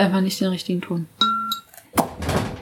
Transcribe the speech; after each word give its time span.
einfach 0.00 0.20
nicht 0.20 0.40
den 0.40 0.48
richtigen 0.48 0.80
Ton. 0.80 1.06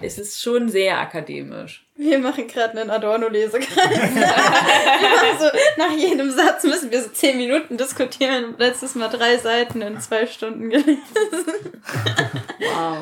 Es 0.00 0.16
ist 0.18 0.40
schon 0.40 0.68
sehr 0.68 0.96
akademisch. 0.98 1.84
Wir 1.96 2.20
machen 2.20 2.46
gerade 2.46 2.80
einen 2.80 2.90
Adorno-Lesekreis. 2.90 3.76
also, 3.76 5.50
nach 5.76 5.90
jedem 5.96 6.30
Satz 6.30 6.62
müssen 6.62 6.92
wir 6.92 7.02
so 7.02 7.08
zehn 7.08 7.36
Minuten 7.36 7.76
diskutieren. 7.76 8.54
Letztes 8.58 8.94
Mal 8.94 9.08
drei 9.08 9.38
Seiten 9.38 9.82
in 9.82 10.00
zwei 10.00 10.26
Stunden 10.26 10.70
gelesen. 10.70 11.00
Wow. 12.60 12.98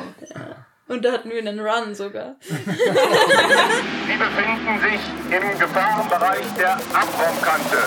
Und 0.87 1.05
da 1.05 1.11
hatten 1.11 1.29
wir 1.29 1.37
einen 1.37 1.59
Run 1.59 1.93
sogar. 1.93 2.37
Sie 2.41 2.55
befinden 2.55 4.79
sich 4.81 5.01
im 5.35 5.59
Gefahrenbereich 5.59 6.45
der 6.57 6.73
Abraumkante. 6.73 7.77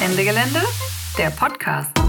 Ende 0.00 0.24
Gelände, 0.24 0.62
der 1.18 1.30
Podcast. 1.30 2.01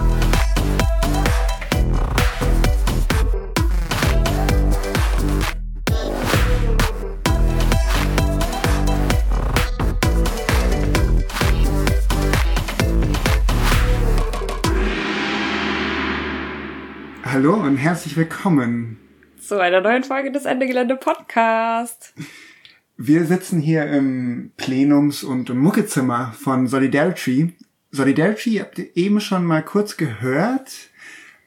Hallo 17.34 17.56
und 17.56 17.78
herzlich 17.78 18.16
willkommen. 18.16 19.00
Zu 19.42 19.60
einer 19.60 19.82
neuen 19.82 20.04
Folge 20.04 20.32
des 20.32 20.46
Ende 20.46 20.68
Gelände 20.68 20.96
Podcast. 20.96 22.14
Wir 22.96 23.26
sitzen 23.26 23.60
hier 23.60 23.88
im 23.88 24.52
Plenums- 24.56 25.24
und 25.24 25.50
Muckezimmer 25.50 26.32
von 26.40 26.68
Solidarity. 26.68 27.56
Solidarity 27.90 28.58
habt 28.58 28.78
ihr 28.78 28.96
eben 28.96 29.20
schon 29.20 29.46
mal 29.46 29.64
kurz 29.64 29.98
gehört, 29.98 30.74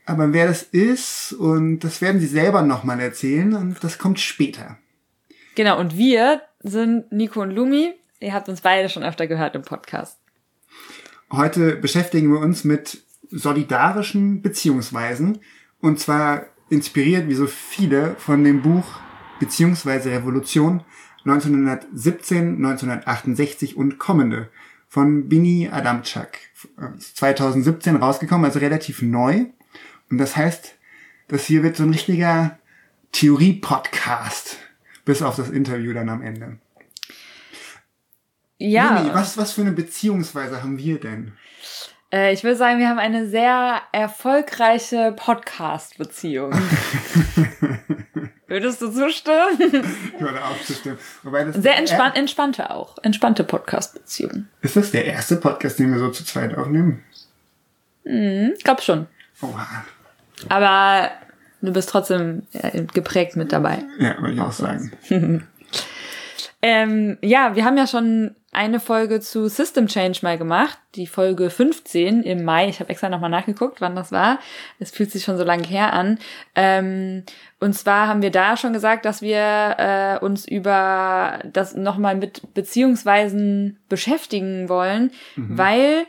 aber 0.06 0.32
wer 0.32 0.48
das 0.48 0.64
ist 0.64 1.32
und 1.34 1.78
das 1.78 2.02
werden 2.02 2.20
sie 2.20 2.26
selber 2.26 2.62
nochmal 2.62 2.98
erzählen 2.98 3.54
und 3.54 3.84
das 3.84 3.96
kommt 3.98 4.18
später. 4.18 4.78
Genau, 5.54 5.78
und 5.78 5.96
wir 5.96 6.42
sind 6.64 7.12
Nico 7.12 7.42
und 7.42 7.52
Lumi. 7.52 7.94
Ihr 8.18 8.34
habt 8.34 8.48
uns 8.48 8.60
beide 8.60 8.88
schon 8.88 9.04
öfter 9.04 9.28
gehört 9.28 9.54
im 9.54 9.62
Podcast. 9.62 10.18
Heute 11.30 11.76
beschäftigen 11.76 12.32
wir 12.32 12.40
uns 12.40 12.64
mit 12.64 13.04
solidarischen 13.30 14.42
Beziehungsweisen 14.42 15.38
und 15.86 16.00
zwar 16.00 16.46
inspiriert 16.68 17.28
wie 17.28 17.34
so 17.34 17.46
viele 17.46 18.16
von 18.16 18.42
dem 18.42 18.60
Buch 18.60 18.84
Beziehungsweise 19.38 20.10
Revolution 20.10 20.82
1917, 21.24 22.56
1968 22.56 23.76
und 23.76 23.98
kommende 23.98 24.48
von 24.88 25.28
Bini 25.28 25.68
Adamczak. 25.70 26.38
Ist 26.98 27.16
2017 27.18 27.96
rausgekommen, 27.96 28.44
also 28.44 28.58
relativ 28.58 29.00
neu. 29.00 29.46
Und 30.10 30.18
das 30.18 30.34
heißt, 30.34 30.74
das 31.28 31.44
hier 31.44 31.62
wird 31.62 31.76
so 31.76 31.84
ein 31.84 31.90
richtiger 31.90 32.58
Theorie-Podcast. 33.12 34.58
Bis 35.04 35.22
auf 35.22 35.36
das 35.36 35.50
Interview 35.50 35.92
dann 35.92 36.08
am 36.08 36.22
Ende. 36.22 36.58
Ja. 38.58 38.98
Lumi, 38.98 39.14
was, 39.14 39.38
was 39.38 39.52
für 39.52 39.60
eine 39.60 39.72
Beziehungsweise 39.72 40.64
haben 40.64 40.78
wir 40.78 40.98
denn? 40.98 41.32
Äh, 42.16 42.32
ich 42.32 42.42
würde 42.44 42.56
sagen, 42.56 42.78
wir 42.78 42.88
haben 42.88 42.98
eine 42.98 43.28
sehr 43.28 43.82
erfolgreiche 43.92 45.12
Podcast-Beziehung. 45.14 46.50
Würdest 48.46 48.80
du 48.80 48.90
zustimmen? 48.90 49.84
Ich 50.14 50.20
würde 50.20 50.42
auch 50.42 50.58
zustimmen. 50.62 50.96
Wobei 51.24 51.44
das 51.44 51.56
Sehr 51.56 51.76
entspann 51.76 52.14
entspannte 52.14 52.70
auch. 52.70 52.96
Entspannte 53.02 53.44
Podcast-Beziehung. 53.44 54.46
Ist 54.62 54.76
das 54.76 54.92
der 54.92 55.04
erste 55.04 55.36
Podcast, 55.36 55.78
den 55.78 55.92
wir 55.92 55.98
so 55.98 56.10
zu 56.10 56.24
zweit 56.24 56.56
aufnehmen? 56.56 57.04
Ich 58.04 58.62
glaube 58.64 58.80
schon. 58.80 59.08
Oha. 59.42 59.84
Aber 60.48 61.10
du 61.60 61.72
bist 61.72 61.90
trotzdem 61.90 62.46
geprägt 62.94 63.36
mit 63.36 63.52
dabei. 63.52 63.82
Ja, 63.98 64.16
würde 64.20 64.34
ich 64.34 64.40
auch 64.40 64.52
sagen. 64.52 64.92
Ähm, 66.62 67.18
ja, 67.22 67.54
wir 67.54 67.64
haben 67.64 67.76
ja 67.76 67.86
schon 67.86 68.34
eine 68.56 68.80
Folge 68.80 69.20
zu 69.20 69.48
System 69.48 69.86
Change 69.86 70.20
mal 70.22 70.38
gemacht, 70.38 70.78
die 70.94 71.06
Folge 71.06 71.50
15 71.50 72.22
im 72.22 72.42
Mai. 72.42 72.68
Ich 72.68 72.80
habe 72.80 72.88
extra 72.88 73.10
nochmal 73.10 73.28
nachgeguckt, 73.28 73.82
wann 73.82 73.94
das 73.94 74.12
war. 74.12 74.38
Es 74.78 74.90
fühlt 74.90 75.10
sich 75.12 75.24
schon 75.24 75.36
so 75.36 75.44
lange 75.44 75.66
her 75.66 75.92
an. 75.92 76.18
Ähm, 76.54 77.24
und 77.60 77.74
zwar 77.74 78.08
haben 78.08 78.22
wir 78.22 78.30
da 78.30 78.56
schon 78.56 78.72
gesagt, 78.72 79.04
dass 79.04 79.20
wir 79.20 79.76
äh, 79.78 80.24
uns 80.24 80.48
über 80.48 81.40
das 81.44 81.74
nochmal 81.74 82.16
mit 82.16 82.54
Beziehungsweisen 82.54 83.78
beschäftigen 83.90 84.70
wollen, 84.70 85.10
weil 85.36 86.06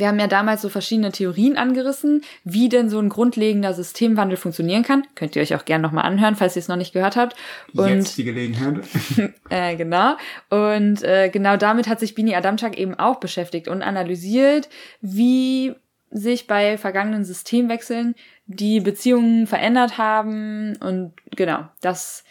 wir 0.00 0.08
haben 0.08 0.18
ja 0.18 0.26
damals 0.26 0.62
so 0.62 0.68
verschiedene 0.68 1.12
Theorien 1.12 1.56
angerissen, 1.56 2.22
wie 2.44 2.68
denn 2.68 2.88
so 2.88 2.98
ein 2.98 3.08
grundlegender 3.08 3.74
Systemwandel 3.74 4.36
funktionieren 4.36 4.82
kann. 4.82 5.06
Könnt 5.14 5.36
ihr 5.36 5.42
euch 5.42 5.54
auch 5.54 5.64
gerne 5.64 5.82
nochmal 5.82 6.04
anhören, 6.04 6.36
falls 6.36 6.56
ihr 6.56 6.60
es 6.60 6.68
noch 6.68 6.76
nicht 6.76 6.92
gehört 6.92 7.16
habt. 7.16 7.36
Und 7.74 7.88
Jetzt 7.88 8.18
die 8.18 8.24
Gelegenheit. 8.24 8.80
äh, 9.50 9.76
genau. 9.76 10.16
Und 10.50 11.02
äh, 11.02 11.28
genau 11.30 11.56
damit 11.56 11.88
hat 11.88 12.00
sich 12.00 12.14
Bini 12.14 12.34
Adamczak 12.34 12.78
eben 12.78 12.94
auch 12.94 13.16
beschäftigt 13.16 13.68
und 13.68 13.82
analysiert, 13.82 14.68
wie 15.00 15.74
sich 16.10 16.46
bei 16.46 16.78
vergangenen 16.78 17.24
Systemwechseln 17.24 18.14
die 18.46 18.80
Beziehungen 18.80 19.46
verändert 19.46 19.98
haben. 19.98 20.76
Und 20.76 21.14
genau, 21.34 21.68
das 21.80 22.24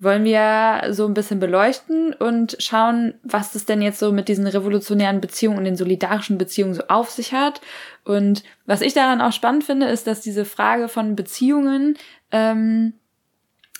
wollen 0.00 0.24
wir 0.24 0.92
so 0.92 1.06
ein 1.06 1.12
bisschen 1.12 1.40
beleuchten 1.40 2.14
und 2.14 2.56
schauen, 2.58 3.14
was 3.22 3.52
das 3.52 3.66
denn 3.66 3.82
jetzt 3.82 3.98
so 3.98 4.12
mit 4.12 4.28
diesen 4.28 4.46
revolutionären 4.46 5.20
Beziehungen 5.20 5.58
und 5.58 5.64
den 5.64 5.76
solidarischen 5.76 6.38
Beziehungen 6.38 6.72
so 6.72 6.84
auf 6.88 7.10
sich 7.10 7.34
hat. 7.34 7.60
Und 8.04 8.42
was 8.64 8.80
ich 8.80 8.94
daran 8.94 9.20
auch 9.20 9.32
spannend 9.32 9.64
finde, 9.64 9.86
ist, 9.86 10.06
dass 10.06 10.22
diese 10.22 10.46
Frage 10.46 10.88
von 10.88 11.16
Beziehungen 11.16 11.98
ähm, 12.32 12.94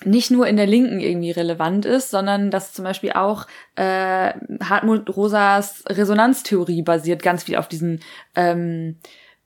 nicht 0.05 0.29
nur 0.29 0.47
in 0.47 0.57
der 0.57 0.67
Linken 0.67 0.99
irgendwie 0.99 1.31
relevant 1.31 1.85
ist, 1.85 2.11
sondern 2.11 2.51
dass 2.51 2.73
zum 2.73 2.85
Beispiel 2.85 3.13
auch 3.13 3.47
äh, 3.75 4.33
Hartmut 4.63 5.15
Rosas 5.15 5.83
Resonanztheorie 5.87 6.83
basiert 6.83 7.23
ganz 7.23 7.43
viel 7.43 7.55
auf 7.55 7.67
diesen 7.67 7.99
ähm, 8.35 8.97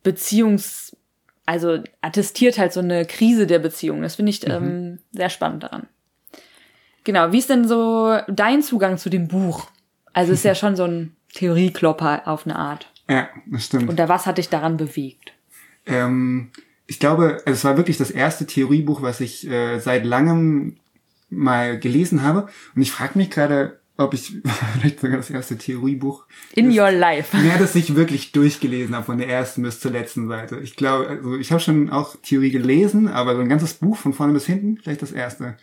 Beziehungs, 0.03 0.95
also 1.45 1.79
attestiert 2.01 2.57
halt 2.57 2.73
so 2.73 2.81
eine 2.81 3.05
Krise 3.05 3.47
der 3.47 3.59
Beziehung. 3.59 4.01
Das 4.01 4.15
finde 4.15 4.31
ich 4.31 4.47
ähm, 4.47 4.99
sehr 5.11 5.29
spannend 5.29 5.63
daran. 5.63 5.87
Genau, 7.05 7.31
wie 7.31 7.37
ist 7.37 7.49
denn 7.49 7.67
so 7.67 8.17
dein 8.27 8.61
Zugang 8.61 8.97
zu 8.97 9.09
dem 9.09 9.27
Buch? 9.29 9.67
Also 10.11 10.33
es 10.33 10.39
ist 10.39 10.43
ja 10.45 10.55
schon 10.55 10.75
so 10.75 10.83
ein 10.83 11.15
Theorieklopper 11.33 12.23
auf 12.27 12.45
eine 12.45 12.57
Art. 12.57 12.91
Ja, 13.09 13.29
das 13.45 13.65
stimmt. 13.65 13.87
Und 13.89 13.97
da 13.97 14.09
was 14.09 14.25
hat 14.25 14.37
dich 14.37 14.49
daran 14.49 14.75
bewegt? 14.77 15.31
Ähm, 15.85 16.49
ich 16.87 16.99
glaube, 16.99 17.37
also 17.45 17.51
es 17.51 17.63
war 17.63 17.77
wirklich 17.77 17.97
das 17.97 18.11
erste 18.11 18.45
Theoriebuch, 18.45 19.01
was 19.01 19.21
ich 19.21 19.47
äh, 19.49 19.79
seit 19.79 20.05
langem 20.05 20.77
mal 21.29 21.79
gelesen 21.79 22.23
habe. 22.23 22.47
Und 22.75 22.81
ich 22.81 22.91
frage 22.91 23.17
mich 23.17 23.29
gerade, 23.29 23.79
ob 23.97 24.13
ich 24.13 24.33
vielleicht 24.73 24.99
sogar 25.01 25.17
das 25.17 25.29
erste 25.29 25.57
Theoriebuch 25.57 26.25
In 26.53 26.69
das- 26.69 26.77
your 26.77 26.91
life. 26.91 27.37
Ja, 27.45 27.57
das 27.57 27.75
ich 27.75 27.95
wirklich 27.95 28.31
durchgelesen 28.31 28.95
habe, 28.95 29.05
von 29.05 29.17
der 29.19 29.29
ersten 29.29 29.61
bis 29.61 29.79
zur 29.79 29.91
letzten 29.91 30.27
Seite. 30.27 30.57
Ich 30.59 30.75
glaube, 30.75 31.07
also 31.07 31.35
ich 31.35 31.51
habe 31.51 31.61
schon 31.61 31.89
auch 31.91 32.15
Theorie 32.23 32.51
gelesen, 32.51 33.07
aber 33.07 33.35
so 33.35 33.41
ein 33.41 33.49
ganzes 33.49 33.75
Buch 33.75 33.97
von 33.97 34.13
vorne 34.13 34.33
bis 34.33 34.45
hinten, 34.47 34.77
vielleicht 34.81 35.01
das 35.03 35.11
erste. 35.11 35.57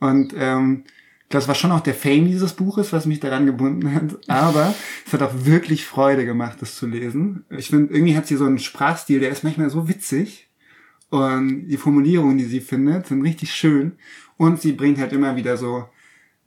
Und 0.00 0.34
ähm, 0.36 0.84
das 1.30 1.46
war 1.46 1.54
schon 1.54 1.70
auch 1.70 1.80
der 1.80 1.94
Fame 1.94 2.26
dieses 2.26 2.54
Buches, 2.54 2.92
was 2.92 3.06
mich 3.06 3.20
daran 3.20 3.46
gebunden 3.46 3.94
hat. 3.94 4.18
Aber 4.28 4.74
es 5.06 5.12
hat 5.12 5.22
auch 5.22 5.44
wirklich 5.44 5.86
Freude 5.86 6.24
gemacht, 6.24 6.58
das 6.60 6.74
zu 6.74 6.86
lesen. 6.86 7.44
Ich 7.50 7.68
finde, 7.68 7.94
irgendwie 7.94 8.16
hat 8.16 8.26
sie 8.26 8.36
so 8.36 8.46
einen 8.46 8.58
Sprachstil, 8.58 9.20
der 9.20 9.30
ist 9.30 9.44
manchmal 9.44 9.70
so 9.70 9.88
witzig. 9.88 10.48
Und 11.08 11.68
die 11.68 11.76
Formulierungen, 11.76 12.38
die 12.38 12.44
sie 12.44 12.60
findet, 12.60 13.06
sind 13.06 13.22
richtig 13.22 13.52
schön. 13.52 13.92
Und 14.36 14.60
sie 14.60 14.72
bringt 14.72 14.98
halt 14.98 15.12
immer 15.12 15.36
wieder 15.36 15.56
so 15.56 15.88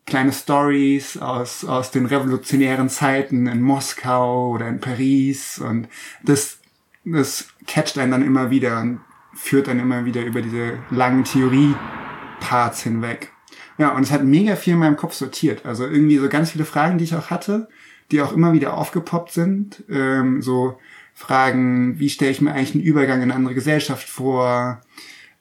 kleine 0.05 0.33
Stories 0.33 1.17
aus, 1.17 1.63
aus 1.63 1.91
den 1.91 2.05
revolutionären 2.05 2.89
Zeiten 2.89 3.47
in 3.47 3.61
Moskau 3.61 4.51
oder 4.51 4.67
in 4.67 4.81
Paris. 4.81 5.59
Und 5.59 5.87
das, 6.23 6.59
das 7.05 7.47
catcht 7.67 7.97
einen 7.97 8.11
dann 8.11 8.25
immer 8.25 8.49
wieder 8.49 8.81
und 8.81 8.99
führt 9.33 9.67
dann 9.67 9.79
immer 9.79 10.05
wieder 10.05 10.25
über 10.25 10.41
diese 10.41 10.79
langen 10.91 11.23
Theorie-Parts 11.23 12.83
hinweg. 12.83 13.31
Ja, 13.77 13.95
und 13.95 14.03
es 14.03 14.11
hat 14.11 14.23
mega 14.23 14.55
viel 14.55 14.73
in 14.73 14.79
meinem 14.79 14.97
Kopf 14.97 15.13
sortiert. 15.13 15.65
Also 15.65 15.85
irgendwie 15.85 16.17
so 16.17 16.29
ganz 16.29 16.51
viele 16.51 16.65
Fragen, 16.65 16.97
die 16.97 17.05
ich 17.05 17.15
auch 17.15 17.29
hatte, 17.29 17.67
die 18.11 18.21
auch 18.21 18.33
immer 18.33 18.53
wieder 18.53 18.77
aufgepoppt 18.77 19.31
sind. 19.31 19.83
Ähm, 19.89 20.41
so 20.41 20.77
Fragen, 21.13 21.99
wie 21.99 22.09
stelle 22.09 22.31
ich 22.31 22.41
mir 22.41 22.53
eigentlich 22.53 22.75
einen 22.75 22.83
Übergang 22.83 23.17
in 23.17 23.23
eine 23.23 23.35
andere 23.35 23.55
Gesellschaft 23.55 24.07
vor? 24.07 24.81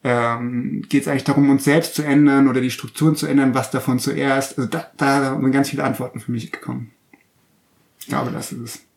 Ähm, 0.04 0.82
Geht 0.88 1.02
es 1.02 1.08
eigentlich 1.08 1.24
darum, 1.24 1.50
uns 1.50 1.64
selbst 1.64 1.94
zu 1.94 2.02
ändern 2.02 2.48
oder 2.48 2.60
die 2.60 2.70
Strukturen 2.70 3.16
zu 3.16 3.26
ändern? 3.26 3.54
Was 3.54 3.70
davon 3.70 3.98
zuerst? 3.98 4.58
Also 4.58 4.68
da, 4.68 4.90
da 4.96 5.38
sind 5.38 5.52
ganz 5.52 5.70
viele 5.70 5.84
Antworten 5.84 6.20
für 6.20 6.32
mich 6.32 6.50
gekommen. 6.50 6.90
Ich 8.00 8.06
glaube, 8.06 8.30
das 8.30 8.52
ist 8.52 8.60
es. 8.60 8.91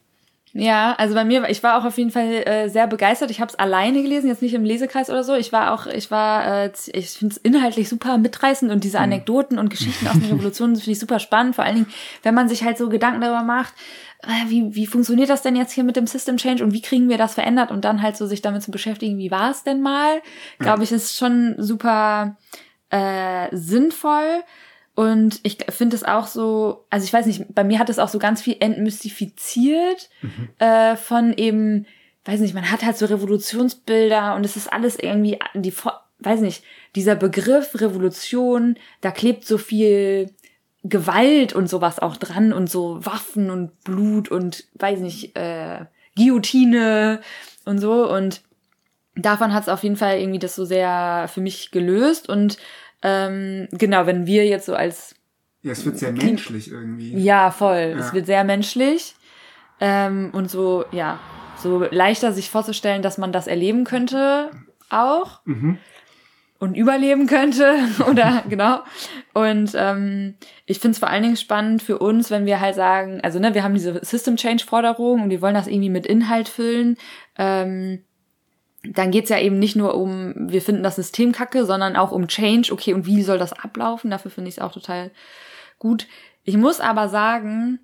Ja, 0.57 0.94
also 0.94 1.16
bei 1.16 1.25
mir, 1.25 1.50
ich 1.50 1.63
war 1.63 1.78
auch 1.78 1.84
auf 1.84 1.98
jeden 1.98 2.12
Fall 2.12 2.31
äh, 2.48 2.69
sehr 2.69 2.88
begeistert. 2.88 3.30
Ich 3.30 3.42
habe 3.42 3.50
es 3.50 3.60
alleine 3.60 4.02
gelesen, 4.02 4.30
jetzt 4.30 4.42
nicht 4.42 4.54
im 4.54 4.63
Lesekreis 4.63 5.10
oder 5.10 5.22
so. 5.22 5.34
Ich 5.34 5.52
war 5.52 5.74
auch, 5.74 5.86
ich 5.86 6.12
war, 6.12 6.63
äh, 6.63 6.72
ich 6.94 7.10
finde 7.10 7.36
es 7.36 7.38
inhaltlich 7.38 7.90
super 7.90 8.18
mitreißend 8.18 8.72
und 8.72 8.86
diese 8.86 9.02
Anekdoten 9.02 9.60
und 9.60 9.68
Geschichten 9.68 10.07
aus 10.07 10.13
den 10.13 10.24
Revolutionen 10.31 10.78
finde 10.78 10.92
ich 10.92 11.00
super 11.00 11.19
spannend. 11.19 11.56
Vor 11.56 11.66
allen 11.66 11.75
Dingen, 11.75 11.94
wenn 12.24 12.34
man 12.34 12.48
sich 12.48 12.63
halt 12.63 12.78
so 12.78 12.88
Gedanken 12.88 13.19
darüber 13.19 13.44
macht, 13.44 13.74
äh, 14.24 14.50
wie, 14.50 14.74
wie 14.74 14.88
funktioniert 14.88 15.30
das 15.30 15.42
denn 15.42 15.57
jetzt 15.57 15.74
hier 15.74 15.84
mit 15.84 15.98
dem 15.98 16.07
System 16.07 16.38
Change 16.38 16.63
und 16.63 16.72
wie 16.72 16.81
kriegen 16.81 17.10
wir 17.10 17.18
das 17.18 17.34
verändert 17.34 17.69
und 17.69 17.84
dann 17.84 18.01
halt 18.01 18.16
so 18.16 18.25
sich 18.25 18.42
damit 18.42 18.63
zu 18.63 18.72
beschäftigen, 18.72 19.18
wie 19.18 19.31
war 19.31 19.51
es 19.51 19.63
denn 19.66 19.81
mal, 19.81 20.22
glaube 20.60 20.84
ich, 20.84 20.92
ist 20.94 21.18
schon 21.18 21.56
super 21.58 22.38
äh, 22.92 23.50
sinnvoll. 23.51 24.42
Und 24.95 25.42
ich 25.44 25.57
finde 25.69 25.95
es 25.95 26.03
auch 26.03 26.27
so, 26.27 26.86
also 26.89 27.03
ich 27.03 27.12
weiß 27.12 27.25
nicht, 27.25 27.53
bei 27.53 27.63
mir 27.63 27.80
hat 27.80 27.89
es 27.89 28.00
auch 28.00 28.07
so 28.07 28.18
ganz 28.18 28.42
viel 28.42 28.56
entmystifiziert 28.59 30.09
äh, 30.59 30.95
von 30.95 31.33
eben, 31.33 31.86
weiß 32.24 32.39
nicht, 32.39 32.53
man 32.53 32.71
hat 32.71 32.83
halt 32.83 32.97
so 32.97 33.06
Revolutionsbilder 33.06 34.36
und 34.36 34.45
es 34.45 34.56
ist 34.56 34.71
alles 34.71 34.97
irgendwie, 34.97 35.38
die, 35.53 35.74
weiß 36.19 36.39
nicht, 36.39 36.63
dieser 36.95 37.15
Begriff 37.15 37.80
Revolution, 37.80 38.77
da 39.01 39.12
klebt 39.12 39.45
so 39.45 39.57
viel 39.57 40.31
Gewalt 40.83 41.53
und 41.53 41.68
sowas 41.68 42.00
auch 42.00 42.15
dran 42.15 42.53
und 42.53 42.69
so 42.69 43.06
Waffen 43.06 43.50
und 43.50 43.83
Blut 43.83 44.30
und 44.30 44.65
weiß 44.75 45.00
nicht, 45.00 45.36
äh, 45.36 45.86
Guillotine 46.15 47.21
und 47.65 47.80
so. 47.80 48.09
Und 48.09 48.41
davon 49.15 49.53
hat 49.53 49.63
es 49.63 49.69
auf 49.69 49.83
jeden 49.83 49.98
Fall 49.98 50.19
irgendwie 50.19 50.39
das 50.39 50.56
so 50.56 50.63
sehr 50.63 51.27
für 51.33 51.41
mich 51.41 51.71
gelöst. 51.71 52.30
Und 52.30 52.57
ähm, 53.07 53.68
genau, 53.72 54.06
wenn 54.07 54.25
wir 54.25 54.46
jetzt 54.48 54.66
so 54.66 54.74
als 54.75 55.16
Ja, 55.62 55.72
es 55.74 55.86
wird 55.86 55.98
sehr 56.00 56.12
menschlich 56.12 56.72
irgendwie. 56.72 57.16
ja 57.18 57.52
voll, 57.52 57.92
Ja. 57.96 58.00
es 58.00 58.13
wird 58.13 58.25
sehr 58.25 58.44
menschlich 58.44 59.13
ähm, 59.80 60.31
und 60.34 60.50
so 60.50 60.86
ja 60.92 61.19
so 61.57 61.86
leichter 61.92 62.31
sich 62.34 62.50
vorzustellen, 62.50 63.02
dass 63.02 63.18
man 63.18 63.31
das 63.31 63.48
erleben 63.48 63.84
könnte 63.84 64.50
auch 64.90 65.42
Mhm. 65.46 65.78
und 66.60 66.75
überleben 66.75 67.28
könnte 67.28 67.75
oder 68.10 68.44
genau 68.50 68.80
und 69.34 69.72
ähm, 69.75 70.36
ich 70.66 70.80
finde 70.80 70.94
es 70.94 71.00
vor 71.00 71.10
allen 71.10 71.24
Dingen 71.24 71.38
spannend 71.38 71.84
für 71.84 71.98
uns, 72.00 72.31
wenn 72.31 72.46
wir 72.46 72.60
halt 72.62 72.75
sagen, 72.75 73.19
also 73.22 73.38
ne, 73.40 73.54
wir 73.54 73.63
haben 73.63 73.74
diese 73.75 74.00
System 74.04 74.36
Change 74.38 74.66
Forderung 74.66 75.24
und 75.24 75.30
wir 75.30 75.42
wollen 75.42 75.54
das 75.56 75.68
irgendwie 75.68 75.90
mit 75.90 76.06
Inhalt 76.08 76.48
füllen. 76.50 76.98
Ähm, 77.38 78.04
dann 78.94 79.12
geht's 79.12 79.30
ja 79.30 79.40
eben 79.40 79.60
nicht 79.60 79.76
nur 79.76 79.96
um, 79.96 80.34
wir 80.36 80.62
finden 80.62 80.84
das 80.84 80.96
System 80.96 81.32
kacke, 81.32 81.66
sondern 81.66 81.96
auch 81.96 82.12
um 82.12 82.28
Change. 82.28 82.72
Okay, 82.72 82.94
und 82.94 83.06
wie 83.06 83.24
soll 83.24 83.38
das 83.38 83.54
ablaufen? 83.54 84.12
Dafür 84.12 84.32
finde 84.32 84.50
ich 84.50 84.58
es 84.58 84.62
auch 84.62 84.72
total 84.72 85.12
gut. 85.80 86.08
Ich 86.44 86.58
muss 86.58 86.80
aber 86.80 87.10
sagen, 87.10 87.80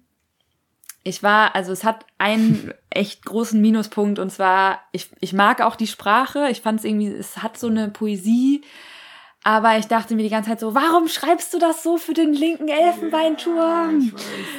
ich 1.03 1.23
war, 1.23 1.55
also 1.55 1.71
es 1.71 1.83
hat 1.83 2.05
einen 2.17 2.73
echt 2.89 3.25
großen 3.25 3.59
Minuspunkt 3.59 4.19
und 4.19 4.31
zwar, 4.31 4.81
ich, 4.91 5.09
ich 5.19 5.33
mag 5.33 5.61
auch 5.61 5.75
die 5.75 5.87
Sprache. 5.87 6.47
Ich 6.49 6.61
fand 6.61 6.79
es 6.79 6.85
irgendwie, 6.85 7.07
es 7.07 7.37
hat 7.37 7.57
so 7.57 7.67
eine 7.67 7.89
Poesie. 7.89 8.61
Aber 9.43 9.77
ich 9.77 9.87
dachte 9.87 10.13
mir 10.15 10.21
die 10.21 10.29
ganze 10.29 10.51
Zeit 10.51 10.59
so, 10.59 10.75
warum 10.75 11.07
schreibst 11.07 11.51
du 11.53 11.57
das 11.59 11.81
so 11.81 11.97
für 11.97 12.13
den 12.13 12.31
linken 12.33 12.67
Elfenbeinturm? 12.67 14.11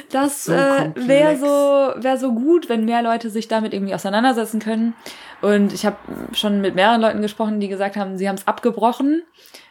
Das 0.09 0.45
So 0.45 0.53
äh, 0.53 0.91
wäre 0.95 1.37
so, 1.37 2.03
wäre 2.03 2.17
so 2.17 2.33
gut, 2.33 2.69
wenn 2.69 2.85
mehr 2.85 3.01
Leute 3.01 3.29
sich 3.29 3.47
damit 3.47 3.73
irgendwie 3.73 3.95
auseinandersetzen 3.95 4.59
können. 4.59 4.93
Und 5.41 5.73
ich 5.73 5.85
habe 5.85 5.97
schon 6.33 6.61
mit 6.61 6.75
mehreren 6.75 7.01
Leuten 7.01 7.21
gesprochen, 7.21 7.59
die 7.59 7.67
gesagt 7.69 7.95
haben, 7.95 8.17
sie 8.17 8.27
haben 8.27 8.35
es 8.35 8.47
abgebrochen. 8.47 9.23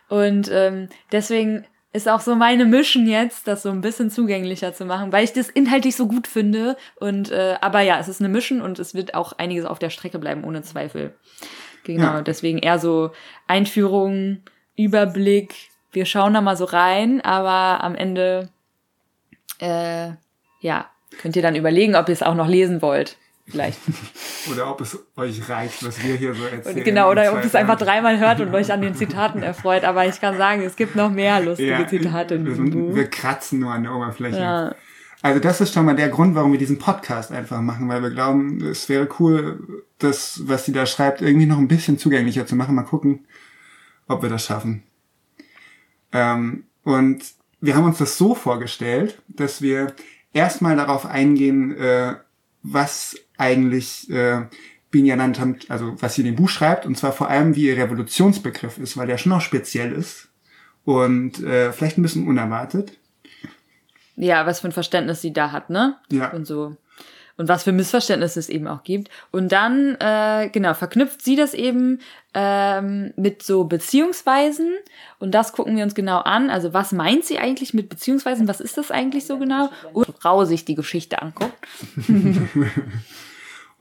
Und 0.09 0.51
ähm, 0.53 0.89
deswegen 1.13 1.67
ist 1.93 2.09
auch 2.09 2.21
so 2.21 2.35
meine 2.35 2.65
Mission 2.65 3.07
jetzt, 3.07 3.47
das 3.47 3.63
so 3.63 3.69
ein 3.69 3.83
bisschen 3.83 4.11
zugänglicher 4.11 4.73
zu 4.73 4.87
machen, 4.87 5.13
weil 5.13 5.25
ich 5.25 5.35
das 5.35 5.51
inhaltlich 5.51 5.95
so 5.95 6.07
gut 6.07 6.27
finde. 6.27 6.77
Und 7.01 7.31
äh, 7.31 7.57
aber 7.61 7.81
ja, 7.83 7.99
es 7.99 8.09
ist 8.09 8.21
eine 8.21 8.31
Mission 8.31 8.63
und 8.63 8.79
es 8.79 8.95
wird 8.95 9.15
auch 9.15 9.35
einiges 9.35 9.67
auf 9.67 9.79
der 9.79 9.91
Strecke 9.91 10.19
bleiben, 10.19 10.45
ohne 10.45 10.63
Zweifel. 10.63 11.15
Genau, 11.85 12.03
Ja. 12.15 12.23
deswegen 12.23 12.59
eher 12.59 12.79
so 12.79 13.11
Einführung, 13.47 14.39
Überblick. 14.77 15.55
Wir 15.93 16.07
schauen 16.07 16.35
da 16.35 16.41
mal 16.41 16.57
so 16.57 16.65
rein, 16.65 17.21
aber 17.21 17.85
am 17.85 17.95
Ende, 17.95 18.49
äh, 19.59 20.11
ja, 20.61 20.87
könnt 21.21 21.37
ihr 21.37 21.43
dann 21.43 21.55
überlegen, 21.57 21.95
ob 21.97 22.09
ihr 22.09 22.15
es 22.15 22.23
auch 22.23 22.35
noch 22.35 22.49
lesen 22.49 22.81
wollt. 22.83 23.17
Vielleicht. 23.47 23.79
Oder 24.53 24.71
ob 24.71 24.81
es 24.81 24.99
euch 25.17 25.49
reicht, 25.49 25.85
was 25.85 26.03
wir 26.03 26.15
hier 26.15 26.33
so 26.33 26.45
erzählen. 26.45 26.85
genau, 26.85 27.11
oder 27.11 27.33
ob 27.33 27.41
ihr 27.41 27.45
es 27.45 27.55
einfach 27.55 27.77
dreimal 27.77 28.19
hört 28.19 28.41
und 28.41 28.55
euch 28.55 28.73
an 28.73 28.81
den 28.83 28.95
Zitaten 28.95 29.43
erfreut. 29.43 29.85
Aber 29.85 30.07
ich 30.07 30.21
kann 30.21 30.37
sagen, 30.37 30.63
es 30.63 30.75
gibt 30.77 30.95
noch 30.97 31.11
mehr 31.11 31.41
lustige 31.41 31.71
Ja, 31.71 31.87
Zitate 31.87 32.37
in 32.37 32.45
wir, 32.45 32.51
diesem 32.51 32.71
Buch. 32.71 32.95
wir 32.95 33.11
kratzen 33.11 33.59
nur 33.61 33.73
an 33.73 33.83
der 33.83 33.95
Oberfläche. 33.95 34.39
Ja. 34.39 34.75
Also 35.23 35.39
das 35.39 35.61
ist 35.61 35.75
schon 35.75 35.85
mal 35.85 35.95
der 35.95 36.09
Grund, 36.09 36.35
warum 36.35 36.53
wir 36.53 36.59
diesen 36.59 36.79
Podcast 36.79 37.31
einfach 37.31 37.61
machen, 37.61 37.89
weil 37.89 38.03
wir 38.03 38.11
glauben, 38.11 38.65
es 38.65 38.89
wäre 38.89 39.09
cool, 39.21 39.85
das, 39.99 40.43
was 40.45 40.65
sie 40.65 40.73
da 40.73 40.87
schreibt, 40.87 41.21
irgendwie 41.21 41.47
noch 41.47 41.59
ein 41.59 41.69
bisschen 41.69 41.99
zugänglicher 41.99 42.47
zu 42.47 42.57
machen. 42.57 42.75
Mal 42.75 42.83
gucken, 42.83 43.25
ob 44.09 44.23
wir 44.23 44.29
das 44.29 44.47
schaffen. 44.47 44.83
Ähm, 46.13 46.65
und 46.85 47.25
wir 47.61 47.77
haben 47.77 47.85
uns 47.85 47.99
das 47.99 48.19
so 48.19 48.35
vorgestellt, 48.35 49.23
dass 49.29 49.63
wir 49.63 49.95
erstmal 50.33 50.77
darauf 50.77 51.07
eingehen, 51.07 51.77
äh, 51.77 52.17
was 52.63 53.17
eigentlich 53.39 54.11
äh, 54.11 54.47
Binja 54.91 55.17
Nantam, 55.17 55.57
also 55.69 55.97
was 56.01 56.15
sie 56.15 56.23
in 56.23 56.27
dem 56.27 56.37
Buch 56.37 56.49
schreibt, 56.49 56.87
und 56.87 56.97
zwar 56.97 57.13
vor 57.13 57.29
allem, 57.29 57.57
wie 57.57 57.67
ihr 57.67 57.77
Revolutionsbegriff 57.77 58.79
ist, 58.79 58.97
weil 58.97 59.07
der 59.07 59.19
schon 59.19 59.33
auch 59.33 59.41
speziell 59.41 59.93
ist 59.93 60.29
und 60.85 61.43
äh, 61.43 61.73
vielleicht 61.73 61.99
ein 61.99 62.03
bisschen 62.03 62.27
unerwartet. 62.27 62.99
Ja, 64.17 64.45
was 64.47 64.61
für 64.61 64.69
ein 64.69 64.73
Verständnis 64.73 65.23
sie 65.23 65.33
da 65.33 65.53
hat, 65.53 65.71
ne? 65.71 65.97
Ja. 66.11 66.31
Und 66.33 66.47
so. 66.47 66.77
Und 67.37 67.49
was 67.49 67.65
für 67.65 67.73
Missverständnisse 67.73 68.39
es 68.39 68.49
eben 68.49 68.67
auch 68.67 68.85
gibt. 68.85 69.11
Und 69.31 69.53
dann, 69.53 69.97
äh, 70.01 70.51
genau, 70.53 70.75
verknüpft 70.75 71.23
sie 71.23 71.37
das 71.37 71.55
eben 71.55 72.01
ähm, 72.35 73.13
mit 73.17 73.43
so 73.43 73.65
Beziehungsweisen. 73.65 74.71
Und 75.19 75.33
das 75.33 75.53
gucken 75.53 75.77
wir 75.77 75.85
uns 75.85 75.95
genau 75.95 76.19
an. 76.19 76.51
Also 76.51 76.73
was 76.73 76.93
meint 76.93 77.25
sie 77.25 77.39
eigentlich 77.39 77.75
mit 77.75 77.89
Beziehungsweisen? 77.89 78.49
Was 78.49 78.61
ist 78.61 78.79
das 78.79 78.91
eigentlich 78.91 79.27
so 79.27 79.39
genau? 79.39 79.71
Und 79.93 80.07
Frau 80.21 80.45
sich 80.45 80.65
die 80.65 80.75
Geschichte 80.75 81.23
anguckt. 81.23 81.55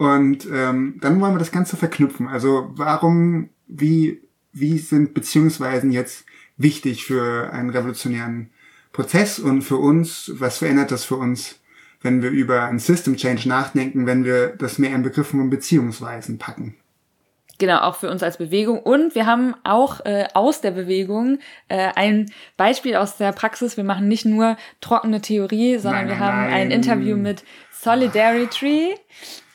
Und 0.01 0.47
ähm, 0.51 0.95
dann 0.99 1.21
wollen 1.21 1.35
wir 1.35 1.39
das 1.39 1.51
Ganze 1.51 1.77
verknüpfen. 1.77 2.27
Also 2.27 2.71
warum, 2.71 3.49
wie, 3.67 4.19
wie 4.51 4.79
sind 4.79 5.13
Beziehungsweisen 5.13 5.91
jetzt 5.91 6.25
wichtig 6.57 7.05
für 7.05 7.53
einen 7.53 7.69
revolutionären 7.69 8.49
Prozess 8.93 9.37
und 9.37 9.61
für 9.61 9.77
uns, 9.77 10.31
was 10.35 10.57
verändert 10.57 10.89
das 10.89 11.05
für 11.05 11.17
uns, 11.17 11.60
wenn 12.01 12.21
wir 12.21 12.29
über 12.29 12.63
ein 12.63 12.79
System 12.79 13.15
Change 13.15 13.47
nachdenken, 13.47 14.05
wenn 14.05 14.25
wir 14.25 14.49
das 14.49 14.77
mehr 14.77 14.93
in 14.93 15.03
Begriffen 15.03 15.39
von 15.39 15.49
Beziehungsweisen 15.49 16.37
packen? 16.37 16.75
Genau, 17.61 17.81
auch 17.81 17.95
für 17.95 18.09
uns 18.09 18.23
als 18.23 18.37
Bewegung. 18.37 18.79
Und 18.79 19.13
wir 19.13 19.27
haben 19.27 19.53
auch 19.63 20.03
äh, 20.03 20.25
aus 20.33 20.61
der 20.61 20.71
Bewegung 20.71 21.37
äh, 21.67 21.91
ein 21.95 22.31
Beispiel 22.57 22.95
aus 22.95 23.17
der 23.17 23.33
Praxis. 23.33 23.77
Wir 23.77 23.83
machen 23.83 24.07
nicht 24.07 24.25
nur 24.25 24.57
trockene 24.81 25.21
Theorie, 25.21 25.77
sondern 25.77 26.07
Nein, 26.07 26.09
wir 26.09 26.15
nein, 26.15 26.25
haben 26.25 26.39
ein 26.39 26.69
nein. 26.69 26.71
Interview 26.71 27.17
mit 27.17 27.43
Solidarity. 27.71 28.95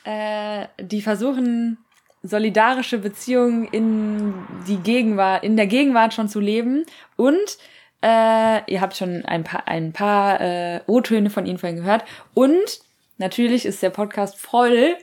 Äh, 0.04 0.66
die 0.80 1.02
versuchen 1.02 1.78
solidarische 2.22 2.98
Beziehungen 2.98 3.66
in 3.72 4.34
die 4.68 4.76
Gegenwart, 4.76 5.42
in 5.42 5.56
der 5.56 5.66
Gegenwart 5.66 6.14
schon 6.14 6.28
zu 6.28 6.38
leben. 6.38 6.84
Und 7.16 7.58
äh, 8.02 8.70
ihr 8.70 8.80
habt 8.80 8.96
schon 8.96 9.24
ein 9.24 9.44
paar, 9.44 9.66
ein 9.66 9.92
paar 9.92 10.40
äh, 10.40 10.80
O-Töne 10.86 11.30
von 11.30 11.46
ihnen 11.46 11.58
vorhin 11.58 11.76
gehört. 11.76 12.04
Und 12.34 12.80
natürlich 13.18 13.66
ist 13.66 13.82
der 13.82 13.90
Podcast 13.90 14.38
voll 14.38 14.96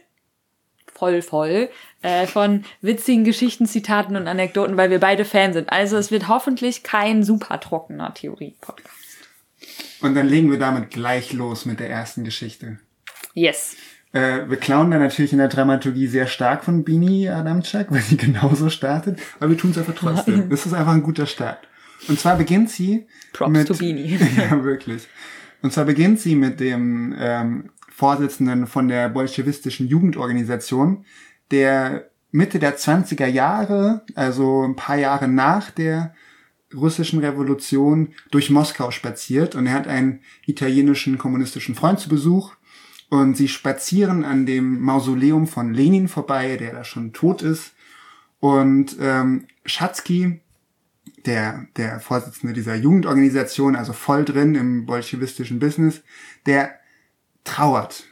voll, 0.93 1.21
voll 1.21 1.69
äh, 2.01 2.27
von 2.27 2.63
witzigen 2.81 3.23
Geschichten, 3.23 3.65
Zitaten 3.65 4.15
und 4.15 4.27
Anekdoten, 4.27 4.77
weil 4.77 4.89
wir 4.89 4.99
beide 4.99 5.25
Fan 5.25 5.53
sind. 5.53 5.71
Also 5.71 5.97
es 5.97 6.11
wird 6.11 6.27
hoffentlich 6.27 6.83
kein 6.83 7.23
super 7.23 7.59
trockener 7.59 8.13
Theorie-Podcast. 8.13 8.89
Und 10.01 10.15
dann 10.15 10.27
legen 10.27 10.51
wir 10.51 10.59
damit 10.59 10.91
gleich 10.91 11.33
los 11.33 11.65
mit 11.65 11.79
der 11.79 11.89
ersten 11.89 12.23
Geschichte. 12.23 12.79
Yes. 13.33 13.75
Äh, 14.11 14.49
wir 14.49 14.57
klauen 14.57 14.91
da 14.91 14.99
natürlich 14.99 15.31
in 15.31 15.39
der 15.39 15.47
Dramaturgie 15.47 16.07
sehr 16.07 16.27
stark 16.27 16.63
von 16.63 16.83
Bini 16.83 17.29
Adamczak, 17.29 17.87
weil 17.91 18.01
sie 18.01 18.17
genauso 18.17 18.69
startet, 18.69 19.19
aber 19.39 19.51
wir 19.51 19.57
tun 19.57 19.71
es 19.71 19.77
einfach 19.77 19.95
trotzdem. 19.95 20.49
Das 20.49 20.65
ist 20.65 20.73
einfach 20.73 20.93
ein 20.93 21.03
guter 21.03 21.25
Start. 21.25 21.59
Und 22.07 22.19
zwar 22.19 22.37
beginnt 22.37 22.69
sie 22.69 23.07
Props 23.31 23.51
mit, 23.51 23.67
to 23.67 23.75
Bini. 23.75 24.17
ja, 24.37 24.63
wirklich. 24.63 25.07
Und 25.61 25.73
zwar 25.73 25.85
beginnt 25.85 26.19
sie 26.19 26.35
mit 26.35 26.59
dem 26.59 27.15
ähm, 27.17 27.69
Vorsitzenden 27.89 28.67
von 28.67 28.87
der 28.87 29.09
bolschewistischen 29.09 29.87
Jugendorganisation, 29.87 31.05
der 31.51 32.09
Mitte 32.31 32.59
der 32.59 32.77
20er 32.77 33.27
Jahre, 33.27 34.01
also 34.15 34.63
ein 34.63 34.75
paar 34.75 34.97
Jahre 34.97 35.27
nach 35.27 35.71
der 35.71 36.13
russischen 36.73 37.19
Revolution, 37.19 38.13
durch 38.31 38.49
Moskau 38.49 38.89
spaziert 38.91 39.55
und 39.55 39.67
er 39.67 39.73
hat 39.73 39.87
einen 39.87 40.21
italienischen 40.45 41.19
kommunistischen 41.19 41.75
Freund 41.75 41.99
zu 41.99 42.09
Besuch 42.09 42.53
und 43.09 43.37
sie 43.37 43.47
spazieren 43.47 44.25
an 44.25 44.47
dem 44.47 44.81
Mausoleum 44.81 45.45
von 45.45 45.73
Lenin 45.73 46.07
vorbei, 46.07 46.57
der 46.57 46.71
da 46.73 46.83
schon 46.83 47.13
tot 47.13 47.43
ist. 47.43 47.73
Und 48.39 48.97
ähm, 48.99 49.45
Schatzky, 49.65 50.41
der, 51.25 51.67
der 51.77 51.99
Vorsitzende 51.99 52.53
dieser 52.53 52.75
Jugendorganisation, 52.75 53.75
also 53.75 53.93
voll 53.93 54.25
drin 54.25 54.55
im 54.55 54.85
bolschewistischen 54.85 55.59
Business, 55.59 56.01
der 56.45 56.79
trauert. 57.43 58.05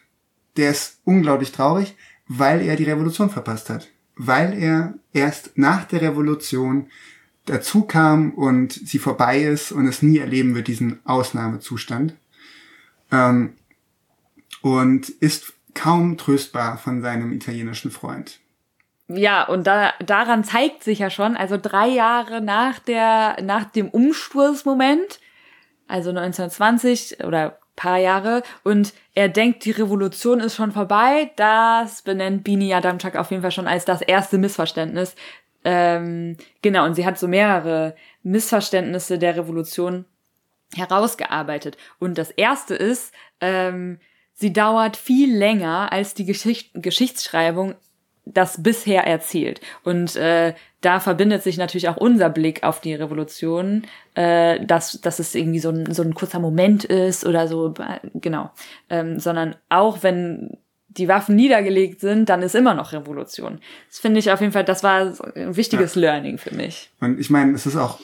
der 0.57 0.71
ist 0.71 0.99
unglaublich 1.05 1.51
traurig, 1.51 1.95
weil 2.27 2.61
er 2.61 2.75
die 2.75 2.83
Revolution 2.83 3.29
verpasst 3.29 3.69
hat. 3.69 3.89
Weil 4.15 4.53
er 4.53 4.95
erst 5.13 5.57
nach 5.57 5.85
der 5.85 6.01
Revolution 6.01 6.87
dazu 7.45 7.83
kam 7.83 8.31
und 8.31 8.73
sie 8.73 8.99
vorbei 8.99 9.41
ist 9.41 9.71
und 9.71 9.87
es 9.87 10.01
nie 10.01 10.17
erleben 10.17 10.53
wird, 10.53 10.67
diesen 10.67 10.99
Ausnahmezustand. 11.05 12.15
Ähm, 13.11 13.53
und 14.61 15.09
ist 15.09 15.53
kaum 15.73 16.17
tröstbar 16.17 16.77
von 16.77 17.01
seinem 17.01 17.31
italienischen 17.31 17.91
Freund. 17.91 18.39
Ja, 19.15 19.43
und 19.43 19.67
da, 19.67 19.93
daran 20.03 20.43
zeigt 20.43 20.83
sich 20.83 20.99
ja 20.99 21.09
schon, 21.09 21.35
also 21.35 21.57
drei 21.61 21.87
Jahre 21.87 22.41
nach 22.41 22.79
der, 22.79 23.37
nach 23.41 23.65
dem 23.65 23.89
Umsturzmoment, 23.89 25.19
also 25.87 26.09
1920 26.09 27.23
oder 27.23 27.59
paar 27.75 27.97
Jahre, 27.97 28.43
und 28.63 28.93
er 29.13 29.29
denkt, 29.29 29.65
die 29.65 29.71
Revolution 29.71 30.39
ist 30.39 30.55
schon 30.55 30.71
vorbei, 30.71 31.31
das 31.35 32.01
benennt 32.03 32.43
Bini 32.43 32.73
Adamczak 32.73 33.15
auf 33.15 33.31
jeden 33.31 33.41
Fall 33.41 33.51
schon 33.51 33.67
als 33.67 33.85
das 33.85 34.01
erste 34.01 34.37
Missverständnis. 34.37 35.15
Ähm, 35.63 36.37
genau, 36.61 36.85
und 36.85 36.95
sie 36.95 37.05
hat 37.05 37.17
so 37.19 37.27
mehrere 37.27 37.95
Missverständnisse 38.23 39.19
der 39.19 39.37
Revolution 39.37 40.05
herausgearbeitet. 40.75 41.77
Und 41.99 42.17
das 42.17 42.31
erste 42.31 42.75
ist, 42.75 43.13
ähm, 43.41 43.99
sie 44.33 44.53
dauert 44.53 44.97
viel 44.97 45.35
länger 45.35 45.91
als 45.91 46.13
die 46.13 46.25
Geschicht 46.25 46.71
Geschichtsschreibung 46.73 47.75
das 48.25 48.61
bisher 48.61 49.05
erzählt. 49.05 49.61
Und 49.83 50.15
äh, 50.15 50.53
da 50.81 50.99
verbindet 50.99 51.43
sich 51.43 51.57
natürlich 51.57 51.89
auch 51.89 51.97
unser 51.97 52.29
Blick 52.29 52.63
auf 52.63 52.81
die 52.81 52.93
Revolution, 52.93 53.83
äh, 54.15 54.63
dass, 54.65 55.01
dass 55.01 55.19
es 55.19 55.35
irgendwie 55.35 55.59
so 55.59 55.69
ein, 55.69 55.93
so 55.93 56.03
ein 56.03 56.13
kurzer 56.13 56.39
Moment 56.39 56.83
ist 56.83 57.25
oder 57.25 57.47
so, 57.47 57.73
äh, 57.79 57.99
genau. 58.15 58.51
Ähm, 58.89 59.19
sondern 59.19 59.55
auch 59.69 60.03
wenn 60.03 60.57
die 60.87 61.07
Waffen 61.07 61.35
niedergelegt 61.35 62.01
sind, 62.01 62.27
dann 62.29 62.41
ist 62.41 62.55
immer 62.55 62.73
noch 62.73 62.91
Revolution. 62.91 63.59
Das 63.87 63.99
finde 63.99 64.19
ich 64.19 64.31
auf 64.31 64.41
jeden 64.41 64.51
Fall, 64.51 64.65
das 64.65 64.83
war 64.83 65.13
ein 65.35 65.55
wichtiges 65.55 65.95
ja. 65.95 66.01
Learning 66.01 66.37
für 66.37 66.53
mich. 66.53 66.91
Und 66.99 67.19
ich 67.19 67.29
meine, 67.29 67.53
es 67.53 67.65
ist 67.65 67.77
auch 67.77 67.99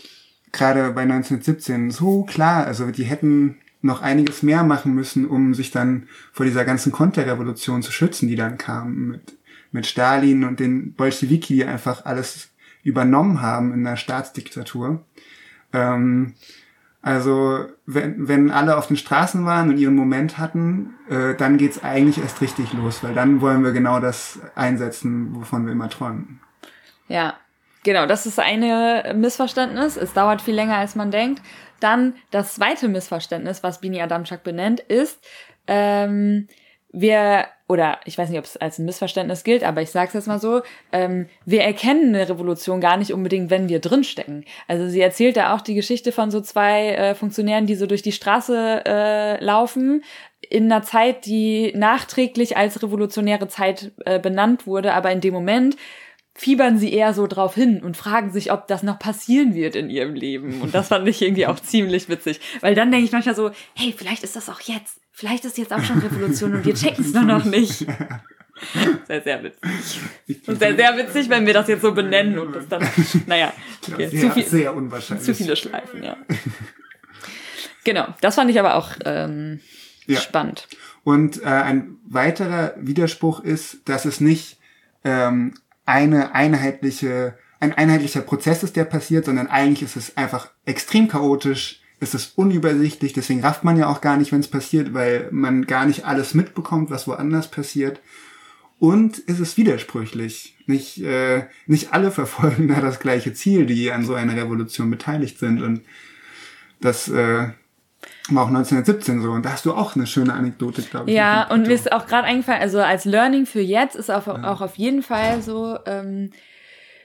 gerade 0.54 0.92
bei 0.92 1.02
1917 1.02 1.92
so 1.92 2.24
klar, 2.24 2.66
also 2.66 2.90
die 2.92 3.04
hätten 3.04 3.58
noch 3.82 4.02
einiges 4.02 4.42
mehr 4.42 4.64
machen 4.64 4.94
müssen, 4.94 5.28
um 5.28 5.54
sich 5.54 5.72
dann 5.72 6.08
vor 6.32 6.46
dieser 6.46 6.66
ganzen 6.66 6.92
Konterrevolution 6.92 7.84
zu 7.84 7.92
schützen, 7.92 8.28
die 8.28 8.36
dann 8.36 8.58
kam 8.58 9.08
mit 9.10 9.37
mit 9.72 9.86
Stalin 9.86 10.44
und 10.44 10.60
den 10.60 10.94
Bolschewiki, 10.94 11.56
die 11.56 11.66
einfach 11.66 12.06
alles 12.06 12.50
übernommen 12.84 13.42
haben 13.42 13.74
in 13.74 13.84
der 13.84 13.98
Staatsdiktatur. 13.98 15.04
Ähm, 15.74 16.36
also 17.02 17.66
wenn, 17.86 18.28
wenn 18.28 18.52
alle 18.52 18.78
auf 18.78 18.88
den 18.88 18.98
Straßen 18.98 19.46
waren 19.46 19.70
und 19.70 19.78
ihren 19.78 19.96
Moment 19.96 20.38
hatten, 20.38 20.96
äh, 21.10 21.36
dann 21.36 21.58
geht's 21.58 21.84
eigentlich 21.84 22.18
erst 22.18 22.42
richtig 22.42 22.74
los, 22.74 23.04
weil 23.04 23.14
dann 23.14 23.40
wollen 23.40 23.64
wir 23.64 23.72
genau 23.72 24.00
das 24.00 24.40
einsetzen, 24.56 25.36
wovon 25.36 25.66
wir 25.66 25.72
immer 25.72 25.90
träumen. 25.90 26.42
Ja, 27.08 27.36
genau, 27.84 28.08
das 28.08 28.26
ist 28.26 28.40
eine 28.40 29.14
Missverständnis. 29.16 29.96
Es 29.96 30.14
dauert 30.14 30.42
viel 30.42 30.56
länger, 30.56 30.78
als 30.78 30.96
man 30.96 31.12
denkt. 31.12 31.42
Dann 31.80 32.14
das 32.32 32.56
zweite 32.56 32.88
Missverständnis, 32.90 33.64
was 33.64 33.80
Bini 33.80 34.02
Adamczak 34.02 34.44
benennt, 34.44 34.80
ist, 34.80 35.20
ähm, 35.68 36.48
wir, 37.02 37.46
oder 37.68 38.00
ich 38.06 38.18
weiß 38.18 38.30
nicht, 38.30 38.40
ob 38.40 38.46
es 38.46 38.58
als 38.58 38.80
ein 38.80 38.86
Missverständnis 38.86 39.44
gilt, 39.44 39.64
aber 39.64 39.82
ich 39.82 39.92
sage 39.92 40.08
es 40.08 40.14
jetzt 40.14 40.28
mal 40.28 40.40
so, 40.40 40.62
ähm, 40.92 41.28
wir 41.46 41.62
erkennen 41.62 42.16
eine 42.16 42.28
Revolution 42.28 42.82
gar 42.82 42.98
nicht 42.98 43.14
unbedingt, 43.14 43.50
wenn 43.50 43.70
wir 43.70 43.80
drinstecken. 43.80 44.46
Also 44.68 44.88
sie 44.88 45.02
erzählt 45.02 45.38
da 45.38 45.56
auch 45.56 45.62
die 45.62 45.76
Geschichte 45.76 46.12
von 46.12 46.32
so 46.32 46.42
zwei 46.42 46.90
äh, 46.90 47.16
Funktionären, 47.16 47.66
die 47.66 47.76
so 47.76 47.86
durch 47.86 48.02
die 48.02 48.12
Straße 48.12 48.84
äh, 48.86 49.44
laufen, 49.44 50.04
in 50.50 50.72
einer 50.72 50.84
Zeit, 50.84 51.26
die 51.26 51.74
nachträglich 51.76 52.58
als 52.58 52.82
revolutionäre 52.82 53.48
Zeit 53.48 53.92
äh, 54.06 54.20
benannt 54.20 54.66
wurde, 54.66 54.94
aber 54.94 55.12
in 55.12 55.22
dem 55.22 55.34
Moment 55.34 55.76
fiebern 56.38 56.78
sie 56.78 56.94
eher 56.94 57.14
so 57.16 57.26
drauf 57.26 57.56
hin 57.56 57.82
und 57.82 57.98
fragen 57.98 58.32
sich, 58.32 58.52
ob 58.52 58.68
das 58.68 58.84
noch 58.84 59.00
passieren 59.00 59.56
wird 59.56 59.76
in 59.76 59.90
ihrem 59.90 60.14
Leben. 60.14 60.62
Und 60.62 60.74
das 60.76 60.90
fand 60.90 61.08
ich 61.08 61.22
irgendwie 61.22 61.48
auch 61.48 61.60
ziemlich 61.62 62.10
witzig. 62.10 62.40
Weil 62.62 62.76
dann 62.76 62.92
denke 62.92 63.06
ich 63.06 63.12
manchmal 63.12 63.36
so, 63.36 63.50
hey, 63.74 63.94
vielleicht 63.98 64.24
ist 64.24 64.36
das 64.36 64.48
auch 64.48 64.62
jetzt. 64.62 65.02
Vielleicht 65.18 65.46
ist 65.46 65.58
jetzt 65.58 65.74
auch 65.74 65.84
schon 65.84 65.98
Revolution 65.98 66.54
und 66.54 66.64
wir 66.64 66.76
checken 66.76 67.04
es 67.04 67.12
nur 67.12 67.24
noch 67.24 67.44
nicht. 67.44 67.88
Sehr, 69.08 69.24
sehr 69.24 69.44
witzig. 69.44 70.48
Und 70.48 70.60
sehr, 70.60 70.76
sehr 70.76 70.96
witzig, 70.96 71.28
wenn 71.28 71.48
wir 71.48 71.56
das 71.56 71.68
jetzt 71.68 71.82
so 71.82 71.92
benennen 71.92 72.38
und 72.38 72.56
das 72.56 72.68
dann, 72.68 72.88
naja, 73.26 73.52
okay, 73.92 74.10
sehr, 74.10 74.22
zu, 74.22 74.32
viel, 74.32 74.46
sehr 74.46 74.76
unwahrscheinlich. 74.76 75.26
zu 75.26 75.34
viele 75.34 75.56
Schleifen, 75.56 76.04
ja. 76.04 76.18
Genau, 77.84 78.14
das 78.22 78.36
fand 78.36 78.52
ich 78.52 78.60
aber 78.60 78.76
auch 78.76 78.92
ähm, 79.06 79.60
ja. 80.06 80.22
spannend. 80.22 80.68
Und 81.04 81.42
äh, 81.42 81.46
ein 81.46 81.98
weiterer 82.06 82.76
Widerspruch 82.78 83.40
ist, 83.40 83.90
dass 83.90 84.06
es 84.06 84.22
nicht 84.22 84.60
ähm, 85.04 85.56
eine 85.86 86.36
einheitliche, 86.36 87.40
ein 87.60 87.74
einheitlicher 87.74 88.22
Prozess 88.22 88.62
ist, 88.62 88.76
der 88.76 88.86
passiert, 88.86 89.26
sondern 89.26 89.48
eigentlich 89.48 89.82
ist 89.82 89.96
es 89.96 90.16
einfach 90.16 90.52
extrem 90.66 91.08
chaotisch, 91.08 91.82
ist 92.00 92.14
es 92.14 92.34
unübersichtlich, 92.36 93.14
deswegen 93.14 93.42
rafft 93.42 93.64
man 93.64 93.78
ja 93.78 93.88
auch 93.88 94.02
gar 94.02 94.18
nicht, 94.18 94.32
wenn 94.32 94.40
es 94.40 94.48
passiert, 94.48 94.94
weil 94.94 95.30
man 95.32 95.66
gar 95.66 95.86
nicht 95.86 96.06
alles 96.06 96.34
mitbekommt, 96.34 96.92
was 96.92 97.08
woanders 97.08 97.50
passiert. 97.50 98.00
Und 98.80 99.18
ist 99.18 99.40
es 99.40 99.58
widersprüchlich. 99.58 100.56
Nicht, 100.68 101.02
äh, 101.02 101.46
nicht 101.66 101.94
alle 101.94 102.12
verfolgen 102.12 102.68
da 102.68 102.80
das 102.80 103.00
gleiche 103.00 103.34
Ziel, 103.34 103.66
die 103.66 103.92
an 103.92 104.06
so 104.06 104.14
einer 104.14 104.36
Revolution 104.36 104.92
beteiligt 104.92 105.40
sind. 105.40 105.64
Und 105.64 105.82
das 106.80 107.08
äh, 107.08 107.48
war 108.30 108.44
auch 108.44 108.50
1917 108.50 109.22
so. 109.22 109.32
Und 109.32 109.46
da 109.46 109.54
hast 109.54 109.66
du 109.66 109.74
auch 109.74 109.96
eine 109.96 110.06
schöne 110.06 110.34
Anekdote, 110.34 110.84
glaube 110.84 111.10
ich. 111.10 111.16
Ja, 111.16 111.50
und 111.50 111.68
mir 111.68 111.74
ist 111.74 111.92
auch 111.92 112.06
gerade 112.06 112.28
eingefallen, 112.28 112.62
also 112.62 112.80
als 112.80 113.06
Learning 113.06 113.48
für 113.48 113.62
jetzt 113.62 113.96
ist 113.96 114.12
auch, 114.12 114.28
ja. 114.28 114.52
auch 114.52 114.62
auf 114.62 114.76
jeden 114.76 115.02
Fall 115.02 115.42
so, 115.42 115.80
ähm, 115.88 116.30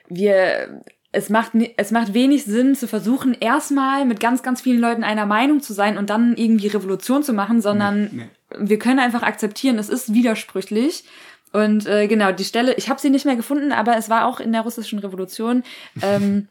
wir 0.09 0.83
es 1.13 1.29
macht, 1.29 1.53
es 1.77 1.91
macht 1.91 2.15
wenig 2.15 2.45
Sinn 2.45 2.75
zu 2.75 2.89
versuchen, 2.89 3.37
erstmal 3.39 4.07
mit 4.07 4.19
ganz, 4.19 4.43
ganz 4.43 4.63
vielen 4.63 4.81
Leuten 4.81 5.05
einer 5.05 5.27
Meinung 5.27 5.61
zu 5.61 5.75
sein 5.75 5.99
und 5.99 6.09
dann 6.09 6.37
irgendwie 6.37 6.69
Revolution 6.69 7.23
zu 7.23 7.35
machen, 7.35 7.61
sondern 7.61 8.05
nee, 8.05 8.11
nee. 8.13 8.59
wir 8.59 8.79
können 8.79 8.99
einfach 8.99 9.23
akzeptieren, 9.23 9.79
es 9.79 9.91
ist 9.91 10.15
widersprüchlich. 10.15 11.05
Und 11.53 11.87
äh, 11.87 12.09
genau, 12.09 12.33
die 12.33 12.45
Stelle, 12.45 12.75
ich 12.75 12.89
habe 12.89 12.99
sie 12.99 13.11
nicht 13.11 13.27
mehr 13.27 13.37
gefunden, 13.37 13.73
aber 13.73 13.99
es 13.99 14.09
war 14.09 14.27
auch 14.27 14.41
in 14.41 14.53
der 14.53 14.63
russischen 14.63 14.99
Revolution. 14.99 15.63
Ähm, 16.03 16.49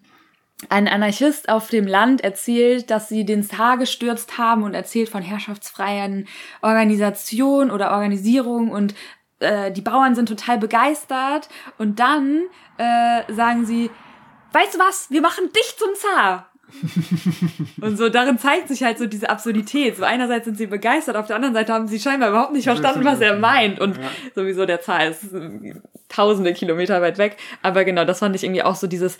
ein 0.70 0.88
Anarchist 0.88 1.50
auf 1.50 1.70
dem 1.70 1.88
Land 1.88 2.24
erzählt, 2.24 2.92
dass 2.92 3.10
sie 3.10 3.26
den 3.26 3.42
Zar 3.42 3.80
gestürzt 3.80 4.38
haben 4.38 4.62
und 4.62 4.76
erzählt 4.76 5.10
von 5.10 5.24
herrschaftsfreien 5.24 6.28
Organisation 6.62 7.72
oder 7.72 7.92
Organisierung 7.94 8.70
und 8.70 8.94
äh, 9.40 9.72
die 9.72 9.82
Bauern 9.82 10.14
sind 10.14 10.30
total 10.30 10.60
begeistert 10.60 11.50
und 11.80 12.00
dann 12.00 12.44
äh, 12.78 13.24
sagen 13.34 13.66
sie, 13.66 13.90
weißt 14.52 14.76
du 14.76 14.80
was, 14.80 15.10
wir 15.10 15.22
machen 15.22 15.52
dich 15.54 15.76
zum 15.78 15.90
Zar. 15.96 16.52
und 17.82 17.98
so 17.98 18.10
darin 18.10 18.38
zeigt 18.38 18.70
sich 18.70 18.84
halt 18.84 18.98
so 18.98 19.06
diese 19.06 19.30
Absurdität. 19.30 19.98
So 19.98 20.04
einerseits 20.04 20.46
sind 20.46 20.58
sie 20.58 20.68
begeistert, 20.68 21.16
auf 21.16 21.28
der 21.28 21.36
anderen 21.36 21.54
Seite 21.54 21.74
haben 21.74 21.88
sie 21.88 22.00
scheinbar 22.00 22.30
überhaupt 22.30 22.54
nicht 22.54 22.64
verstanden, 22.64 23.04
was 23.04 23.20
er 23.20 23.38
meint. 23.38 23.80
Und 23.80 23.98
ja. 23.98 24.04
sowieso 24.36 24.66
der 24.66 24.82
Zar 24.82 25.08
ist 25.08 25.26
tausende 26.10 26.54
Kilometer 26.54 27.02
weit 27.02 27.18
weg. 27.18 27.38
Aber 27.62 27.84
genau, 27.84 28.06
das 28.06 28.20
fand 28.20 28.36
ich 28.36 28.44
irgendwie 28.44 28.64
auch 28.64 28.76
so 28.76 28.88
dieses, 28.88 29.18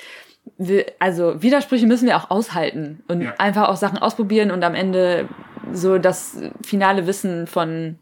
also 1.00 1.42
Widersprüche 1.42 1.88
müssen 1.88 2.08
wir 2.08 2.18
auch 2.18 2.30
aushalten 2.30 3.04
und 3.08 3.22
ja. 3.22 3.34
einfach 3.38 3.70
auch 3.70 3.78
Sachen 3.78 3.98
ausprobieren 3.98 4.52
und 4.52 4.64
am 4.64 4.76
Ende 4.76 5.28
so 5.74 5.98
das 5.98 6.38
finale 6.64 7.08
Wissen 7.08 7.48
von, 7.48 7.98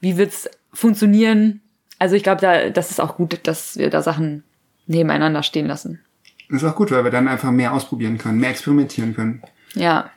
wie 0.00 0.16
wird's 0.16 0.48
funktionieren. 0.72 1.60
Also 1.98 2.16
ich 2.16 2.22
glaube, 2.22 2.40
da, 2.40 2.70
das 2.70 2.90
ist 2.90 3.00
auch 3.00 3.16
gut, 3.16 3.46
dass 3.46 3.76
wir 3.76 3.90
da 3.90 4.02
Sachen 4.02 4.44
nebeneinander 4.86 5.42
stehen 5.42 5.66
lassen. 5.66 6.00
Das 6.52 6.62
ist 6.62 6.68
auch 6.68 6.76
gut, 6.76 6.90
weil 6.90 7.02
wir 7.02 7.10
dann 7.10 7.28
einfach 7.28 7.50
mehr 7.50 7.72
ausprobieren 7.72 8.18
können, 8.18 8.38
mehr 8.38 8.50
experimentieren 8.50 9.14
können. 9.14 9.42
Ja. 9.72 10.10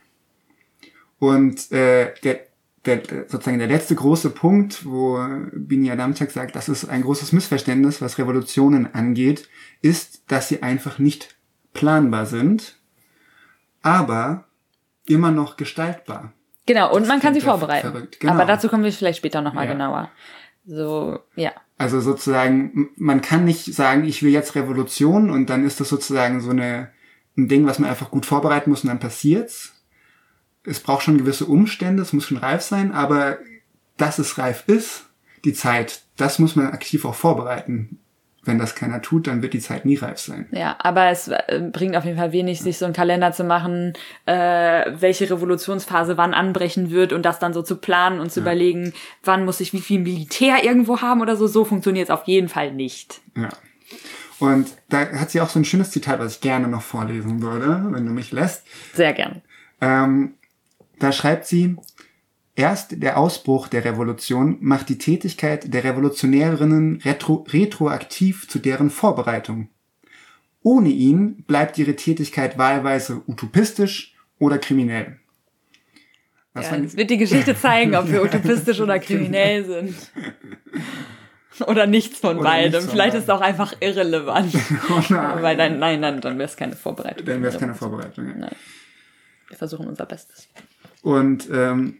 Und 1.17 1.71
äh, 1.71 2.13
der, 2.23 2.41
der, 2.83 3.01
sozusagen 3.29 3.57
der 3.57 3.69
letzte 3.69 3.95
große 3.95 4.31
Punkt, 4.31 4.85
wo 4.85 5.17
Bini 5.53 5.89
Adamczak 5.89 6.31
sagt, 6.31 6.57
das 6.57 6.67
ist 6.67 6.89
ein 6.89 7.03
großes 7.03 7.31
Missverständnis, 7.31 8.01
was 8.01 8.17
Revolutionen 8.17 8.93
angeht, 8.93 9.47
ist, 9.81 10.29
dass 10.29 10.49
sie 10.49 10.61
einfach 10.61 10.99
nicht 10.99 11.37
planbar 11.71 12.25
sind, 12.25 12.79
aber 13.81 14.43
immer 15.07 15.31
noch 15.31 15.55
gestaltbar. 15.55 16.33
Genau, 16.65 16.93
und 16.93 17.03
das 17.03 17.07
man 17.07 17.21
kann 17.21 17.33
sie 17.33 17.39
vorbereiten. 17.39 18.09
Genau. 18.19 18.33
Aber 18.33 18.43
dazu 18.43 18.67
kommen 18.67 18.83
wir 18.83 18.91
vielleicht 18.91 19.19
später 19.19 19.39
nochmal 19.39 19.67
ja. 19.67 19.71
genauer. 19.71 20.09
So, 20.65 21.19
ja. 21.35 21.53
Also 21.77 21.99
sozusagen, 21.99 22.89
man 22.95 23.21
kann 23.21 23.43
nicht 23.43 23.73
sagen, 23.73 24.05
ich 24.05 24.23
will 24.23 24.31
jetzt 24.31 24.55
Revolution 24.55 25.29
und 25.29 25.49
dann 25.49 25.65
ist 25.65 25.79
das 25.79 25.89
sozusagen 25.89 26.39
so 26.39 26.51
eine, 26.51 26.91
ein 27.37 27.49
Ding, 27.49 27.65
was 27.65 27.79
man 27.79 27.89
einfach 27.89 28.11
gut 28.11 28.25
vorbereiten 28.25 28.69
muss 28.69 28.83
und 28.83 28.89
dann 28.89 28.99
passiert's. 28.99 29.73
Es 30.63 30.79
braucht 30.79 31.03
schon 31.03 31.17
gewisse 31.17 31.45
Umstände, 31.45 32.01
es 32.01 32.13
muss 32.13 32.25
schon 32.25 32.37
reif 32.37 32.61
sein, 32.61 32.91
aber 32.91 33.39
dass 33.97 34.19
es 34.19 34.37
reif 34.37 34.63
ist, 34.67 35.05
die 35.43 35.53
Zeit, 35.53 36.03
das 36.17 36.39
muss 36.39 36.55
man 36.55 36.67
aktiv 36.67 37.05
auch 37.05 37.15
vorbereiten. 37.15 37.99
Wenn 38.45 38.59
das 38.59 38.75
keiner 38.75 39.01
tut, 39.01 39.27
dann 39.27 39.41
wird 39.41 39.53
die 39.53 39.59
Zeit 39.59 39.85
nie 39.85 39.95
reif 39.95 40.19
sein. 40.19 40.47
Ja, 40.51 40.75
aber 40.79 41.07
es 41.09 41.27
äh, 41.27 41.61
bringt 41.71 41.95
auf 41.95 42.05
jeden 42.05 42.17
Fall 42.17 42.31
wenig, 42.31 42.61
sich 42.61 42.77
so 42.77 42.85
einen 42.85 42.93
Kalender 42.93 43.31
zu 43.31 43.43
machen, 43.43 43.93
äh, 44.25 44.85
welche 44.99 45.29
Revolutionsphase 45.29 46.17
wann 46.17 46.33
anbrechen 46.33 46.91
wird 46.91 47.11
und 47.13 47.23
das 47.23 47.39
dann 47.39 47.53
so 47.53 47.61
zu 47.61 47.75
planen 47.77 48.19
und 48.19 48.31
zu 48.31 48.39
Ja. 48.39 48.43
überlegen, 48.45 48.93
wann 49.23 49.45
muss 49.45 49.59
ich 49.59 49.73
wie 49.73 49.81
viel 49.81 49.99
Militär 49.99 50.63
irgendwo 50.63 51.01
haben 51.01 51.21
oder 51.21 51.35
so. 51.35 51.47
So 51.47 51.65
funktioniert 51.65 52.05
es 52.09 52.11
auf 52.11 52.23
jeden 52.25 52.49
Fall 52.49 52.71
nicht. 52.71 53.21
Ja. 53.35 53.49
Und 54.39 54.67
da 54.89 54.99
hat 55.11 55.31
sie 55.31 55.41
auch 55.41 55.49
so 55.49 55.59
ein 55.59 55.65
schönes 55.65 55.91
Zitat, 55.91 56.19
was 56.19 56.35
ich 56.35 56.41
gerne 56.41 56.67
noch 56.67 56.81
vorlesen 56.81 57.41
würde, 57.41 57.83
wenn 57.91 58.05
du 58.05 58.11
mich 58.11 58.31
lässt. 58.31 58.63
Sehr 58.93 59.13
gern. 59.13 59.41
Ähm, 59.81 60.33
da 60.99 61.11
schreibt 61.11 61.45
sie, 61.45 61.77
erst 62.55 63.01
der 63.01 63.17
Ausbruch 63.17 63.67
der 63.67 63.85
Revolution 63.85 64.57
macht 64.61 64.89
die 64.89 64.97
Tätigkeit 64.97 65.73
der 65.73 65.83
Revolutionärinnen 65.83 67.01
retro 67.03 67.45
retroaktiv 67.49 68.47
zu 68.47 68.59
deren 68.59 68.89
Vorbereitung. 68.89 69.69
Ohne 70.61 70.89
ihn 70.89 71.43
bleibt 71.47 71.77
ihre 71.77 71.95
Tätigkeit 71.95 72.57
wahlweise 72.57 73.21
utopistisch 73.27 74.15
oder 74.39 74.57
kriminell. 74.57 75.19
Das 76.53 76.71
Ja, 76.71 76.97
wird 76.97 77.09
die 77.09 77.17
Geschichte 77.17 77.55
zeigen, 77.59 77.95
ob 77.95 78.09
wir 78.09 78.23
utopistisch 78.23 78.79
oder 78.79 78.97
kriminell 78.99 79.65
sind. 79.65 79.95
Oder 81.67 81.85
nichts 81.87 82.19
von 82.19 82.37
Oder 82.37 82.43
beidem. 82.49 82.71
nichts 82.71 82.85
von 82.85 82.91
Vielleicht 82.93 83.11
beidem. 83.13 83.19
ist 83.19 83.23
es 83.25 83.29
auch 83.29 83.41
einfach 83.41 83.73
irrelevant. 83.79 84.53
oh 84.89 85.01
Weil 85.41 85.55
dann, 85.55 85.79
nein, 85.79 86.01
dann, 86.01 86.19
dann 86.19 86.37
wäre 86.37 86.49
es 86.49 86.57
keine 86.57 86.75
Vorbereitung. 86.75 87.25
dann 87.25 87.41
wäre 87.41 87.53
es 87.53 87.59
keine 87.59 87.75
Vorbereitung. 87.75 88.27
Ja. 88.27 88.33
Nein. 88.35 88.55
Wir 89.47 89.57
versuchen 89.57 89.87
unser 89.87 90.05
Bestes. 90.05 90.49
Und 91.01 91.47
ähm, 91.51 91.97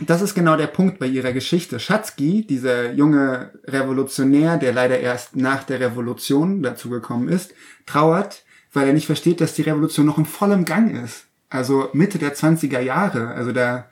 das 0.00 0.22
ist 0.22 0.34
genau 0.34 0.56
der 0.56 0.66
Punkt 0.68 0.98
bei 0.98 1.06
ihrer 1.06 1.32
Geschichte. 1.32 1.78
Schatzky, 1.78 2.46
dieser 2.46 2.92
junge 2.92 3.52
Revolutionär, 3.64 4.56
der 4.56 4.72
leider 4.72 4.98
erst 4.98 5.36
nach 5.36 5.64
der 5.64 5.80
Revolution 5.80 6.62
dazu 6.62 6.88
gekommen 6.90 7.28
ist, 7.28 7.54
trauert, 7.86 8.44
weil 8.72 8.86
er 8.86 8.94
nicht 8.94 9.06
versteht, 9.06 9.40
dass 9.40 9.54
die 9.54 9.62
Revolution 9.62 10.06
noch 10.06 10.18
in 10.18 10.24
vollem 10.24 10.64
Gang 10.64 11.02
ist. 11.04 11.26
Also 11.50 11.90
Mitte 11.92 12.18
der 12.18 12.34
20er 12.34 12.80
Jahre. 12.80 13.28
Also 13.28 13.52
da, 13.52 13.90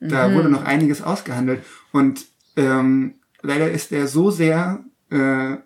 da 0.00 0.34
wurde 0.34 0.48
noch 0.48 0.64
einiges 0.64 1.02
ausgehandelt. 1.02 1.62
Und 1.92 2.26
ähm, 2.56 3.14
leider 3.40 3.70
ist 3.70 3.92
er 3.92 4.08
so 4.08 4.30
sehr 4.30 4.84
äh, 5.10 5.56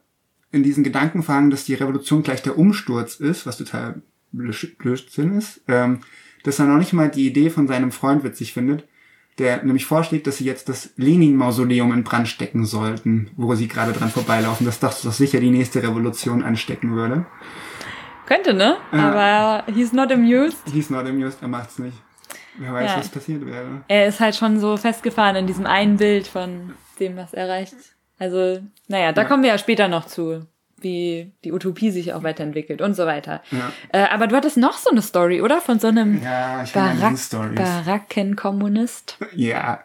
in 0.53 0.63
diesen 0.63 0.85
Gedanken 0.85 1.23
verhangen, 1.23 1.51
dass 1.51 1.65
die 1.65 1.75
Revolution 1.75 2.23
gleich 2.23 2.43
der 2.43 2.59
Umsturz 2.59 3.17
ist, 3.17 3.47
was 3.47 3.57
total 3.57 4.03
Blöd- 4.33 4.77
Blödsinn 4.79 5.39
ist, 5.39 5.63
ähm, 5.69 6.01
dass 6.45 6.59
er 6.59 6.67
noch 6.67 6.79
nicht 6.79 6.93
mal 6.93 7.11
die 7.11 7.27
Idee 7.27 7.49
von 7.49 7.67
seinem 7.67 7.93
Freund 7.93 8.25
witzig 8.25 8.53
findet, 8.53 8.85
der 9.39 9.63
nämlich 9.65 9.87
vorschlägt, 9.87 10.27
dass 10.27 10.37
sie 10.39 10.45
jetzt 10.45 10.69
das 10.69 10.91
Lenin-Mausoleum 10.97 11.93
in 11.93 12.05
Brand 12.05 12.29
stecken 12.29 12.65
sollten, 12.67 13.31
wo 13.37 13.55
sie 13.55 13.69
gerade 13.69 13.93
dran 13.93 14.11
vorbeilaufen, 14.11 14.67
dass 14.67 14.79
das 14.81 15.03
doch 15.03 15.13
sicher 15.13 15.41
die 15.41 15.51
nächste 15.51 15.83
Revolution 15.83 16.43
anstecken 16.43 16.95
würde. 16.95 17.27
Könnte, 18.27 18.55
ne? 18.55 18.77
Aber 18.93 19.65
he's 19.73 19.93
not 19.93 20.13
amused. 20.13 20.59
He's 20.73 20.91
not 20.91 21.07
amused, 21.07 21.39
er 21.43 21.49
macht's 21.49 21.79
nicht. 21.79 21.97
Wer 22.59 22.73
weiß, 22.73 22.91
Ja. 22.91 22.99
was 22.99 23.09
passiert 23.09 23.45
wäre. 23.47 23.83
Er 23.89 24.07
ist 24.07 24.21
halt 24.21 24.37
schon 24.37 24.61
so 24.61 24.77
festgefahren 24.77 25.37
in 25.37 25.47
diesem 25.47 25.67
einen 25.67 25.97
Bild 25.97 26.27
von 26.27 26.75
dem, 27.01 27.17
was 27.17 27.33
erreicht. 27.33 27.75
Also, 28.19 28.61
naja, 28.89 29.13
da 29.13 29.23
Ja. 29.23 29.29
kommen 29.29 29.43
wir 29.43 29.51
ja 29.51 29.59
später 29.59 29.89
noch 29.89 30.07
zu, 30.07 30.47
wie 30.83 31.33
die 31.45 31.53
Utopie 31.53 31.91
sich 31.91 32.13
auch 32.13 32.23
weiterentwickelt 32.23 32.81
und 32.81 32.95
so 32.95 33.07
weiter. 33.07 33.43
Ja. 33.51 33.73
Äh, 33.93 34.09
aber 34.09 34.27
du 34.27 34.37
hattest 34.37 34.57
noch 34.57 34.79
so 34.79 34.91
eine 34.91 35.03
Story, 35.03 35.41
oder? 35.41 35.61
Von 35.61 35.79
so 35.79 35.89
einem 35.89 36.23
Ja, 36.23 36.65
Barack. 36.73 37.17
Barackenkommunist. 37.55 39.19
Ja, 39.35 39.81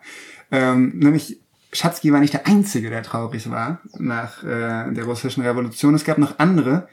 ähm, 0.51 0.93
nämlich 0.95 1.39
Schatzky 1.73 2.11
war 2.11 2.19
nicht 2.19 2.33
der 2.33 2.47
Einzige, 2.47 2.89
der 2.89 3.03
traurig 3.03 3.49
war 3.49 3.81
nach 3.97 4.43
äh, 4.43 4.91
der 4.91 5.03
russischen 5.03 5.43
Revolution. 5.43 5.93
Es 5.95 6.05
gab 6.05 6.17
noch 6.17 6.39
andere, 6.39 6.87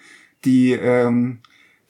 die 0.44 0.72
ähm, 0.72 1.38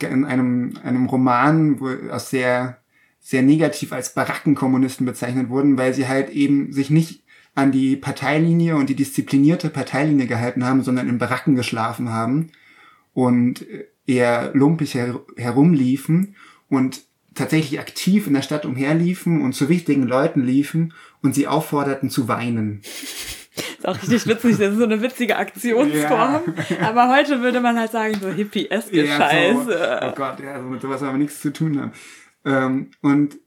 in 0.01 0.25
einem, 0.25 0.79
einem 0.85 1.07
Roman 1.07 1.81
aus 2.11 2.31
sehr, 2.31 2.79
sehr 3.21 3.43
negativ 3.43 3.93
als 3.93 4.13
Barackenkommunisten 4.13 5.07
bezeichnet 5.07 5.49
wurden, 5.49 5.79
weil 5.79 5.95
sie 5.95 6.07
halt 6.07 6.29
eben 6.31 6.73
sich 6.73 6.91
nicht 6.91 7.24
an 7.55 7.73
die 7.73 7.97
Parteilinie 7.97 8.77
und 8.77 8.89
die 8.89 8.97
disziplinierte 8.97 9.71
Parteilinie 9.71 10.27
gehalten 10.27 10.65
haben, 10.65 10.83
sondern 10.83 11.09
in 11.09 11.19
Baracken 11.19 11.55
geschlafen 11.55 12.11
haben 12.11 12.51
und 13.13 13.65
eher 14.07 14.51
lumpig 14.55 14.95
her 14.95 15.21
herumliefen 15.37 16.37
und 16.69 17.03
tatsächlich 17.35 17.81
aktiv 17.81 18.27
in 18.27 18.35
der 18.35 18.43
Stadt 18.43 18.65
umherliefen 18.65 19.43
und 19.43 19.55
zu 19.55 19.69
wichtigen 19.69 20.05
Leuten 20.05 20.45
liefen 20.45 20.95
und 21.23 21.35
sie 21.35 21.47
aufforderten 21.47 22.11
zu 22.11 22.29
weinen. 22.29 22.83
Ist 23.57 23.87
auch 23.87 23.95
richtig 23.95 24.27
witzig, 24.27 24.59
das 24.59 24.73
ist 24.73 24.79
so 24.79 24.85
eine 24.85 25.01
witzige 25.01 25.37
Aktionsform. 25.37 26.43
Aber 26.83 27.15
heute 27.15 27.41
würde 27.41 27.61
man 27.61 27.79
halt 27.79 27.93
sagen, 27.93 28.17
so 28.21 28.29
hippie-eske 28.29 29.05
Ja, 29.05 29.17
Scheiße. 29.17 29.65
So, 29.65 30.07
oh 30.09 30.13
Gott, 30.17 30.41
ja, 30.41 30.55
also 30.55 30.69
mit 30.69 30.81
sowas 30.81 31.01
haben 31.03 31.13
wir 31.13 31.19
nichts 31.19 31.41
zu 31.41 31.53
tun 31.53 31.81
haben. 31.81 31.93
Ähm, 32.45 32.91
und 33.01 33.39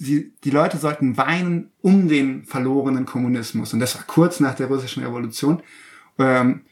sie, 0.00 0.32
die 0.44 0.50
Leute 0.50 0.78
sollten 0.78 1.16
weinen 1.16 1.70
um 1.82 2.08
den 2.08 2.44
verlorenen 2.44 3.04
Kommunismus. 3.04 3.72
Und 3.74 3.80
das 3.80 3.94
war 3.94 4.04
kurz 4.06 4.40
nach 4.40 4.54
der 4.54 4.66
russischen 4.66 5.04
Revolution. 5.04 5.62
Ähm, 6.18 6.62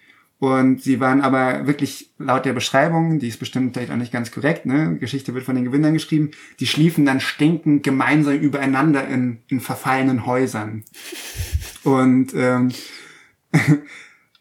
und 0.41 0.83
sie 0.83 1.01
waren 1.01 1.21
aber 1.21 1.67
wirklich 1.67 2.13
laut 2.19 2.45
der 2.45 2.53
Beschreibung, 2.53 3.19
die 3.19 3.29
ist 3.29 3.41
bestimmt 3.41 3.75
vielleicht 3.75 3.91
auch 3.91 3.97
nicht 3.97 4.13
ganz 4.13 4.31
korrekt, 4.31 4.67
ne? 4.67 4.97
Geschichte 4.99 5.35
wird 5.35 5.45
von 5.45 5.57
den 5.57 5.65
Gewinnern 5.65 5.95
geschrieben, 5.95 6.31
die 6.61 6.69
schliefen 6.69 7.05
dann 7.05 7.21
stinkend 7.21 7.83
gemeinsam 7.83 8.39
übereinander 8.39 9.07
in, 9.09 9.41
in 9.49 9.61
verfallenen 9.61 10.27
Häusern. 10.27 10.85
Und 11.83 12.35
ähm, 12.35 12.71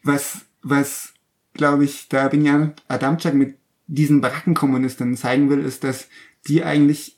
was, 0.04 0.46
was 0.62 1.14
glaube 1.52 1.84
ich, 1.84 2.08
da 2.08 2.28
Binyan 2.28 2.74
Adamczak 2.86 3.34
mit 3.34 3.56
diesen 3.88 4.20
Barackenkommunisten 4.20 5.16
zeigen 5.16 5.50
will, 5.50 5.64
ist, 5.64 5.82
dass 5.82 6.08
die 6.46 6.62
eigentlich 6.62 7.17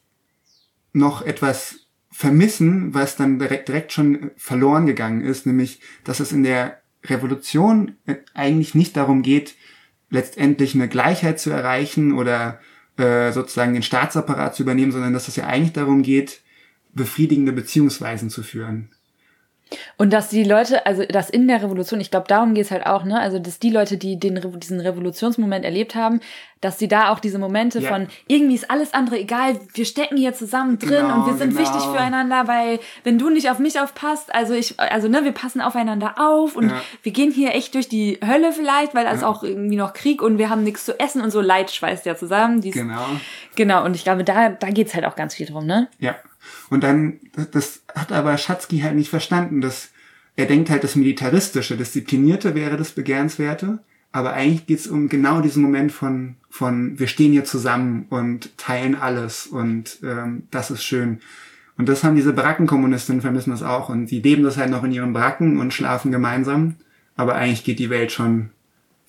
noch 0.93 1.23
etwas 1.23 1.87
vermissen, 2.11 2.93
was 2.93 3.17
dann 3.17 3.39
direkt, 3.39 3.69
direkt 3.69 3.93
schon 3.93 4.31
verloren 4.37 4.87
gegangen 4.87 5.23
ist, 5.23 5.47
nämlich, 5.47 5.81
dass 6.05 6.21
es 6.21 6.33
in 6.33 6.43
der 6.43 6.81
Revolution 7.05 7.97
äh, 8.07 8.17
eigentlich 8.35 8.75
nicht 8.75 8.97
darum 8.97 9.23
geht, 9.23 9.55
letztendlich 10.11 10.75
eine 10.75 10.89
Gleichheit 10.89 11.41
zu 11.41 11.51
erreichen 11.51 12.13
oder 12.13 12.61
äh, 12.97 13.33
sozusagen 13.33 13.75
den 13.75 13.83
Staatsapparat 13.83 14.55
zu 14.55 14.65
übernehmen, 14.65 14.93
sondern 14.93 15.13
dass 15.13 15.29
es 15.29 15.37
ja 15.37 15.47
eigentlich 15.47 15.73
darum 15.73 16.03
geht, 16.03 16.43
befriedigende 16.93 17.53
Beziehungsweisen 17.53 18.29
zu 18.29 18.43
führen. 18.43 18.91
Und 19.97 20.13
dass 20.13 20.29
die 20.29 20.45
Leute, 20.45 20.85
also 20.87 21.05
dass 21.05 21.31
in 21.31 21.47
der 21.47 21.63
Revolution, 21.63 22.01
ich 22.01 22.11
glaube, 22.11 22.27
darum 22.29 22.55
geht's 22.55 22.71
halt 22.71 22.87
auch, 22.87 23.05
ne? 23.05 23.21
Also 23.21 23.39
dass 23.39 23.59
die 23.59 23.71
Leute, 23.71 23.97
die 23.97 24.19
den 24.19 24.41
diesen 24.59 24.81
Revolutionsmoment 24.81 25.65
erlebt 25.65 25.95
haben, 25.95 26.21
dass 26.61 26.79
sie 26.79 26.89
da 26.89 27.11
auch 27.11 27.21
diese 27.21 27.39
Momente 27.39 27.79
Ja. 27.81 27.89
von 27.89 28.09
irgendwie 28.27 28.55
ist 28.55 28.71
alles 28.71 28.93
andere 28.93 29.19
egal, 29.19 29.59
wir 29.75 29.85
stecken 29.87 30.17
hier 30.17 30.35
zusammen 30.35 30.79
drin 30.79 30.91
Genau, 31.07 31.15
und 31.15 31.27
wir 31.27 31.35
sind 31.35 31.51
genau. 31.57 31.61
wichtig 31.63 31.83
füreinander, 31.83 32.49
weil 32.49 32.81
wenn 33.05 33.19
du 33.19 33.31
nicht 33.31 33.51
auf 33.51 33.59
mich 33.61 33.81
aufpasst, 33.81 34.35
also 34.35 34.53
ich, 34.55 34.79
also 34.79 35.09
ne, 35.09 35.25
wir 35.25 35.33
passen 35.33 35.61
aufeinander 35.61 36.17
auf 36.19 36.57
und 36.57 36.69
Ja. 36.71 36.83
wir 37.03 37.13
gehen 37.13 37.31
hier 37.33 37.55
echt 37.55 37.75
durch 37.75 37.89
die 37.89 38.19
Hölle 38.27 38.53
vielleicht, 38.53 38.95
weil 38.95 39.05
da 39.05 39.13
ist 39.13 39.23
Ja. 39.23 39.29
auch 39.29 39.43
irgendwie 39.43 39.77
noch 39.77 39.93
Krieg 39.95 40.21
und 40.21 40.37
wir 40.39 40.51
haben 40.51 40.65
nichts 40.65 40.85
zu 40.85 40.99
essen 41.01 41.23
und 41.23 41.31
so 41.31 41.41
Leid 41.41 41.71
schweißt 41.71 42.05
ja 42.07 42.17
zusammen. 42.17 42.61
Dies, 42.61 42.75
Genau. 42.75 43.07
Genau, 43.57 43.85
und 43.85 43.95
ich 43.97 44.05
glaube, 44.05 44.25
da, 44.25 44.49
da 44.51 44.69
geht's 44.71 44.95
halt 44.95 45.05
auch 45.05 45.17
ganz 45.17 45.35
viel 45.35 45.47
drum, 45.47 45.65
ne? 45.67 45.89
Ja. 45.99 46.17
Und 46.71 46.85
dann, 46.85 47.21
das, 47.53 47.83
hat 47.95 48.13
aber 48.13 48.37
Schatzky 48.39 48.81
halt 48.81 48.97
nicht 48.97 49.11
verstanden, 49.11 49.61
dass 49.61 49.91
er 50.37 50.47
denkt 50.47 50.71
halt, 50.71 50.85
das 50.85 50.97
Militaristische, 50.97 51.77
Disziplinierte 51.77 52.55
wäre 52.55 52.77
das 52.77 52.93
Begehrenswerte, 52.93 53.81
aber 54.13 54.33
eigentlich 54.33 54.67
geht's 54.67 54.87
um 54.87 55.09
genau 55.09 55.41
diesen 55.41 55.63
Moment 55.63 55.93
von, 55.93 56.37
von 56.49 56.99
wir 56.99 57.07
stehen 57.07 57.33
hier 57.33 57.45
zusammen 57.45 58.07
und 58.11 58.57
teilen 58.57 58.95
alles 58.95 59.47
und 59.47 59.99
ähm, 60.03 60.45
das 60.51 60.71
ist 60.71 60.83
schön. 60.83 61.21
Und 61.77 61.89
das 61.89 62.05
haben 62.05 62.17
diese 62.17 62.33
Barackenkommunistinnen 62.33 63.23
vermissen 63.23 63.51
das 63.53 63.63
auch. 63.63 63.89
Und 63.89 64.09
sie 64.09 64.21
leben 64.21 64.43
das 64.43 64.59
halt 64.59 64.71
noch 64.71 64.85
in 64.85 64.93
ihren 64.93 65.15
Baracken 65.15 65.59
und 65.59 65.73
schlafen 65.73 66.11
gemeinsam, 66.11 66.77
aber 67.17 67.37
eigentlich 67.37 67.65
geht 67.65 67.79
die 67.79 67.91
Welt 67.91 68.13
schon 68.13 68.51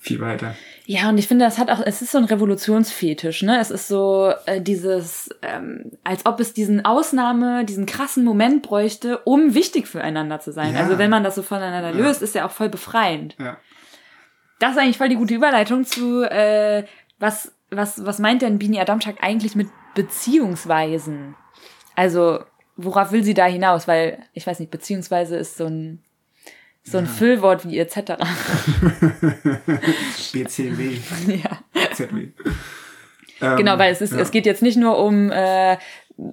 viel 0.02 0.20
weiter. 0.20 0.56
Ja, 0.84 1.08
und 1.08 1.16
ich 1.16 1.28
finde, 1.28 1.44
das 1.44 1.58
hat 1.58 1.70
auch, 1.70 1.80
es 1.86 2.02
ist 2.02 2.10
so 2.10 2.18
ein 2.18 2.24
Revolutionsfetisch, 2.24 3.42
ne? 3.44 3.60
Es 3.60 3.70
ist 3.70 3.86
so 3.86 4.32
äh, 4.46 4.60
dieses, 4.60 5.30
ähm, 5.42 5.92
als 6.02 6.26
ob 6.26 6.40
es 6.40 6.52
diesen 6.52 6.84
Ausnahme, 6.84 7.64
diesen 7.64 7.86
krassen 7.86 8.24
Moment 8.24 8.62
bräuchte, 8.62 9.18
um 9.18 9.54
wichtig 9.54 9.86
füreinander 9.86 10.40
zu 10.40 10.50
sein. 10.50 10.74
Ja. 10.74 10.80
Also 10.80 10.98
wenn 10.98 11.08
man 11.08 11.22
das 11.22 11.36
so 11.36 11.42
voneinander 11.42 11.96
Ja. 11.96 12.04
löst, 12.04 12.20
ist 12.20 12.34
ja 12.34 12.44
auch 12.44 12.50
voll 12.50 12.68
befreiend. 12.68 13.36
Ja. 13.38 13.58
Das 14.58 14.72
ist 14.72 14.78
eigentlich 14.78 14.98
voll 14.98 15.08
die 15.08 15.14
gute 15.16 15.34
Überleitung 15.34 15.84
zu, 15.84 16.22
äh, 16.24 16.84
was, 17.20 17.52
was, 17.70 18.04
was 18.04 18.18
meint 18.18 18.42
denn 18.42 18.58
Bini 18.58 18.80
Adamczak 18.80 19.22
eigentlich 19.22 19.54
mit 19.54 19.68
Beziehungsweisen? 19.94 21.36
Also, 21.94 22.40
worauf 22.76 23.12
will 23.12 23.22
sie 23.22 23.34
da 23.34 23.44
hinaus? 23.46 23.86
Weil, 23.86 24.18
ich 24.32 24.46
weiß 24.46 24.58
nicht, 24.58 24.72
beziehungsweise 24.72 25.36
ist 25.36 25.56
so 25.56 25.66
ein, 25.66 26.02
so 26.84 26.98
ein 26.98 27.06
Füllwort 27.06 27.68
wie 27.68 27.78
etc. 27.78 27.94
BCW, 30.32 30.98
ja. 31.42 31.58
ZW. 31.94 32.28
Genau, 33.56 33.76
weil 33.76 33.90
es 33.90 34.00
ist, 34.00 34.12
ja. 34.12 34.20
es 34.20 34.30
geht 34.30 34.46
jetzt 34.46 34.62
nicht 34.62 34.76
nur 34.76 35.04
um 35.04 35.28
äh, 35.32 35.76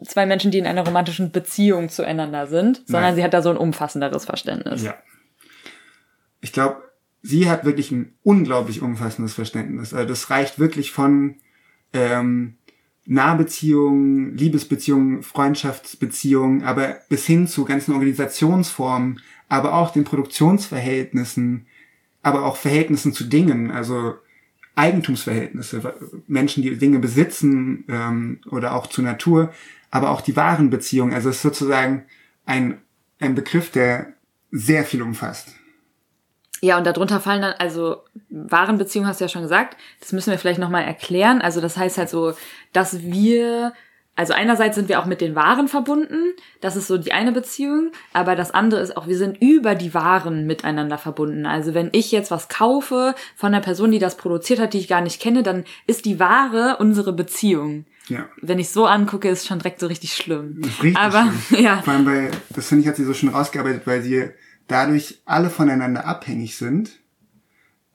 zwei 0.05 0.27
Menschen, 0.27 0.51
die 0.51 0.59
in 0.59 0.67
einer 0.67 0.85
romantischen 0.85 1.31
Beziehung 1.31 1.89
zueinander 1.89 2.45
sind, 2.45 2.83
sondern 2.85 3.03
Nein. 3.05 3.15
sie 3.15 3.23
hat 3.23 3.33
da 3.33 3.41
so 3.41 3.49
ein 3.49 3.57
umfassenderes 3.57 4.25
Verständnis. 4.25 4.83
Ja. 4.83 4.93
Ich 6.39 6.53
glaube, 6.53 6.83
sie 7.23 7.49
hat 7.49 7.65
wirklich 7.65 7.89
ein 7.89 8.13
unglaublich 8.21 8.83
umfassendes 8.83 9.33
Verständnis. 9.33 9.91
Also 9.91 10.07
das 10.07 10.29
reicht 10.29 10.59
wirklich 10.59 10.91
von 10.91 11.37
ähm, 11.93 12.59
Nahbeziehungen, 13.05 14.37
Liebesbeziehungen, 14.37 15.23
Freundschaftsbeziehungen, 15.23 16.63
aber 16.63 16.97
bis 17.09 17.25
hin 17.25 17.47
zu 17.47 17.65
ganzen 17.65 17.93
Organisationsformen, 17.93 19.19
aber 19.49 19.73
auch 19.73 19.91
den 19.91 20.05
Produktionsverhältnissen, 20.05 21.65
aber 22.21 22.45
auch 22.45 22.55
Verhältnissen 22.55 23.13
zu 23.13 23.25
Dingen, 23.25 23.71
also 23.71 24.13
Eigentumsverhältnisse, 24.75 25.93
Menschen, 26.27 26.63
die 26.63 26.77
Dinge 26.77 26.99
besitzen 26.99 27.83
ähm, 27.89 28.39
oder 28.49 28.75
auch 28.75 28.87
zur 28.87 29.03
Natur, 29.03 29.51
aber 29.91 30.11
auch 30.11 30.21
die 30.21 30.35
wahren 30.35 30.69
Beziehungen. 30.69 31.13
Also 31.13 31.29
es 31.29 31.37
ist 31.37 31.41
sozusagen 31.41 32.05
ein, 32.45 32.77
ein 33.19 33.35
Begriff, 33.35 33.71
der 33.71 34.13
sehr 34.51 34.85
viel 34.85 35.01
umfasst. 35.01 35.53
Ja, 36.61 36.77
und 36.77 36.85
darunter 36.85 37.19
fallen 37.19 37.41
dann, 37.41 37.53
also 37.57 38.03
Warenbeziehungen 38.29 39.07
hast 39.07 39.21
du 39.21 39.25
ja 39.25 39.29
schon 39.29 39.43
gesagt, 39.43 39.77
das 39.99 40.11
müssen 40.11 40.31
wir 40.31 40.37
vielleicht 40.37 40.59
nochmal 40.59 40.83
erklären. 40.83 41.41
Also 41.41 41.61
das 41.61 41.77
heißt 41.77 41.97
halt 41.97 42.09
so, 42.09 42.33
dass 42.73 43.01
wir, 43.03 43.73
also 44.19 44.33
einerseits 44.33 44.75
sind 44.75 44.89
wir 44.89 44.99
auch 44.99 45.05
mit 45.05 45.21
den 45.21 45.33
Waren 45.33 45.69
verbunden, 45.69 46.33
das 46.59 46.75
ist 46.75 46.87
so 46.87 46.97
die 46.97 47.13
eine 47.13 47.31
Beziehung, 47.31 47.93
aber 48.11 48.35
das 48.35 48.51
andere 48.51 48.81
ist 48.81 48.97
auch, 48.97 49.07
wir 49.07 49.17
sind 49.17 49.41
über 49.41 49.75
die 49.75 49.93
Waren 49.93 50.45
miteinander 50.45 50.97
verbunden. 50.97 51.45
Also 51.45 51.73
wenn 51.73 51.87
ich 51.93 52.11
jetzt 52.11 52.29
was 52.29 52.49
kaufe 52.49 53.15
von 53.37 53.53
einer 53.53 53.63
Person, 53.63 53.91
die 53.91 53.97
das 53.99 54.17
produziert 54.17 54.59
hat, 54.59 54.73
die 54.73 54.79
ich 54.79 54.89
gar 54.89 54.99
nicht 54.99 55.21
kenne, 55.21 55.41
dann 55.41 55.63
ist 55.87 56.03
die 56.03 56.19
Ware 56.19 56.75
unsere 56.81 57.13
Beziehung. 57.13 57.85
Ja. 58.09 58.25
Wenn 58.41 58.59
ich 58.59 58.71
so 58.71 58.85
angucke, 58.87 59.29
ist 59.29 59.47
schon 59.47 59.59
direkt 59.59 59.79
so 59.79 59.87
richtig 59.87 60.13
schlimm. 60.13 60.63
Richtig 60.65 60.97
aber 60.97 61.31
schlimm. 61.47 61.63
ja, 61.63 61.81
Vor 61.81 61.93
allem, 61.93 62.05
weil, 62.05 62.31
das 62.49 62.67
finde 62.67 62.81
ich, 62.81 62.89
hat 62.89 62.97
sie 62.97 63.05
so 63.05 63.13
schön 63.13 63.29
rausgearbeitet, 63.29 63.83
weil 63.85 64.01
sie 64.01 64.31
dadurch 64.67 65.21
alle 65.23 65.49
voneinander 65.49 66.05
abhängig 66.05 66.57
sind, 66.57 66.91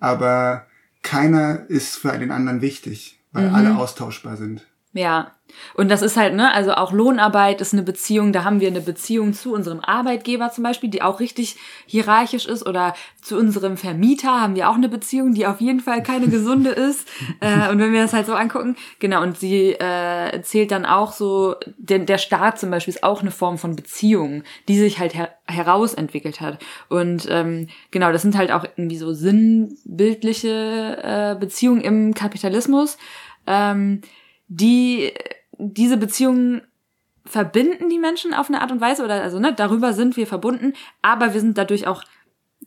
aber 0.01 0.67
keiner 1.03 1.69
ist 1.69 1.97
für 1.97 2.17
den 2.17 2.31
anderen 2.31 2.63
wichtig, 2.63 3.21
weil 3.33 3.51
Mhm. 3.51 3.55
alle 3.55 3.77
austauschbar 3.77 4.39
sind. 4.39 4.67
Ja. 4.95 5.33
Und 5.75 5.91
das 5.91 6.03
ist 6.03 6.17
halt, 6.17 6.35
ne, 6.35 6.53
also 6.53 6.73
auch 6.75 6.93
Lohnarbeit 6.93 7.61
ist 7.61 7.73
eine 7.73 7.83
Beziehung, 7.83 8.33
da 8.33 8.45
haben 8.45 8.61
wir 8.61 8.69
eine 8.69 8.81
Beziehung 8.81 9.33
zu 9.33 9.53
unserem 9.53 9.81
Arbeitgeber 9.81 10.51
zum 10.51 10.65
Beispiel, 10.65 10.91
die 10.91 11.03
auch 11.03 11.21
richtig 11.21 11.57
hierarchisch 11.87 12.47
ist, 12.47 12.67
oder 12.67 12.95
zu 13.23 13.37
unserem 13.39 13.77
Vermieter 13.77 14.41
haben 14.41 14.55
wir 14.55 14.69
auch 14.69 14.75
eine 14.75 14.89
Beziehung, 14.89 15.35
die 15.35 15.47
auf 15.47 15.61
jeden 15.61 15.81
Fall 15.81 16.03
keine 16.03 16.29
gesunde 16.29 16.71
ist. 16.71 17.09
Äh, 17.41 17.71
und 17.71 17.79
wenn 17.79 17.93
wir 17.93 18.03
das 18.03 18.13
halt 18.13 18.27
so 18.27 18.35
angucken, 18.35 18.77
genau, 18.99 19.23
und 19.23 19.39
sie 19.39 19.73
äh, 19.73 20.43
zählt 20.43 20.71
dann 20.71 20.85
auch 20.85 21.13
so, 21.13 21.57
der, 21.79 22.01
der 22.01 22.19
Staat 22.19 22.59
zum 22.59 22.71
Beispiel 22.71 22.95
ist 22.95 23.03
auch 23.03 23.23
eine 23.23 23.31
Form 23.31 23.59
von 23.59 23.77
Beziehung, 23.77 24.43
die 24.69 24.79
sich 24.79 24.99
halt 24.99 25.15
her 25.15 25.31
herausentwickelt 25.47 26.41
hat. 26.41 26.59
Und 26.89 27.27
ähm, 27.31 27.69
genau, 27.91 28.13
das 28.13 28.23
sind 28.23 28.37
halt 28.37 28.51
auch 28.51 28.65
irgendwie 28.77 28.97
so 28.97 29.13
sinnbildliche 29.13 30.99
äh, 31.03 31.39
Beziehungen 31.39 31.83
im 31.83 32.15
Kapitalismus. 32.15 32.97
Ähm, 33.47 34.01
die 34.49 35.13
diese 35.59 35.97
Beziehungen 35.97 36.63
verbinden 37.25 37.89
die 37.89 37.99
Menschen 37.99 38.35
auf 38.35 38.49
eine 38.49 38.61
Art 38.61 38.71
und 38.71 38.81
Weise 38.81 39.05
oder 39.05 39.23
also 39.23 39.39
ne, 39.39 39.53
darüber 39.55 39.93
sind 39.93 40.17
wir 40.17 40.27
verbunden, 40.27 40.75
aber 41.03 41.33
wir 41.33 41.41
sind 41.41 41.57
dadurch 41.57 41.87
auch 41.87 42.05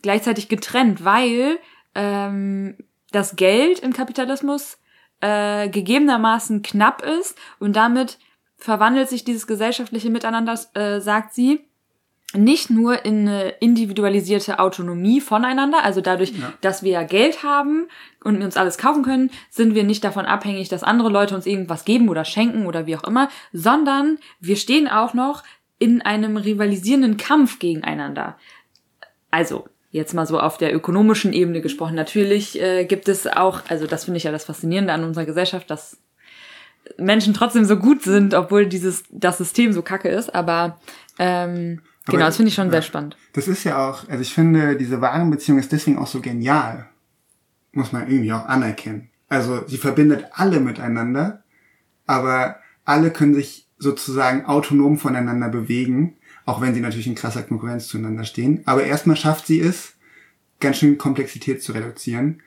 gleichzeitig 0.02 0.48
getrennt, 0.48 1.04
weil 1.04 1.58
ähm, 1.94 2.76
das 3.12 3.36
Geld 3.36 3.80
im 3.80 3.92
Kapitalismus 3.92 4.78
äh, 5.20 5.68
gegebenermaßen 5.68 6.62
knapp 6.62 7.02
ist 7.02 7.36
und 7.58 7.76
damit 7.76 8.18
verwandelt 8.56 9.08
sich 9.08 9.24
dieses 9.24 9.46
gesellschaftliche 9.46 10.10
Miteinander, 10.10 10.58
äh, 10.74 11.00
sagt 11.00 11.34
sie, 11.34 11.67
nicht 12.34 12.68
nur 12.68 13.04
in 13.06 13.26
eine 13.26 13.48
individualisierte 13.60 14.58
Autonomie 14.58 15.20
voneinander, 15.20 15.82
also 15.82 16.00
dadurch, 16.02 16.32
Ja. 16.32 16.52
dass 16.60 16.82
wir 16.82 16.92
ja 16.92 17.02
Geld 17.02 17.42
haben 17.42 17.88
und 18.22 18.42
uns 18.42 18.56
alles 18.58 18.76
kaufen 18.76 19.02
können, 19.02 19.30
sind 19.48 19.74
wir 19.74 19.82
nicht 19.84 20.04
davon 20.04 20.26
abhängig, 20.26 20.68
dass 20.68 20.82
andere 20.82 21.08
Leute 21.08 21.34
uns 21.34 21.46
irgendwas 21.46 21.86
geben 21.86 22.08
oder 22.10 22.26
schenken 22.26 22.66
oder 22.66 22.86
wie 22.86 22.96
auch 22.96 23.04
immer, 23.04 23.30
sondern 23.52 24.18
wir 24.40 24.56
stehen 24.56 24.88
auch 24.88 25.14
noch 25.14 25.42
in 25.78 26.02
einem 26.02 26.36
rivalisierenden 26.36 27.16
Kampf 27.16 27.60
gegeneinander. 27.60 28.36
Also, 29.30 29.66
jetzt 29.90 30.12
mal 30.12 30.26
so 30.26 30.38
auf 30.38 30.58
der 30.58 30.74
ökonomischen 30.74 31.32
Ebene 31.32 31.62
gesprochen. 31.62 31.94
Natürlich 31.94 32.60
äh, 32.60 32.84
gibt 32.84 33.08
es 33.08 33.26
auch, 33.26 33.62
also 33.68 33.86
das 33.86 34.04
finde 34.04 34.18
ich 34.18 34.24
ja 34.24 34.32
das 34.32 34.44
Faszinierende 34.44 34.92
an 34.92 35.04
unserer 35.04 35.24
Gesellschaft, 35.24 35.70
dass 35.70 35.98
Menschen 36.98 37.32
trotzdem 37.32 37.64
so 37.64 37.76
gut 37.76 38.02
sind, 38.02 38.34
obwohl 38.34 38.66
dieses 38.66 39.04
das 39.10 39.38
System 39.38 39.72
so 39.72 39.82
kacke 39.82 40.08
ist. 40.08 40.34
Aber 40.34 40.78
ähm, 41.18 41.80
Aber- 42.08 42.16
genau, 42.16 42.26
das 42.26 42.36
finde 42.36 42.48
ich 42.48 42.54
schon 42.54 42.66
ja. 42.66 42.72
sehr 42.72 42.82
spannend. 42.82 43.16
Das 43.32 43.48
ist 43.48 43.64
ja 43.64 43.88
auch, 43.88 44.08
also 44.08 44.20
ich 44.22 44.34
finde, 44.34 44.76
diese 44.76 45.00
Warenbeziehung 45.00 45.58
ist 45.58 45.72
deswegen 45.72 45.98
auch 45.98 46.06
so 46.06 46.20
genial. 46.20 46.88
Muss 47.72 47.92
man 47.92 48.08
irgendwie 48.10 48.32
auch 48.32 48.46
anerkennen. 48.46 49.10
Also 49.28 49.66
sie 49.66 49.76
verbindet 49.76 50.26
alle 50.32 50.58
miteinander, 50.58 51.44
aber 52.06 52.56
alle 52.84 53.10
können 53.10 53.34
sich 53.34 53.66
sozusagen 53.78 54.46
autonom 54.46 54.98
voneinander 54.98 55.48
bewegen, 55.48 56.16
auch 56.46 56.60
wenn 56.60 56.74
sie 56.74 56.80
natürlich 56.80 57.06
in 57.06 57.14
krasser 57.14 57.42
Konkurrenz 57.42 57.86
zueinander 57.88 58.24
stehen. 58.24 58.62
Aber 58.64 58.84
erstmal 58.84 59.16
schafft 59.16 59.46
sie 59.46 59.60
es, 59.60 59.92
ganz 60.60 60.78
schön 60.78 60.98
Komplexität 60.98 61.62
zu 61.62 61.72
reduzieren. 61.72 62.42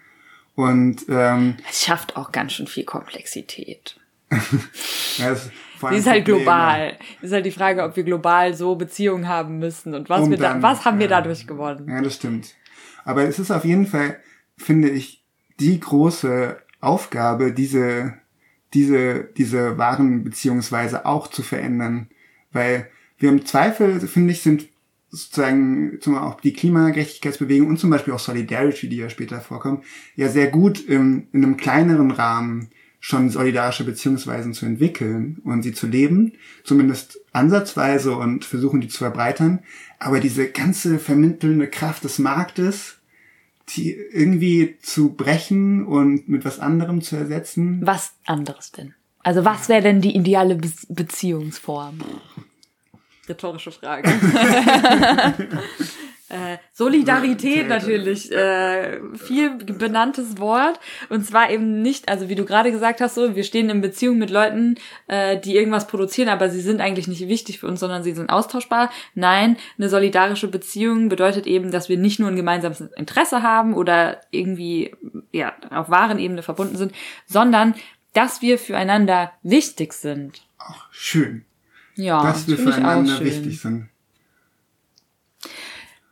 Und 0.55 1.05
ähm, 1.07 1.55
Es 1.69 1.83
schafft 1.85 2.17
auch 2.17 2.31
ganz 2.31 2.53
schön 2.53 2.67
viel 2.67 2.83
Komplexität. 2.83 3.97
ja, 4.31 5.29
das 5.29 5.49
allem 5.89 5.97
ist 5.99 6.07
halt 6.07 6.23
Probleme. 6.25 6.43
global. 6.43 6.97
ist 7.21 7.33
halt 7.33 7.45
die 7.45 7.51
Frage, 7.51 7.83
ob 7.83 7.95
wir 7.95 8.03
global 8.03 8.53
so 8.53 8.75
Beziehungen 8.75 9.27
haben 9.27 9.59
müssen 9.59 9.93
und 9.95 10.09
was 10.09 10.21
Um 10.21 10.31
wir 10.31 10.37
da, 10.37 10.53
dann- 10.53 10.61
was 10.61 10.85
haben 10.85 10.99
wir 10.99 11.07
ja. 11.07 11.19
dadurch 11.19 11.47
gewonnen. 11.47 11.87
Ja, 11.89 12.01
das 12.01 12.15
stimmt. 12.15 12.55
Aber 13.03 13.23
es 13.23 13.39
ist 13.39 13.51
auf 13.51 13.65
jeden 13.65 13.87
Fall, 13.87 14.17
finde 14.57 14.89
ich, 14.89 15.23
die 15.59 15.79
große 15.79 16.57
Aufgabe, 16.79 17.51
diese, 17.51 18.13
diese, 18.73 19.25
diese 19.37 19.77
Waren 19.77 20.23
beziehungsweise 20.23 21.05
auch 21.05 21.27
zu 21.27 21.41
verändern. 21.43 22.07
Weil 22.51 22.89
wir 23.17 23.29
im 23.29 23.45
Zweifel, 23.45 23.99
finde 24.01 24.33
ich, 24.33 24.41
sind 24.41 24.67
sozusagen 25.09 25.97
zum 25.99 26.13
Beispiel 26.13 26.29
auch 26.29 26.39
die 26.41 26.53
Klimagerechtigkeitsbewegung 26.53 27.67
und 27.69 27.77
zum 27.79 27.89
Beispiel 27.89 28.13
auch 28.13 28.19
Solidarity, 28.19 28.87
die 28.87 28.97
ja 28.97 29.09
später 29.09 29.41
vorkommt, 29.41 29.83
ja 30.15 30.29
sehr 30.29 30.47
gut 30.47 30.79
im, 30.87 31.27
in 31.33 31.43
einem 31.43 31.57
kleineren 31.57 32.11
Rahmen 32.11 32.69
schon 33.03 33.31
solidarische 33.31 33.83
Beziehungsweisen 33.83 34.53
zu 34.53 34.67
entwickeln 34.67 35.41
und 35.43 35.63
sie 35.63 35.73
zu 35.73 35.87
leben, 35.87 36.33
zumindest 36.63 37.19
ansatzweise 37.33 38.15
und 38.15 38.45
versuchen 38.45 38.79
die 38.79 38.87
zu 38.87 38.99
verbreitern. 38.99 39.63
Aber 39.97 40.19
diese 40.19 40.47
ganze 40.49 40.99
vermittelnde 40.99 41.67
Kraft 41.67 42.03
des 42.03 42.19
Marktes, 42.19 42.99
die 43.69 43.91
irgendwie 43.91 44.77
zu 44.83 45.13
brechen 45.13 45.83
und 45.85 46.29
mit 46.29 46.45
was 46.45 46.59
anderem 46.59 47.01
zu 47.01 47.15
ersetzen, 47.15 47.81
Was 47.83 48.13
anderes 48.25 48.71
denn? 48.71 48.93
Also 49.23 49.43
was 49.45 49.67
wäre 49.67 49.81
denn 49.81 50.01
die 50.01 50.15
ideale 50.15 50.55
Be 50.55 50.69
Beziehungsform? 50.89 51.99
Rhetorische 53.27 53.71
Frage. 53.71 54.11
äh, 56.31 56.57
Solidarität 56.71 57.67
natürlich, 57.67 58.31
äh, 58.31 58.99
viel 59.17 59.49
benanntes 59.51 60.37
Wort. 60.37 60.79
Und 61.09 61.25
zwar 61.25 61.51
eben 61.51 61.81
nicht, 61.81 62.07
also 62.07 62.29
wie 62.29 62.35
du 62.35 62.45
gerade 62.45 62.71
gesagt 62.71 63.01
hast, 63.01 63.15
so, 63.15 63.35
wir 63.35 63.43
stehen 63.43 63.69
in 63.69 63.81
Beziehung 63.81 64.17
mit 64.17 64.29
Leuten, 64.29 64.75
äh, 65.07 65.37
die 65.37 65.55
irgendwas 65.55 65.87
produzieren, 65.87 66.29
aber 66.29 66.49
sie 66.49 66.61
sind 66.61 66.79
eigentlich 66.79 67.09
nicht 67.09 67.27
wichtig 67.27 67.59
für 67.59 67.67
uns, 67.67 67.81
sondern 67.81 68.03
sie 68.03 68.13
sind 68.13 68.29
austauschbar. 68.29 68.89
Nein, 69.13 69.57
eine 69.77 69.89
solidarische 69.89 70.47
Beziehung 70.47 71.09
bedeutet 71.09 71.47
eben, 71.47 71.69
dass 71.69 71.89
wir 71.89 71.97
nicht 71.97 72.19
nur 72.19 72.29
ein 72.29 72.37
gemeinsames 72.37 72.79
Interesse 72.79 73.43
haben 73.43 73.73
oder 73.73 74.21
irgendwie 74.31 74.95
ja 75.33 75.53
auf 75.69 75.89
wahren 75.89 76.17
Ebene 76.17 76.43
verbunden 76.43 76.77
sind, 76.77 76.93
sondern 77.25 77.75
dass 78.13 78.41
wir 78.41 78.57
füreinander 78.57 79.33
wichtig 79.43 79.91
sind. 79.91 80.41
auch 80.57 80.85
schön, 80.91 81.43
Ja, 81.95 82.23
dass 82.23 82.47
wir 82.47 82.57
füreinander 82.57 83.19
wichtig 83.19 83.59
sind. 83.59 83.90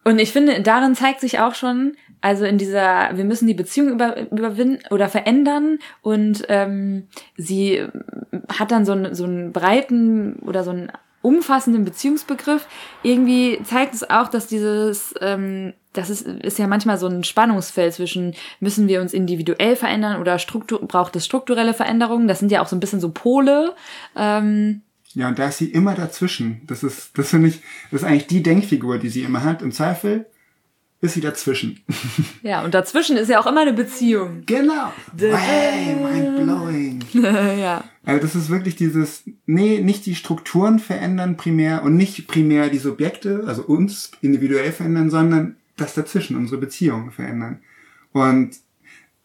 Und 0.04 0.20
ich 0.20 0.32
finde, 0.32 0.62
darin 0.62 0.96
zeigt 0.96 1.20
sich 1.20 1.40
auch 1.40 1.56
schon, 1.56 1.96
also 2.22 2.46
in 2.46 2.58
dieser, 2.58 3.16
wir 3.16 3.26
müssen 3.26 3.48
die 3.48 3.54
Beziehung 3.54 3.90
über, 3.90 4.20
überwinden 4.32 4.80
oder 4.90 5.10
verändern 5.10 5.80
und 6.02 6.46
ähm, 6.50 7.08
sie 7.38 7.86
hat 8.58 8.72
dann 8.72 8.86
so 8.86 8.94
einen, 8.94 9.16
so 9.16 9.26
einen 9.26 9.52
breiten 9.52 10.40
oder 10.40 10.64
so 10.64 10.72
einen 10.72 10.92
umfassenden 11.22 11.86
Beziehungsbegriff. 11.86 12.68
Irgendwie 13.04 13.60
zeigt 13.64 13.94
es 13.94 14.10
auch, 14.10 14.30
dass 14.30 14.48
dieses, 14.48 15.14
ähm, 15.22 15.74
das 15.94 16.10
ist, 16.10 16.22
ist 16.28 16.60
ja 16.60 16.68
manchmal 16.68 16.98
so 16.98 17.08
ein 17.08 17.24
Spannungsfeld 17.24 17.94
zwischen, 17.94 18.36
müssen 18.60 18.88
wir 18.88 19.02
uns 19.02 19.14
individuell 19.14 19.76
verändern 19.76 20.22
oder 20.22 20.40
Struktur, 20.40 20.80
braucht 20.88 21.16
es 21.16 21.26
strukturelle 21.26 21.74
Veränderungen? 21.74 22.28
Das 22.28 22.40
sind 22.40 22.52
ja 22.52 22.62
auch 22.62 22.68
so 22.68 22.76
ein 22.76 22.80
bisschen 22.80 23.02
so 23.02 23.12
Pole. 23.12 23.76
Ähm, 24.16 24.82
Ja, 25.16 25.28
und 25.28 25.40
da 25.40 25.48
ist 25.48 25.58
sie 25.58 25.72
immer 25.72 25.96
dazwischen. 25.96 26.62
Das 26.68 26.84
ist, 26.84 27.18
das 27.18 27.30
finde 27.30 27.50
ich, 27.50 27.62
das 27.92 28.02
ist 28.02 28.08
eigentlich 28.08 28.28
die 28.28 28.44
Denkfigur, 28.44 29.00
die 29.00 29.10
sie 29.10 29.24
immer 29.24 29.44
hat. 29.44 29.62
Im 29.62 29.72
Zweifel 29.72 30.28
ist 31.02 31.14
sie 31.14 31.22
dazwischen. 31.22 31.80
ja, 32.44 32.64
und 32.64 32.74
dazwischen 32.74 33.18
ist 33.18 33.30
ja 33.30 33.40
auch 33.40 33.48
immer 33.48 33.62
eine 33.62 33.74
Beziehung. 33.74 34.44
genau. 34.46 34.94
Hey, 35.18 35.96
mind 35.96 36.36
blowing. 36.44 37.04
ja. 37.60 37.84
Also 38.06 38.22
das 38.22 38.36
ist 38.36 38.50
wirklich 38.50 38.76
dieses, 38.76 39.24
nee, 39.46 39.80
nicht 39.82 40.06
die 40.06 40.16
Strukturen 40.16 40.80
verändern 40.80 41.38
primär 41.38 41.84
und 41.84 41.96
nicht 41.96 42.28
primär 42.28 42.70
die 42.70 42.80
Subjekte, 42.80 43.44
also 43.48 43.64
uns 43.64 44.12
individuell 44.22 44.72
verändern, 44.72 45.10
sondern 45.10 45.56
das 45.78 45.94
dazwischen, 45.94 46.36
unsere 46.36 46.60
Beziehungen 46.60 47.12
verändern. 47.12 47.62
Und 48.12 48.58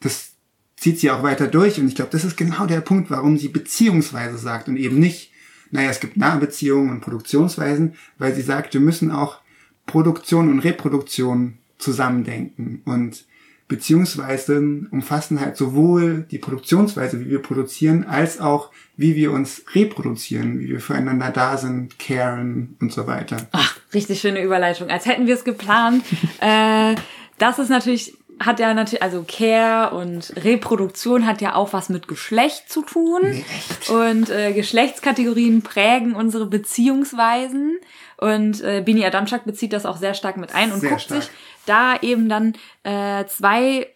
das 0.00 0.34
zieht 0.76 1.00
sie 1.00 1.10
auch 1.10 1.22
weiter 1.22 1.48
durch. 1.48 1.78
Und 1.80 1.88
ich 1.88 1.94
glaube, 1.94 2.10
das 2.12 2.24
ist 2.24 2.36
genau 2.36 2.66
der 2.66 2.80
Punkt, 2.80 3.10
warum 3.10 3.36
sie 3.36 3.48
beziehungsweise 3.48 4.38
sagt 4.38 4.68
und 4.68 4.76
eben 4.76 4.98
nicht, 5.00 5.32
naja, 5.74 5.90
es 5.90 5.98
gibt 5.98 6.16
Nahbeziehungen 6.16 6.90
und 6.90 7.00
Produktionsweisen, 7.00 7.96
weil 8.16 8.32
sie 8.32 8.42
sagt, 8.42 8.74
wir 8.74 8.80
müssen 8.80 9.10
auch 9.10 9.40
Produktion 9.86 10.48
und 10.48 10.60
Reproduktion 10.60 11.58
zusammendenken. 11.78 12.82
Und 12.84 13.24
Beziehungsweisen 13.66 14.86
umfassen 14.92 15.40
halt 15.40 15.56
sowohl 15.56 16.26
die 16.30 16.38
Produktionsweise, 16.38 17.18
wie 17.20 17.28
wir 17.30 17.42
produzieren, 17.42 18.04
als 18.04 18.38
auch 18.38 18.70
wie 18.96 19.16
wir 19.16 19.32
uns 19.32 19.64
reproduzieren, 19.74 20.60
wie 20.60 20.68
wir 20.68 20.80
füreinander 20.80 21.30
da 21.30 21.56
sind, 21.56 21.98
caren 21.98 22.76
und 22.80 22.92
so 22.92 23.08
weiter. 23.08 23.38
Ach, 23.50 23.76
richtig 23.92 24.20
schöne 24.20 24.44
Überleitung. 24.44 24.90
Als 24.90 25.06
hätten 25.06 25.26
wir 25.26 25.34
es 25.34 25.42
geplant. 25.42 26.04
äh, 26.40 26.94
das 27.38 27.58
ist 27.58 27.70
natürlich 27.70 28.16
hat 28.40 28.58
ja 28.60 28.74
natürlich, 28.74 29.02
also 29.02 29.24
Care 29.26 29.94
und 29.94 30.32
Reproduktion 30.36 31.26
hat 31.26 31.40
ja 31.40 31.54
auch 31.54 31.72
was 31.72 31.88
mit 31.88 32.08
Geschlecht 32.08 32.70
zu 32.70 32.82
tun. 32.82 33.20
Nee? 33.22 33.44
Und 33.88 34.30
äh, 34.30 34.52
Geschlechtskategorien 34.52 35.62
prägen 35.62 36.14
unsere 36.14 36.46
Beziehungsweisen. 36.46 37.78
Und 38.16 38.62
äh, 38.62 38.82
Bini 38.84 39.04
Adamczak 39.04 39.44
bezieht 39.44 39.72
das 39.72 39.86
auch 39.86 39.96
sehr 39.96 40.14
stark 40.14 40.36
mit 40.36 40.54
ein 40.54 40.72
und 40.72 40.80
Sehr 40.80 40.90
guckt 40.90 41.02
stark. 41.02 41.22
sich 41.22 41.32
da 41.66 41.96
eben 42.00 42.28
dann 42.28 42.54
äh, 42.82 43.24
zwei 43.26 43.88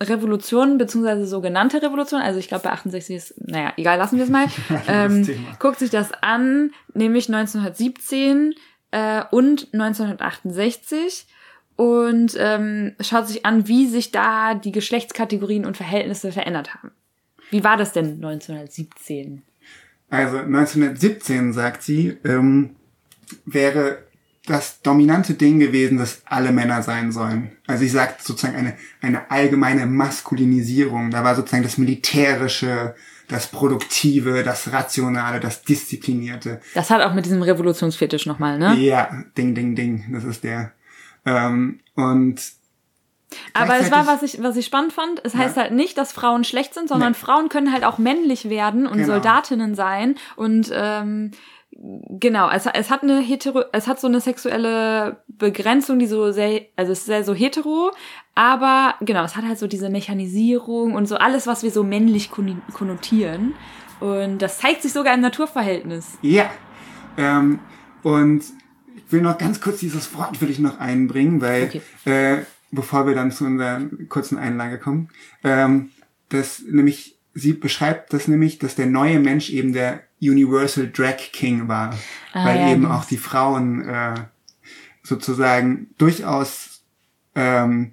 Revolutionen, 0.00 0.78
beziehungsweise 0.78 1.26
sogenannte 1.26 1.80
Revolutionen, 1.80 2.24
also 2.24 2.38
ich 2.38 2.48
glaube 2.48 2.64
bei 2.64 2.70
68 2.70 3.16
ist, 3.16 3.34
naja, 3.40 3.72
egal, 3.76 3.98
lassen 3.98 4.16
wir 4.16 4.24
es 4.24 4.30
mal, 4.30 4.46
ähm, 4.88 5.28
guckt 5.58 5.78
sich 5.78 5.90
das 5.90 6.12
an, 6.22 6.72
nämlich 6.94 7.28
1917 7.28 8.54
äh, 8.90 9.22
und 9.30 9.68
1968 9.72 11.26
und 11.76 12.36
ähm, 12.38 12.94
schaut 13.00 13.28
sich 13.28 13.44
an, 13.46 13.68
wie 13.68 13.86
sich 13.86 14.10
da 14.10 14.54
die 14.54 14.72
Geschlechtskategorien 14.72 15.64
und 15.64 15.76
Verhältnisse 15.76 16.32
verändert 16.32 16.74
haben. 16.74 16.92
Wie 17.50 17.64
war 17.64 17.76
das 17.76 17.92
denn 17.92 18.14
1917? 18.14 19.42
Also 20.10 20.38
1917, 20.38 21.52
sagt 21.52 21.82
sie, 21.82 22.18
ähm, 22.24 22.76
wäre 23.46 23.98
das 24.46 24.82
dominante 24.82 25.34
Ding 25.34 25.60
gewesen, 25.60 25.98
dass 25.98 26.22
alle 26.24 26.50
Männer 26.50 26.82
sein 26.82 27.12
sollen. 27.12 27.52
Also 27.66 27.82
sie 27.82 27.88
sagt 27.88 28.22
sozusagen 28.22 28.56
eine, 28.56 28.74
eine 29.00 29.30
allgemeine 29.30 29.86
Maskulinisierung. 29.86 31.10
Da 31.10 31.22
war 31.22 31.36
sozusagen 31.36 31.62
das 31.62 31.78
Militärische, 31.78 32.94
das 33.28 33.46
Produktive, 33.46 34.42
das 34.42 34.72
Rationale, 34.72 35.38
das 35.38 35.62
Disziplinierte. 35.62 36.60
Das 36.74 36.90
hat 36.90 37.02
auch 37.02 37.14
mit 37.14 37.24
diesem 37.24 37.42
Revolutionsfetisch 37.42 38.26
nochmal, 38.26 38.58
ne? 38.58 38.74
Ja, 38.74 39.24
ding, 39.38 39.54
ding, 39.54 39.76
ding, 39.76 40.06
das 40.12 40.24
ist 40.24 40.42
der. 40.42 40.72
Ähm, 41.24 41.80
und 41.94 42.40
Aber 43.54 43.78
es 43.78 43.90
war, 43.90 44.06
was 44.06 44.22
ich, 44.22 44.42
was 44.42 44.56
ich 44.56 44.66
spannend 44.66 44.92
fand, 44.92 45.20
es 45.24 45.34
heißt 45.34 45.56
halt 45.56 45.72
nicht, 45.72 45.96
dass 45.96 46.12
Frauen 46.12 46.44
schlecht 46.44 46.74
sind, 46.74 46.88
sondern 46.88 47.12
Nee. 47.12 47.18
Frauen 47.18 47.48
können 47.48 47.72
halt 47.72 47.84
auch 47.84 47.98
männlich 47.98 48.48
werden 48.50 48.86
und 48.86 48.94
Genau. 48.94 49.06
Soldatinnen 49.06 49.74
sein. 49.74 50.16
Und 50.36 50.70
ähm, 50.74 51.30
genau, 51.70 52.50
es, 52.50 52.66
es 52.66 52.90
hat 52.90 53.02
eine 53.02 53.20
hetero, 53.20 53.64
es 53.72 53.86
hat 53.86 54.00
so 54.00 54.06
eine 54.06 54.20
sexuelle 54.20 55.22
Begrenzung, 55.28 55.98
die 55.98 56.06
so 56.06 56.30
sehr, 56.32 56.62
also 56.76 56.92
es 56.92 57.00
ist 57.00 57.06
sehr 57.06 57.24
so 57.24 57.32
hetero, 57.34 57.90
aber 58.34 58.94
genau, 59.00 59.24
es 59.24 59.36
hat 59.36 59.44
halt 59.46 59.58
so 59.58 59.66
diese 59.66 59.88
Mechanisierung 59.90 60.94
und 60.94 61.06
so 61.06 61.16
alles, 61.16 61.46
was 61.46 61.62
wir 61.62 61.70
so 61.70 61.84
männlich 61.84 62.30
kon- 62.30 62.62
konnotieren. 62.74 63.54
Und 64.00 64.38
das 64.42 64.58
zeigt 64.58 64.82
sich 64.82 64.92
sogar 64.92 65.14
im 65.14 65.20
Naturverhältnis. 65.20 66.18
Ja. 66.22 66.50
Ähm, 67.16 67.60
und 68.02 68.42
will 69.12 69.22
noch 69.22 69.38
ganz 69.38 69.60
kurz 69.60 69.80
dieses 69.80 70.14
Wort 70.14 70.40
will 70.40 70.50
ich 70.50 70.58
noch 70.58 70.78
einbringen, 70.80 71.40
weil 71.40 71.64
Okay. 71.64 71.80
äh, 72.04 72.38
bevor 72.70 73.06
wir 73.06 73.14
dann 73.14 73.30
zu 73.32 73.44
unserer 73.44 73.82
kurzen 74.08 74.38
Einlage 74.38 74.78
kommen, 74.78 75.08
ähm, 75.44 75.90
das 76.30 76.62
nämlich 76.66 77.18
sie 77.34 77.52
beschreibt 77.54 78.12
das 78.12 78.28
nämlich, 78.28 78.58
dass 78.58 78.74
der 78.74 78.86
neue 78.86 79.18
Mensch 79.18 79.50
eben 79.50 79.72
der 79.72 80.00
Universal 80.20 80.90
Drag 80.90 81.16
King 81.32 81.66
war, 81.68 81.94
Ah, 82.32 82.44
weil 82.46 82.60
ja, 82.60 82.70
eben 82.72 82.82
genau. 82.82 82.94
auch 82.94 83.04
die 83.06 83.16
Frauen 83.16 83.82
äh, 83.88 84.14
sozusagen 85.02 85.88
durchaus 85.98 86.82
ähm, 87.34 87.92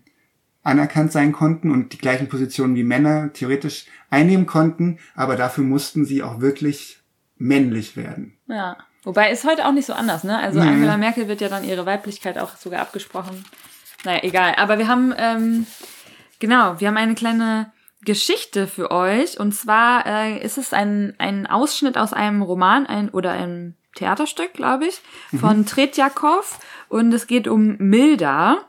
anerkannt 0.64 1.12
sein 1.12 1.32
konnten 1.32 1.72
und 1.72 1.94
die 1.94 1.98
gleichen 1.98 2.28
Positionen 2.28 2.76
wie 2.76 2.84
Männer 2.84 3.32
theoretisch 3.34 3.86
einnehmen 4.10 4.46
konnten, 4.46 5.00
aber 5.16 5.36
dafür 5.36 5.64
mussten 5.64 6.06
sie 6.06 6.22
auch 6.22 6.42
wirklich 6.42 7.00
männlich 7.38 7.96
werden. 7.96 8.34
Ja. 8.48 8.78
Wobei 9.04 9.32
ist 9.32 9.46
heute 9.46 9.66
auch 9.66 9.72
nicht 9.72 9.86
so 9.86 9.94
anders, 9.94 10.24
ne? 10.24 10.38
Also 10.38 10.60
Nee. 10.60 10.68
Angela 10.68 10.98
Merkel 10.98 11.28
wird 11.28 11.42
ja 11.42 11.50
dann 11.50 11.64
ihre 11.64 11.86
Weiblichkeit 11.86 12.38
auch 12.38 12.56
sogar 12.58 12.82
abgesprochen. 12.82 13.46
Naja, 14.04 14.20
egal. 14.24 14.56
Aber 14.58 14.78
wir 14.78 14.88
haben, 14.88 15.14
ähm, 15.18 15.66
genau, 16.40 16.80
wir 16.80 16.88
haben 16.88 16.98
eine 16.98 17.16
kleine 17.16 17.72
Geschichte 18.04 18.68
für 18.68 18.92
euch. 18.92 19.40
Und 19.40 19.54
zwar 19.54 20.06
äh, 20.06 20.44
ist 20.44 20.58
es 20.58 20.74
ein, 20.74 21.16
ein 21.18 21.48
Ausschnitt 21.48 21.98
aus 21.98 22.14
einem 22.14 22.42
Roman 22.42 22.86
ein, 22.88 23.10
oder 23.10 23.32
einem 23.32 23.76
Theaterstück, 23.96 24.54
glaube 24.54 24.86
ich, 24.88 25.02
von 25.40 25.66
Tretjakov. 25.66 26.60
Und 26.88 27.14
es 27.14 27.28
geht 27.28 27.48
um 27.48 27.76
Milda. 27.78 28.60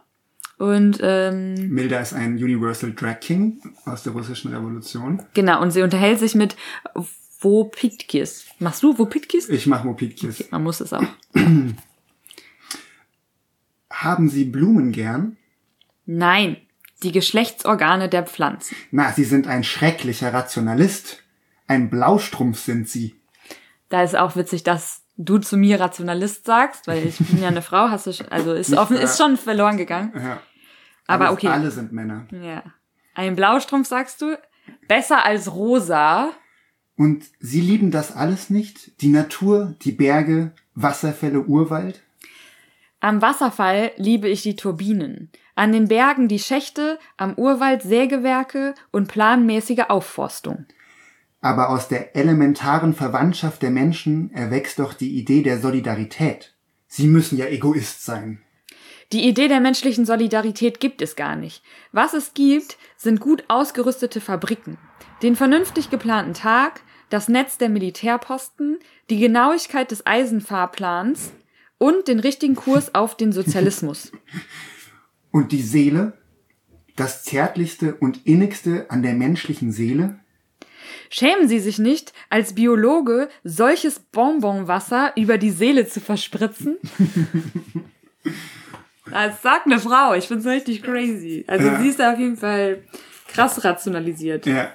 Und 0.58 0.98
ähm, 1.02 1.54
Milda 1.70 2.00
ist 2.00 2.12
ein 2.12 2.34
Universal 2.34 2.92
Drag 2.92 3.20
King 3.20 3.60
aus 3.86 4.02
der 4.02 4.12
russischen 4.12 4.52
Revolution. 4.54 5.22
genau, 5.32 5.62
und 5.62 5.70
sie 5.70 5.82
unterhält 5.82 6.18
sich 6.18 6.34
mit 6.34 6.54
Wopitkis. 7.40 8.46
Machst 8.58 8.82
du 8.82 8.98
Wopitkis? 8.98 9.48
Ich 9.48 9.66
mache 9.66 9.86
Mopitkis. 9.86 10.44
Man 10.50 10.62
muss 10.62 10.80
es 10.80 10.92
auch. 10.92 11.02
Haben 13.90 14.28
Sie 14.28 14.44
Blumen 14.44 14.92
gern? 14.92 15.36
Nein, 16.06 16.56
die 17.02 17.12
Geschlechtsorgane 17.12 18.08
der 18.08 18.24
Pflanzen. 18.26 18.76
Na, 18.90 19.12
Sie 19.12 19.24
sind 19.24 19.46
ein 19.46 19.64
schrecklicher 19.64 20.32
Rationalist. 20.32 21.22
Ein 21.66 21.90
Blaustrumpf 21.90 22.58
sind 22.60 22.88
Sie. 22.88 23.16
Da 23.88 24.02
ist 24.02 24.16
auch 24.16 24.36
witzig, 24.36 24.62
dass 24.62 25.02
du 25.16 25.38
zu 25.38 25.56
mir 25.56 25.80
Rationalist 25.80 26.46
sagst, 26.46 26.86
weil 26.86 27.06
ich 27.06 27.18
bin 27.18 27.42
ja 27.42 27.48
eine 27.48 27.62
Frau, 27.62 27.88
hast 27.90 28.06
du 28.06 28.12
schon, 28.12 28.28
also 28.28 28.52
ist 28.52 28.72
offen, 28.72 28.96
ist 28.96 29.18
schon 29.18 29.36
verloren 29.36 29.76
gegangen. 29.76 30.12
Ja. 30.14 30.40
Aber 31.06 31.26
Alles- 31.26 31.36
okay. 31.38 31.48
Alle 31.48 31.70
sind 31.70 31.92
Männer. 31.92 32.26
Ja. 32.30 32.62
Ein 33.14 33.34
Blaustrumpf 33.36 33.88
sagst 33.88 34.22
du? 34.22 34.38
Besser 34.86 35.24
als 35.24 35.52
rosa. 35.52 36.30
Und 37.00 37.24
Sie 37.38 37.62
lieben 37.62 37.90
das 37.90 38.14
alles 38.14 38.50
nicht? 38.50 39.00
Die 39.00 39.08
Natur, 39.08 39.74
die 39.80 39.92
Berge, 39.92 40.52
Wasserfälle, 40.74 41.40
Urwald? 41.40 42.02
Am 43.00 43.22
Wasserfall 43.22 43.92
liebe 43.96 44.28
ich 44.28 44.42
die 44.42 44.54
Turbinen. 44.54 45.30
An 45.54 45.72
den 45.72 45.88
Bergen 45.88 46.28
die 46.28 46.38
Schächte, 46.38 46.98
am 47.16 47.36
Urwald 47.36 47.80
Sägewerke 47.80 48.74
und 48.90 49.08
planmäßige 49.08 49.84
Aufforstung. 49.88 50.66
Aber 51.40 51.70
aus 51.70 51.88
der 51.88 52.16
elementaren 52.16 52.92
Verwandtschaft 52.92 53.62
der 53.62 53.70
Menschen 53.70 54.30
erwächst 54.34 54.78
doch 54.78 54.92
die 54.92 55.18
Idee 55.18 55.42
der 55.42 55.58
Solidarität. 55.58 56.52
Sie 56.86 57.06
müssen 57.06 57.38
ja 57.38 57.46
Egoist 57.46 58.04
sein. 58.04 58.42
Die 59.12 59.26
Idee 59.26 59.48
der 59.48 59.60
menschlichen 59.60 60.04
Solidarität 60.04 60.80
gibt 60.80 61.00
es 61.00 61.16
gar 61.16 61.34
nicht. 61.34 61.62
Was 61.92 62.12
es 62.12 62.34
gibt, 62.34 62.76
sind 62.98 63.20
gut 63.20 63.44
ausgerüstete 63.48 64.20
Fabriken, 64.20 64.76
den 65.22 65.34
vernünftig 65.34 65.88
geplanten 65.88 66.34
Tag, 66.34 66.82
das 67.10 67.28
Netz 67.28 67.58
der 67.58 67.68
Militärposten, 67.68 68.78
die 69.10 69.18
Genauigkeit 69.18 69.90
des 69.90 70.06
Eisenfahrplans 70.06 71.32
und 71.78 72.08
den 72.08 72.20
richtigen 72.20 72.56
Kurs 72.56 72.94
auf 72.94 73.16
den 73.16 73.32
Sozialismus. 73.32 74.12
Und 75.32 75.52
die 75.52 75.62
Seele? 75.62 76.14
Das 76.96 77.22
zärtlichste 77.22 77.94
und 77.94 78.26
innigste 78.26 78.90
an 78.90 79.02
der 79.04 79.14
menschlichen 79.14 79.70
Seele? 79.70 80.18
Schämen 81.08 81.46
Sie 81.48 81.60
sich 81.60 81.78
nicht, 81.78 82.12
als 82.30 82.54
Biologe 82.56 83.28
solches 83.44 84.00
Bonbonwasser 84.00 85.12
über 85.16 85.38
die 85.38 85.50
Seele 85.52 85.86
zu 85.86 86.00
verspritzen? 86.00 86.78
Das 89.10 89.42
sagt 89.42 89.66
eine 89.66 89.80
Frau. 89.80 90.14
Ich 90.14 90.28
find's 90.28 90.46
richtig 90.46 90.82
crazy. 90.82 91.44
Also 91.48 91.66
Ja. 91.66 91.80
sie 91.80 91.88
ist 91.88 91.98
da 91.98 92.12
auf 92.12 92.18
jeden 92.18 92.36
Fall 92.36 92.84
krass 93.28 93.64
rationalisiert. 93.64 94.46
Ja, 94.46 94.72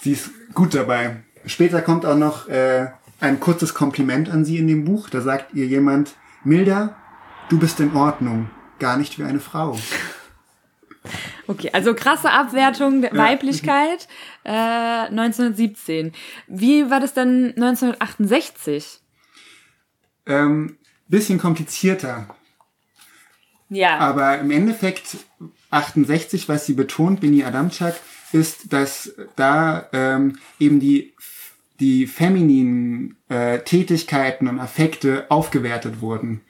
sie 0.00 0.12
ist 0.12 0.30
gut 0.54 0.74
dabei. 0.74 1.16
Später 1.46 1.80
kommt 1.82 2.04
auch 2.04 2.16
noch 2.16 2.48
äh, 2.48 2.88
ein 3.20 3.40
kurzes 3.40 3.72
Kompliment 3.74 4.28
an 4.30 4.44
sie 4.44 4.58
in 4.58 4.66
dem 4.68 4.84
Buch. 4.84 5.08
Da 5.08 5.20
sagt 5.20 5.54
ihr 5.54 5.66
jemand, 5.66 6.14
Milda, 6.44 6.96
du 7.48 7.58
bist 7.58 7.80
in 7.80 7.94
Ordnung, 7.94 8.50
gar 8.78 8.96
nicht 8.96 9.18
wie 9.18 9.24
eine 9.24 9.40
Frau. 9.40 9.78
Okay, 11.46 11.70
also 11.72 11.94
krasse 11.94 12.30
Abwertung 12.30 13.00
der 13.00 13.14
Ja. 13.14 13.18
Weiblichkeit 13.22 14.08
äh, 14.44 14.50
1917. 14.50 16.12
Wie 16.48 16.90
war 16.90 16.98
das 17.00 17.14
denn 17.14 17.52
1968? 17.56 19.00
Ähm, 20.26 20.76
bisschen 21.06 21.38
komplizierter, 21.38 22.26
Ja. 23.68 23.98
aber 23.98 24.38
im 24.40 24.50
Endeffekt 24.50 25.18
68, 25.70 26.48
was 26.48 26.66
sie 26.66 26.74
betont, 26.74 27.20
Bini 27.20 27.44
Adamczak, 27.44 27.94
ist, 28.32 28.72
dass 28.72 29.14
da 29.36 29.88
ähm, 29.92 30.38
eben 30.58 30.80
die 30.80 31.14
die 31.80 32.06
femininen 32.06 33.16
äh, 33.28 33.58
Tätigkeiten 33.60 34.48
und 34.48 34.58
Affekte 34.60 35.26
aufgewertet 35.30 36.00
wurden. 36.00 36.42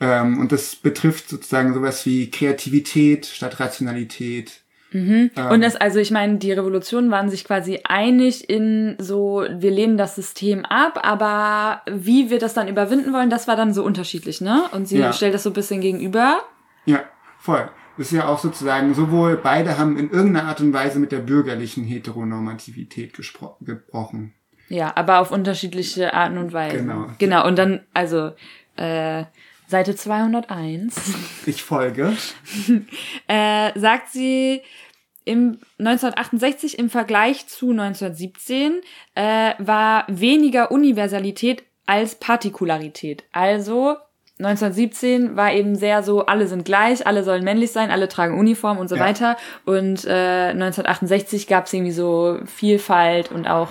Ähm, 0.00 0.38
und 0.40 0.52
das 0.52 0.76
betrifft 0.76 1.28
sozusagen 1.28 1.72
sowas 1.74 2.04
wie 2.06 2.30
Kreativität 2.30 3.26
statt 3.26 3.60
Rationalität, 3.60 4.60
Ähm, 4.96 5.30
Und 5.50 5.60
das, 5.62 5.74
also 5.74 5.98
ich 5.98 6.12
meine, 6.12 6.38
die 6.38 6.52
Revolutionen 6.52 7.10
waren 7.10 7.28
sich 7.28 7.44
quasi 7.44 7.80
einig 7.82 8.48
in 8.48 8.94
so, 9.00 9.44
wir 9.50 9.72
lehnen 9.72 9.96
das 9.96 10.14
System 10.14 10.64
ab, 10.64 11.00
aber 11.02 11.82
wie 11.90 12.30
wir 12.30 12.38
das 12.38 12.54
dann 12.54 12.68
überwinden 12.68 13.12
wollen, 13.12 13.28
das 13.28 13.48
war 13.48 13.56
dann 13.56 13.74
so 13.74 13.82
unterschiedlich, 13.84 14.40
ne? 14.40 14.62
Und 14.70 14.86
sie 14.86 14.98
Ja. 14.98 15.12
stellt 15.12 15.34
das 15.34 15.42
so 15.42 15.50
ein 15.50 15.54
bisschen 15.54 15.80
gegenüber. 15.80 16.42
Ja, 16.86 17.02
voll. 17.40 17.68
Das 17.96 18.06
ist 18.06 18.12
ja 18.12 18.28
auch 18.28 18.38
sozusagen, 18.38 18.94
sowohl 18.94 19.36
beide 19.36 19.78
haben 19.78 19.96
in 19.96 20.10
irgendeiner 20.10 20.46
Art 20.48 20.60
und 20.60 20.72
Weise 20.72 21.00
mit 21.00 21.10
der 21.10 21.18
bürgerlichen 21.20 21.82
Heteronormativität 21.84 23.14
gespro- 23.16 23.56
gebrochen. 23.64 24.32
Ja, 24.68 24.92
aber 24.96 25.20
auf 25.20 25.30
unterschiedliche 25.30 26.14
Arten 26.14 26.38
und 26.38 26.52
Weisen. 26.52 26.86
Genau. 26.88 27.06
Genau, 27.18 27.46
und 27.46 27.56
dann, 27.58 27.80
also, 27.92 28.32
äh, 28.76 29.24
Seite 29.66 29.94
201, 29.96 30.94
Ich 31.46 31.62
folge. 31.62 32.12
äh, 33.28 33.78
sagt 33.78 34.08
sie, 34.10 34.62
im 35.24 35.58
1968 35.78 36.78
im 36.78 36.90
Vergleich 36.90 37.46
zu 37.46 37.70
1917 37.70 38.80
äh, 39.14 39.52
war 39.58 40.04
weniger 40.08 40.70
Universalität 40.70 41.62
als 41.86 42.14
Partikularität. 42.16 43.24
Also 43.32 43.96
1917 44.38 45.36
war 45.36 45.52
eben 45.52 45.76
sehr 45.76 46.02
so, 46.02 46.26
alle 46.26 46.46
sind 46.46 46.64
gleich, 46.64 47.06
alle 47.06 47.24
sollen 47.24 47.44
männlich 47.44 47.72
sein, 47.72 47.90
alle 47.90 48.08
tragen 48.08 48.38
Uniform 48.38 48.78
und 48.78 48.88
so 48.88 48.96
Ja. 48.96 49.02
weiter. 49.04 49.36
Und 49.64 50.04
äh, 50.04 50.50
1968 50.50 51.46
gab 51.46 51.66
es 51.66 51.72
irgendwie 51.72 51.92
so 51.92 52.38
Vielfalt 52.44 53.30
und 53.30 53.46
auch 53.46 53.68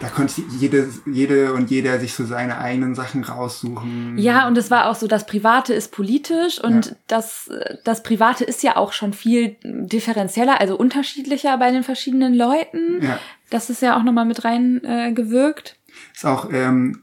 Da 0.00 0.08
konnte 0.08 0.42
jede, 0.58 0.88
jede 1.04 1.52
und 1.52 1.70
jeder 1.70 2.00
sich 2.00 2.14
so 2.14 2.24
seine 2.24 2.56
eigenen 2.58 2.94
Sachen 2.94 3.22
raussuchen. 3.22 4.16
Ja, 4.16 4.48
und 4.48 4.56
es 4.56 4.70
war 4.70 4.88
auch 4.88 4.94
so, 4.94 5.06
das 5.06 5.26
Private 5.26 5.74
ist 5.74 5.92
politisch 5.92 6.58
und 6.58 6.86
Ja. 6.86 6.92
das, 7.06 7.50
das 7.84 8.02
Private 8.02 8.44
ist 8.44 8.62
ja 8.62 8.76
auch 8.76 8.94
schon 8.94 9.12
viel 9.12 9.56
differenzieller, 9.62 10.58
also 10.58 10.76
unterschiedlicher 10.78 11.58
bei 11.58 11.70
den 11.70 11.82
verschiedenen 11.82 12.32
Leuten. 12.34 13.02
Ja. 13.02 13.18
Das 13.50 13.68
ist 13.68 13.82
ja 13.82 13.98
auch 13.98 14.02
nochmal 14.02 14.24
mit 14.24 14.42
rein 14.44 14.82
äh, 14.84 15.12
gewirkt. 15.12 15.76
Ist 16.14 16.24
auch 16.24 16.48
ähm, 16.50 17.02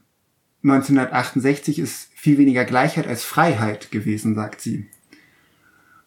1968 0.64 1.78
ist 1.78 2.10
viel 2.16 2.36
weniger 2.36 2.64
Gleichheit 2.64 3.06
als 3.06 3.22
Freiheit 3.22 3.92
gewesen, 3.92 4.34
sagt 4.34 4.60
sie. 4.60 4.88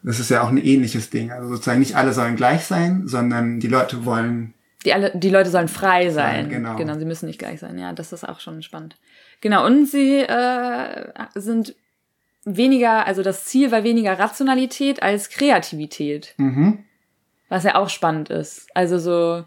Das 0.04 0.20
ist 0.20 0.30
ja 0.30 0.42
auch 0.42 0.50
ein 0.50 0.58
ähnliches 0.58 1.10
Ding. 1.10 1.32
Also 1.32 1.48
sozusagen 1.48 1.80
nicht 1.80 1.96
alle 1.96 2.12
sollen 2.12 2.36
gleich 2.36 2.66
sein, 2.66 3.08
sondern 3.08 3.60
die 3.60 3.68
Leute 3.68 4.04
wollen 4.04 4.54
Die, 4.86 4.94
alle, 4.94 5.12
die 5.14 5.30
Leute 5.30 5.50
sollen 5.50 5.68
frei 5.68 6.10
sein. 6.10 6.50
genau. 6.50 6.76
genau, 6.76 6.98
sie 6.98 7.06
müssen 7.06 7.28
nicht 7.28 7.40
gleich 7.40 7.60
sein. 7.60 7.78
Ja, 7.78 7.94
das 7.94 8.14
ist 8.14 8.28
auch 8.28 8.40
schon 8.40 8.64
spannend. 8.64 8.96
Genau, 9.42 9.66
und 9.66 9.86
sie 9.86 10.20
äh, 10.20 11.08
sind 11.36 11.76
weniger, 12.44 13.06
also 13.06 13.22
das 13.22 13.46
Ziel 13.46 13.72
war 13.72 13.84
weniger 13.84 14.18
Rationalität 14.18 15.04
als 15.04 15.30
Kreativität. 15.30 16.34
Mhm. 16.38 16.80
Was 17.50 17.64
ja 17.64 17.76
auch 17.76 17.90
spannend 17.90 18.30
ist. 18.30 18.68
Also 18.74 18.98
so 18.98 19.44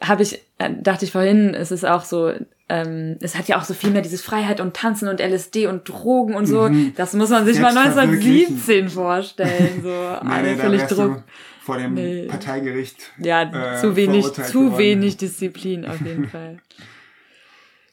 habe 0.00 0.22
ich, 0.22 0.40
äh, 0.58 0.70
dachte 0.80 1.04
ich 1.04 1.12
vorhin, 1.12 1.54
es 1.54 1.70
ist 1.70 1.84
auch 1.84 2.04
so, 2.04 2.32
ähm, 2.68 3.16
es 3.20 3.36
hat 3.36 3.48
ja 3.48 3.58
auch 3.58 3.64
so 3.64 3.72
viel 3.72 3.90
mehr 3.90 4.02
dieses 4.02 4.22
Freiheit 4.22 4.60
und 4.60 4.74
Tanzen 4.74 5.08
und 5.08 5.20
LSD 5.20 5.66
und 5.66 5.88
Drogen 5.88 6.34
und 6.34 6.46
so. 6.46 6.68
Das 6.96 7.14
muss 7.14 7.30
man 7.30 7.46
sich 7.46 7.58
mal 7.60 7.72
Selbstverwirklichen. 7.72 8.56
1917 8.56 8.88
vorstellen. 8.88 9.82
So 9.82 9.88
Nee, 10.22 10.42
nee, 10.42 10.56
völlig 10.56 10.82
Druck. 10.82 11.16
du 11.16 11.22
vor 11.66 11.78
dem 11.78 11.94
Nee. 11.94 12.26
Parteigericht. 12.28 13.10
Ja, 13.18 13.42
äh, 13.42 13.80
zu 13.80 13.96
wenig, 13.96 14.32
zu 14.32 14.42
geworden. 14.66 14.78
wenig 14.78 15.16
Disziplin 15.16 15.84
auf 15.84 16.00
jeden 16.00 16.28
Fall. 16.34 16.58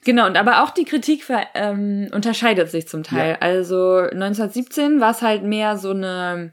Genau, 0.06 0.28
und 0.28 0.38
aber 0.38 0.64
auch 0.64 0.70
die 0.70 0.86
Kritik 0.86 1.24
ähm, 1.56 2.08
unterscheidet 2.14 2.70
sich 2.70 2.88
zum 2.88 3.04
Teil. 3.04 3.32
Ja. 3.32 3.38
Also 3.40 3.98
1917 3.98 5.00
war 5.00 5.12
es 5.12 5.22
halt 5.22 5.44
mehr 5.44 5.78
so 5.78 5.92
eine 5.92 6.52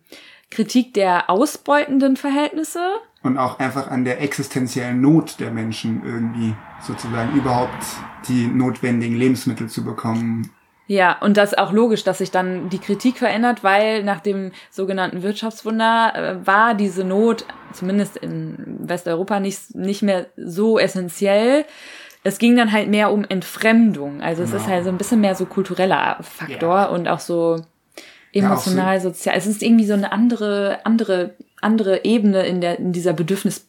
Kritik 0.50 0.94
der 0.94 1.28
ausbeutenden 1.28 2.16
Verhältnisse. 2.16 2.80
Und 3.22 3.36
auch 3.36 3.58
einfach 3.58 3.88
an 3.88 4.04
der 4.04 4.22
existenziellen 4.22 5.00
Not 5.00 5.40
der 5.40 5.50
Menschen 5.50 6.02
irgendwie 6.04 6.54
sozusagen 6.80 7.36
überhaupt 7.36 7.84
die 8.28 8.46
notwendigen 8.46 9.16
Lebensmittel 9.16 9.68
zu 9.68 9.84
bekommen. 9.84 10.50
Ja, 10.92 11.16
und 11.20 11.36
das 11.36 11.52
ist 11.52 11.58
auch 11.58 11.70
logisch, 11.70 12.02
dass 12.02 12.18
sich 12.18 12.32
dann 12.32 12.68
die 12.68 12.80
Kritik 12.80 13.18
verändert, 13.18 13.62
weil 13.62 14.02
nach 14.02 14.18
dem 14.18 14.50
sogenannten 14.72 15.22
Wirtschaftswunder 15.22 16.12
äh, 16.16 16.46
war 16.46 16.74
diese 16.74 17.04
Not, 17.04 17.44
zumindest 17.72 18.16
in 18.16 18.56
Westeuropa, 18.80 19.38
nicht, 19.38 19.72
nicht 19.76 20.02
mehr 20.02 20.26
so 20.36 20.80
essentiell. 20.80 21.64
Es 22.24 22.38
ging 22.40 22.56
dann 22.56 22.72
halt 22.72 22.88
mehr 22.88 23.12
um 23.12 23.24
Entfremdung. 23.24 24.20
Also 24.20 24.42
es 24.42 24.48
ist 24.52 24.64
Genau. 24.64 24.74
halt 24.74 24.82
so 24.84 24.90
ein 24.90 24.98
bisschen 24.98 25.20
mehr 25.20 25.36
so 25.36 25.46
kultureller 25.46 26.16
Faktor 26.22 26.90
und 26.90 27.06
auch 27.06 27.20
so 27.20 27.62
Ja, 28.32 28.52
auch 28.52 28.58
so- 28.58 28.70
emotional, 28.72 29.00
sozial. 29.00 29.36
Es 29.36 29.46
ist 29.46 29.62
irgendwie 29.62 29.86
so 29.86 29.94
eine 29.94 30.10
andere, 30.10 30.80
andere, 30.84 31.34
andere 31.60 32.04
Ebene 32.04 32.44
in 32.46 32.60
der, 32.60 32.80
in 32.80 32.92
dieser 32.92 33.12
Bedürfnis, 33.12 33.64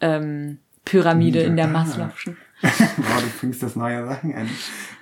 ähm, 0.00 0.58
Pyramide, 0.84 1.42
in 1.42 1.54
der. 1.56 1.68
Maslow'schen. 1.68 2.34
Wow, 2.96 3.22
du 3.22 3.38
bringst 3.40 3.62
das 3.62 3.76
neue 3.76 4.06
Sachen 4.06 4.34
an. 4.34 4.48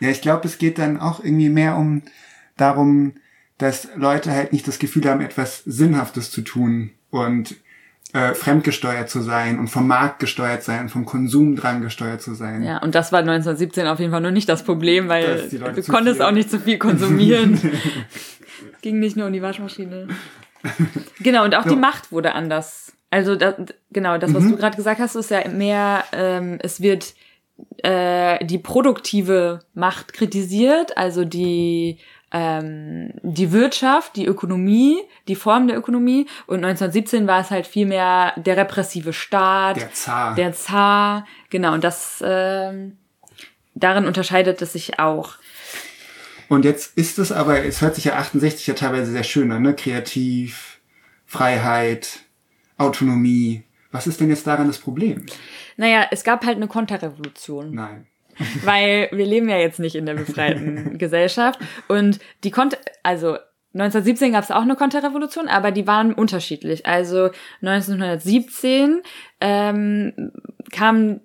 Ja, 0.01 0.09
ich 0.11 0.21
glaube, 0.23 0.47
es 0.47 0.59
geht 0.59 0.79
dann 0.79 0.99
auch 1.01 1.23
irgendwie 1.25 1.49
mehr 1.49 1.77
um 1.77 2.03
darum, 2.57 3.14
dass 3.59 3.88
Leute 3.97 4.31
halt 4.31 4.53
nicht 4.53 4.68
das 4.68 4.79
Gefühl 4.79 5.05
haben, 5.09 5.21
etwas 5.21 5.62
Sinnhaftes 5.66 6.31
zu 6.31 6.42
tun 6.42 6.90
und 7.11 7.57
äh, 8.14 8.33
fremdgesteuert 8.35 9.11
zu 9.11 9.21
sein 9.21 9.59
und 9.59 9.68
vom 9.68 9.87
Markt 9.87 10.21
gesteuert 10.21 10.62
sein, 10.62 10.88
vom 10.88 11.05
Konsum 11.05 11.57
dran 11.57 11.83
gesteuert 11.83 12.23
zu 12.23 12.35
sein. 12.35 12.62
Ja, 12.62 12.79
und 12.79 12.94
das 12.94 13.12
war 13.12 13.18
1917 13.21 13.87
auf 13.87 13.99
jeden 13.99 14.12
Fall 14.12 14.21
noch 14.23 14.31
nicht 14.31 14.49
das 14.49 14.62
Problem, 14.64 15.09
weil 15.09 15.49
du 15.51 15.83
konntest 15.83 16.23
auch 16.23 16.31
nicht 16.31 16.51
zu 16.51 16.59
viel 16.61 16.79
konsumieren. 16.79 17.61
Ging 18.83 18.99
nicht 19.01 19.16
nur 19.16 19.27
um 19.27 19.33
die 19.33 19.42
Waschmaschine. 19.42 20.09
Genau, 21.21 21.44
und 21.44 21.55
auch 21.55 21.64
So. 21.64 21.71
die 21.71 21.77
Macht 21.77 22.11
wurde 22.12 22.33
anders. 22.35 22.92
Also 23.11 23.37
da, 23.37 23.55
genau, 23.90 24.18
das, 24.18 24.33
was 24.35 24.44
Mhm. 24.44 24.51
du 24.53 24.57
gerade 24.57 24.77
gesagt 24.77 25.01
hast, 25.01 25.14
ist 25.14 25.31
ja 25.31 25.47
mehr, 25.49 26.05
ähm, 26.12 26.59
es 26.62 26.81
wird 26.81 27.14
äh, 27.83 28.44
die 28.44 28.59
produktive 28.59 29.61
Macht 29.75 30.12
kritisiert, 30.12 30.97
also 30.97 31.25
die 31.25 31.99
ähm, 32.31 33.12
die 33.23 33.53
Wirtschaft, 33.53 34.16
die 34.16 34.27
Ökonomie, 34.27 34.99
die 35.29 35.35
Form 35.35 35.66
der 35.66 35.79
Ökonomie. 35.79 36.27
Und 36.47 36.57
1917 36.64 37.27
war 37.27 37.40
es 37.40 37.51
halt 37.51 37.66
viel 37.66 37.87
mehr 37.87 38.35
der 38.37 38.57
repressive 38.57 39.12
Staat, 39.12 39.77
Der 39.77 39.92
Zar. 39.92 40.35
der 40.35 40.53
Zar, 40.53 41.27
genau, 41.49 41.73
und 41.73 41.85
das 41.85 42.23
ähm, 42.23 42.99
darin 43.75 44.07
unterscheidet 44.07 44.61
es 44.61 44.75
sich 44.75 44.99
auch. 44.99 45.35
Und 46.49 46.64
jetzt 46.64 46.97
ist 46.97 47.18
es 47.18 47.31
aber, 47.33 47.64
es 47.64 47.81
hört 47.83 47.94
sich 47.94 48.05
ja 48.05 48.16
68 48.16 48.66
ja 48.66 48.75
teilweise 48.75 49.12
sehr 49.12 49.25
schön 49.25 49.53
an, 49.53 49.62
ne? 49.62 49.75
Kreativ, 49.75 50.79
Freiheit, 51.27 52.21
Autonomie. 52.79 53.64
Was 53.90 54.07
ist 54.07 54.20
denn 54.20 54.29
jetzt 54.29 54.46
daran 54.46 54.66
das 54.66 54.79
Problem? 54.79 55.24
Naja, 55.77 56.07
es 56.11 56.24
gab 56.24 56.44
halt 56.44 56.57
eine 56.57 56.68
Konterrevolution. 56.68 57.74
Nein. 57.74 58.07
weil 58.64 59.09
wir 59.12 59.27
leben 59.27 59.48
ja 59.48 59.59
jetzt 59.59 59.81
nicht 59.81 59.94
in 59.94 60.07
der 60.07 60.14
befreiten 60.14 60.98
Gesellschaft 60.98 61.59
und 61.88 62.20
die 62.44 62.51
konnte, 62.51 62.79
also 63.03 63.37
1917 63.74 64.33
gab 64.33 64.44
es 64.44 64.51
auch 64.51 64.62
eine 64.62 64.77
Konterrevolution, 64.77 65.46
aber 65.48 65.72
die 65.72 65.87
waren 65.87 66.12
unterschiedlich. 66.14 66.87
Also 66.87 67.31
1917 67.62 69.03
ähm, 69.40 70.33
kam, 70.72 71.20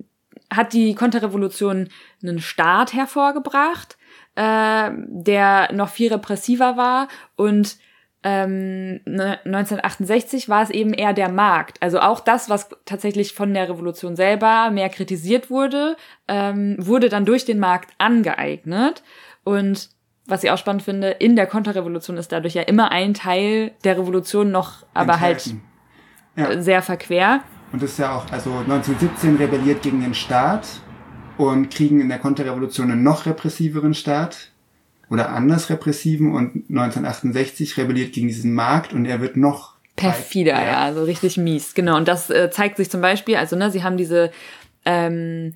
hat 0.53 0.73
die 0.73 0.93
Konterrevolution 0.93 1.89
einen 2.21 2.39
Staat 2.39 2.93
hervorgebracht, 2.93 3.97
äh, 4.35 4.91
der 5.07 5.71
noch 5.73 5.89
viel 5.89 6.11
repressiver 6.11 6.75
war 6.75 7.07
und 7.35 7.77
ähm, 8.23 9.01
ne- 9.05 9.39
1968 9.45 10.47
war 10.49 10.63
es 10.63 10.69
eben 10.69 10.93
eher 10.93 11.13
der 11.13 11.29
Markt. 11.29 11.81
Also 11.81 11.99
auch 11.99 12.19
das, 12.19 12.49
was 12.49 12.69
tatsächlich 12.85 13.33
von 13.33 13.53
der 13.53 13.69
Revolution 13.69 14.15
selber 14.15 14.71
mehr 14.71 14.89
kritisiert 14.89 15.49
wurde, 15.49 15.97
ähm, 16.27 16.75
wurde 16.79 17.09
dann 17.09 17.25
durch 17.25 17.45
den 17.45 17.59
Markt 17.59 17.91
angeeignet. 17.97 19.03
Und 19.43 19.89
was 20.25 20.43
ich 20.43 20.51
auch 20.51 20.57
spannend 20.57 20.83
finde, 20.83 21.09
in 21.09 21.35
der 21.35 21.47
Konterrevolution 21.47 22.15
ist 22.17 22.31
dadurch 22.31 22.53
ja 22.53 22.61
immer 22.61 22.91
ein 22.91 23.13
Teil 23.13 23.71
der 23.83 23.97
Revolution 23.97 24.51
noch, 24.51 24.85
aber 24.93 25.13
Enthalten. 25.15 25.61
halt 26.37 26.55
Ja. 26.55 26.61
sehr 26.61 26.81
verquer. 26.81 27.41
Und 27.73 27.81
das 27.83 27.91
ist 27.91 27.99
ja 27.99 28.15
auch, 28.15 28.31
also 28.31 28.51
1917 28.51 29.35
rebelliert 29.35 29.81
gegen 29.81 30.01
den 30.01 30.13
Staat 30.13 30.65
und 31.37 31.69
kriegen 31.71 31.99
in 31.99 32.07
der 32.07 32.19
Konterrevolution 32.19 32.89
einen 32.91 33.03
noch 33.03 33.25
repressiveren 33.25 33.93
Staat 33.93 34.51
oder 35.09 35.29
anders 35.29 35.69
repressiven 35.69 36.33
und 36.33 36.69
1968 36.69 37.77
rebelliert 37.77 38.13
gegen 38.13 38.27
diesen 38.27 38.53
Markt 38.53 38.93
und 38.93 39.05
er 39.05 39.21
wird 39.21 39.37
noch 39.37 39.73
Perfider, 39.95 40.53
ja, 40.53 40.91
so 40.91 41.03
richtig 41.03 41.37
mies. 41.37 41.75
Genau, 41.75 41.97
und 41.97 42.07
das 42.07 42.31
äh, 42.31 42.49
zeigt 42.49 42.77
sich 42.77 42.89
zum 42.89 43.01
Beispiel, 43.01 43.35
also 43.35 43.55
ne, 43.55 43.69
sie 43.69 43.83
haben 43.83 43.95
diese 43.95 44.31
ähm, 44.85 45.53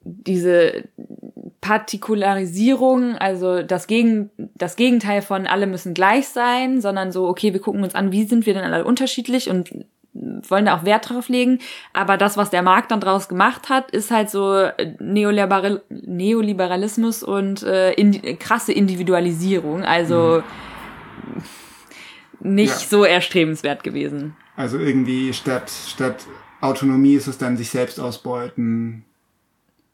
diese 0.00 0.84
Partikularisierung, 1.60 3.16
also 3.16 3.62
das, 3.62 3.86
Gegen, 3.86 4.30
das 4.54 4.76
Gegenteil 4.76 5.22
von 5.22 5.46
alle 5.46 5.66
müssen 5.66 5.92
gleich 5.94 6.28
sein, 6.28 6.80
sondern 6.80 7.12
so, 7.12 7.26
okay, 7.26 7.52
wir 7.52 7.60
gucken 7.60 7.82
uns 7.82 7.94
an, 7.94 8.12
wie 8.12 8.24
sind 8.24 8.46
wir 8.46 8.54
denn 8.54 8.64
alle 8.64 8.84
unterschiedlich 8.84 9.50
und 9.50 9.70
wollen 10.48 10.66
da 10.66 10.76
auch 10.76 10.84
Wert 10.84 11.08
drauf 11.10 11.28
legen. 11.28 11.58
Aber 11.92 12.16
das, 12.16 12.36
was 12.36 12.50
der 12.50 12.62
Markt 12.62 12.90
dann 12.90 13.00
draus 13.00 13.28
gemacht 13.28 13.68
hat, 13.68 13.90
ist 13.90 14.10
halt 14.10 14.30
so 14.30 14.54
äh, 14.54 14.94
Neoliberal 14.98 15.82
Neoliberalismus 15.90 17.22
und 17.22 17.62
äh, 17.62 17.92
indi 17.92 18.36
krasse 18.36 18.72
Individualisierung. 18.72 19.84
Also 19.84 20.42
nicht 22.40 22.70
Ja. 22.82 22.88
so 22.88 23.04
erstrebenswert 23.04 23.82
gewesen. 23.84 24.36
Also 24.56 24.78
irgendwie 24.78 25.32
statt, 25.32 25.70
statt 25.70 26.26
Autonomie 26.60 27.14
ist 27.14 27.28
es 27.28 27.38
dann 27.38 27.56
sich 27.56 27.70
selbst 27.70 28.00
ausbeuten, 28.00 29.04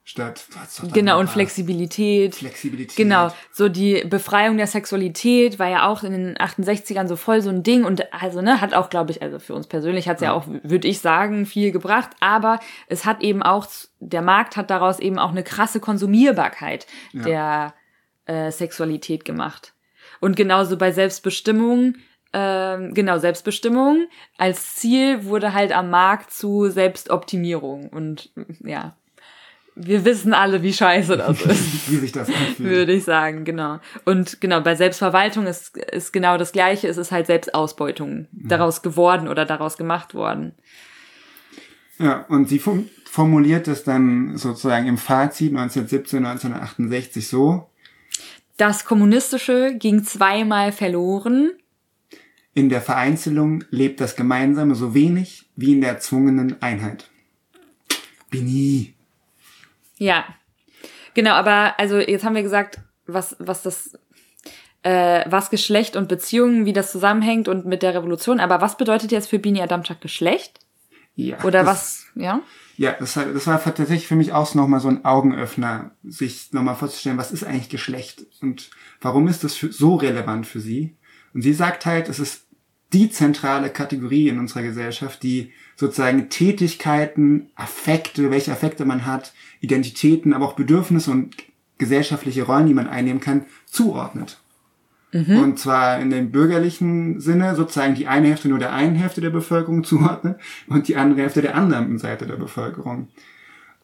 statt 0.05 0.45
Genau, 0.93 1.19
und? 1.19 1.31
Flexibilität. 1.31 2.35
Flexibilität. 2.35 2.97
Genau, 2.97 3.31
so 3.51 3.71
die 3.71 4.05
Befreiung 4.05 4.59
der 4.59 4.67
Sexualität 4.67 5.59
war 5.59 5.69
ja 5.69 5.87
auch 5.89 6.03
in 6.03 6.13
den 6.13 6.37
68ern 6.37 7.09
so 7.09 7.17
voll 7.17 7.41
so 7.41 7.49
ein 7.49 7.63
Ding 7.63 7.85
und 7.85 8.13
also 8.13 8.43
ne, 8.43 8.61
hat 8.61 8.75
auch, 8.75 8.91
glaube 8.91 9.13
ich, 9.13 9.23
also 9.23 9.39
für 9.39 9.55
uns 9.55 9.67
persönlich 9.67 10.07
hat 10.07 10.19
es 10.19 10.23
ja. 10.23 10.33
auch, 10.33 10.47
würde 10.47 10.89
ich 10.89 11.01
sagen, 11.01 11.47
viel 11.47 11.73
gebracht, 11.73 12.11
aber 12.21 12.61
es 12.87 13.07
hat 13.07 13.23
eben 13.23 13.43
auch, 13.43 13.67
der 13.99 14.23
Markt 14.23 14.59
hat 14.59 14.71
daraus 14.71 15.01
eben 15.01 15.19
auch 15.19 15.31
eine 15.31 15.43
krasse 15.43 15.81
Konsumierbarkeit 15.81 16.87
der 17.15 17.75
äh, 18.27 18.51
Sexualität 18.51 19.25
gemacht. 19.25 19.73
Und 20.21 20.37
genauso 20.37 20.77
bei 20.77 20.93
Selbstbestimmung, 20.93 21.95
ähm, 22.35 22.93
genau, 22.93 23.19
Selbstbestimmung 23.19 24.07
als 24.37 24.77
Ziel 24.77 25.25
wurde 25.25 25.55
halt 25.55 25.73
am 25.73 25.89
Markt 25.89 26.31
zu 26.31 26.69
Selbstoptimierung 26.69 27.89
und 27.89 28.31
ja. 28.63 28.97
Wir 29.77 30.05
wissen 30.05 30.35
alle, 30.35 30.63
wie 30.63 30.73
scheiße 30.73 31.17
das 31.17 31.41
ist 31.47 31.91
Wie 31.91 31.97
sich 31.97 32.13
das 32.13 32.29
anfühlt. 32.29 32.59
würde 32.59 32.93
ich 32.93 33.05
sagen, 33.05 33.45
genau. 33.45 33.81
Und 34.05 34.41
genau, 34.41 34.61
bei 34.61 34.77
Selbstverwaltung 34.77 35.47
ist, 35.47 35.77
ist 35.77 36.13
genau 36.13 36.39
das 36.39 36.53
Gleiche. 36.53 36.87
Es 36.89 36.97
ist 36.97 37.11
halt 37.11 37.27
Selbstausbeutung 37.27 38.29
daraus 38.33 38.83
geworden 38.83 39.27
oder 39.27 39.45
daraus 39.45 39.77
gemacht 39.77 40.15
worden. 40.15 40.53
Ja, 41.99 42.25
und 42.29 42.49
sie 42.49 42.61
formuliert 43.05 43.69
es 43.69 43.85
dann 43.85 44.37
sozusagen 44.37 44.87
im 44.87 44.99
Fazit 44.99 45.51
1917, 45.51 46.25
1968 46.25 47.29
so. 47.29 47.69
Das 48.57 48.85
Kommunistische 48.85 49.75
ging 49.77 50.05
zweimal 50.05 50.71
verloren. 50.71 51.51
In 52.53 52.69
der 52.69 52.81
Vereinzelung 52.81 53.65
lebt 53.71 54.01
das 54.01 54.15
Gemeinsame 54.15 54.77
so 54.77 54.95
wenig 54.95 55.51
wie 55.57 55.73
in 55.73 55.81
der 55.81 55.91
erzwungenen 55.91 56.63
Einheit. 56.63 57.11
Bini. 58.31 58.94
Ja. 59.99 60.25
Genau, 61.15 61.33
aber 61.33 61.79
also 61.79 61.99
jetzt 61.99 62.25
haben 62.25 62.35
wir 62.35 62.43
gesagt, 62.43 62.81
was, 63.07 63.37
was 63.39 63.63
das, 63.63 63.99
äh, 64.83 65.25
was 65.31 65.51
Geschlecht 65.51 65.97
und 65.97 66.09
Beziehungen, 66.09 66.67
wie 66.67 66.73
das 66.73 66.91
zusammenhängt 66.93 67.49
und 67.49 67.67
mit 67.67 67.83
der 67.83 67.95
Revolution. 67.95 68.41
Aber 68.41 68.61
was 68.61 68.77
bedeutet 68.77 69.13
jetzt 69.13 69.29
für 69.29 69.39
Bini 69.39 69.63
Adamczak 69.63 70.01
Geschlecht? 70.01 70.59
Ja, 71.17 71.39
Oder 71.45 71.63
das, 71.63 71.67
was, 71.69 72.07
ja? 72.17 72.41
Ja, 72.77 72.97
das, 72.99 73.17
war- 73.17 73.27
das 73.27 73.47
war 73.47 73.63
tatsächlich 73.63 74.09
für 74.09 74.17
mich 74.17 74.33
auch 74.33 74.53
nochmal 74.57 74.81
so 74.81 74.89
ein 74.89 75.05
Augenöffner, 75.05 75.93
sich 76.03 76.53
nochmal 76.53 76.75
vorzustellen, 76.75 77.19
was 77.19 77.31
ist 77.31 77.45
eigentlich 77.45 77.69
Geschlecht 77.69 78.27
und 78.43 78.71
warum 79.01 79.29
ist 79.29 79.45
das 79.45 79.55
für, 79.55 79.73
so 79.73 79.95
relevant 79.95 80.45
für 80.47 80.59
sie? 80.59 80.97
Und 81.33 81.43
sie 81.43 81.53
sagt 81.53 81.87
halt, 81.87 82.09
es 82.09 82.19
ist 82.19 82.47
die 82.93 83.11
zentrale 83.11 83.71
Kategorie 83.71 84.29
in 84.29 84.41
unserer 84.41 84.63
Gesellschaft, 84.63 85.23
die 85.23 85.53
sozusagen 85.77 86.29
Tätigkeiten, 86.31 87.51
Affekte, 87.55 88.31
welche 88.33 88.53
Affekte 88.53 88.85
man 88.85 89.07
hat, 89.07 89.33
Identitäten, 89.65 90.33
aber 90.33 90.47
auch 90.47 90.55
Bedürfnisse 90.55 91.11
und 91.11 91.35
gesellschaftliche 91.79 92.45
Rollen, 92.45 92.67
die 92.67 92.75
man 92.75 92.89
einnehmen 92.89 93.21
kann, 93.21 93.47
zuordnet. 93.67 94.41
Und 95.39 95.59
zwar 95.61 96.01
in 96.01 96.11
dem 96.11 96.33
bürgerlichen 96.33 97.21
Sinne 97.21 97.55
sozusagen 97.55 97.95
die 97.95 98.09
eine 98.09 98.29
Hälfte 98.29 98.49
nur 98.49 98.59
der 98.59 98.73
einen 98.73 98.97
Hälfte 98.97 99.21
der 99.21 99.31
Bevölkerung 99.31 99.85
zuordnet 99.85 100.41
und 100.67 100.89
die 100.89 100.97
andere 100.97 101.23
Hälfte 101.23 101.43
der 101.43 101.55
anderen 101.55 101.99
Seite 101.99 102.27
der 102.27 102.37
Bevölkerung. 102.37 103.09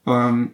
Ähm, 0.06 0.52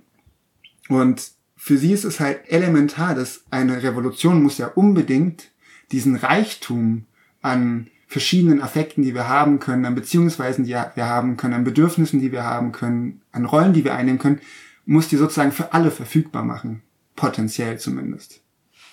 und 0.88 1.30
für 1.56 1.78
sie 1.78 1.92
ist 1.92 2.04
es 2.04 2.20
halt 2.20 2.40
elementar, 2.48 3.14
dass 3.14 3.44
eine 3.50 3.82
Revolution 3.82 4.42
muss 4.42 4.58
ja 4.58 4.68
unbedingt 4.68 5.50
diesen 5.92 6.16
Reichtum 6.16 7.06
an 7.42 7.88
verschiedenen 8.06 8.60
Affekten, 8.62 9.02
die 9.02 9.14
wir 9.14 9.28
haben 9.28 9.58
können, 9.58 9.84
an 9.84 9.94
Beziehungsweisen, 9.94 10.64
die 10.64 10.70
wir 10.70 11.06
haben 11.06 11.36
können, 11.36 11.54
an 11.54 11.64
Bedürfnissen, 11.64 12.20
die 12.20 12.32
wir 12.32 12.44
haben 12.44 12.72
können, 12.72 13.22
an 13.32 13.46
Rollen, 13.46 13.72
die 13.72 13.84
wir 13.84 13.94
einnehmen 13.94 14.18
können, 14.18 14.40
muss 14.86 15.08
die 15.08 15.16
sozusagen 15.16 15.52
für 15.52 15.72
alle 15.74 15.90
verfügbar 15.90 16.44
machen. 16.44 16.82
Potenziell 17.16 17.78
zumindest. 17.78 18.40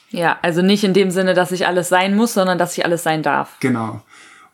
Ja, 0.09 0.37
also 0.41 0.61
nicht 0.61 0.83
in 0.83 0.93
dem 0.93 1.11
Sinne, 1.11 1.33
dass 1.33 1.51
ich 1.51 1.65
alles 1.65 1.89
sein 1.89 2.15
muss, 2.15 2.33
sondern 2.33 2.57
dass 2.57 2.77
ich 2.77 2.85
alles 2.85 3.03
sein 3.03 3.23
darf. 3.23 3.57
Genau. 3.59 4.01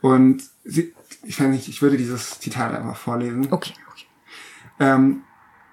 Und 0.01 0.43
sie, 0.63 0.93
ich 1.23 1.39
weiß 1.39 1.47
nicht, 1.47 1.67
ich 1.67 1.81
würde 1.81 1.97
dieses 1.97 2.39
Zitat 2.39 2.73
einfach 2.73 2.95
vorlesen. 2.95 3.47
Okay. 3.51 3.73
okay. 3.91 4.05
Ähm, 4.79 5.23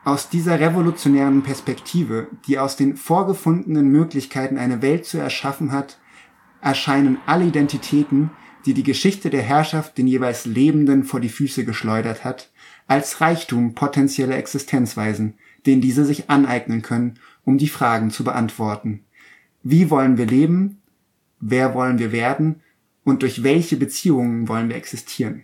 aus 0.05 0.29
dieser 0.29 0.61
revolutionären 0.61 1.43
Perspektive, 1.43 2.29
die 2.47 2.59
aus 2.59 2.77
den 2.77 2.97
vorgefundenen 2.97 3.89
Möglichkeiten 3.89 4.59
eine 4.59 4.83
Welt 4.83 5.05
zu 5.05 5.19
erschaffen 5.19 5.73
hat, 5.73 5.99
erscheinen 6.61 7.19
alle 7.27 7.45
Identitäten, 7.45 8.31
die 8.67 8.75
die 8.75 8.83
Geschichte 8.83 9.31
der 9.31 9.43
Herrschaft 9.43 9.99
den 9.99 10.07
jeweils 10.07 10.47
Lebenden 10.47 11.05
vor 11.05 11.21
die 11.21 11.29
Füße 11.29 11.65
geschleudert 11.65 12.25
hat, 12.25 12.51
als 12.89 13.21
Reichtum 13.21 13.75
potenzieller 13.75 14.37
Existenzweisen, 14.37 15.35
den 15.67 15.81
diese 15.81 16.05
sich 16.05 16.31
aneignen 16.31 16.83
können, 16.83 17.19
um 17.45 17.59
die 17.59 17.69
Fragen 17.69 18.11
zu 18.11 18.25
beantworten. 18.25 19.05
Wie 19.63 19.91
wollen 19.91 20.17
wir 20.17 20.27
leben? 20.27 20.81
Wer 21.41 21.75
wollen 21.75 21.99
wir 21.99 22.13
werden? 22.13 22.63
Und 23.05 23.23
durch 23.23 23.43
welche 23.43 23.77
Beziehungen 23.77 24.49
wollen 24.49 24.69
wir 24.69 24.77
existieren? 24.77 25.43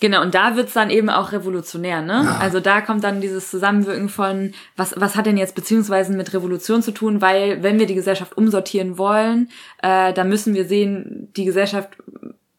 Genau, 0.00 0.22
und 0.22 0.34
da 0.34 0.54
wird's 0.54 0.74
dann 0.74 0.90
eben 0.90 1.10
auch 1.10 1.32
revolutionär, 1.32 2.02
ne? 2.02 2.38
Also 2.38 2.60
da 2.60 2.80
kommt 2.80 3.02
dann 3.02 3.20
dieses 3.20 3.50
Zusammenwirken 3.50 4.08
von, 4.08 4.52
was, 4.76 4.94
was 4.96 5.16
hat 5.16 5.26
denn 5.26 5.36
jetzt 5.36 5.56
Beziehungsweisen 5.56 6.16
mit 6.16 6.32
Revolution 6.32 6.82
zu 6.82 6.92
tun? 6.92 7.20
Weil 7.20 7.64
wenn 7.64 7.80
wir 7.80 7.86
die 7.86 7.96
Gesellschaft 7.96 8.36
umsortieren 8.36 8.96
wollen, 8.96 9.50
äh, 9.82 10.12
dann 10.12 10.28
müssen 10.28 10.54
wir 10.54 10.66
sehen, 10.66 11.32
die 11.36 11.44
Gesellschaft 11.44 11.96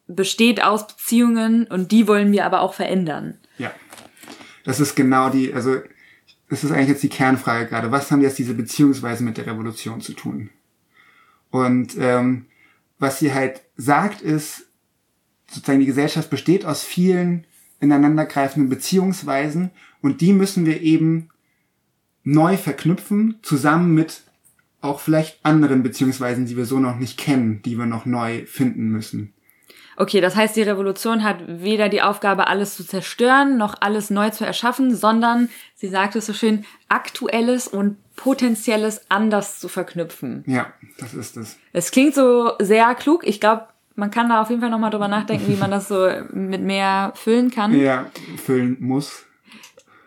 besteht 0.07 0.61
aus 0.61 0.87
Beziehungen 0.87 1.65
und 1.67 1.93
die 1.93 2.07
wollen 2.07 2.33
wir 2.33 2.45
aber 2.45 2.61
auch 2.61 2.73
verändern. 2.73 3.37
Ja. 3.57 3.71
Das 4.65 4.81
ist 4.81 4.95
genau 4.95 5.29
die, 5.29 5.53
also 5.53 5.77
das 6.49 6.63
ist 6.63 6.71
eigentlich 6.71 6.89
jetzt 6.89 7.03
die 7.03 7.09
Kernfrage 7.09 7.67
gerade. 7.67 7.91
Was 7.91 8.11
haben 8.11 8.21
jetzt 8.21 8.39
diese 8.39 8.55
Beziehungsweisen 8.55 9.25
mit 9.25 9.37
der 9.37 9.45
Revolution 9.45 10.01
zu 10.01 10.13
tun? 10.13 10.49
Und 11.51 11.95
ähm, 11.97 12.45
was 12.97 13.19
sie 13.19 13.33
halt 13.33 13.61
sagt, 13.77 14.21
ist, 14.21 14.67
sozusagen 15.47 15.79
die 15.79 15.85
Gesellschaft 15.85 16.29
besteht 16.29 16.65
aus 16.65 16.83
vielen 16.83 17.45
ineinandergreifenden 17.79 18.69
Beziehungsweisen 18.69 19.71
und 20.01 20.21
die 20.21 20.33
müssen 20.33 20.65
wir 20.65 20.81
eben 20.81 21.29
neu 22.23 22.57
verknüpfen, 22.57 23.39
zusammen 23.41 23.93
mit 23.93 24.23
auch 24.81 24.99
vielleicht 24.99 25.43
anderen 25.43 25.83
Beziehungsweisen, 25.83 26.45
die 26.45 26.57
wir 26.57 26.65
so 26.65 26.79
noch 26.79 26.97
nicht 26.97 27.17
kennen, 27.17 27.61
die 27.63 27.77
wir 27.77 27.85
noch 27.85 28.05
neu 28.05 28.45
finden 28.45 28.89
müssen. 28.89 29.33
Okay, 30.01 30.21
das 30.21 30.37
heißt, 30.37 30.55
die 30.55 30.61
Revolution 30.61 31.25
hat 31.25 31.39
weder 31.45 31.89
die 31.89 32.01
Aufgabe, 32.01 32.47
alles 32.47 32.73
zu 32.73 32.85
zerstören, 32.85 33.57
noch 33.57 33.75
alles 33.81 34.09
neu 34.09 34.29
zu 34.29 34.45
erschaffen, 34.45 34.95
sondern, 34.95 35.49
sie 35.75 35.89
sagt 35.89 36.15
es 36.15 36.25
so 36.25 36.31
schön, 36.31 36.63
aktuelles 36.87 37.67
und 37.67 37.97
potenzielles 38.15 39.01
anders 39.09 39.59
zu 39.59 39.67
verknüpfen. 39.67 40.45
Ja, 40.47 40.71
das 40.99 41.13
ist 41.13 41.35
es. 41.35 41.57
Es 41.73 41.91
klingt 41.91 42.15
so 42.15 42.53
sehr 42.59 42.95
klug. 42.95 43.27
Ich 43.27 43.41
glaube, 43.41 43.67
man 43.95 44.09
kann 44.09 44.29
da 44.29 44.41
auf 44.41 44.49
jeden 44.49 44.61
Fall 44.61 44.69
nochmal 44.69 44.91
drüber 44.91 45.09
nachdenken, 45.09 45.49
wie 45.49 45.57
man 45.57 45.69
das 45.69 45.89
so 45.89 46.09
mit 46.31 46.61
mehr 46.61 47.11
füllen 47.15 47.51
kann. 47.51 47.77
Ja, 47.77 48.05
füllen 48.37 48.77
muss. 48.79 49.25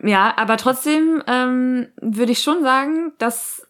Ja, 0.01 0.33
aber 0.37 0.57
trotzdem 0.57 1.21
ähm, 1.27 1.87
würde 2.01 2.31
ich 2.31 2.41
schon 2.41 2.63
sagen, 2.63 3.13
dass 3.19 3.62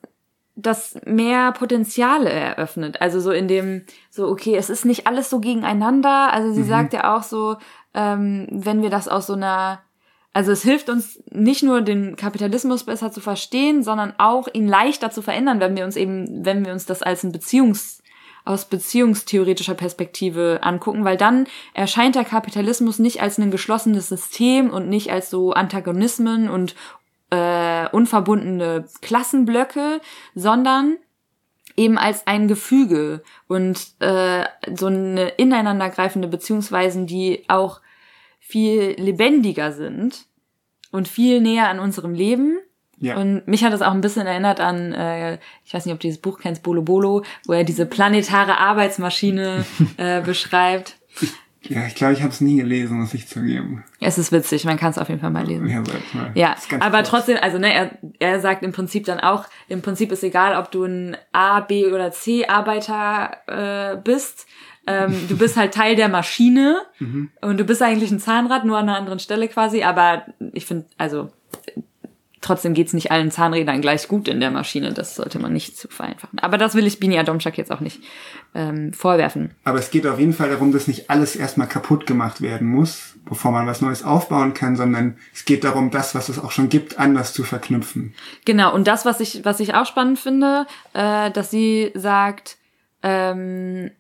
das 0.56 0.96
mehr 1.06 1.52
Potenziale 1.52 2.30
eröffnet. 2.30 3.02
Also 3.02 3.20
so 3.20 3.32
in 3.32 3.48
dem, 3.48 3.86
so, 4.10 4.28
okay, 4.28 4.56
es 4.56 4.70
ist 4.70 4.86
nicht 4.86 5.08
alles 5.08 5.30
so 5.30 5.40
gegeneinander. 5.40 6.32
Also 6.32 6.54
sie 6.54 6.64
sagt 6.64 6.94
ja 6.94 7.16
auch 7.16 7.24
so, 7.24 7.58
ähm, 7.94 8.48
wenn 8.52 8.82
wir 8.82 8.90
das 8.90 9.08
aus 9.08 9.28
so 9.28 9.34
einer, 9.34 9.82
also 10.32 10.52
es 10.52 10.64
hilft 10.64 10.90
uns 10.90 11.24
nicht 11.32 11.64
nur 11.64 11.82
den 11.82 12.16
Kapitalismus 12.16 12.84
besser 12.84 13.12
zu 13.12 13.22
verstehen, 13.22 13.84
sondern 13.84 14.14
auch 14.18 14.48
ihn 14.52 14.68
leichter 14.68 15.12
zu 15.12 15.22
verändern, 15.22 15.60
wenn 15.60 15.76
wir 15.76 15.86
uns 15.86 15.96
eben, 15.96 16.46
wenn 16.46 16.66
wir 16.66 16.74
uns 16.74 16.86
das 16.86 17.02
als 17.02 17.24
ein 17.24 17.32
Beziehungs, 17.32 18.04
aus 18.46 18.66
beziehungstheoretischer 18.66 19.74
Perspektive 19.74 20.60
angucken, 20.64 21.06
weil 21.06 21.16
dann 21.18 21.48
erscheint 21.74 22.16
der 22.16 22.26
Kapitalismus 22.26 23.00
nicht 23.00 23.22
als 23.22 23.38
ein 23.38 23.52
geschlossenes 23.52 24.10
System 24.10 24.70
und 24.70 24.90
nicht 24.90 25.12
als 25.12 25.30
so 25.30 25.54
Antagonismen 25.54 26.50
und 26.50 26.76
äh, 27.34 27.90
unverbundene 27.92 28.86
Klassenblöcke, 29.02 30.02
sondern 30.36 30.98
eben 31.76 31.98
als 31.98 32.28
ein 32.28 32.48
Gefüge 32.48 33.24
und 33.48 33.80
äh, 34.00 34.46
so 34.76 34.86
eine 34.86 35.30
ineinandergreifende 35.30 36.28
Beziehungsweisen, 36.28 37.08
die 37.08 37.46
auch 37.48 37.82
viel 38.40 38.96
lebendiger 39.00 39.72
sind 39.72 40.28
und 40.92 41.08
viel 41.08 41.42
näher 41.42 41.70
an 41.70 41.80
unserem 41.80 42.14
Leben. 42.14 42.60
Ja. 43.00 43.18
Und 43.18 43.48
mich 43.48 43.64
hat 43.64 43.74
das 43.74 43.82
auch 43.82 43.94
ein 43.94 44.02
bisschen 44.02 44.28
erinnert 44.28 44.60
an, 44.60 44.94
äh, 44.94 45.40
ich 45.66 45.74
weiß 45.74 45.86
nicht, 45.86 45.94
ob 45.94 46.00
du 46.00 46.08
dieses 46.08 46.22
Buch 46.22 46.38
kennst, 46.40 46.62
Bolo 46.62 46.84
Bolo, 46.84 47.24
wo 47.48 47.54
er 47.54 47.64
diese 47.64 47.88
planetare 47.88 48.60
Arbeitsmaschine 48.60 49.66
äh, 49.98 50.22
beschreibt. 50.22 50.98
Ja, 51.70 51.86
ich 51.88 51.96
glaube, 51.96 52.14
ich 52.14 52.22
habe 52.22 52.32
es 52.32 52.42
nie 52.42 52.58
gelesen, 52.58 53.00
muss 53.00 53.14
ich 53.14 53.28
zugeben. 53.28 53.84
Es 54.00 54.18
ist 54.18 54.32
witzig, 54.32 54.66
man 54.66 54.78
kann 54.78 54.92
es 54.92 54.98
auf 54.98 55.10
jeden 55.10 55.22
Fall 55.22 55.32
mal 55.32 55.46
lesen. 55.46 55.68
Ja, 55.68 55.82
mal. 56.14 56.32
Ja, 56.36 56.56
aber 56.80 56.98
kurz. 56.98 57.10
trotzdem, 57.10 57.38
also 57.42 57.58
ne, 57.58 57.74
er, 57.74 57.92
er 58.20 58.40
sagt 58.42 58.64
im 58.64 58.74
Prinzip 58.74 59.06
dann 59.06 59.20
auch, 59.20 59.46
im 59.70 59.82
Prinzip 59.82 60.12
ist 60.12 60.24
egal, 60.24 60.58
ob 60.58 60.72
du 60.72 60.84
ein 60.84 61.18
A, 61.32 61.62
B 61.62 61.88
oder 61.88 62.12
C 62.12 62.46
Arbeiter 62.48 63.38
äh, 63.48 63.98
bist. 63.98 64.46
Ähm, 64.86 65.16
du 65.30 65.38
bist 65.38 65.56
halt 65.56 65.74
Teil 65.74 65.96
der 65.96 66.10
Maschine 66.10 66.82
und 67.42 67.58
du 67.58 67.64
bist 67.64 67.82
eigentlich 67.82 68.12
ein 68.12 68.20
Zahnrad, 68.20 68.66
nur 68.66 68.78
an 68.78 68.90
einer 68.90 68.98
anderen 68.98 69.20
Stelle 69.20 69.48
quasi. 69.48 69.84
Aber 69.84 70.26
ich 70.52 70.66
finde, 70.66 70.86
also 70.98 71.32
trotzdem 72.44 72.74
geht's 72.74 72.94
nicht 72.94 73.12
allen 73.12 73.32
Zahnrädern 73.32 73.82
gleich 73.82 74.08
gut 74.08 74.28
in 74.28 74.40
der 74.40 74.52
Maschine. 74.52 74.94
Das 74.94 75.16
sollte 75.16 75.40
man 75.40 75.54
nicht 75.54 75.78
zu 75.78 75.88
vereinfachen. 75.88 76.40
Aber 76.40 76.58
das 76.58 76.76
will 76.76 76.86
ich 76.86 77.00
Bini 77.00 77.18
Adomchak 77.18 77.58
jetzt 77.58 77.72
auch 77.72 77.80
nicht 77.80 78.02
ähm, 78.54 78.94
vorwerfen. 78.94 79.52
Aber 79.64 79.80
es 79.80 79.90
geht 79.90 80.06
auf 80.06 80.20
jeden 80.20 80.34
Fall 80.34 80.50
darum, 80.50 80.72
dass 80.72 80.88
nicht 80.88 81.10
alles 81.10 81.36
erstmal 81.36 81.68
kaputt 81.68 82.06
gemacht 82.06 82.42
werden 82.42 82.68
muss, 82.68 83.16
bevor 83.26 83.52
man 83.52 83.66
was 83.66 83.82
Neues 83.82 84.04
aufbauen 84.04 84.54
kann, 84.54 84.76
sondern 84.76 85.18
es 85.34 85.46
geht 85.46 85.64
darum, 85.64 85.90
das, 85.90 86.14
was 86.14 86.30
es 86.30 86.38
auch 86.38 86.52
schon 86.52 86.70
gibt, 86.70 87.00
anders 87.00 87.34
zu 87.34 87.44
verknüpfen. 87.44 88.14
Genau, 88.46 88.74
und 88.74 88.88
das, 88.88 89.06
was 89.06 89.20
ich, 89.20 89.44
was 89.44 89.60
ich 89.60 89.74
auch 89.74 89.86
spannend 89.86 90.20
finde, 90.20 90.68
äh, 90.94 91.32
dass 91.32 91.50
sie 91.50 91.92
sagt, 91.96 92.58
ähm, 93.02 93.92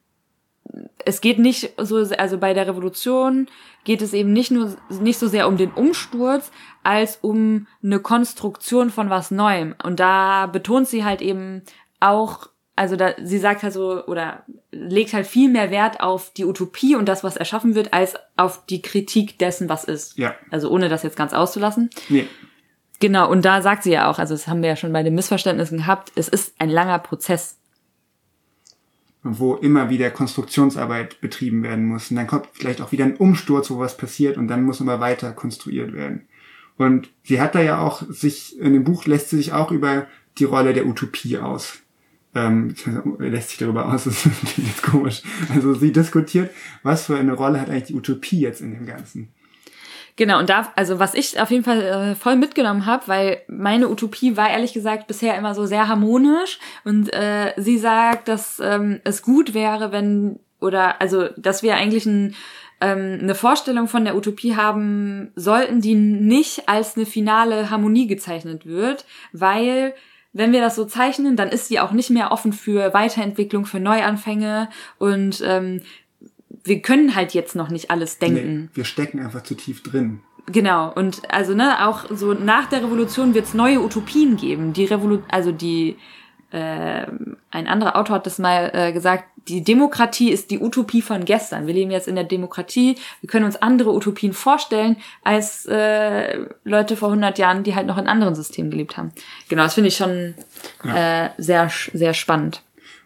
es 1.06 1.22
geht 1.22 1.40
nicht 1.40 1.74
so, 1.78 1.98
also 1.98 2.38
bei 2.38 2.54
der 2.54 2.68
Revolution 2.68 3.48
geht 3.84 4.02
es 4.02 4.14
eben 4.14 4.34
nicht 4.34 4.52
nur, 4.52 4.76
nicht 4.90 5.20
so 5.20 5.28
sehr 5.28 5.48
um 5.48 5.58
den 5.58 5.72
Umsturz, 5.72 6.52
als 6.84 7.18
um 7.22 7.68
eine 7.84 8.00
Konstruktion 8.00 8.90
von 8.90 9.10
was 9.10 9.32
Neuem. 9.32 9.76
Und 9.84 10.00
da 10.00 10.48
betont 10.48 10.88
sie 10.88 11.04
halt 11.04 11.22
eben 11.22 11.64
auch, 12.00 12.48
also 12.76 12.96
da, 12.96 13.14
sie 13.22 13.38
sagt 13.38 13.64
halt 13.64 13.74
so, 13.74 14.06
oder 14.06 14.44
legt 14.72 15.14
halt 15.14 15.28
viel 15.28 15.50
mehr 15.50 15.70
Wert 15.70 16.02
auf 16.02 16.32
die 16.32 16.46
Utopie 16.46 16.96
und 16.96 17.08
das, 17.08 17.24
was 17.24 17.38
erschaffen 17.38 17.76
wird, 17.76 17.94
als 17.94 18.16
auf 18.36 18.66
die 18.66 18.82
Kritik 18.82 19.38
dessen, 19.38 19.70
was 19.70 19.84
ist. 19.84 20.18
Ja. 20.18 20.34
Also 20.50 20.70
ohne 20.70 20.90
das 20.90 21.04
jetzt 21.04 21.18
ganz 21.18 21.34
auszulassen. 21.34 21.90
Nee. 22.10 22.28
Genau, 23.00 23.30
und 23.30 23.44
da 23.44 23.62
sagt 23.62 23.84
sie 23.84 23.92
ja 23.92 24.10
auch, 24.10 24.18
also 24.18 24.34
das 24.34 24.48
haben 24.48 24.62
wir 24.62 24.70
ja 24.70 24.76
schon 24.76 24.94
bei 24.94 25.04
den 25.04 25.14
Missverständnissen 25.14 25.80
gehabt, 25.80 26.12
es 26.16 26.30
ist 26.30 26.56
ein 26.60 26.70
langer 26.70 27.00
Prozess. 27.00 27.60
Wo 29.24 29.56
immer 29.56 29.90
wieder 29.90 30.12
Konstruktionsarbeit 30.12 31.22
betrieben 31.22 31.64
werden 31.64 31.86
muss. 31.86 32.12
Und 32.12 32.18
dann 32.18 32.28
kommt 32.28 32.50
vielleicht 32.54 32.82
auch 32.82 32.92
wieder 32.92 33.06
ein 33.06 33.16
Umsturz, 33.16 33.70
wo 33.70 33.80
was 33.80 33.98
passiert 33.98 34.38
und 34.38 34.48
dann 34.48 34.64
muss 34.64 34.82
immer 34.82 35.00
weiter 35.00 35.32
konstruiert 35.32 35.94
werden. 35.94 36.28
Und 36.78 37.10
sie 37.24 37.40
hat 37.40 37.56
da 37.56 37.62
ja 37.62 37.80
auch 37.80 38.04
sich, 38.10 38.60
in 38.60 38.74
dem 38.74 38.84
Buch 38.84 39.06
lässt 39.06 39.30
sie 39.30 39.38
sich 39.38 39.54
auch 39.54 39.72
über 39.72 40.08
die 40.38 40.44
Rolle 40.44 40.74
der 40.74 40.86
Utopie 40.86 41.38
aus. 41.38 41.80
Ähm, 42.36 42.76
lässt 43.20 43.50
sich 43.50 43.60
darüber 43.60 43.94
aus, 43.94 44.04
das 44.06 44.26
ist 44.26 44.84
komisch. 44.84 45.22
Also 45.54 45.74
sie 45.74 45.92
diskutiert, 45.92 46.52
was 46.82 47.06
für 47.06 47.18
eine 47.18 47.34
Rolle 47.34 47.62
hat 47.62 47.70
eigentlich 47.70 47.84
die 47.84 47.96
Utopie 47.96 48.40
jetzt 48.40 48.62
in 48.62 48.74
dem 48.74 48.86
Ganzen. 48.86 49.30
Genau, 50.16 50.40
und 50.40 50.50
da, 50.50 50.72
also 50.76 51.00
was 51.00 51.16
ich 51.16 51.40
auf 51.40 51.50
jeden 51.50 51.64
Fall 51.64 51.82
äh, 51.82 52.16
voll 52.16 52.36
mitgenommen 52.36 52.86
habe, 52.86 53.08
weil 53.08 53.42
meine 53.48 53.90
Utopie 53.90 54.38
war 54.38 54.50
ehrlich 54.50 54.74
gesagt 54.74 55.08
bisher 55.08 55.36
immer 55.36 55.56
so 55.56 55.66
sehr 55.66 55.88
harmonisch 55.88 56.60
und 56.84 57.12
äh, 57.14 57.54
sie 57.58 57.80
sagt, 57.80 58.28
dass 58.28 58.62
ähm, 58.64 59.02
es 59.04 59.24
gut 59.24 59.56
wäre, 59.56 59.92
wenn, 59.92 60.40
oder 60.60 61.02
also, 61.02 61.30
dass 61.38 61.64
wir 61.64 61.76
eigentlich 61.76 62.06
ein, 62.06 62.36
ähm, 62.80 63.20
eine 63.24 63.34
Vorstellung 63.34 63.88
von 63.88 64.06
der 64.06 64.16
Utopie 64.16 64.56
haben 64.56 65.32
sollten, 65.36 65.82
die 65.82 65.96
nicht 65.96 66.70
als 66.70 66.96
eine 66.96 67.08
finale 67.08 67.72
Harmonie 67.72 68.06
gezeichnet 68.06 68.68
wird, 68.68 69.06
weil 69.32 69.96
wenn 70.34 70.52
wir 70.52 70.62
das 70.62 70.76
so 70.76 70.86
zeichnen, 70.86 71.36
dann 71.36 71.50
ist 71.50 71.68
sie 71.68 71.80
auch 71.80 71.92
nicht 71.92 72.10
mehr 72.10 72.32
offen 72.32 72.54
für 72.54 72.94
Weiterentwicklung, 72.94 73.66
für 73.66 73.80
Neuanfänge 73.80 74.68
und 74.98 75.42
ähm, 75.46 75.82
wir 76.64 76.82
können 76.82 77.16
halt 77.16 77.34
jetzt 77.34 77.56
noch 77.56 77.70
nicht 77.70 77.92
alles 77.92 78.20
denken. 78.20 78.64
Nee, 78.64 78.70
wir 78.74 78.86
stecken 78.86 79.20
einfach 79.20 79.44
zu 79.44 79.56
tief 79.56 79.84
drin. 79.84 80.22
Genau, 80.48 80.92
und 80.94 81.22
also 81.30 81.54
ne, 81.54 81.88
auch 81.88 82.06
so 82.10 82.34
nach 82.34 82.68
der 82.68 82.84
Revolution 82.84 83.34
wird 83.34 83.46
es 83.46 83.54
neue 83.54 83.80
Utopien 83.82 84.36
geben. 84.36 84.74
Die 84.74 84.86
Revolu 84.86 85.20
also 85.30 85.52
die 85.52 85.96
äh, 86.52 87.08
ein 87.50 87.68
anderer 87.68 87.96
Autor 87.96 88.18
hat 88.18 88.26
das 88.26 88.40
mal 88.40 88.70
äh, 88.74 88.94
gesagt, 88.94 89.26
die 89.48 89.64
Demokratie 89.64 90.32
ist 90.32 90.52
die 90.52 90.60
Utopie 90.60 91.02
von 91.02 91.26
gestern. 91.26 91.68
Wir 91.68 91.74
leben 91.74 91.92
jetzt 91.92 92.08
in 92.08 92.16
der 92.16 92.24
Demokratie, 92.24 92.96
wir 93.22 93.28
können 93.28 93.46
uns 93.46 93.56
andere 93.56 93.92
Utopien 93.92 94.34
vorstellen 94.34 94.98
als 95.24 95.66
äh, 95.66 96.46
Leute 96.64 96.96
vor 96.96 97.10
100 97.10 97.38
Jahren, 97.40 97.64
die 97.64 97.76
halt 97.76 97.88
noch 97.88 97.98
in 97.98 98.08
anderen 98.08 98.36
Systemen 98.36 98.72
gelebt 98.72 98.98
haben. 98.98 99.12
Genau, 99.50 99.64
das 99.64 99.74
finde 99.74 99.90
ich 99.90 99.98
schon 99.98 100.36
äh, 100.84 101.30
sehr 101.38 101.70
sehr 101.94 102.14
spannend. 102.14 102.62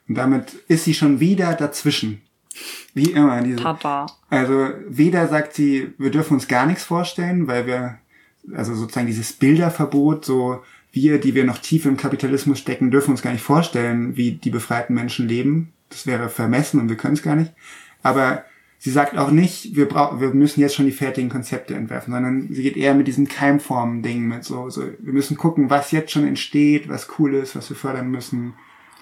Und 0.07 0.15
damit 0.15 0.53
ist 0.67 0.85
sie 0.85 0.93
schon 0.93 1.19
wieder 1.19 1.53
dazwischen. 1.53 2.21
Wie 2.93 3.11
immer. 3.11 3.41
Diese, 3.41 3.57
Tada. 3.57 4.07
Also 4.29 4.69
weder 4.87 5.27
sagt 5.27 5.53
sie, 5.53 5.93
wir 5.97 6.11
dürfen 6.11 6.33
uns 6.33 6.47
gar 6.47 6.65
nichts 6.65 6.83
vorstellen, 6.83 7.47
weil 7.47 7.67
wir, 7.67 7.99
also 8.53 8.73
sozusagen 8.75 9.07
dieses 9.07 9.33
Bilderverbot, 9.33 10.25
so 10.25 10.61
wir, 10.91 11.19
die 11.19 11.35
wir 11.35 11.43
noch 11.43 11.59
tief 11.59 11.85
im 11.85 11.97
Kapitalismus 11.97 12.59
stecken, 12.59 12.91
dürfen 12.91 13.11
uns 13.11 13.21
gar 13.21 13.31
nicht 13.31 13.43
vorstellen, 13.43 14.17
wie 14.17 14.31
die 14.31 14.49
befreiten 14.49 14.93
Menschen 14.93 15.27
leben. 15.27 15.73
Das 15.89 16.07
wäre 16.07 16.29
vermessen 16.29 16.79
und 16.79 16.89
wir 16.89 16.97
können 16.97 17.13
es 17.13 17.23
gar 17.23 17.35
nicht. 17.35 17.53
Aber 18.03 18.43
sie 18.79 18.91
sagt 18.91 19.17
auch 19.17 19.31
nicht, 19.31 19.75
wir 19.75 19.87
brauchen, 19.87 20.19
wir 20.19 20.29
müssen 20.29 20.59
jetzt 20.59 20.75
schon 20.75 20.85
die 20.85 20.91
fertigen 20.91 21.29
Konzepte 21.29 21.75
entwerfen, 21.75 22.13
sondern 22.13 22.47
sie 22.51 22.63
geht 22.63 22.77
eher 22.77 22.93
mit 22.93 23.07
diesen 23.07 23.27
Keimformen-Dingen 23.27 24.27
mit 24.27 24.43
so, 24.43 24.69
so, 24.69 24.81
wir 24.99 25.13
müssen 25.13 25.37
gucken, 25.37 25.69
was 25.69 25.91
jetzt 25.91 26.11
schon 26.11 26.27
entsteht, 26.27 26.89
was 26.89 27.07
cool 27.19 27.35
ist, 27.35 27.55
was 27.55 27.69
wir 27.69 27.77
fördern 27.77 28.09
müssen 28.09 28.53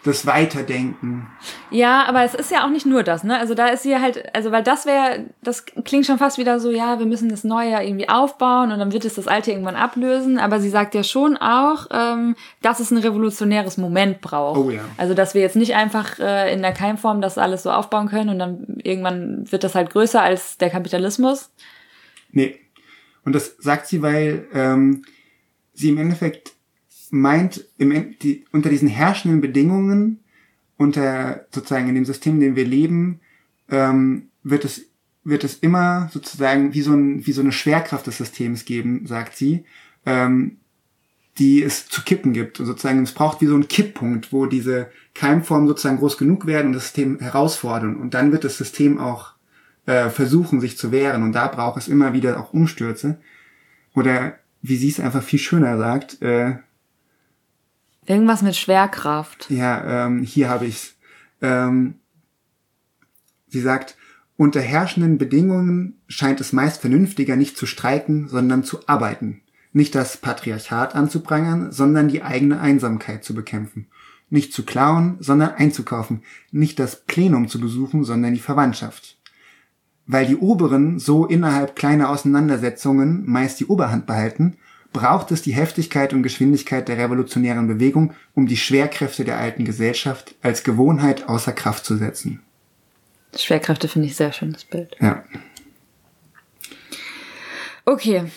das 0.06 0.26
Weiterdenken. 0.28 1.28
Ja, 1.72 2.06
aber 2.08 2.24
es 2.24 2.36
ist 2.36 2.51
ja 2.51 2.64
auch 2.64 2.70
nicht 2.70 2.86
nur 2.86 3.01
das, 3.01 3.24
ne? 3.24 3.38
Also 3.39 3.56
da 3.56 3.68
ist 3.68 3.84
sie 3.84 3.97
halt, 3.97 4.34
also 4.36 4.51
weil 4.51 4.64
das 4.64 4.86
wäre, 4.86 5.26
das 5.41 5.66
klingt 5.66 6.06
schon 6.06 6.20
fast 6.20 6.38
wieder 6.38 6.60
so, 6.60 6.70
ja, 6.70 6.99
wir 6.99 7.08
müssen 7.08 7.28
das 7.28 7.43
Neue 7.43 7.84
irgendwie 7.84 8.08
aufbauen 8.08 8.72
und 8.72 8.78
dann 8.80 8.93
wird 8.93 9.03
es 9.03 9.16
das 9.16 9.28
Alte 9.28 9.51
irgendwann 9.51 9.76
ablösen. 9.76 10.38
Aber 10.38 10.60
sie 10.60 10.70
sagt 10.70 10.93
ja 10.93 11.03
schon 11.03 11.38
auch, 11.38 11.88
ähm, 11.91 12.36
dass 12.62 12.80
es 12.80 12.91
ein 12.91 12.99
revolutionäres 12.99 13.78
Moment 13.78 14.22
braucht. 14.22 14.60
Oh 14.60 14.70
ja. 14.70 14.82
Also 14.97 15.16
dass 15.16 15.34
wir 15.34 15.41
jetzt 15.41 15.56
nicht 15.56 15.76
einfach 15.76 16.20
äh, 16.20 16.53
in 16.53 16.62
der 16.62 16.74
Keimform 16.74 17.20
das 17.22 17.38
alles 17.38 17.64
so 17.64 17.72
aufbauen 17.72 18.08
können 18.08 18.30
und 18.30 18.39
dann 18.39 18.78
irgendwann 18.84 19.51
wird 19.51 19.64
das 19.64 19.74
halt 19.74 19.89
größer 19.89 20.22
als 20.22 20.58
der 20.58 20.70
Kapitalismus. 20.70 21.51
Nee. 22.32 22.60
Und 23.24 23.34
das 23.34 23.56
sagt 23.58 23.88
sie, 23.88 24.03
weil 24.03 24.47
ähm, 24.53 25.03
sie 25.74 25.89
im 25.89 25.97
Endeffekt 25.97 26.53
meint, 27.12 27.66
im, 27.78 28.16
die, 28.20 28.45
unter 28.51 28.70
diesen 28.70 28.88
herrschenden 28.88 29.41
Bedingungen, 29.41 30.20
unter 30.78 31.45
sozusagen 31.51 31.88
in 31.88 31.95
dem 31.95 32.06
System, 32.06 32.36
in 32.36 32.41
dem 32.41 32.56
wir 32.56 32.66
leben, 32.66 33.22
ähm, 33.70 34.30
wird 34.43 34.66
es 34.66 34.86
wird 35.26 35.43
es 35.43 35.56
immer 35.56 36.08
sozusagen 36.14 36.74
wie 36.74 36.82
so, 36.82 36.93
ein, 36.93 37.26
wie 37.26 37.32
so 37.32 37.41
eine 37.41 37.51
Schwerkraft 37.51 38.08
des 38.08 38.18
Systems 38.18 38.64
geben, 38.64 39.08
sagt 39.08 39.36
sie, 39.36 39.66
ähm, 40.06 40.58
die 41.39 41.64
es 41.64 41.89
zu 41.89 42.03
kippen 42.03 42.32
gibt. 42.32 42.60
Und 42.60 42.68
sozusagen, 42.68 43.03
es 43.03 43.12
braucht 43.12 43.41
wie 43.41 43.47
so 43.47 43.56
einen 43.56 43.68
Kipppunkt, 43.68 44.32
wo 44.32 44.45
diese 44.45 44.89
Keimformen 45.16 45.68
sozusagen 45.68 45.97
groß 45.97 46.18
genug 46.18 46.45
werden 46.45 46.68
und 46.68 46.74
das 46.74 46.84
System 46.84 47.20
herausfordern. 47.20 47.97
Und 47.97 48.14
dann 48.14 48.32
wird 48.32 48.43
das 48.43 48.58
System 48.58 48.99
auch 48.99 49.34
äh, 49.88 50.10
versuchen, 50.10 50.62
sich 50.62 50.78
zu 50.78 50.91
wehren. 50.91 51.24
Und 51.24 51.34
da 51.34 51.47
braucht 51.47 51.80
es 51.80 51.88
immer 51.88 52.14
wieder 52.14 52.39
auch 52.39 52.53
Umstürze. 52.53 53.20
Oder 53.95 54.38
wie 54.62 54.78
sie 54.78 54.89
es 54.89 54.99
einfach 54.99 55.24
viel 55.24 55.39
schöner 55.39 55.78
sagt, 55.78 56.22
äh, 56.22 56.58
Irgendwas 58.06 58.41
mit 58.41 58.56
Schwerkraft. 58.56 59.49
Ja, 59.49 60.06
ähm, 60.06 60.22
hier 60.22 60.49
habe 60.49 60.66
ich's. 60.66 60.95
Ähm, 61.41 61.95
sie 63.47 63.62
sagt, 63.62 63.97
unter 64.38 64.62
herrschenden 64.62 65.18
Bedingungen 65.18 66.01
scheint 66.08 66.41
es 66.41 66.53
meist 66.53 66.82
vernünftiger, 66.82 67.36
nicht 67.36 67.58
zu 67.58 67.66
streiken, 67.66 68.28
sondern 68.28 68.64
zu 68.64 68.88
arbeiten. 68.88 69.41
Nicht 69.72 69.95
das 69.95 70.18
Patriarchat 70.18 70.95
anzuprangern, 70.95 71.72
sondern 71.72 72.08
die 72.08 72.22
eigene 72.22 72.60
Einsamkeit 72.60 73.24
zu 73.24 73.34
bekämpfen. 73.34 73.88
Nicht 74.30 74.53
zu 74.53 74.64
klauen, 74.64 75.18
sondern 75.20 75.51
einzukaufen. 75.51 76.24
Nicht 76.51 76.80
das 76.80 77.06
Plenum 77.06 77.47
zu 77.47 77.60
besuchen, 77.60 78.03
sondern 78.03 78.34
die 78.34 78.39
Verwandtschaft. 78.39 79.18
Weil 80.06 80.26
die 80.28 80.38
Oberen 80.38 80.99
so 80.99 81.26
innerhalb 81.26 81.76
kleiner 81.76 82.10
Auseinandersetzungen 82.10 83.24
meist 83.26 83.60
die 83.60 83.66
Oberhand 83.66 84.06
behalten, 84.06 84.58
braucht 84.95 85.31
es 85.31 85.41
die 85.41 85.53
Heftigkeit 85.53 86.13
und 86.13 86.23
Geschwindigkeit 86.23 86.87
der 86.87 86.97
revolutionären 86.97 87.67
Bewegung, 87.67 88.13
um 88.33 88.47
die 88.47 88.55
Schwerkräfte 88.55 89.25
der 89.25 89.37
alten 89.37 89.65
Gesellschaft 89.65 90.35
als 90.41 90.63
Gewohnheit 90.63 91.27
außer 91.27 91.51
Kraft 91.51 91.83
zu 91.83 91.97
setzen. 91.97 92.41
Schwerkräfte 93.35 93.89
finde 93.89 94.07
ich 94.07 94.15
sehr 94.15 94.31
schönes 94.31 94.63
Bild. 94.63 94.95
Ja. 95.01 95.25
Okay. 97.83 98.31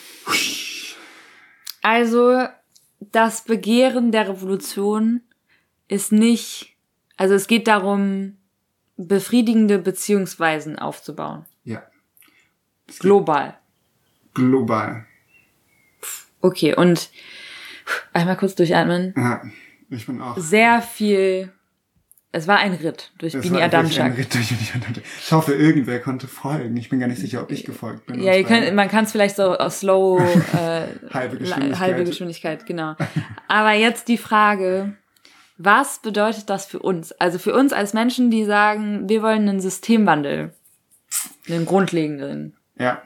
Also 1.81 2.49
das 2.99 3.45
Begehren 3.45 4.11
der 4.11 4.29
Revolution 4.29 5.21
ist 5.87 6.11
nicht, 6.11 6.77
also 7.17 7.35
es 7.35 7.47
geht 7.47 7.69
darum, 7.69 8.37
befriedigende 8.97 9.79
Beziehungsweisen 9.79 10.77
aufzubauen. 10.77 11.45
Ja. 11.63 11.85
Global. 12.99 13.57
Global. 14.35 15.07
Okay, 16.41 16.75
und 16.75 17.11
einmal 18.13 18.37
kurz 18.37 18.55
durchatmen. 18.55 19.15
Ja, 19.17 19.43
ich 19.91 20.07
bin 20.07 20.21
auch. 20.21 20.37
Sehr 20.37 20.83
viel. 20.83 21.53
Es 22.31 22.47
war 22.47 22.59
ein 22.59 22.75
Ritt 22.75 23.11
durch 23.19 23.35
Es 23.35 23.41
Bini 23.41 23.55
war 23.55 23.63
wirklich 23.63 23.99
ein 24.01 24.07
Adamczak. 24.11 24.19
Ritt 24.19 24.35
durch 24.35 24.49
Bini 24.49 24.69
Adamczak. 24.75 25.05
Ich 25.21 25.33
hoffe, 25.33 25.55
irgendwer 25.55 25.99
konnte 26.01 26.29
folgen. 26.29 26.77
Ich 26.77 26.91
bin 26.91 27.01
gar 27.01 27.07
nicht 27.09 27.21
sicher, 27.21 27.43
ob 27.43 27.51
ich 27.51 27.65
gefolgt 27.65 28.07
bin. 28.07 28.23
Ja, 28.23 28.35
ihr 28.35 28.45
könnt, 28.45 28.73
man 28.75 28.89
kann 28.89 29.05
es 29.05 29.13
vielleicht 29.13 29.37
so 29.37 29.57
auf 29.57 29.73
slow, 29.73 30.21
äh, 30.53 30.89
Halbe 31.13 31.39
Geschwindigkeit. 31.39 31.79
halbe 31.79 32.05
Geschwindigkeit, 32.05 32.67
genau. 32.67 32.97
Aber 33.49 33.73
jetzt 33.73 34.09
die 34.09 34.19
Frage, 34.19 34.95
was 35.57 36.01
bedeutet 36.01 36.51
das 36.51 36.67
für 36.67 36.81
uns? 36.81 37.13
Also 37.13 37.39
für 37.39 37.55
uns 37.55 37.73
als 37.73 37.95
Menschen, 37.95 38.31
die 38.31 38.45
sagen, 38.45 39.09
wir 39.09 39.23
wollen 39.23 39.49
einen 39.49 39.61
Systemwandel, 39.61 40.53
einen 41.49 41.65
grundlegenden. 41.65 42.57
Ja. 42.79 43.03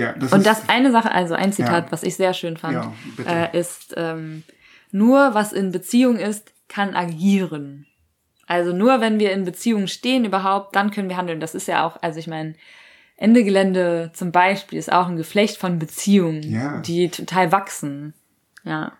Ja, 0.00 0.12
das 0.14 0.32
Und 0.32 0.40
ist, 0.40 0.46
das 0.46 0.68
eine 0.68 0.90
Sache, 0.90 1.12
also 1.12 1.34
ein 1.34 1.52
Zitat, 1.52 1.86
Ja. 1.86 1.92
was 1.92 2.02
ich 2.02 2.16
sehr 2.16 2.32
schön 2.34 2.56
fand, 2.56 2.74
Ja, 2.74 2.92
äh, 3.26 3.58
ist, 3.58 3.94
ähm, 3.96 4.42
nur 4.90 5.34
was 5.34 5.52
in 5.52 5.70
Beziehung 5.70 6.16
ist, 6.16 6.52
kann 6.68 6.94
agieren. 6.94 7.86
Also 8.46 8.72
nur 8.72 9.00
wenn 9.00 9.20
wir 9.20 9.32
in 9.32 9.44
Beziehung 9.44 9.86
stehen 9.86 10.24
überhaupt, 10.24 10.74
dann 10.74 10.90
können 10.90 11.08
wir 11.08 11.16
handeln. 11.16 11.38
Das 11.40 11.54
ist 11.54 11.68
ja 11.68 11.86
auch, 11.86 12.02
also 12.02 12.18
ich 12.18 12.26
meine, 12.26 12.54
Ende 13.16 13.44
Gelände 13.44 14.10
zum 14.14 14.32
Beispiel 14.32 14.78
ist 14.78 14.90
auch 14.92 15.06
ein 15.06 15.16
Geflecht 15.16 15.58
von 15.58 15.78
Beziehungen, 15.78 16.42
Ja. 16.42 16.80
die 16.80 17.10
total 17.10 17.52
wachsen. 17.52 18.14
Ja. 18.64 18.92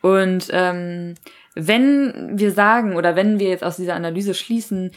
Und 0.00 0.48
ähm, 0.52 1.14
wenn 1.54 2.38
wir 2.38 2.52
sagen 2.52 2.94
oder 2.96 3.16
wenn 3.16 3.38
wir 3.38 3.48
jetzt 3.48 3.64
aus 3.64 3.76
dieser 3.76 3.94
Analyse 3.94 4.34
schließen, 4.34 4.92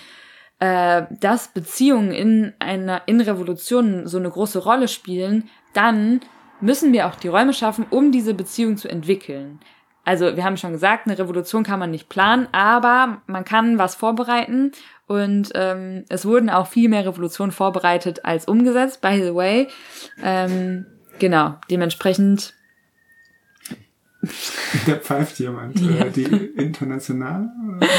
äh, 0.64 1.08
dass 1.20 1.50
Beziehungen 1.50 2.14
in 2.14 2.54
einer 2.60 3.02
in 3.06 3.20
Revolutionen 3.20 4.08
so 4.08 4.18
eine 4.18 4.30
große 4.30 4.60
Rolle 4.60 4.88
spielen, 4.88 5.50
dann 5.74 6.22
müssen 6.62 6.94
wir 6.94 7.08
auch 7.08 7.16
die 7.16 7.28
Räume 7.28 7.54
schaffen, 7.54 7.86
um 7.90 8.14
diese 8.14 8.34
Beziehung 8.34 8.78
zu 8.78 8.88
entwickeln. 8.88 9.60
Also 10.06 10.38
wir 10.38 10.46
haben 10.46 10.56
schon 10.56 10.72
gesagt, 10.72 11.06
eine 11.06 11.20
Revolution 11.20 11.64
kann 11.64 11.80
man 11.80 11.92
nicht 11.92 12.08
planen, 12.08 12.48
aber 12.54 13.22
man 13.28 13.44
kann 13.44 13.78
was 13.78 13.96
vorbereiten 13.96 14.72
und 15.06 15.52
ähm, 15.54 16.06
es 16.08 16.26
wurden 16.26 16.50
auch 16.50 16.68
viel 16.68 16.88
mehr 16.88 17.06
Revolutionen 17.06 17.52
vorbereitet 17.52 18.24
als 18.24 18.46
umgesetzt, 18.46 19.02
by 19.02 19.22
the 19.22 19.36
way. 19.36 19.68
Ähm, 20.24 20.86
genau, 21.20 21.56
dementsprechend 21.70 22.54
da 24.88 24.96
pfeift 24.96 25.40
jemand. 25.40 25.80
Ja. 25.80 26.06
Äh, 26.06 26.12
die 26.12 26.24
internationale? 26.24 27.50
oder? 27.68 27.88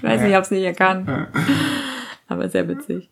Ich 0.00 0.04
weiß 0.04 0.20
nicht, 0.20 0.30
ich 0.30 0.36
hab's 0.36 0.50
nicht 0.52 0.62
erkannt. 0.62 1.08
Ja. 1.08 1.26
Aber 2.28 2.48
sehr 2.48 2.68
witzig. 2.68 3.10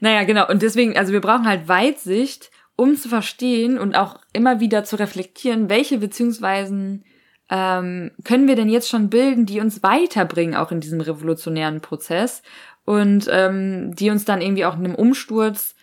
Naja, 0.00 0.24
genau. 0.24 0.48
Und 0.48 0.62
deswegen, 0.62 0.96
also 0.96 1.12
wir 1.12 1.20
brauchen 1.20 1.46
halt 1.46 1.68
Weitsicht, 1.68 2.50
um 2.74 2.96
zu 2.96 3.08
verstehen 3.10 3.78
und 3.78 3.94
auch 3.94 4.18
immer 4.32 4.60
wieder 4.60 4.84
zu 4.84 4.96
reflektieren, 4.96 5.68
welche 5.68 5.98
Beziehungsweisen 5.98 7.04
ähm, 7.50 8.12
können 8.24 8.48
wir 8.48 8.56
denn 8.56 8.70
jetzt 8.70 8.88
schon 8.88 9.10
bilden, 9.10 9.44
die 9.44 9.60
uns 9.60 9.82
weiterbringen, 9.82 10.54
auch 10.54 10.72
in 10.72 10.80
diesem 10.80 11.02
revolutionären 11.02 11.82
Prozess 11.82 12.42
und 12.84 13.28
ähm, 13.30 13.94
die 13.94 14.10
uns 14.10 14.24
dann 14.24 14.40
irgendwie 14.40 14.64
auch 14.64 14.74
einem 14.74 14.94
Umsturz 14.94 15.74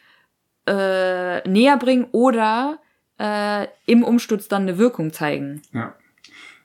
äh, 0.66 1.48
näher 1.48 1.78
bringen 1.78 2.08
oder 2.12 2.80
äh, 3.20 3.68
im 3.86 4.04
Umsturz 4.04 4.48
dann 4.48 4.64
eine 4.64 4.78
Wirkung 4.78 5.14
zeigen. 5.14 5.62
Ja. 5.74 5.96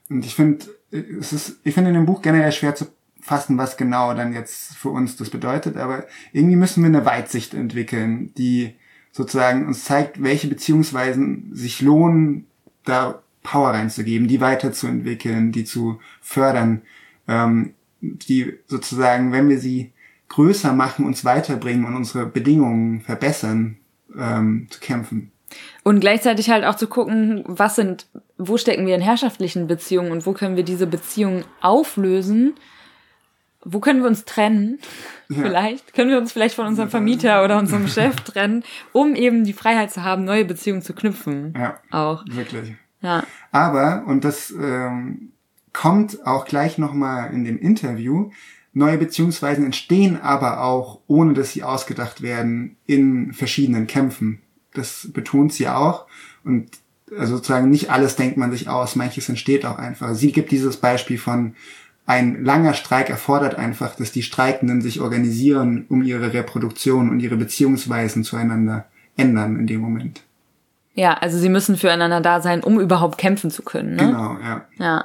Und 0.09 0.25
ich 0.25 0.35
finde, 0.35 0.67
es 0.91 1.33
ist, 1.33 1.61
ich 1.65 1.75
finde 1.75 1.91
in 1.91 1.95
dem 1.95 2.07
Buch 2.07 2.23
generell 2.23 2.53
schwer 2.53 2.75
zu 2.75 2.87
fassen, 3.21 3.57
was 3.57 3.77
genau 3.77 4.15
dann 4.15 4.35
jetzt 4.35 4.77
für 4.77 4.91
uns 4.91 5.17
das 5.17 5.31
bedeutet, 5.31 5.77
aber 5.77 6.05
irgendwie 6.33 6.57
müssen 6.57 6.83
wir 6.83 6.89
eine 6.89 7.07
Weitsicht 7.07 7.55
entwickeln, 7.55 8.33
die 8.35 8.75
sozusagen 9.13 9.67
uns 9.67 9.85
zeigt, 9.85 10.23
welche 10.23 10.49
Beziehungsweisen 10.49 11.51
sich 11.55 11.81
lohnen, 11.81 12.47
da 12.85 13.23
Power 13.43 13.71
reinzugeben, 13.71 14.29
die 14.29 14.41
weiterzuentwickeln, 14.41 15.53
die 15.53 15.65
zu 15.65 16.01
fördern, 16.21 16.83
ähm, 17.27 17.75
die 18.01 18.59
sozusagen, 18.67 19.33
wenn 19.33 19.49
wir 19.49 19.59
sie 19.59 19.93
größer 20.29 20.73
machen, 20.73 21.07
uns 21.07 21.25
weiterbringen 21.25 21.87
und 21.87 21.95
unsere 21.95 22.27
Bedingungen 22.27 23.01
verbessern, 23.01 23.79
ähm, 24.19 24.67
zu 24.69 24.81
kämpfen. 24.81 25.31
Und 25.83 26.01
gleichzeitig 26.01 26.51
halt 26.51 26.65
auch 26.65 26.77
zu 26.77 26.87
gucken, 26.87 27.45
was 27.47 27.77
sind, 27.77 28.07
wo 28.39 28.57
stecken 28.57 28.87
wir 28.87 28.95
in 28.95 29.01
herrschaftlichen 29.01 29.67
Beziehungen 29.67 30.13
und 30.13 30.27
wo 30.27 30.33
können 30.33 30.57
wir 30.57 30.65
diese 30.65 30.87
Beziehungen 30.87 31.45
auflösen? 31.61 32.55
Wo 33.65 33.81
können 33.81 34.01
wir 34.01 34.09
uns 34.09 34.25
trennen? 34.25 34.79
Vielleicht 35.29 35.95
können 35.95 36.11
wir 36.11 36.19
uns 36.19 36.33
vielleicht 36.33 36.55
von 36.55 36.67
unserem 36.67 36.91
Vermieter 36.91 37.43
oder 37.45 37.59
unserem 37.59 37.89
Chef 37.89 38.15
trennen, 38.25 38.63
um 38.93 39.15
eben 39.15 39.45
die 39.45 39.55
Freiheit 39.55 39.91
zu 39.91 40.03
haben, 40.03 40.25
neue 40.25 40.45
Beziehungen 40.45 40.83
zu 40.83 40.93
knüpfen. 40.93 41.55
Ja, 41.57 41.79
Auch. 41.91 42.25
wirklich. 42.27 42.75
Ja. 43.01 43.25
Aber, 43.51 44.05
und 44.07 44.25
das 44.25 44.51
ähm, 44.51 45.33
kommt 45.73 46.27
auch 46.27 46.45
gleich 46.45 46.77
nochmal 46.77 47.33
in 47.33 47.45
dem 47.45 47.59
Interview, 47.59 48.31
neue 48.75 48.99
Beziehungsweisen 48.99 49.65
entstehen 49.65 50.21
aber 50.21 50.63
auch, 50.63 51.01
ohne 51.07 51.33
dass 51.33 51.53
sie 51.53 51.63
ausgedacht 51.63 52.23
werden, 52.23 52.77
in 52.87 53.33
verschiedenen 53.33 53.87
Kämpfen. 53.87 54.41
Das 54.75 55.09
betont 55.13 55.53
sie 55.53 55.69
auch. 55.69 56.07
Und 56.45 56.69
also 57.17 57.37
sozusagen 57.37 57.71
nicht 57.71 57.91
alles 57.91 58.17
denkt 58.17 58.37
man 58.37 58.51
sich 58.51 58.69
aus, 58.69 58.97
manches 58.97 59.29
entsteht 59.29 59.65
auch 59.65 59.79
einfach. 59.79 60.15
Sie 60.15 60.33
gibt 60.33 60.51
dieses 60.51 60.77
Beispiel 60.77 61.19
von, 61.19 61.55
ein 62.07 62.45
langer 62.45 62.75
Streik 62.75 63.09
erfordert 63.09 63.55
einfach, 63.55 63.97
dass 63.97 64.13
die 64.13 64.23
Streikenden 64.23 64.83
sich 64.83 65.01
organisieren, 65.01 65.87
um 65.89 66.03
ihre 66.03 66.33
Reproduktion 66.33 67.09
und 67.09 67.21
ihre 67.21 67.37
Beziehungsweisen 67.37 68.25
zueinander 68.25 68.87
ändern 69.17 69.59
in 69.59 69.67
dem 69.67 69.81
Moment. 69.81 70.23
Ja, 70.95 71.15
also 71.15 71.39
sie 71.39 71.49
müssen 71.49 71.77
füreinander 71.77 72.21
da 72.21 72.41
sein, 72.41 72.63
um 72.63 72.79
überhaupt 72.79 73.19
kämpfen 73.19 73.51
zu 73.51 73.63
können. 73.63 73.97
Ne? 73.97 74.07
Genau, 74.07 74.39
ja. 74.39 74.67
Ja. 74.79 75.05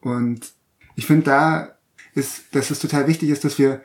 Und 0.00 0.52
ich 0.96 1.06
finde, 1.06 1.24
da 1.24 1.68
ist, 2.14 2.54
dass 2.54 2.70
es 2.70 2.80
total 2.80 3.06
wichtig 3.06 3.28
ist, 3.28 3.44
dass 3.44 3.58
wir 3.58 3.82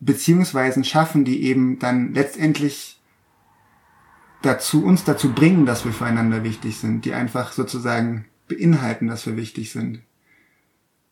Beziehungsweisen 0.00 0.84
schaffen, 0.84 1.24
die 1.24 1.44
eben 1.44 1.78
dann 1.78 2.14
letztendlich 2.14 2.97
dazu, 4.42 4.84
uns 4.84 5.04
dazu 5.04 5.32
bringen, 5.32 5.66
dass 5.66 5.84
wir 5.84 5.92
füreinander 5.92 6.44
wichtig 6.44 6.78
sind, 6.78 7.04
die 7.04 7.14
einfach 7.14 7.52
sozusagen 7.52 8.26
beinhalten, 8.48 9.08
dass 9.08 9.26
wir 9.26 9.36
wichtig 9.36 9.72
sind. 9.72 10.02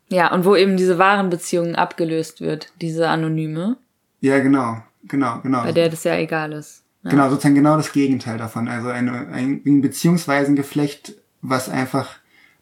Ja, 0.09 0.33
und 0.33 0.45
wo 0.45 0.55
eben 0.55 0.77
diese 0.77 0.99
wahren 0.99 1.31
Beziehungen 1.31 1.75
abgelöst 1.75 2.41
wird, 2.41 2.73
diese 2.81 3.09
anonyme, 3.09 3.77
Ja, 4.21 4.39
genau, 4.39 4.83
genau, 5.05 5.41
genau. 5.43 5.63
bei 5.63 5.73
der 5.73 5.89
das 5.89 6.05
ja 6.05 6.17
egal 6.17 6.53
ist. 6.53 6.85
Ja. 7.03 7.11
Genau, 7.11 7.29
sozusagen 7.29 7.55
genau 7.55 7.77
das 7.77 7.93
Gegenteil 7.93 8.39
davon. 8.39 8.69
Also 8.69 8.89
eine, 8.89 9.29
ein, 9.29 9.63
ein 9.65 9.81
Beziehungsweisengeflecht, 9.81 11.15
was 11.43 11.69
einfach 11.69 12.17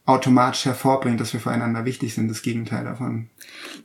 automatisch 0.06 0.66
hervorbringt, 0.66 1.20
dass 1.20 1.32
wir 1.32 1.40
füreinander 1.40 1.84
wichtig 1.84 2.14
sind, 2.14 2.28
das 2.28 2.42
Gegenteil 2.42 2.84
davon. 2.84 3.30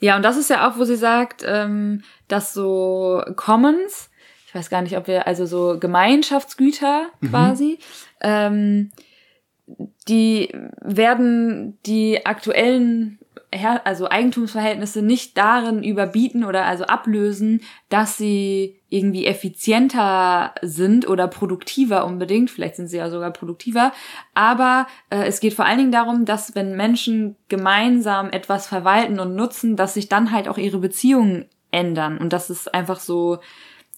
Ja, 0.02 0.18
und 0.18 0.24
das 0.24 0.38
ist 0.38 0.50
ja 0.50 0.70
auch, 0.70 0.78
wo 0.78 0.84
sie 0.84 0.98
sagt, 0.98 1.44
ähm, 1.46 2.04
dass 2.28 2.54
so 2.54 3.24
Commons, 3.36 4.09
ich 4.50 4.56
weiß 4.56 4.72
gar 4.72 4.82
nicht, 4.82 4.98
ob 4.98 5.06
wir, 5.06 5.28
also 5.28 5.46
so 5.46 5.78
Gemeinschaftsgüter 5.80 7.10
quasi, 7.30 7.78
ähm, 8.20 8.90
die 10.08 10.50
werden 10.82 11.78
die 11.86 12.26
aktuellen 12.26 13.20
Her 13.54 13.86
also 13.86 14.10
Eigentumsverhältnisse 14.10 15.04
nicht 15.04 15.38
darin 15.38 15.84
überbieten 15.84 16.44
oder 16.44 16.66
also 16.66 16.86
ablösen, 16.86 17.62
dass 17.90 18.18
sie 18.18 18.80
irgendwie 18.90 19.28
effizienter 19.28 20.56
sind 20.64 21.08
oder 21.08 21.28
produktiver 21.28 22.06
unbedingt. 22.06 22.50
Vielleicht 22.50 22.78
sind 22.78 22.88
sie 22.88 22.98
ja 22.98 23.12
sogar 23.12 23.30
produktiver. 23.30 23.92
Aber 24.34 24.88
äh, 25.12 25.26
es 25.28 25.42
geht 25.42 25.54
vor 25.54 25.66
allen 25.66 25.78
Dingen 25.78 25.92
darum, 25.92 26.26
dass 26.26 26.56
wenn 26.56 26.76
Menschen 26.76 27.36
gemeinsam 27.50 28.32
etwas 28.32 28.66
verwalten 28.66 29.20
und 29.20 29.36
nutzen, 29.36 29.76
dass 29.76 29.94
sich 29.94 30.10
dann 30.10 30.32
halt 30.32 30.48
auch 30.48 30.58
ihre 30.58 30.80
Beziehungen 30.80 31.46
ändern. 31.70 32.18
Und 32.18 32.34
das 32.34 32.50
ist 32.50 32.74
einfach 32.74 33.00
so, 33.00 33.38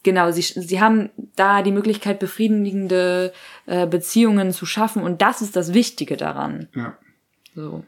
genau, 0.04 0.32
sie, 0.32 0.41
sie 0.41 0.80
haben 0.80 1.10
da 1.36 1.62
die 1.62 1.72
Möglichkeit, 1.72 2.20
befriedigende 2.20 3.34
äh, 3.66 3.88
Beziehungen 3.88 4.52
zu 4.52 4.66
schaffen. 4.66 5.04
Und 5.04 5.22
das 5.22 5.41
ist 5.41 5.56
das 5.56 5.74
Wichtige 5.74 6.18
daran. 6.18 6.68
Ja. 6.76 6.97
So. 7.56 7.84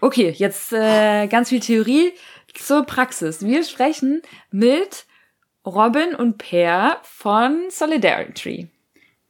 Okay, 0.00 0.34
jetzt 0.36 0.72
äh, 0.72 1.26
ganz 1.26 1.50
viel 1.50 1.60
Theorie 1.60 2.12
zur 2.54 2.84
Praxis. 2.84 3.44
Wir 3.44 3.64
sprechen 3.64 4.22
mit 4.50 5.06
Robin 5.64 6.14
und 6.14 6.38
Per 6.38 6.98
von 7.02 7.64
Solidarity. 7.68 8.68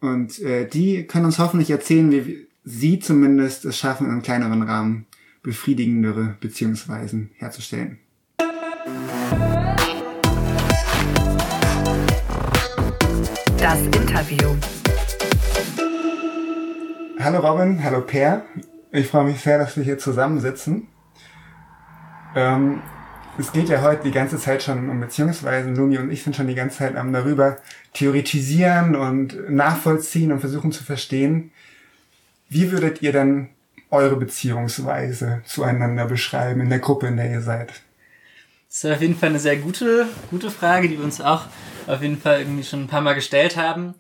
Und 0.00 0.38
äh, 0.40 0.66
die 0.66 1.06
können 1.06 1.26
uns 1.26 1.38
hoffentlich 1.38 1.70
erzählen, 1.70 2.11
wie 2.11 2.46
sie 2.64 2.98
zumindest 3.00 3.64
es 3.64 3.76
schaffen, 3.78 4.06
in 4.06 4.12
einem 4.12 4.22
kleineren 4.22 4.62
Rahmen 4.62 5.06
befriedigendere 5.42 6.36
Beziehungsweisen 6.40 7.30
herzustellen. 7.36 7.98
Das 13.70 13.82
Interview. 13.82 14.56
Hallo 17.20 17.38
Robin, 17.38 17.84
hallo 17.84 18.00
Per. 18.00 18.44
Ich 18.90 19.06
freue 19.06 19.22
mich 19.22 19.40
sehr, 19.42 19.58
dass 19.58 19.76
wir 19.76 19.84
hier 19.84 19.96
zusammensitzen. 19.96 20.88
Ähm, 22.34 22.82
es 23.38 23.52
geht 23.52 23.68
ja 23.68 23.80
heute 23.82 24.02
die 24.02 24.10
ganze 24.10 24.38
Zeit 24.38 24.64
schon 24.64 24.90
um 24.90 24.98
Beziehungsweisen. 24.98 25.76
Lumi 25.76 25.98
und 25.98 26.10
ich 26.10 26.24
sind 26.24 26.34
schon 26.34 26.48
die 26.48 26.56
ganze 26.56 26.78
Zeit 26.78 26.96
am 26.96 27.12
darüber 27.12 27.58
theoretisieren 27.92 28.96
und 28.96 29.48
nachvollziehen 29.48 30.32
und 30.32 30.40
versuchen 30.40 30.72
zu 30.72 30.82
verstehen. 30.82 31.52
Wie 32.48 32.72
würdet 32.72 33.02
ihr 33.02 33.12
denn 33.12 33.50
eure 33.88 34.16
Beziehungsweise 34.16 35.42
zueinander 35.44 36.06
beschreiben 36.06 36.60
in 36.60 36.70
der 36.70 36.80
Gruppe, 36.80 37.06
in 37.06 37.18
der 37.18 37.30
ihr 37.30 37.40
seid? 37.40 37.68
Das 38.66 38.82
ist 38.82 38.90
auf 38.90 39.00
jeden 39.00 39.16
Fall 39.16 39.28
eine 39.28 39.38
sehr 39.38 39.58
gute, 39.58 40.08
gute 40.28 40.50
Frage, 40.50 40.88
die 40.88 40.98
wir 40.98 41.04
uns 41.04 41.20
auch 41.20 41.44
auf 41.87 42.03
jeden 42.03 42.18
Fall 42.18 42.41
irgendwie 42.41 42.64
schon 42.64 42.85
ein 42.85 42.89
paar 42.89 43.01
Mal 43.01 43.14
gestellt 43.14 43.57
haben. 43.57 43.95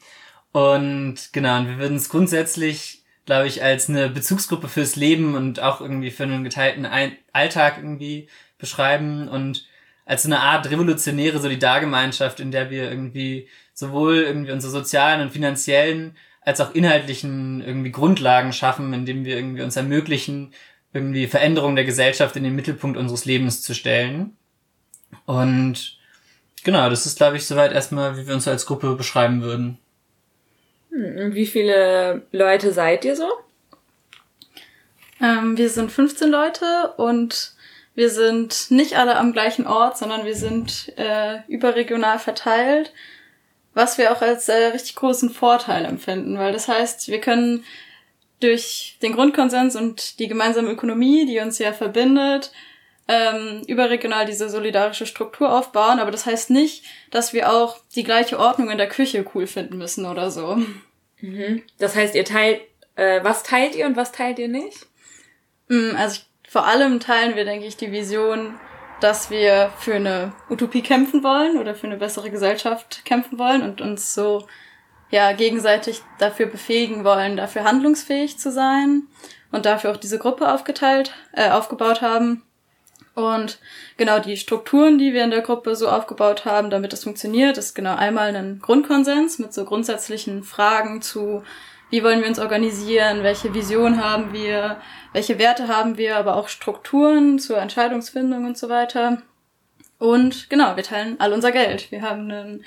Und 0.52 1.32
genau, 1.32 1.58
und 1.58 1.68
wir 1.68 1.78
würden 1.78 1.96
es 1.96 2.08
grundsätzlich, 2.08 3.04
glaube 3.26 3.46
ich, 3.46 3.62
als 3.62 3.88
eine 3.88 4.08
Bezugsgruppe 4.08 4.68
fürs 4.68 4.96
Leben 4.96 5.34
und 5.34 5.60
auch 5.60 5.80
irgendwie 5.80 6.10
für 6.10 6.24
einen 6.24 6.44
geteilten 6.44 6.86
Alltag 7.32 7.78
irgendwie 7.78 8.28
beschreiben 8.58 9.28
und 9.28 9.66
als 10.04 10.26
eine 10.26 10.40
Art 10.40 10.68
revolutionäre 10.70 11.38
Solidargemeinschaft, 11.38 12.40
in 12.40 12.50
der 12.50 12.70
wir 12.70 12.90
irgendwie 12.90 13.48
sowohl 13.74 14.16
irgendwie 14.16 14.50
unsere 14.50 14.72
sozialen 14.72 15.20
und 15.20 15.30
finanziellen 15.30 16.16
als 16.42 16.60
auch 16.60 16.74
inhaltlichen 16.74 17.62
irgendwie 17.62 17.92
Grundlagen 17.92 18.52
schaffen, 18.52 18.92
indem 18.92 19.24
wir 19.24 19.36
irgendwie 19.36 19.62
uns 19.62 19.76
ermöglichen, 19.76 20.52
irgendwie 20.92 21.28
Veränderung 21.28 21.76
der 21.76 21.84
Gesellschaft 21.84 22.34
in 22.34 22.42
den 22.42 22.56
Mittelpunkt 22.56 22.96
unseres 22.98 23.24
Lebens 23.24 23.62
zu 23.62 23.74
stellen. 23.74 24.36
Und 25.26 25.99
genau, 26.64 26.88
das 26.90 27.06
ist, 27.06 27.16
glaube 27.16 27.36
ich, 27.36 27.46
soweit 27.46 27.72
erstmal, 27.72 28.16
wie 28.16 28.26
wir 28.26 28.34
uns 28.34 28.48
als 28.48 28.66
Gruppe 28.66 28.94
beschreiben 28.94 29.42
würden. 29.42 29.78
Hm, 30.90 31.34
Wie 31.34 31.46
viele 31.46 32.22
Leute 32.32 32.72
seid 32.72 33.04
ihr 33.04 33.16
so? 33.16 33.28
Ähm, 35.20 35.56
wir 35.56 35.68
sind 35.68 35.92
15 35.92 36.30
Leute 36.30 36.94
und 36.96 37.54
wir 37.94 38.10
sind 38.10 38.70
nicht 38.70 38.96
alle 38.96 39.16
am 39.16 39.32
gleichen 39.32 39.66
Ort, 39.66 39.98
sondern 39.98 40.24
wir 40.24 40.34
sind 40.34 40.92
äh, 40.96 41.40
überregional 41.48 42.18
verteilt, 42.18 42.92
was 43.74 43.98
wir 43.98 44.12
auch 44.12 44.22
als 44.22 44.48
äh, 44.48 44.68
richtig 44.68 44.96
großen 44.96 45.30
Vorteil 45.30 45.84
empfinden, 45.84 46.38
weil 46.38 46.52
das 46.52 46.68
heißt, 46.68 47.08
wir 47.08 47.20
können 47.20 47.64
durch 48.40 48.96
den 49.02 49.12
Grundkonsens 49.12 49.76
und 49.76 50.18
die 50.18 50.28
gemeinsame 50.28 50.70
Ökonomie, 50.70 51.26
die 51.26 51.40
uns 51.40 51.58
ja 51.58 51.72
verbindet, 51.72 52.52
ähm, 53.12 53.62
überregional 53.66 54.24
diese 54.24 54.48
solidarische 54.48 55.04
Struktur 55.04 55.52
aufbauen, 55.52 55.98
aber 55.98 56.12
das 56.12 56.26
heißt 56.26 56.50
nicht, 56.50 56.84
dass 57.10 57.32
wir 57.32 57.52
auch 57.52 57.78
die 57.96 58.04
gleiche 58.04 58.38
Ordnung 58.38 58.70
in 58.70 58.78
der 58.78 58.88
Küche 58.88 59.26
cool 59.34 59.48
finden 59.48 59.78
müssen 59.78 60.06
oder 60.06 60.30
so. 60.30 60.58
Das 61.78 61.96
heißt, 61.96 62.14
ihr 62.14 62.24
teilt, 62.24 62.60
äh, 62.94 63.18
was 63.24 63.42
teilt 63.42 63.74
ihr 63.74 63.86
und 63.86 63.96
was 63.96 64.12
teilt 64.12 64.38
ihr 64.38 64.46
nicht? 64.48 64.86
Mm, 65.68 65.96
Also 65.96 66.20
ich, 66.20 66.50
vor 66.52 66.66
allem 66.66 67.00
teilen 67.00 67.34
wir, 67.34 67.44
denke 67.44 67.66
ich, 67.66 67.76
die 67.76 67.90
Vision, 67.90 68.54
dass 69.00 69.28
wir 69.30 69.72
für 69.78 69.94
eine 69.94 70.32
Utopie 70.48 70.82
kämpfen 70.82 71.24
wollen 71.24 71.58
oder 71.58 71.74
für 71.74 71.88
eine 71.88 71.96
bessere 71.96 72.30
Gesellschaft 72.30 73.04
kämpfen 73.04 73.38
wollen 73.38 73.62
und 73.62 73.80
uns 73.80 74.14
so 74.14 74.46
ja 75.10 75.32
gegenseitig 75.32 76.02
dafür 76.18 76.46
befähigen 76.46 77.02
wollen, 77.02 77.36
dafür 77.36 77.64
handlungsfähig 77.64 78.38
zu 78.38 78.52
sein 78.52 79.08
und 79.50 79.66
dafür 79.66 79.90
auch 79.90 79.96
diese 79.96 80.18
Gruppe 80.18 80.52
aufgeteilt, 80.52 81.12
äh, 81.32 81.50
aufgebaut 81.50 82.02
haben. 82.02 82.42
Und 83.20 83.58
genau 83.96 84.18
die 84.18 84.36
Strukturen, 84.36 84.98
die 84.98 85.12
wir 85.12 85.24
in 85.24 85.30
der 85.30 85.42
Gruppe 85.42 85.76
so 85.76 85.88
aufgebaut 85.88 86.44
haben, 86.44 86.70
damit 86.70 86.92
es 86.92 87.04
funktioniert, 87.04 87.58
ist 87.58 87.74
genau 87.74 87.94
einmal 87.94 88.34
ein 88.34 88.60
Grundkonsens 88.60 89.38
mit 89.38 89.52
so 89.52 89.64
grundsätzlichen 89.64 90.42
Fragen 90.42 91.02
zu, 91.02 91.42
wie 91.90 92.02
wollen 92.02 92.20
wir 92.20 92.28
uns 92.28 92.38
organisieren, 92.38 93.22
welche 93.22 93.52
Vision 93.52 94.02
haben 94.02 94.32
wir, 94.32 94.80
welche 95.12 95.38
Werte 95.38 95.68
haben 95.68 95.98
wir, 95.98 96.16
aber 96.16 96.36
auch 96.36 96.48
Strukturen 96.48 97.38
zur 97.38 97.58
Entscheidungsfindung 97.58 98.46
und 98.46 98.56
so 98.56 98.68
weiter. 98.68 99.22
Und 99.98 100.48
genau, 100.48 100.76
wir 100.76 100.82
teilen 100.82 101.20
all 101.20 101.32
unser 101.32 101.52
Geld. 101.52 101.90
Wir 101.90 102.02
haben 102.02 102.30
einen, 102.30 102.64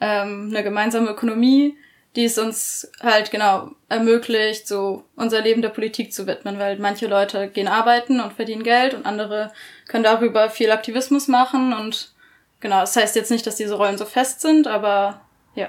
ähm, 0.00 0.48
eine 0.50 0.62
gemeinsame 0.62 1.10
Ökonomie, 1.10 1.76
die 2.18 2.24
es 2.24 2.36
uns 2.36 2.90
halt 3.00 3.30
genau 3.30 3.70
ermöglicht, 3.88 4.66
so 4.66 5.04
unser 5.14 5.40
Leben 5.40 5.62
der 5.62 5.68
Politik 5.68 6.12
zu 6.12 6.26
widmen, 6.26 6.58
weil 6.58 6.76
manche 6.80 7.06
Leute 7.06 7.48
gehen 7.48 7.68
arbeiten 7.68 8.18
und 8.18 8.32
verdienen 8.32 8.64
Geld 8.64 8.92
und 8.92 9.06
andere 9.06 9.52
können 9.86 10.02
darüber 10.02 10.50
viel 10.50 10.72
Aktivismus 10.72 11.28
machen 11.28 11.72
und 11.72 12.12
genau, 12.58 12.80
das 12.80 12.96
heißt 12.96 13.14
jetzt 13.14 13.30
nicht, 13.30 13.46
dass 13.46 13.54
diese 13.54 13.76
Rollen 13.76 13.98
so 13.98 14.04
fest 14.04 14.40
sind, 14.40 14.66
aber 14.66 15.20
ja. 15.54 15.68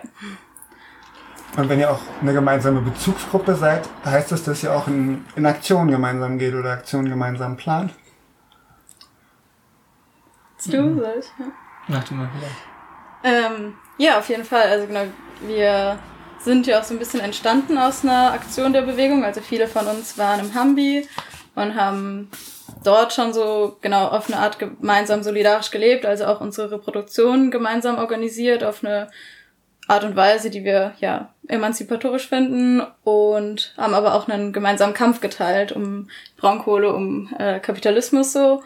Und 1.55 1.69
wenn 1.69 1.79
ihr 1.79 1.91
auch 1.91 1.99
eine 2.19 2.33
gemeinsame 2.33 2.81
Bezugsgruppe 2.81 3.53
seid, 3.53 3.87
heißt 4.03 4.31
das, 4.31 4.41
dass 4.43 4.63
ihr 4.63 4.73
auch 4.73 4.87
in, 4.87 5.23
in 5.35 5.45
Aktionen 5.45 5.91
gemeinsam 5.91 6.39
geht 6.39 6.55
oder 6.55 6.71
Aktionen 6.71 7.09
gemeinsam 7.09 7.57
plant? 7.57 7.93
Du, 10.65 10.71
soll 10.71 11.15
ich? 11.19 11.27
Ja. 11.37 11.45
Mach 11.89 12.03
du 12.05 12.15
mal 12.15 12.27
vielleicht. 12.33 13.53
Ähm, 13.53 13.75
ja, 13.99 14.17
auf 14.17 14.27
jeden 14.29 14.45
Fall. 14.45 14.63
Also 14.63 14.87
genau, 14.87 15.03
wir 15.41 15.99
sind 16.43 16.67
ja 16.67 16.79
auch 16.79 16.83
so 16.83 16.93
ein 16.93 16.99
bisschen 16.99 17.19
entstanden 17.19 17.77
aus 17.77 18.03
einer 18.03 18.31
Aktion 18.31 18.73
der 18.73 18.81
Bewegung. 18.81 19.23
Also 19.23 19.41
viele 19.41 19.67
von 19.67 19.87
uns 19.87 20.17
waren 20.17 20.39
im 20.39 20.53
Hambi 20.53 21.07
und 21.55 21.75
haben 21.75 22.29
dort 22.83 23.13
schon 23.13 23.33
so 23.33 23.77
genau 23.81 24.07
auf 24.07 24.29
eine 24.29 24.39
Art 24.39 24.59
gemeinsam 24.59 25.23
solidarisch 25.23 25.71
gelebt, 25.71 26.05
also 26.05 26.25
auch 26.25 26.41
unsere 26.41 26.71
Reproduktion 26.71 27.51
gemeinsam 27.51 27.97
organisiert 27.97 28.63
auf 28.63 28.83
eine 28.83 29.09
Art 29.87 30.03
und 30.03 30.15
Weise, 30.15 30.49
die 30.49 30.63
wir 30.63 30.93
ja 30.99 31.33
emanzipatorisch 31.47 32.27
finden 32.29 32.81
und 33.03 33.73
haben 33.75 33.95
aber 33.95 34.13
auch 34.13 34.27
einen 34.27 34.53
gemeinsamen 34.53 34.93
Kampf 34.93 35.19
geteilt 35.19 35.71
um 35.71 36.09
Braunkohle, 36.37 36.93
um 36.93 37.33
äh, 37.39 37.59
Kapitalismus 37.59 38.31
so. 38.31 38.61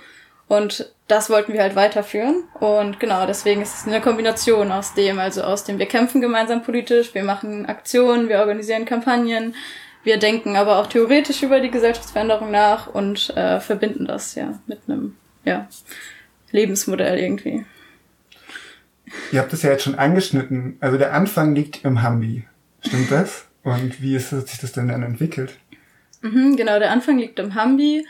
Und 0.47 0.93
das 1.07 1.29
wollten 1.29 1.53
wir 1.53 1.61
halt 1.61 1.75
weiterführen. 1.75 2.43
Und 2.59 2.99
genau, 2.99 3.25
deswegen 3.25 3.61
ist 3.61 3.75
es 3.75 3.87
eine 3.87 4.01
Kombination 4.01 4.71
aus 4.71 4.93
dem, 4.93 5.19
also 5.19 5.41
aus 5.43 5.63
dem, 5.63 5.79
wir 5.79 5.85
kämpfen 5.85 6.21
gemeinsam 6.21 6.63
politisch, 6.63 7.13
wir 7.13 7.23
machen 7.23 7.65
Aktionen, 7.65 8.29
wir 8.29 8.39
organisieren 8.39 8.85
Kampagnen, 8.85 9.55
wir 10.03 10.17
denken 10.17 10.55
aber 10.55 10.79
auch 10.79 10.87
theoretisch 10.87 11.43
über 11.43 11.59
die 11.59 11.71
Gesellschaftsveränderung 11.71 12.51
nach 12.51 12.87
und 12.87 13.35
äh, 13.37 13.59
verbinden 13.59 14.05
das 14.05 14.35
ja 14.35 14.59
mit 14.67 14.81
einem 14.87 15.15
ja, 15.45 15.67
Lebensmodell 16.51 17.19
irgendwie. 17.19 17.65
Ihr 19.31 19.39
habt 19.39 19.53
es 19.53 19.61
ja 19.61 19.71
jetzt 19.71 19.83
schon 19.83 19.95
angeschnitten. 19.95 20.77
Also 20.79 20.97
der 20.97 21.13
Anfang 21.13 21.55
liegt 21.55 21.85
im 21.85 22.01
Hambi. 22.01 22.45
Stimmt 22.85 23.11
das? 23.11 23.45
Und 23.63 24.01
wie 24.01 24.15
ist, 24.15 24.31
hat 24.31 24.47
sich 24.47 24.59
das 24.59 24.73
denn 24.73 24.89
dann 24.89 25.03
entwickelt? 25.03 25.57
Mhm, 26.21 26.57
genau, 26.57 26.79
der 26.79 26.91
Anfang 26.91 27.17
liegt 27.17 27.39
im 27.39 27.55
Hambi. 27.55 28.05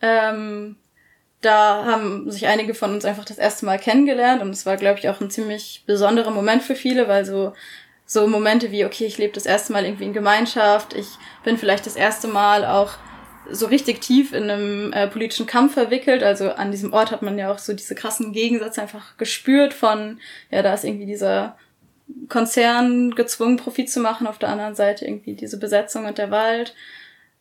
Ähm, 0.00 0.76
da 1.44 1.84
haben 1.84 2.30
sich 2.30 2.46
einige 2.46 2.74
von 2.74 2.92
uns 2.92 3.04
einfach 3.04 3.24
das 3.24 3.38
erste 3.38 3.66
Mal 3.66 3.78
kennengelernt 3.78 4.42
und 4.42 4.50
es 4.50 4.66
war, 4.66 4.76
glaube 4.76 4.98
ich, 4.98 5.08
auch 5.08 5.20
ein 5.20 5.30
ziemlich 5.30 5.82
besonderer 5.86 6.30
Moment 6.30 6.62
für 6.62 6.74
viele, 6.74 7.08
weil 7.08 7.24
so 7.24 7.52
so 8.06 8.26
Momente 8.26 8.70
wie, 8.70 8.84
okay, 8.84 9.06
ich 9.06 9.18
lebe 9.18 9.32
das 9.32 9.46
erste 9.46 9.72
Mal 9.72 9.84
irgendwie 9.84 10.04
in 10.04 10.12
Gemeinschaft, 10.12 10.94
ich 10.94 11.08
bin 11.42 11.56
vielleicht 11.56 11.86
das 11.86 11.96
erste 11.96 12.28
Mal 12.28 12.64
auch 12.66 12.92
so 13.50 13.66
richtig 13.66 14.00
tief 14.00 14.32
in 14.32 14.50
einem 14.50 14.92
äh, 14.92 15.06
politischen 15.06 15.46
Kampf 15.46 15.74
verwickelt. 15.74 16.22
Also 16.22 16.50
an 16.50 16.70
diesem 16.70 16.92
Ort 16.92 17.10
hat 17.10 17.22
man 17.22 17.38
ja 17.38 17.52
auch 17.52 17.58
so 17.58 17.74
diese 17.74 17.94
krassen 17.94 18.32
Gegensätze 18.32 18.82
einfach 18.82 19.16
gespürt 19.16 19.74
von, 19.74 20.18
ja, 20.50 20.62
da 20.62 20.74
ist 20.74 20.84
irgendwie 20.84 21.06
dieser 21.06 21.56
Konzern 22.28 23.14
gezwungen, 23.14 23.56
Profit 23.56 23.90
zu 23.90 24.00
machen, 24.00 24.26
auf 24.26 24.38
der 24.38 24.48
anderen 24.48 24.74
Seite 24.74 25.04
irgendwie 25.04 25.34
diese 25.34 25.58
Besetzung 25.58 26.06
und 26.06 26.18
der 26.18 26.30
Wald. 26.30 26.74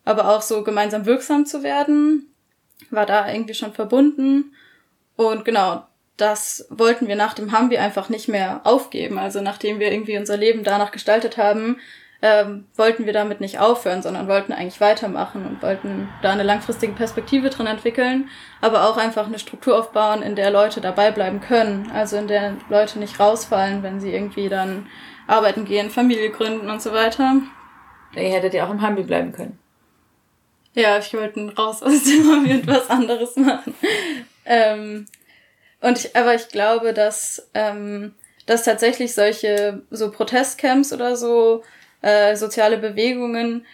Aber 0.06 0.30
auch 0.30 0.42
so 0.42 0.64
gemeinsam 0.64 1.06
wirksam 1.06 1.46
zu 1.46 1.64
werden, 1.64 2.33
war 2.92 3.06
da 3.06 3.32
irgendwie 3.32 3.54
schon 3.54 3.74
verbunden. 3.74 4.54
Und 5.16 5.46
genau, 5.46 5.84
das 6.18 6.68
wollten 6.70 7.08
wir 7.08 7.16
nach 7.16 7.34
dem 7.34 7.52
Hambi 7.52 7.78
einfach 7.78 8.10
nicht 8.10 8.28
mehr 8.28 8.62
aufgeben. 8.64 9.18
Also 9.18 9.42
nachdem 9.42 9.80
wir 9.80 9.92
irgendwie 9.92 10.18
unser 10.18 10.38
Leben 10.38 10.64
danach 10.64 10.92
gestaltet 10.92 11.38
haben, 11.38 11.78
ähm, 12.22 12.68
wollten 12.78 13.06
wir 13.06 13.12
damit 13.12 13.42
nicht 13.42 13.60
aufhören, 13.60 14.02
sondern 14.02 14.30
wollten 14.30 14.54
eigentlich 14.54 14.80
weitermachen 14.80 15.46
und 15.46 15.62
wollten 15.62 16.08
da 16.22 16.32
eine 16.32 16.44
langfristige 16.44 16.94
Perspektive 16.94 17.50
drin 17.50 17.68
entwickeln, 17.68 18.30
aber 18.62 18.88
auch 18.88 18.96
einfach 18.96 19.28
eine 19.28 19.40
Struktur 19.40 19.78
aufbauen, 19.78 20.22
in 20.22 20.38
der 20.38 20.50
Leute 20.50 20.80
dabei 20.80 21.12
bleiben 21.12 21.42
können. 21.42 21.92
Also 21.94 22.16
in 22.16 22.28
der 22.28 22.56
Leute 22.70 22.98
nicht 22.98 23.20
rausfallen, 23.20 23.84
wenn 23.84 24.00
sie 24.00 24.14
irgendwie 24.14 24.48
dann 24.48 24.88
arbeiten 25.28 25.66
gehen, 25.66 25.90
Familie 25.90 26.30
gründen 26.30 26.70
und 26.70 26.82
so 26.82 26.94
weiter. 26.94 27.42
Ihr 28.16 28.30
hättet 28.30 28.54
ja 28.54 28.66
auch 28.66 28.72
im 28.72 28.82
Hambi 28.82 29.04
bleiben 29.04 29.34
können. 29.34 29.60
Ja, 30.76 30.98
ich 30.98 31.14
wollte 31.14 31.56
raus 31.56 31.84
aus 31.84 32.04
dem 32.04 32.32
Hobby 32.32 32.54
und 32.54 32.68
was 32.68 32.90
anderes 32.90 33.36
machen. 33.36 33.76
Ähm, 34.46 35.06
und 35.82 36.00
ich, 36.00 36.16
aber 36.16 36.34
ich 36.34 36.48
glaube, 36.48 36.94
dass, 36.94 37.50
ähm, 37.54 38.16
dass 38.46 38.64
tatsächlich 38.64 39.14
solche 39.14 39.84
so 39.92 40.12
Protestcamps 40.12 40.94
oder 40.94 41.16
so 41.16 41.64
äh, 42.02 42.36
soziale 42.36 42.78
Bewegungen, 42.78 43.66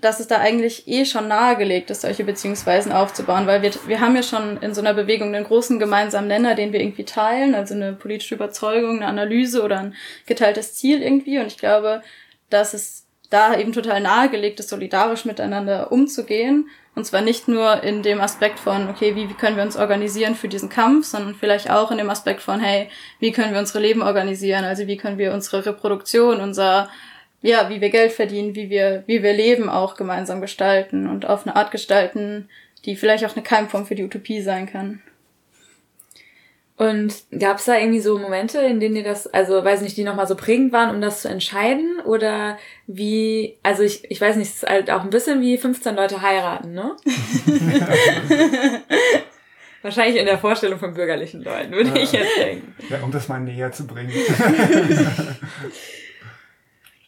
dass 0.00 0.20
es 0.20 0.28
da 0.28 0.38
eigentlich 0.38 0.88
eh 0.88 1.04
schon 1.04 1.28
nahegelegt 1.28 1.90
ist, 1.90 2.02
solche 2.02 2.24
Beziehungsweisen 2.24 2.92
aufzubauen, 2.92 3.46
weil 3.46 3.62
wir, 3.62 3.72
wir 3.86 4.00
haben 4.00 4.14
ja 4.14 4.22
schon 4.22 4.58
in 4.58 4.74
so 4.74 4.80
einer 4.80 4.94
Bewegung 4.94 5.34
einen 5.34 5.44
großen 5.44 5.78
gemeinsamen 5.78 6.28
Nenner, 6.28 6.54
den 6.54 6.72
wir 6.72 6.80
irgendwie 6.80 7.04
teilen, 7.04 7.54
also 7.54 7.74
eine 7.74 7.92
politische 7.94 8.34
Überzeugung, 8.34 8.96
eine 8.96 9.06
Analyse 9.06 9.62
oder 9.62 9.78
ein 9.78 9.94
geteiltes 10.26 10.74
Ziel 10.74 11.02
irgendwie. 11.02 11.38
Und 11.38 11.46
ich 11.46 11.58
glaube, 11.58 12.02
dass 12.50 12.74
es 12.74 13.05
da 13.30 13.58
eben 13.58 13.72
total 13.72 14.00
nahegelegt 14.00 14.60
ist, 14.60 14.68
solidarisch 14.68 15.24
miteinander 15.24 15.92
umzugehen. 15.92 16.68
Und 16.94 17.04
zwar 17.04 17.20
nicht 17.20 17.46
nur 17.46 17.82
in 17.82 18.02
dem 18.02 18.20
Aspekt 18.20 18.58
von, 18.58 18.88
okay, 18.88 19.14
wie, 19.14 19.28
wie 19.28 19.34
können 19.34 19.56
wir 19.56 19.62
uns 19.62 19.76
organisieren 19.76 20.34
für 20.34 20.48
diesen 20.48 20.70
Kampf, 20.70 21.06
sondern 21.06 21.34
vielleicht 21.34 21.70
auch 21.70 21.90
in 21.90 21.98
dem 21.98 22.08
Aspekt 22.08 22.40
von, 22.40 22.58
hey, 22.58 22.88
wie 23.20 23.32
können 23.32 23.52
wir 23.52 23.60
unsere 23.60 23.80
Leben 23.80 24.02
organisieren? 24.02 24.64
Also 24.64 24.86
wie 24.86 24.96
können 24.96 25.18
wir 25.18 25.34
unsere 25.34 25.66
Reproduktion, 25.66 26.40
unser, 26.40 26.88
ja, 27.42 27.68
wie 27.68 27.82
wir 27.82 27.90
Geld 27.90 28.12
verdienen, 28.12 28.54
wie 28.54 28.70
wir, 28.70 29.04
wie 29.06 29.22
wir 29.22 29.34
leben 29.34 29.68
auch 29.68 29.96
gemeinsam 29.96 30.40
gestalten 30.40 31.06
und 31.06 31.26
auf 31.26 31.46
eine 31.46 31.54
Art 31.54 31.70
gestalten, 31.70 32.48
die 32.86 32.96
vielleicht 32.96 33.26
auch 33.26 33.34
eine 33.34 33.42
Keimform 33.44 33.84
für 33.84 33.94
die 33.94 34.04
Utopie 34.04 34.40
sein 34.40 34.66
kann. 34.66 35.02
Und 36.78 37.14
gab 37.38 37.56
es 37.56 37.64
da 37.64 37.78
irgendwie 37.78 38.00
so 38.00 38.18
Momente, 38.18 38.58
in 38.58 38.80
denen 38.80 38.96
ihr 38.96 39.04
das, 39.04 39.26
also 39.26 39.64
weiß 39.64 39.80
nicht, 39.80 39.96
die 39.96 40.04
nochmal 40.04 40.26
so 40.26 40.36
prägend 40.36 40.72
waren, 40.72 40.94
um 40.94 41.00
das 41.00 41.22
zu 41.22 41.28
entscheiden? 41.28 42.00
Oder 42.04 42.58
wie, 42.86 43.56
also 43.62 43.82
ich, 43.82 44.10
ich 44.10 44.20
weiß 44.20 44.36
nicht, 44.36 44.50
es 44.50 44.62
ist 44.62 44.68
halt 44.68 44.90
auch 44.90 45.02
ein 45.02 45.08
bisschen 45.08 45.40
wie 45.40 45.56
15 45.56 45.96
Leute 45.96 46.20
heiraten, 46.20 46.74
ne? 46.74 46.94
Wahrscheinlich 49.82 50.20
in 50.20 50.26
der 50.26 50.36
Vorstellung 50.38 50.78
von 50.78 50.92
bürgerlichen 50.92 51.42
Leuten, 51.42 51.72
würde 51.72 51.90
ja. 51.90 51.96
ich 51.96 52.12
jetzt 52.12 52.36
denken. 52.36 52.74
Ja, 52.90 53.00
um 53.02 53.10
das 53.10 53.28
mal 53.28 53.40
näher 53.40 53.72
zu 53.72 53.86
bringen. 53.86 54.12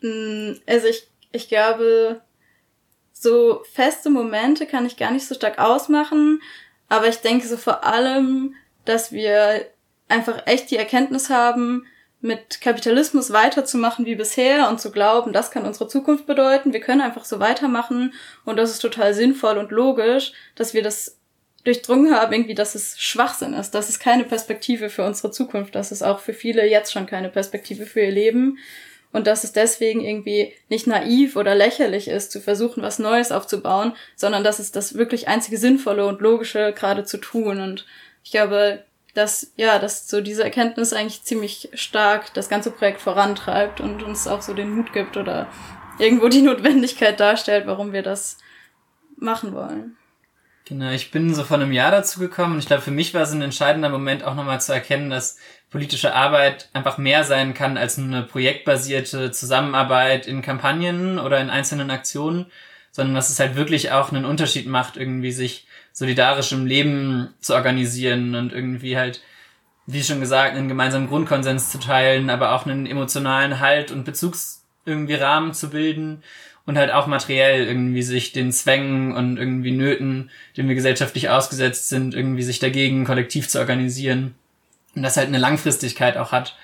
Mm, 0.01 0.53
also 0.64 0.87
ich, 0.87 1.09
ich 1.33 1.49
glaube, 1.49 2.21
so 3.12 3.64
feste 3.73 4.11
Momente 4.11 4.64
kann 4.64 4.87
ich 4.87 4.97
gar 4.97 5.11
nicht 5.11 5.27
so 5.27 5.35
stark 5.35 5.59
ausmachen, 5.59 6.41
aber 6.89 7.09
ich 7.09 7.16
denke 7.16 7.49
so 7.49 7.57
vor 7.57 7.85
allem, 7.85 8.55
dass 8.89 9.12
wir 9.12 9.66
einfach 10.09 10.47
echt 10.47 10.70
die 10.70 10.76
Erkenntnis 10.76 11.30
haben, 11.30 11.86
mit 12.20 12.61
Kapitalismus 12.61 13.32
weiterzumachen 13.32 14.05
wie 14.05 14.16
bisher 14.16 14.68
und 14.68 14.80
zu 14.80 14.91
glauben, 14.91 15.32
das 15.32 15.53
kann 15.53 15.64
unsere 15.64 15.86
Zukunft 15.86 16.26
bedeuten. 16.26 16.72
Wir 16.72 16.80
können 16.80 17.01
einfach 17.01 17.24
so 17.24 17.39
weitermachen 17.39 18.12
und 18.45 18.57
das 18.57 18.70
ist 18.70 18.80
total 18.80 19.14
sinnvoll 19.14 19.57
und 19.57 19.70
logisch, 19.70 20.32
dass 20.57 20.74
wir 20.74 20.82
das 20.82 21.16
durchdrungen 21.62 22.14
haben, 22.14 22.32
irgendwie, 22.32 22.55
dass 22.55 22.74
es 22.74 22.99
Schwachsinn 22.99 23.55
ist, 23.55 23.72
dass 23.72 23.89
es 23.89 24.01
keine 24.01 24.24
Perspektive 24.24 24.91
für 24.91 25.05
unsere 25.05 25.30
Zukunft, 25.30 25.74
dass 25.74 25.93
es 25.93 26.03
auch 26.03 26.18
für 26.18 26.32
viele 26.32 26.68
jetzt 26.68 26.93
schon 26.93 27.07
keine 27.07 27.28
Perspektive 27.28 27.86
für 27.86 28.01
ihr 28.01 28.11
Leben 28.11 28.59
und 29.12 29.26
dass 29.26 29.45
es 29.45 29.53
deswegen 29.53 30.01
irgendwie 30.01 30.53
nicht 30.68 30.86
naiv 30.86 31.36
oder 31.36 31.55
lächerlich 31.55 32.09
ist, 32.09 32.30
zu 32.30 32.41
versuchen, 32.41 32.82
was 32.82 32.99
Neues 32.99 33.32
aufzubauen, 33.32 33.93
sondern 34.16 34.45
dass 34.45 34.59
es 34.59 34.72
das 34.72 34.95
wirklich 34.95 35.28
einzige 35.28 35.57
Sinnvolle 35.57 36.07
und 36.07 36.20
Logische 36.20 36.72
gerade 36.76 37.05
zu 37.05 37.18
tun. 37.18 37.61
Und 37.61 37.86
ich 38.29 38.33
glaube, 38.33 38.85
dass, 39.14 39.53
ja, 39.57 39.79
dass 39.79 40.07
so 40.07 40.20
diese 40.20 40.45
Erkenntnis 40.45 40.93
eigentlich 40.93 41.22
ziemlich 41.22 41.70
stark 41.72 42.35
das 42.35 42.51
ganze 42.51 42.70
Projekt 42.70 43.01
vorantreibt 43.01 43.81
und 43.81 44.03
uns 44.03 44.29
auch 44.29 44.43
so 44.43 44.53
den 44.53 44.70
Mut 44.70 44.93
gibt 44.93 45.16
oder 45.16 45.47
irgendwo 45.99 46.29
die 46.29 46.43
Notwendigkeit 46.43 47.18
darstellt, 47.18 47.66
warum 47.66 47.95
wir 47.95 48.03
das 48.03 48.37
machen 49.16 49.55
wollen. 49.55 49.97
Genau, 50.66 50.91
ich 50.91 51.11
bin 51.11 51.35
so 51.35 51.43
vor 51.43 51.57
einem 51.57 51.72
Jahr 51.72 51.91
dazu 51.91 52.20
gekommen 52.20 52.53
und 52.53 52.59
ich 52.59 52.66
glaube, 52.66 52.83
für 52.83 52.91
mich 52.91 53.14
war 53.14 53.22
es 53.22 53.33
ein 53.33 53.41
entscheidender 53.41 53.89
Moment 53.89 54.24
auch 54.24 54.35
nochmal 54.35 54.61
zu 54.61 54.74
erkennen, 54.74 55.09
dass 55.09 55.39
politische 55.70 56.14
Arbeit 56.14 56.68
einfach 56.74 56.99
mehr 56.99 57.24
sein 57.24 57.55
kann 57.55 57.79
als 57.79 57.99
eine 57.99 58.24
projektbasierte 58.24 59.31
Zusammenarbeit 59.31 60.26
in 60.26 60.43
Kampagnen 60.43 61.18
oder 61.18 61.41
in 61.41 61.49
einzelnen 61.49 61.91
Aktionen, 61.91 62.53
sondern 62.91 63.14
dass 63.14 63.30
es 63.30 63.41
halt 63.41 63.57
wirklich 63.57 63.91
auch 63.91 64.12
einen 64.12 64.24
Unterschied 64.24 64.66
macht, 64.66 64.97
irgendwie 64.97 65.32
sich 65.32 65.66
solidarisch 65.93 66.53
im 66.53 66.66
Leben 66.66 67.34
zu 67.41 67.55
organisieren 67.55 68.34
und 68.34 68.53
irgendwie 68.53 68.97
halt, 68.97 69.20
wie 69.86 70.03
schon 70.03 70.20
gesagt, 70.20 70.57
einen 70.57 70.68
gemeinsamen 70.68 71.09
Grundkonsens 71.09 71.70
zu 71.70 71.78
teilen, 71.78 72.30
aber 72.30 72.53
auch 72.53 72.66
einen 72.66 72.86
emotionalen 72.86 73.61
Halt 73.61 73.91
und 73.91 74.05
Bezugs 74.05 74.64
irgendwie 74.84 75.14
Rahmen 75.14 75.53
zu 75.55 75.70
bilden 75.70 76.22
und 76.68 76.76
halt 76.76 76.93
auch 76.93 77.07
materiell 77.07 77.66
irgendwie 77.66 78.03
sich 78.03 78.32
den 78.32 78.53
Zwängen 78.53 79.16
und 79.16 79.39
irgendwie 79.39 79.70
Nöten, 79.70 80.30
denen 80.57 80.68
wir 80.68 80.74
gesellschaftlich 80.74 81.30
ausgesetzt 81.30 81.89
sind, 81.89 82.14
irgendwie 82.14 82.43
sich 82.43 82.59
dagegen 82.59 83.05
kollektiv 83.05 83.49
zu 83.49 83.59
organisieren. 83.59 84.34
Und 84.95 85.03
das 85.03 85.16
halt 85.16 85.28
eine 85.28 85.39
Langfristigkeit 85.39 86.18
auch 86.18 86.30
hat. 86.30 86.57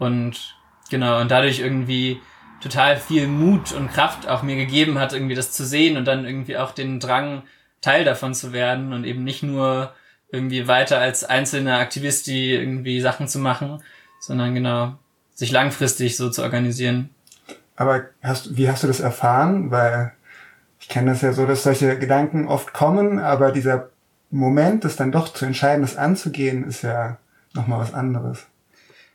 Und 0.00 0.56
genau, 0.90 1.20
und 1.20 1.30
dadurch 1.30 1.60
irgendwie 1.60 2.20
total 2.62 2.96
viel 2.96 3.26
Mut 3.26 3.72
und 3.72 3.92
Kraft 3.92 4.28
auch 4.28 4.42
mir 4.42 4.56
gegeben 4.56 4.98
hat, 4.98 5.12
irgendwie 5.12 5.34
das 5.34 5.52
zu 5.52 5.64
sehen 5.64 5.96
und 5.96 6.04
dann 6.06 6.24
irgendwie 6.24 6.56
auch 6.56 6.72
den 6.72 7.00
Drang, 7.00 7.42
Teil 7.82 8.04
davon 8.04 8.32
zu 8.32 8.52
werden 8.52 8.92
und 8.92 9.04
eben 9.04 9.24
nicht 9.24 9.42
nur 9.42 9.92
irgendwie 10.30 10.68
weiter 10.68 10.98
als 10.98 11.24
einzelne 11.24 11.76
Aktivist, 11.76 12.26
die 12.28 12.52
irgendwie 12.52 13.00
Sachen 13.00 13.28
zu 13.28 13.38
machen, 13.38 13.82
sondern 14.20 14.54
genau, 14.54 14.94
sich 15.34 15.50
langfristig 15.50 16.16
so 16.16 16.30
zu 16.30 16.42
organisieren. 16.42 17.10
Aber 17.76 18.04
hast, 18.22 18.56
wie 18.56 18.70
hast 18.70 18.84
du 18.84 18.86
das 18.86 19.00
erfahren? 19.00 19.70
Weil 19.70 20.12
ich 20.78 20.88
kenne 20.88 21.10
das 21.10 21.22
ja 21.22 21.32
so, 21.32 21.44
dass 21.44 21.64
solche 21.64 21.98
Gedanken 21.98 22.46
oft 22.46 22.72
kommen, 22.72 23.18
aber 23.18 23.50
dieser 23.50 23.90
Moment, 24.30 24.84
das 24.84 24.96
dann 24.96 25.12
doch 25.12 25.32
zu 25.32 25.44
entscheiden, 25.44 25.82
das 25.82 25.96
anzugehen, 25.96 26.64
ist 26.64 26.82
ja 26.82 27.18
nochmal 27.52 27.80
was 27.80 27.92
anderes. 27.92 28.46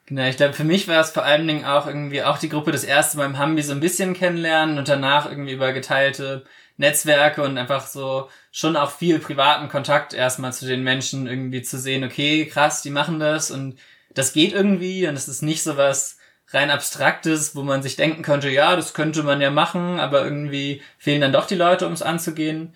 Genau, 0.07 0.23
ich 0.25 0.37
glaube, 0.37 0.53
für 0.53 0.63
mich 0.63 0.87
war 0.87 1.01
es 1.01 1.11
vor 1.11 1.25
allen 1.25 1.45
Dingen 1.47 1.65
auch 1.65 1.85
irgendwie 1.85 2.23
auch 2.23 2.37
die 2.37 2.47
Gruppe 2.47 2.71
das 2.71 2.85
erste 2.85 3.17
Mal 3.17 3.25
im 3.25 3.37
Hambi 3.37 3.61
so 3.61 3.73
ein 3.73 3.81
bisschen 3.81 4.13
kennenlernen 4.13 4.77
und 4.77 4.87
danach 4.87 5.29
irgendwie 5.29 5.51
über 5.51 5.73
geteilte 5.73 6.45
Netzwerke 6.77 7.43
und 7.43 7.57
einfach 7.57 7.85
so 7.87 8.29
schon 8.51 8.77
auch 8.77 8.91
viel 8.91 9.19
privaten 9.19 9.67
Kontakt 9.67 10.13
erstmal 10.13 10.53
zu 10.53 10.65
den 10.65 10.81
Menschen 10.81 11.27
irgendwie 11.27 11.61
zu 11.61 11.77
sehen, 11.77 12.05
okay, 12.05 12.45
krass, 12.45 12.81
die 12.81 12.89
machen 12.89 13.19
das 13.19 13.51
und 13.51 13.77
das 14.13 14.31
geht 14.31 14.53
irgendwie 14.53 15.07
und 15.07 15.15
es 15.15 15.27
ist 15.27 15.41
nicht 15.41 15.61
so 15.61 15.75
was 15.75 16.17
rein 16.51 16.69
abstraktes, 16.71 17.53
wo 17.55 17.63
man 17.63 17.83
sich 17.83 17.97
denken 17.97 18.21
könnte, 18.23 18.49
ja, 18.49 18.77
das 18.77 18.93
könnte 18.93 19.23
man 19.23 19.41
ja 19.41 19.51
machen, 19.51 19.99
aber 19.99 20.23
irgendwie 20.23 20.81
fehlen 20.97 21.19
dann 21.19 21.33
doch 21.33 21.47
die 21.47 21.55
Leute, 21.55 21.85
um 21.85 21.91
es 21.91 22.01
anzugehen. 22.01 22.73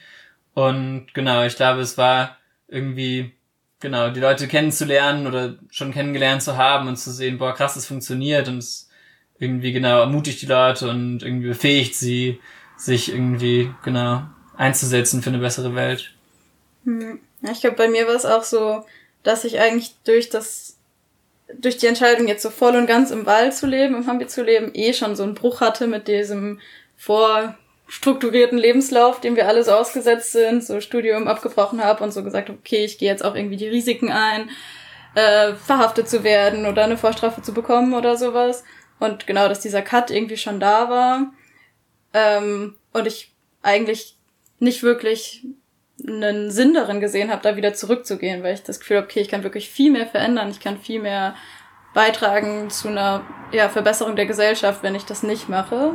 Und 0.53 1.13
genau, 1.13 1.45
ich 1.45 1.55
glaube, 1.55 1.79
es 1.81 1.97
war 1.97 2.37
irgendwie, 2.67 3.33
genau, 3.81 4.09
die 4.09 4.19
Leute 4.19 4.47
kennenzulernen 4.47 5.27
oder 5.27 5.55
schon 5.69 5.91
kennengelernt 5.91 6.41
zu 6.41 6.55
haben 6.55 6.87
und 6.87 6.97
zu 6.97 7.11
sehen, 7.11 7.37
boah, 7.37 7.53
krass, 7.53 7.75
es 7.75 7.87
funktioniert 7.87 8.47
und 8.47 8.59
es 8.59 8.89
irgendwie 9.39 9.73
genau 9.73 9.99
ermutigt 9.99 10.41
die 10.41 10.45
Leute 10.45 10.89
und 10.89 11.23
irgendwie 11.23 11.47
befähigt 11.47 11.95
sie, 11.95 12.39
sich 12.77 13.11
irgendwie, 13.11 13.73
genau, 13.83 14.23
einzusetzen 14.55 15.21
für 15.21 15.29
eine 15.29 15.39
bessere 15.39 15.75
Welt. 15.75 16.13
Hm. 16.85 17.19
Ja, 17.41 17.51
ich 17.51 17.61
glaube, 17.61 17.75
bei 17.75 17.89
mir 17.89 18.07
war 18.07 18.15
es 18.15 18.25
auch 18.25 18.43
so, 18.43 18.85
dass 19.23 19.43
ich 19.43 19.59
eigentlich 19.59 19.95
durch 20.03 20.29
das 20.29 20.77
durch 21.59 21.77
die 21.77 21.87
Entscheidung, 21.87 22.27
jetzt 22.27 22.43
so 22.43 22.49
voll 22.49 22.75
und 22.75 22.87
ganz 22.87 23.11
im 23.11 23.25
Wald 23.25 23.53
zu 23.53 23.67
leben, 23.67 23.95
im 23.95 24.07
Hambi 24.07 24.27
zu 24.27 24.43
leben, 24.43 24.71
eh 24.73 24.93
schon 24.93 25.15
so 25.17 25.23
einen 25.23 25.35
Bruch 25.35 25.59
hatte 25.59 25.87
mit 25.87 26.07
diesem 26.07 26.59
vorstrukturierten 27.91 28.57
Lebenslauf, 28.57 29.19
dem 29.19 29.35
wir 29.35 29.49
alle 29.49 29.65
so 29.65 29.71
ausgesetzt 29.71 30.31
sind, 30.31 30.63
so 30.63 30.79
Studium 30.79 31.27
abgebrochen 31.27 31.83
habe 31.83 32.01
und 32.05 32.13
so 32.13 32.23
gesagt, 32.23 32.49
okay, 32.49 32.85
ich 32.85 32.97
gehe 32.97 33.09
jetzt 33.09 33.23
auch 33.23 33.35
irgendwie 33.35 33.57
die 33.57 33.67
Risiken 33.67 34.09
ein, 34.09 34.49
äh, 35.13 35.53
verhaftet 35.55 36.07
zu 36.07 36.23
werden 36.23 36.65
oder 36.65 36.85
eine 36.85 36.97
Vorstrafe 36.97 37.41
zu 37.41 37.53
bekommen 37.53 37.93
oder 37.93 38.15
sowas. 38.15 38.63
Und 38.99 39.27
genau, 39.27 39.49
dass 39.49 39.59
dieser 39.59 39.81
Cut 39.81 40.09
irgendwie 40.09 40.37
schon 40.37 40.61
da 40.61 40.89
war. 40.89 41.33
Ähm, 42.13 42.75
und 42.93 43.07
ich 43.07 43.33
eigentlich 43.61 44.15
nicht 44.59 44.83
wirklich 44.83 45.45
einen 46.07 46.49
Sinn 46.49 46.73
darin 46.73 47.01
gesehen 47.01 47.29
habe, 47.29 47.41
da 47.43 47.57
wieder 47.57 47.73
zurückzugehen, 47.73 48.41
weil 48.41 48.53
ich 48.53 48.63
das 48.63 48.79
Gefühl 48.79 48.97
habe, 48.97 49.07
okay, 49.07 49.19
ich 49.19 49.27
kann 49.27 49.43
wirklich 49.43 49.69
viel 49.69 49.91
mehr 49.91 50.07
verändern, 50.07 50.49
ich 50.49 50.61
kann 50.61 50.77
viel 50.77 51.01
mehr 51.01 51.35
beitragen 51.93 52.69
zu 52.69 52.87
einer 52.87 53.21
ja, 53.51 53.67
Verbesserung 53.67 54.15
der 54.15 54.27
Gesellschaft, 54.27 54.81
wenn 54.81 54.95
ich 54.95 55.03
das 55.03 55.23
nicht 55.23 55.49
mache. 55.49 55.91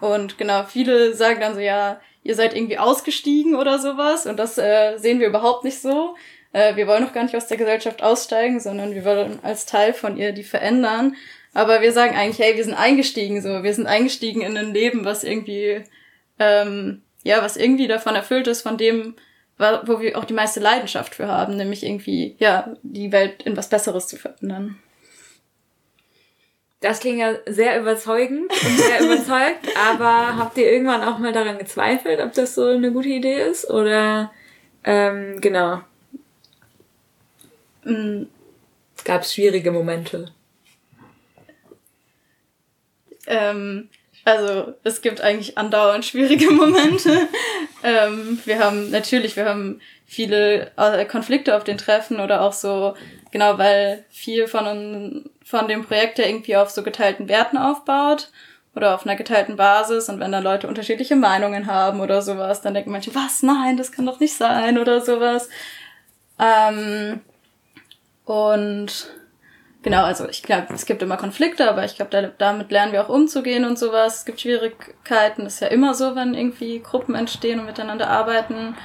Und 0.00 0.38
genau, 0.38 0.64
viele 0.64 1.14
sagen 1.14 1.40
dann 1.40 1.54
so, 1.54 1.60
ja, 1.60 2.00
ihr 2.22 2.34
seid 2.34 2.54
irgendwie 2.54 2.78
ausgestiegen 2.78 3.54
oder 3.54 3.78
sowas 3.78 4.26
und 4.26 4.36
das 4.36 4.58
äh, 4.58 4.96
sehen 4.98 5.20
wir 5.20 5.28
überhaupt 5.28 5.64
nicht 5.64 5.80
so. 5.80 6.14
Äh, 6.52 6.76
wir 6.76 6.86
wollen 6.86 7.02
noch 7.02 7.12
gar 7.12 7.22
nicht 7.22 7.36
aus 7.36 7.46
der 7.46 7.56
Gesellschaft 7.56 8.02
aussteigen, 8.02 8.60
sondern 8.60 8.94
wir 8.94 9.04
wollen 9.04 9.38
als 9.42 9.66
Teil 9.66 9.94
von 9.94 10.16
ihr 10.16 10.32
die 10.32 10.44
verändern. 10.44 11.16
Aber 11.54 11.80
wir 11.80 11.92
sagen 11.92 12.16
eigentlich, 12.16 12.38
hey, 12.38 12.56
wir 12.56 12.64
sind 12.64 12.74
eingestiegen 12.74 13.42
so, 13.42 13.62
wir 13.62 13.74
sind 13.74 13.86
eingestiegen 13.86 14.42
in 14.42 14.56
ein 14.56 14.72
Leben, 14.72 15.04
was 15.04 15.24
irgendwie 15.24 15.82
ähm, 16.38 17.02
ja, 17.22 17.42
was 17.42 17.56
irgendwie 17.56 17.88
davon 17.88 18.14
erfüllt 18.14 18.46
ist, 18.46 18.62
von 18.62 18.76
dem, 18.76 19.14
wo 19.58 20.00
wir 20.00 20.16
auch 20.16 20.24
die 20.24 20.34
meiste 20.34 20.60
Leidenschaft 20.60 21.14
für 21.14 21.28
haben, 21.28 21.56
nämlich 21.56 21.84
irgendwie, 21.84 22.36
ja, 22.38 22.74
die 22.82 23.12
Welt 23.12 23.42
in 23.42 23.56
was 23.56 23.68
Besseres 23.68 24.06
zu 24.06 24.16
verändern. 24.16 24.78
Das 26.80 27.00
klingt 27.00 27.18
ja 27.18 27.34
sehr 27.46 27.80
überzeugend 27.80 28.52
und 28.52 28.78
sehr 28.78 29.00
überzeugt, 29.04 29.66
aber 29.76 30.36
habt 30.36 30.56
ihr 30.58 30.70
irgendwann 30.70 31.02
auch 31.02 31.18
mal 31.18 31.32
daran 31.32 31.58
gezweifelt, 31.58 32.20
ob 32.20 32.32
das 32.34 32.54
so 32.54 32.66
eine 32.66 32.92
gute 32.92 33.08
Idee 33.08 33.42
ist? 33.42 33.68
Oder 33.68 34.30
ähm, 34.84 35.40
genau. 35.40 35.80
Mhm. 37.84 38.28
Gab 39.04 39.22
es 39.22 39.34
schwierige 39.34 39.72
Momente? 39.72 40.32
Ähm, 43.26 43.88
also 44.24 44.74
es 44.84 45.00
gibt 45.00 45.20
eigentlich 45.20 45.56
andauernd 45.58 46.04
schwierige 46.04 46.50
Momente. 46.50 47.28
ähm, 47.82 48.38
wir 48.44 48.58
haben 48.58 48.90
natürlich, 48.90 49.36
wir 49.36 49.46
haben 49.46 49.80
viele 50.06 50.70
äh, 50.76 51.04
Konflikte 51.06 51.56
auf 51.56 51.64
den 51.64 51.78
Treffen 51.78 52.20
oder 52.20 52.42
auch 52.42 52.52
so, 52.52 52.94
genau, 53.30 53.58
weil 53.58 54.04
viel 54.10 54.46
von, 54.46 55.30
von 55.48 55.66
dem 55.66 55.84
Projekt 55.84 56.18
ja 56.18 56.26
irgendwie 56.26 56.56
auf 56.56 56.68
so 56.68 56.82
geteilten 56.82 57.26
Werten 57.28 57.56
aufbaut 57.56 58.30
oder 58.76 58.94
auf 58.94 59.06
einer 59.06 59.16
geteilten 59.16 59.56
Basis 59.56 60.10
und 60.10 60.20
wenn 60.20 60.30
dann 60.30 60.44
Leute 60.44 60.68
unterschiedliche 60.68 61.16
Meinungen 61.16 61.66
haben 61.66 62.00
oder 62.00 62.20
sowas, 62.20 62.60
dann 62.60 62.74
denken 62.74 62.90
manche, 62.90 63.14
was, 63.14 63.42
nein, 63.42 63.78
das 63.78 63.90
kann 63.90 64.04
doch 64.04 64.20
nicht 64.20 64.36
sein 64.36 64.76
oder 64.76 65.00
sowas. 65.00 65.48
Ähm, 66.38 67.20
und 68.24 69.08
Genau, 69.82 70.02
also 70.02 70.28
ich 70.28 70.42
glaube, 70.42 70.74
es 70.74 70.86
gibt 70.86 71.02
immer 71.02 71.16
Konflikte, 71.16 71.70
aber 71.70 71.84
ich 71.84 71.94
glaube, 71.94 72.10
da, 72.10 72.22
damit 72.36 72.72
lernen 72.72 72.92
wir 72.92 73.02
auch 73.02 73.08
umzugehen 73.08 73.64
und 73.64 73.78
sowas. 73.78 74.16
Es 74.16 74.24
gibt 74.24 74.40
Schwierigkeiten, 74.40 75.46
ist 75.46 75.60
ja 75.60 75.68
immer 75.68 75.94
so, 75.94 76.16
wenn 76.16 76.34
irgendwie 76.34 76.80
Gruppen 76.80 77.14
entstehen 77.14 77.60
und 77.60 77.66
miteinander 77.66 78.10
arbeiten. 78.10 78.76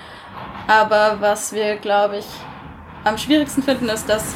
Aber 0.68 1.18
was 1.20 1.51
wir, 1.51 1.78
glaube 1.78 2.20
ich, 2.20 2.26
am 3.03 3.18
schwierigsten 3.18 3.64
finden, 3.64 3.89
ist, 3.89 4.07
dass 4.07 4.36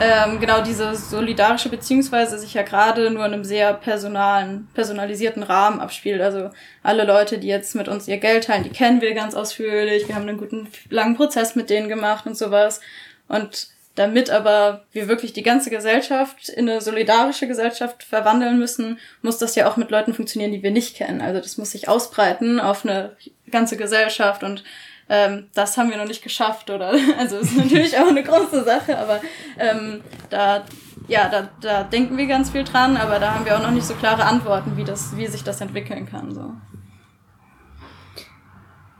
ähm, 0.00 0.40
genau 0.40 0.62
diese 0.62 0.94
solidarische 0.94 1.68
Beziehungsweise 1.68 2.38
sich 2.38 2.54
ja 2.54 2.62
gerade 2.62 3.10
nur 3.10 3.24
in 3.26 3.34
einem 3.34 3.44
sehr 3.44 3.74
personalen, 3.74 4.68
personalisierten 4.72 5.42
Rahmen 5.42 5.78
abspielt. 5.80 6.22
Also 6.22 6.50
alle 6.82 7.04
Leute, 7.04 7.38
die 7.38 7.48
jetzt 7.48 7.74
mit 7.74 7.86
uns 7.86 8.08
ihr 8.08 8.16
Geld 8.16 8.44
teilen, 8.44 8.64
die 8.64 8.70
kennen 8.70 9.02
wir 9.02 9.14
ganz 9.14 9.34
ausführlich. 9.34 10.08
Wir 10.08 10.14
haben 10.14 10.26
einen 10.26 10.38
guten, 10.38 10.68
langen 10.88 11.16
Prozess 11.16 11.54
mit 11.54 11.68
denen 11.68 11.88
gemacht 11.88 12.26
und 12.26 12.36
sowas. 12.36 12.80
Und 13.28 13.68
damit 13.94 14.30
aber 14.30 14.84
wir 14.92 15.08
wirklich 15.08 15.34
die 15.34 15.42
ganze 15.42 15.68
Gesellschaft 15.68 16.48
in 16.48 16.68
eine 16.68 16.80
solidarische 16.80 17.46
Gesellschaft 17.46 18.02
verwandeln 18.02 18.58
müssen, 18.58 18.98
muss 19.20 19.36
das 19.36 19.54
ja 19.54 19.68
auch 19.68 19.76
mit 19.76 19.90
Leuten 19.90 20.14
funktionieren, 20.14 20.52
die 20.52 20.62
wir 20.62 20.70
nicht 20.70 20.96
kennen. 20.96 21.20
Also 21.20 21.40
das 21.40 21.58
muss 21.58 21.72
sich 21.72 21.88
ausbreiten 21.88 22.60
auf 22.60 22.86
eine 22.86 23.16
ganze 23.50 23.76
Gesellschaft 23.76 24.42
und 24.42 24.64
ähm, 25.10 25.48
das 25.54 25.76
haben 25.76 25.90
wir 25.90 25.96
noch 25.96 26.06
nicht 26.06 26.22
geschafft, 26.22 26.70
oder? 26.70 26.92
Also 27.18 27.38
ist 27.38 27.56
natürlich 27.56 27.98
auch 27.98 28.06
eine 28.06 28.22
große 28.22 28.62
Sache, 28.64 28.96
aber 28.96 29.20
ähm, 29.58 30.00
da, 30.30 30.64
ja, 31.08 31.28
da, 31.28 31.48
da 31.60 31.82
denken 31.82 32.16
wir 32.16 32.28
ganz 32.28 32.50
viel 32.50 32.62
dran, 32.62 32.96
aber 32.96 33.18
da 33.18 33.34
haben 33.34 33.44
wir 33.44 33.56
auch 33.58 33.62
noch 33.62 33.72
nicht 33.72 33.86
so 33.86 33.94
klare 33.94 34.24
Antworten, 34.24 34.76
wie 34.76 34.84
das, 34.84 35.16
wie 35.16 35.26
sich 35.26 35.42
das 35.42 35.60
entwickeln 35.60 36.08
kann. 36.08 36.32
So. 36.32 36.52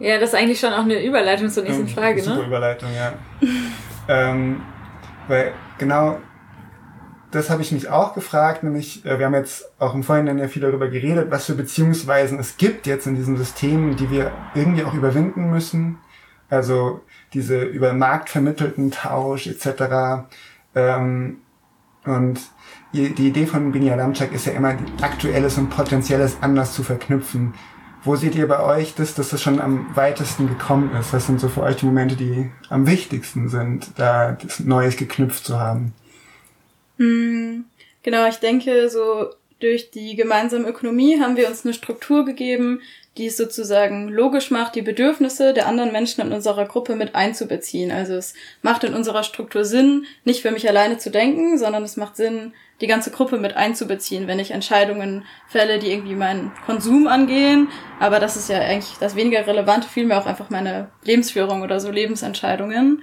Ja, 0.01 0.19
das 0.19 0.31
ist 0.31 0.35
eigentlich 0.35 0.59
schon 0.59 0.73
auch 0.73 0.83
eine 0.83 1.01
Überleitung 1.01 1.49
zur 1.49 1.63
nächsten 1.63 1.87
Frage, 1.87 2.21
super 2.23 2.39
ne? 2.39 2.47
Überleitung, 2.47 2.89
ja. 2.93 3.13
ähm, 4.09 4.63
weil 5.29 5.53
genau 5.79 6.19
das 7.31 7.51
habe 7.51 7.63
ich 7.63 7.73
mich 7.73 7.89
auch 7.89 8.15
gefragt, 8.15 8.63
nämlich 8.63 9.05
äh, 9.05 9.19
wir 9.19 9.27
haben 9.27 9.35
jetzt 9.35 9.71
auch 9.79 9.95
im 9.95 10.03
Vorhinein 10.03 10.39
ja 10.39 10.49
viel 10.49 10.63
darüber 10.63 10.89
geredet, 10.89 11.31
was 11.31 11.47
für 11.47 11.55
Beziehungsweisen 11.55 12.39
es 12.39 12.57
gibt 12.57 12.87
jetzt 12.87 13.07
in 13.07 13.15
diesem 13.15 13.37
System, 13.37 13.97
die 13.97 14.11
wir 14.11 14.33
irgendwie 14.55 14.85
auch 14.85 14.95
überwinden 14.95 15.51
müssen. 15.51 15.99
Also 16.49 17.01
diese 17.33 17.63
über 17.63 17.93
Markt 17.93 18.29
vermittelten 18.29 18.91
Tausch 18.91 19.47
etc. 19.47 20.27
Ähm, 20.75 21.39
und 22.05 22.41
die 22.93 23.07
Idee 23.07 23.47
von 23.47 23.71
Bini 23.71 23.91
Adamczak 23.91 24.33
ist 24.33 24.47
ja 24.47 24.53
immer, 24.53 24.75
Aktuelles 25.01 25.59
und 25.59 25.71
Potenzielles 25.71 26.39
anders 26.41 26.73
zu 26.73 26.83
verknüpfen. 26.83 27.55
Wo 28.03 28.17
seht 28.17 28.35
ihr 28.35 28.49
bei 28.49 28.61
euch 28.61 28.95
das, 28.95 29.15
dass 29.15 29.29
das 29.29 29.43
schon 29.43 29.61
am 29.61 29.95
weitesten 29.95 30.49
gekommen 30.49 30.91
ist? 30.99 31.13
Was 31.13 31.27
sind 31.27 31.39
so 31.39 31.49
für 31.49 31.63
euch 31.63 31.77
die 31.77 31.87
Momente, 31.87 32.17
die 32.17 32.51
am 32.71 32.87
wichtigsten 32.87 33.49
sind, 33.49 33.93
da 33.97 34.33
das 34.33 34.61
Neues 34.61 34.97
geknüpft 34.97 35.45
zu 35.45 35.61
haben? 35.61 35.93
Hm, 37.01 37.65
genau, 38.03 38.29
ich 38.29 38.37
denke, 38.37 38.91
so 38.91 39.31
durch 39.59 39.91
die 39.91 40.17
gemeinsame 40.17 40.69
Ökonomie 40.69 41.19
haben 41.19 41.37
wir 41.37 41.49
uns 41.49 41.65
eine 41.65 41.73
Struktur 41.73 42.27
gegeben, 42.27 42.83
die 43.17 43.27
es 43.27 43.39
sozusagen 43.39 44.09
logisch 44.09 44.51
macht, 44.51 44.75
die 44.75 44.83
Bedürfnisse 44.83 45.55
der 45.55 45.67
anderen 45.67 45.93
Menschen 45.93 46.21
in 46.21 46.33
unserer 46.33 46.67
Gruppe 46.67 46.97
mit 46.97 47.15
einzubeziehen. 47.15 47.91
Also 47.91 48.15
es 48.15 48.35
macht 48.61 48.85
in 48.85 48.95
unserer 48.95 49.23
Struktur 49.23 49.65
Sinn, 49.65 50.05
nicht 50.25 50.43
für 50.43 50.51
mich 50.51 50.69
alleine 50.69 50.99
zu 50.99 51.11
denken, 51.11 51.59
sondern 51.59 51.83
es 51.85 51.97
macht 51.97 52.17
Sinn, 52.17 52.53
die 52.83 52.87
ganze 52.87 53.11
Gruppe 53.11 53.39
mit 53.39 53.57
einzubeziehen, 53.57 54.27
wenn 54.27 54.39
ich 54.39 54.51
Entscheidungen 54.51 55.25
fälle, 55.49 55.79
die 55.79 55.91
irgendwie 55.91 56.15
meinen 56.15 56.53
Konsum 56.67 57.07
angehen. 57.07 57.69
Aber 57.99 58.21
das 58.21 58.37
ist 58.37 58.51
ja 58.51 58.59
eigentlich 58.61 58.99
das 59.01 59.17
weniger 59.17 59.47
relevante, 59.47 59.89
vielmehr 59.89 60.19
auch 60.19 60.27
einfach 60.27 60.51
meine 60.51 60.91
Lebensführung 61.03 61.63
oder 61.63 61.81
so 61.81 61.91
Lebensentscheidungen. 61.91 63.03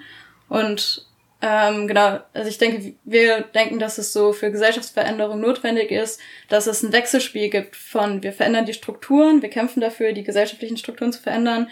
Und 0.50 1.07
ähm, 1.42 1.88
genau, 1.88 2.20
also 2.34 2.50
ich 2.50 2.58
denke, 2.58 2.96
wir 3.04 3.42
denken, 3.42 3.78
dass 3.78 4.00
es 4.00 4.12
so 4.12 4.34
für 4.34 4.52
Gesellschaftsveränderung 4.52 5.40
notwendig 5.40 5.92
ist, 5.92 6.20
dass 6.50 6.66
es 6.66 6.82
ein 6.82 6.92
Wechselspiel 6.92 7.50
gibt 7.50 7.76
von 7.76 8.24
wir 8.24 8.34
verändern 8.34 8.66
die 8.66 8.74
Strukturen, 8.74 9.44
wir 9.44 9.50
kämpfen 9.50 9.82
dafür, 9.82 10.14
die 10.14 10.24
gesellschaftlichen 10.24 10.78
Strukturen 10.78 11.14
zu 11.14 11.22
verändern 11.22 11.70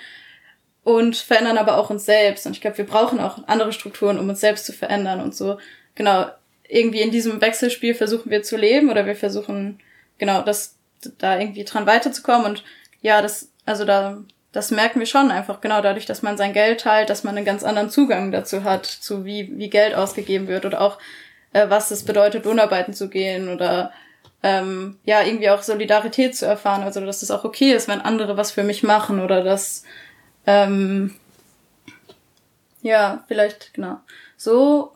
und 0.83 1.15
verändern 1.15 1.57
aber 1.57 1.77
auch 1.79 1.89
uns 1.89 2.05
selbst. 2.05 2.45
Und 2.45 2.51
ich 2.51 2.61
glaube, 2.61 2.77
wir 2.77 2.85
brauchen 2.85 3.19
auch 3.19 3.47
andere 3.47 3.73
Strukturen, 3.73 4.19
um 4.19 4.29
uns 4.29 4.39
selbst 4.39 4.67
zu 4.67 4.71
verändern 4.71 5.19
und 5.19 5.35
so. 5.35 5.57
Genau, 5.95 6.27
irgendwie 6.67 7.01
in 7.01 7.11
diesem 7.11 7.41
Wechselspiel 7.41 7.95
versuchen 7.95 8.29
wir 8.29 8.43
zu 8.43 8.57
leben 8.57 8.91
oder 8.91 9.07
wir 9.07 9.15
versuchen, 9.15 9.79
genau, 10.19 10.43
das 10.43 10.77
da 11.17 11.39
irgendwie 11.39 11.63
dran 11.63 11.87
weiterzukommen. 11.87 12.45
Und 12.45 12.63
ja, 13.01 13.23
das, 13.23 13.51
also 13.65 13.83
da 13.83 14.23
das 14.55 14.71
merken 14.71 14.99
wir 14.99 15.05
schon 15.05 15.31
einfach 15.31 15.59
genau 15.59 15.81
dadurch, 15.81 16.05
dass 16.05 16.21
man 16.21 16.37
sein 16.37 16.53
Geld 16.53 16.81
teilt, 16.81 17.09
dass 17.09 17.25
man 17.25 17.35
einen 17.35 17.45
ganz 17.45 17.63
anderen 17.63 17.89
Zugang 17.89 18.31
dazu 18.31 18.63
hat, 18.63 18.85
zu 18.85 19.25
wie, 19.25 19.51
wie 19.57 19.69
Geld 19.69 19.95
ausgegeben 19.95 20.47
wird 20.47 20.65
oder 20.65 20.79
auch, 20.79 20.97
äh, 21.51 21.69
was 21.69 21.91
es 21.91 22.05
bedeutet, 22.05 22.45
Lohnarbeiten 22.45 22.93
zu 22.93 23.09
gehen 23.09 23.49
oder 23.49 23.91
ähm, 24.43 24.97
ja, 25.03 25.23
irgendwie 25.23 25.49
auch 25.49 25.61
Solidarität 25.61 26.37
zu 26.37 26.45
erfahren, 26.45 26.83
also 26.83 27.05
dass 27.05 27.21
es 27.21 27.31
auch 27.31 27.43
okay 27.43 27.73
ist, 27.73 27.89
wenn 27.89 27.99
andere 27.99 28.37
was 28.37 28.51
für 28.51 28.63
mich 28.63 28.81
machen 28.81 29.19
oder 29.19 29.43
dass 29.43 29.83
ähm, 30.47 31.15
ja, 32.81 33.23
vielleicht, 33.27 33.73
genau. 33.73 33.97
So. 34.37 34.91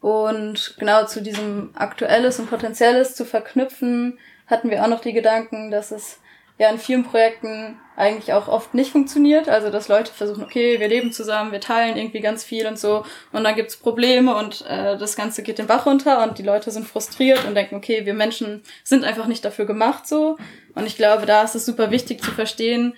Und 0.00 0.76
genau 0.78 1.04
zu 1.04 1.20
diesem 1.20 1.70
Aktuelles 1.74 2.40
und 2.40 2.48
Potenzielles 2.48 3.14
zu 3.14 3.26
verknüpfen, 3.26 4.18
hatten 4.46 4.70
wir 4.70 4.82
auch 4.82 4.88
noch 4.88 5.02
die 5.02 5.12
Gedanken, 5.12 5.70
dass 5.70 5.90
es 5.90 6.18
ja 6.60 6.68
in 6.68 6.78
vielen 6.78 7.04
Projekten 7.04 7.80
eigentlich 7.96 8.34
auch 8.34 8.46
oft 8.46 8.74
nicht 8.74 8.92
funktioniert. 8.92 9.48
Also 9.48 9.70
dass 9.70 9.88
Leute 9.88 10.12
versuchen, 10.12 10.44
okay, 10.44 10.78
wir 10.78 10.88
leben 10.88 11.10
zusammen, 11.10 11.52
wir 11.52 11.60
teilen 11.60 11.96
irgendwie 11.96 12.20
ganz 12.20 12.44
viel 12.44 12.66
und 12.66 12.78
so 12.78 13.04
und 13.32 13.44
dann 13.44 13.56
gibt's 13.56 13.78
Probleme 13.78 14.36
und 14.36 14.66
äh, 14.68 14.98
das 14.98 15.16
Ganze 15.16 15.42
geht 15.42 15.58
den 15.58 15.66
Bach 15.66 15.86
runter 15.86 16.22
und 16.22 16.36
die 16.38 16.42
Leute 16.42 16.70
sind 16.70 16.86
frustriert 16.86 17.46
und 17.46 17.54
denken, 17.54 17.76
okay, 17.76 18.04
wir 18.04 18.12
Menschen 18.12 18.62
sind 18.84 19.04
einfach 19.04 19.26
nicht 19.26 19.42
dafür 19.42 19.64
gemacht 19.64 20.06
so. 20.06 20.36
Und 20.74 20.86
ich 20.86 20.96
glaube, 20.96 21.24
da 21.24 21.42
ist 21.42 21.54
es 21.54 21.64
super 21.64 21.90
wichtig 21.90 22.22
zu 22.22 22.30
verstehen, 22.30 22.94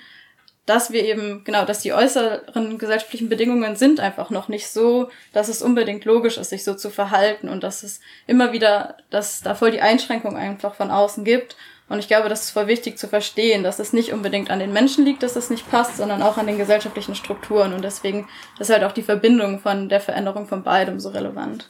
dass 0.66 0.92
wir 0.92 1.04
eben, 1.04 1.42
genau, 1.44 1.64
dass 1.64 1.80
die 1.80 1.92
äußeren 1.92 2.78
gesellschaftlichen 2.78 3.28
Bedingungen 3.28 3.76
sind 3.76 4.00
einfach 4.00 4.30
noch 4.30 4.48
nicht 4.48 4.68
so, 4.68 5.08
dass 5.32 5.48
es 5.48 5.62
unbedingt 5.62 6.04
logisch 6.04 6.36
ist, 6.36 6.50
sich 6.50 6.64
so 6.64 6.74
zu 6.74 6.90
verhalten 6.90 7.48
und 7.48 7.62
dass 7.62 7.84
es 7.84 8.00
immer 8.26 8.52
wieder, 8.52 8.96
dass 9.10 9.40
da 9.40 9.54
voll 9.54 9.70
die 9.70 9.80
Einschränkung 9.80 10.36
einfach 10.36 10.74
von 10.74 10.90
außen 10.90 11.24
gibt. 11.24 11.56
Und 11.92 11.98
ich 11.98 12.08
glaube, 12.08 12.30
das 12.30 12.44
ist 12.44 12.52
voll 12.52 12.68
wichtig 12.68 12.96
zu 12.96 13.06
verstehen, 13.06 13.62
dass 13.62 13.78
es 13.78 13.92
nicht 13.92 14.14
unbedingt 14.14 14.50
an 14.50 14.58
den 14.58 14.72
Menschen 14.72 15.04
liegt, 15.04 15.22
dass 15.22 15.36
es 15.36 15.50
nicht 15.50 15.70
passt, 15.70 15.98
sondern 15.98 16.22
auch 16.22 16.38
an 16.38 16.46
den 16.46 16.56
gesellschaftlichen 16.56 17.14
Strukturen. 17.14 17.74
Und 17.74 17.82
deswegen 17.82 18.26
ist 18.58 18.70
halt 18.70 18.82
auch 18.82 18.92
die 18.92 19.02
Verbindung 19.02 19.60
von 19.60 19.90
der 19.90 20.00
Veränderung 20.00 20.46
von 20.46 20.62
beidem 20.62 21.00
so 21.00 21.10
relevant. 21.10 21.68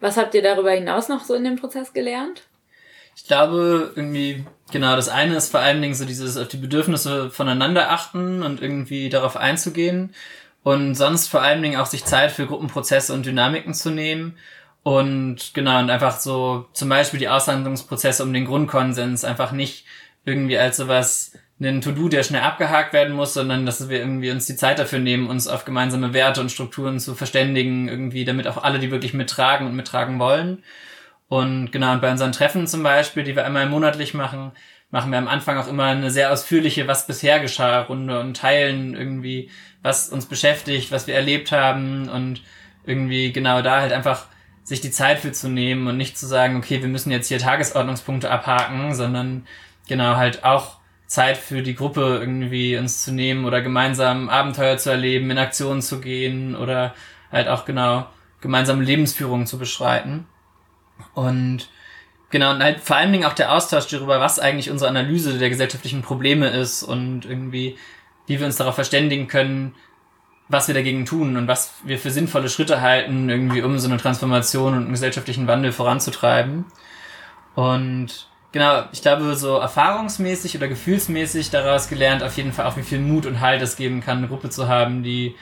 Was 0.00 0.16
habt 0.16 0.34
ihr 0.34 0.42
darüber 0.42 0.72
hinaus 0.72 1.08
noch 1.08 1.22
so 1.22 1.34
in 1.34 1.44
dem 1.44 1.54
Prozess 1.54 1.92
gelernt? 1.92 2.42
Ich 3.14 3.26
glaube, 3.28 3.92
irgendwie, 3.94 4.44
genau, 4.72 4.96
das 4.96 5.08
eine 5.08 5.36
ist 5.36 5.52
vor 5.52 5.60
allen 5.60 5.80
Dingen 5.80 5.94
so 5.94 6.06
dieses 6.06 6.36
auf 6.36 6.48
die 6.48 6.56
Bedürfnisse 6.56 7.30
voneinander 7.30 7.92
achten 7.92 8.42
und 8.42 8.60
irgendwie 8.60 9.08
darauf 9.08 9.36
einzugehen. 9.36 10.16
Und 10.64 10.96
sonst 10.96 11.28
vor 11.28 11.42
allen 11.42 11.62
Dingen 11.62 11.78
auch 11.78 11.86
sich 11.86 12.04
Zeit 12.04 12.32
für 12.32 12.46
Gruppenprozesse 12.48 13.14
und 13.14 13.24
Dynamiken 13.24 13.72
zu 13.72 13.90
nehmen. 13.90 14.36
Und 14.82 15.52
genau, 15.52 15.78
und 15.78 15.90
einfach 15.90 16.18
so 16.18 16.66
zum 16.72 16.88
Beispiel 16.88 17.20
die 17.20 17.28
Aushandlungsprozesse 17.28 18.22
um 18.22 18.32
den 18.32 18.46
Grundkonsens 18.46 19.24
einfach 19.24 19.52
nicht 19.52 19.84
irgendwie 20.24 20.58
als 20.58 20.78
sowas 20.78 21.32
einen 21.60 21.82
To-Do, 21.82 22.08
der 22.08 22.22
schnell 22.22 22.40
abgehakt 22.40 22.94
werden 22.94 23.14
muss, 23.14 23.34
sondern 23.34 23.66
dass 23.66 23.88
wir 23.90 23.98
irgendwie 23.98 24.30
uns 24.30 24.46
die 24.46 24.56
Zeit 24.56 24.78
dafür 24.78 24.98
nehmen, 24.98 25.28
uns 25.28 25.46
auf 25.46 25.66
gemeinsame 25.66 26.14
Werte 26.14 26.40
und 26.40 26.50
Strukturen 26.50 26.98
zu 26.98 27.14
verständigen, 27.14 27.88
irgendwie, 27.88 28.24
damit 28.24 28.46
auch 28.46 28.62
alle 28.62 28.78
die 28.78 28.90
wirklich 28.90 29.12
mittragen 29.12 29.66
und 29.66 29.76
mittragen 29.76 30.18
wollen. 30.18 30.62
Und 31.28 31.70
genau, 31.70 31.92
und 31.92 32.00
bei 32.00 32.10
unseren 32.10 32.32
Treffen 32.32 32.66
zum 32.66 32.82
Beispiel, 32.82 33.24
die 33.24 33.36
wir 33.36 33.44
einmal 33.44 33.68
monatlich 33.68 34.14
machen, 34.14 34.52
machen 34.90 35.10
wir 35.12 35.18
am 35.18 35.28
Anfang 35.28 35.58
auch 35.58 35.68
immer 35.68 35.84
eine 35.84 36.10
sehr 36.10 36.32
ausführliche 36.32 36.88
Was 36.88 37.06
bisher 37.06 37.40
geschah 37.40 37.82
Runde 37.82 38.18
und 38.20 38.36
teilen 38.36 38.94
irgendwie, 38.94 39.50
was 39.82 40.08
uns 40.08 40.26
beschäftigt, 40.26 40.90
was 40.90 41.06
wir 41.06 41.14
erlebt 41.14 41.52
haben 41.52 42.08
und 42.08 42.42
irgendwie 42.86 43.32
genau 43.32 43.60
da 43.62 43.80
halt 43.82 43.92
einfach 43.92 44.26
sich 44.64 44.80
die 44.80 44.90
Zeit 44.90 45.18
für 45.18 45.32
zu 45.32 45.48
nehmen 45.48 45.86
und 45.86 45.96
nicht 45.96 46.18
zu 46.18 46.26
sagen, 46.26 46.56
okay, 46.56 46.80
wir 46.80 46.88
müssen 46.88 47.10
jetzt 47.10 47.28
hier 47.28 47.38
Tagesordnungspunkte 47.38 48.30
abhaken, 48.30 48.94
sondern 48.94 49.46
genau 49.88 50.16
halt 50.16 50.44
auch 50.44 50.78
Zeit 51.06 51.36
für 51.36 51.62
die 51.62 51.74
Gruppe 51.74 52.18
irgendwie 52.20 52.76
uns 52.76 53.02
zu 53.02 53.12
nehmen 53.12 53.44
oder 53.44 53.62
gemeinsam 53.62 54.28
Abenteuer 54.28 54.76
zu 54.76 54.90
erleben, 54.90 55.30
in 55.30 55.38
Aktionen 55.38 55.82
zu 55.82 56.00
gehen 56.00 56.54
oder 56.54 56.94
halt 57.32 57.48
auch 57.48 57.64
genau 57.64 58.06
gemeinsame 58.40 58.84
Lebensführungen 58.84 59.46
zu 59.46 59.58
beschreiten. 59.58 60.26
Und 61.14 61.68
genau, 62.30 62.52
und 62.52 62.62
halt 62.62 62.80
vor 62.80 62.96
allen 62.96 63.10
Dingen 63.12 63.24
auch 63.24 63.32
der 63.32 63.52
Austausch 63.52 63.88
darüber, 63.88 64.20
was 64.20 64.38
eigentlich 64.38 64.70
unsere 64.70 64.88
Analyse 64.88 65.36
der 65.36 65.50
gesellschaftlichen 65.50 66.02
Probleme 66.02 66.48
ist 66.48 66.84
und 66.84 67.24
irgendwie, 67.24 67.76
wie 68.28 68.38
wir 68.38 68.46
uns 68.46 68.56
darauf 68.56 68.76
verständigen 68.76 69.26
können, 69.26 69.74
was 70.50 70.66
wir 70.66 70.74
dagegen 70.74 71.06
tun 71.06 71.36
und 71.36 71.46
was 71.46 71.74
wir 71.84 71.98
für 71.98 72.10
sinnvolle 72.10 72.48
Schritte 72.48 72.80
halten, 72.80 73.30
irgendwie 73.30 73.62
um 73.62 73.78
so 73.78 73.88
eine 73.88 73.98
Transformation 73.98 74.74
und 74.74 74.82
einen 74.82 74.92
gesellschaftlichen 74.92 75.46
Wandel 75.46 75.70
voranzutreiben. 75.70 76.64
Und 77.54 78.28
genau, 78.50 78.82
ich 78.92 79.00
glaube, 79.00 79.36
so 79.36 79.58
erfahrungsmäßig 79.58 80.56
oder 80.56 80.66
gefühlsmäßig 80.66 81.50
daraus 81.50 81.88
gelernt, 81.88 82.24
auf 82.24 82.36
jeden 82.36 82.52
Fall 82.52 82.66
auch, 82.66 82.76
wie 82.76 82.82
viel 82.82 82.98
Mut 82.98 83.26
und 83.26 83.40
Halt 83.40 83.62
es 83.62 83.76
geben 83.76 84.00
kann, 84.00 84.18
eine 84.18 84.26
Gruppe 84.28 84.50
zu 84.50 84.66
haben, 84.66 85.04
die, 85.04 85.36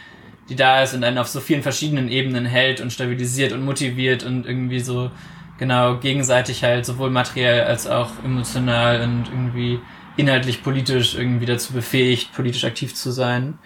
die 0.50 0.56
da 0.56 0.82
ist 0.82 0.94
und 0.94 1.02
einen 1.02 1.18
auf 1.18 1.28
so 1.28 1.40
vielen 1.40 1.62
verschiedenen 1.62 2.10
Ebenen 2.10 2.44
hält 2.44 2.82
und 2.82 2.92
stabilisiert 2.92 3.52
und 3.52 3.64
motiviert 3.64 4.24
und 4.24 4.44
irgendwie 4.44 4.80
so, 4.80 5.10
genau, 5.58 5.96
gegenseitig 5.96 6.64
halt 6.64 6.84
sowohl 6.84 7.08
materiell 7.08 7.62
als 7.62 7.86
auch 7.86 8.10
emotional 8.22 9.00
und 9.00 9.28
irgendwie 9.28 9.80
inhaltlich 10.18 10.62
politisch 10.62 11.14
irgendwie 11.14 11.46
dazu 11.46 11.72
befähigt, 11.72 12.34
politisch 12.34 12.64
aktiv 12.64 12.94
zu 12.94 13.10
sein. 13.10 13.58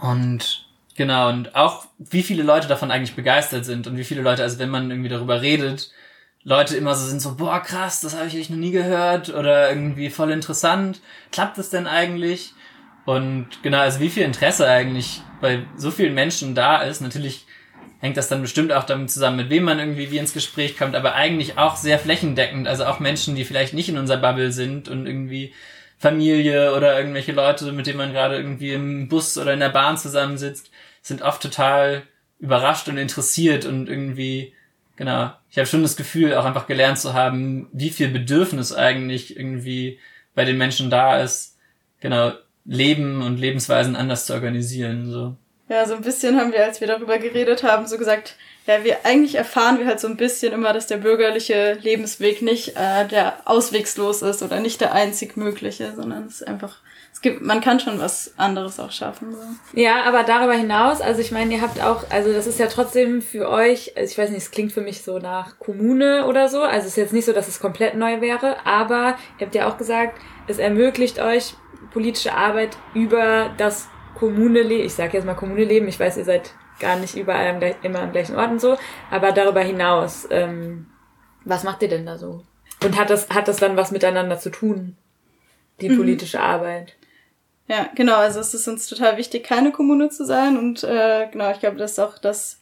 Und 0.00 0.66
Genau, 1.00 1.30
und 1.30 1.54
auch 1.54 1.86
wie 1.98 2.22
viele 2.22 2.42
Leute 2.42 2.68
davon 2.68 2.90
eigentlich 2.90 3.16
begeistert 3.16 3.64
sind 3.64 3.86
und 3.86 3.96
wie 3.96 4.04
viele 4.04 4.20
Leute, 4.20 4.42
also 4.42 4.58
wenn 4.58 4.68
man 4.68 4.90
irgendwie 4.90 5.08
darüber 5.08 5.40
redet, 5.40 5.90
Leute 6.42 6.76
immer 6.76 6.94
so 6.94 7.06
sind 7.06 7.22
so, 7.22 7.36
boah, 7.36 7.60
krass, 7.60 8.02
das 8.02 8.14
habe 8.14 8.26
ich 8.26 8.36
echt 8.36 8.50
noch 8.50 8.58
nie 8.58 8.70
gehört 8.70 9.30
oder 9.30 9.70
irgendwie 9.70 10.10
voll 10.10 10.30
interessant. 10.30 11.00
Klappt 11.32 11.56
das 11.56 11.70
denn 11.70 11.86
eigentlich? 11.86 12.52
Und 13.06 13.48
genau, 13.62 13.78
also 13.78 14.00
wie 14.00 14.10
viel 14.10 14.24
Interesse 14.24 14.68
eigentlich 14.68 15.22
bei 15.40 15.64
so 15.74 15.90
vielen 15.90 16.12
Menschen 16.12 16.54
da 16.54 16.82
ist. 16.82 17.00
Natürlich 17.00 17.46
hängt 18.00 18.18
das 18.18 18.28
dann 18.28 18.42
bestimmt 18.42 18.70
auch 18.70 18.84
damit 18.84 19.10
zusammen, 19.10 19.38
mit 19.38 19.48
wem 19.48 19.64
man 19.64 19.78
irgendwie 19.78 20.10
wie 20.10 20.18
ins 20.18 20.34
Gespräch 20.34 20.76
kommt, 20.76 20.94
aber 20.94 21.14
eigentlich 21.14 21.56
auch 21.56 21.76
sehr 21.76 21.98
flächendeckend. 21.98 22.68
Also 22.68 22.84
auch 22.84 23.00
Menschen, 23.00 23.36
die 23.36 23.46
vielleicht 23.46 23.72
nicht 23.72 23.88
in 23.88 23.96
unserer 23.96 24.20
Bubble 24.20 24.52
sind 24.52 24.90
und 24.90 25.06
irgendwie 25.06 25.54
Familie 26.00 26.74
oder 26.74 26.98
irgendwelche 26.98 27.32
Leute, 27.32 27.70
mit 27.72 27.86
denen 27.86 27.98
man 27.98 28.12
gerade 28.12 28.36
irgendwie 28.36 28.72
im 28.72 29.08
Bus 29.08 29.36
oder 29.36 29.52
in 29.52 29.60
der 29.60 29.68
Bahn 29.68 29.98
zusammensitzt, 29.98 30.70
sind 31.02 31.20
oft 31.20 31.42
total 31.42 32.04
überrascht 32.38 32.88
und 32.88 32.96
interessiert 32.96 33.66
und 33.66 33.86
irgendwie, 33.86 34.54
genau, 34.96 35.30
ich 35.50 35.58
habe 35.58 35.66
schon 35.66 35.82
das 35.82 35.96
Gefühl, 35.96 36.34
auch 36.34 36.46
einfach 36.46 36.66
gelernt 36.66 36.98
zu 36.98 37.12
haben, 37.12 37.68
wie 37.72 37.90
viel 37.90 38.08
Bedürfnis 38.08 38.72
eigentlich 38.72 39.36
irgendwie 39.36 39.98
bei 40.34 40.46
den 40.46 40.56
Menschen 40.56 40.88
da 40.88 41.20
ist, 41.20 41.58
genau, 42.00 42.32
Leben 42.64 43.20
und 43.20 43.38
Lebensweisen 43.38 43.94
anders 43.94 44.24
zu 44.24 44.32
organisieren, 44.32 45.10
so. 45.10 45.36
Ja, 45.68 45.86
so 45.86 45.94
ein 45.94 46.00
bisschen 46.00 46.40
haben 46.40 46.52
wir, 46.52 46.64
als 46.64 46.80
wir 46.80 46.88
darüber 46.88 47.18
geredet 47.18 47.62
haben, 47.62 47.86
so 47.86 47.98
gesagt, 47.98 48.36
ja, 48.70 48.84
wir 48.84 49.04
eigentlich 49.04 49.34
erfahren 49.34 49.78
wir 49.78 49.86
halt 49.86 49.98
so 49.98 50.06
ein 50.06 50.16
bisschen 50.16 50.52
immer, 50.52 50.72
dass 50.72 50.86
der 50.86 50.98
bürgerliche 50.98 51.76
Lebensweg 51.82 52.40
nicht 52.40 52.76
äh, 52.76 53.06
der 53.08 53.38
auswegslos 53.44 54.22
ist 54.22 54.42
oder 54.42 54.60
nicht 54.60 54.80
der 54.80 54.92
einzig 54.92 55.36
mögliche, 55.36 55.92
sondern 55.96 56.26
es 56.26 56.40
ist 56.40 56.46
einfach, 56.46 56.76
es 57.12 57.20
gibt, 57.20 57.42
man 57.42 57.60
kann 57.60 57.80
schon 57.80 57.98
was 57.98 58.32
anderes 58.36 58.78
auch 58.78 58.92
schaffen. 58.92 59.32
So. 59.32 59.80
Ja, 59.80 60.04
aber 60.04 60.22
darüber 60.22 60.54
hinaus, 60.54 61.00
also 61.00 61.20
ich 61.20 61.32
meine, 61.32 61.54
ihr 61.54 61.62
habt 61.62 61.82
auch, 61.82 62.04
also 62.10 62.32
das 62.32 62.46
ist 62.46 62.60
ja 62.60 62.68
trotzdem 62.68 63.22
für 63.22 63.48
euch, 63.48 63.96
also 63.96 64.08
ich 64.08 64.18
weiß 64.18 64.30
nicht, 64.30 64.42
es 64.42 64.52
klingt 64.52 64.70
für 64.70 64.82
mich 64.82 65.02
so 65.02 65.18
nach 65.18 65.58
Kommune 65.58 66.26
oder 66.26 66.48
so, 66.48 66.62
also 66.62 66.86
es 66.86 66.92
ist 66.92 66.96
jetzt 66.96 67.12
nicht 67.12 67.24
so, 67.24 67.32
dass 67.32 67.48
es 67.48 67.58
komplett 67.58 67.96
neu 67.96 68.20
wäre, 68.20 68.64
aber 68.64 69.16
ihr 69.38 69.46
habt 69.46 69.54
ja 69.56 69.68
auch 69.68 69.78
gesagt, 69.78 70.20
es 70.46 70.58
ermöglicht 70.58 71.18
euch 71.18 71.54
politische 71.92 72.34
Arbeit 72.34 72.76
über 72.94 73.50
das 73.58 73.88
Kommune 74.14 74.62
leben, 74.62 74.84
ich 74.84 74.94
sage 74.94 75.16
jetzt 75.16 75.26
mal 75.26 75.34
Kommune 75.34 75.64
leben, 75.64 75.88
ich 75.88 75.98
weiß, 75.98 76.18
ihr 76.18 76.24
seid 76.24 76.52
gar 76.80 76.96
nicht 76.96 77.16
überall 77.16 77.48
am, 77.48 77.62
immer 77.82 78.00
am 78.00 78.12
gleichen 78.12 78.36
Ort 78.36 78.50
und 78.50 78.60
so, 78.60 78.76
aber 79.10 79.32
darüber 79.32 79.60
hinaus, 79.60 80.26
ähm, 80.30 80.86
was 81.44 81.62
macht 81.62 81.82
ihr 81.82 81.88
denn 81.88 82.06
da 82.06 82.18
so? 82.18 82.42
Und 82.82 82.98
hat 82.98 83.10
das, 83.10 83.28
hat 83.28 83.48
das 83.48 83.58
dann 83.58 83.76
was 83.76 83.90
miteinander 83.90 84.38
zu 84.38 84.50
tun, 84.50 84.96
die 85.80 85.90
mhm. 85.90 85.98
politische 85.98 86.40
Arbeit? 86.40 86.96
Ja, 87.68 87.88
genau, 87.94 88.16
also 88.16 88.40
es 88.40 88.52
ist 88.52 88.66
uns 88.66 88.88
total 88.88 89.16
wichtig, 89.16 89.44
keine 89.44 89.70
Kommune 89.70 90.08
zu 90.08 90.24
sein 90.24 90.56
und 90.58 90.82
äh, 90.82 91.28
genau, 91.30 91.52
ich 91.52 91.60
glaube, 91.60 91.76
das 91.76 91.92
ist 91.92 91.98
auch 92.00 92.18
das 92.18 92.58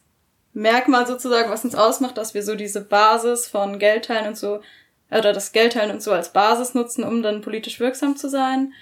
Merkmal 0.53 1.07
sozusagen, 1.07 1.49
was 1.49 1.63
uns 1.63 1.75
ausmacht, 1.75 2.17
dass 2.17 2.33
wir 2.33 2.43
so 2.43 2.55
diese 2.55 2.81
Basis 2.81 3.47
von 3.47 3.79
Geldteilen 3.79 4.27
und 4.27 4.37
so, 4.37 4.61
oder 5.11 5.33
das 5.33 5.51
Geldteilen 5.51 5.91
und 5.91 6.03
so 6.03 6.11
als 6.11 6.33
Basis 6.33 6.73
nutzen, 6.73 7.03
um 7.03 7.23
dann 7.23 7.41
politisch 7.41 7.79
wirksam 7.79 8.15
zu 8.15 8.29
sein. 8.29 8.73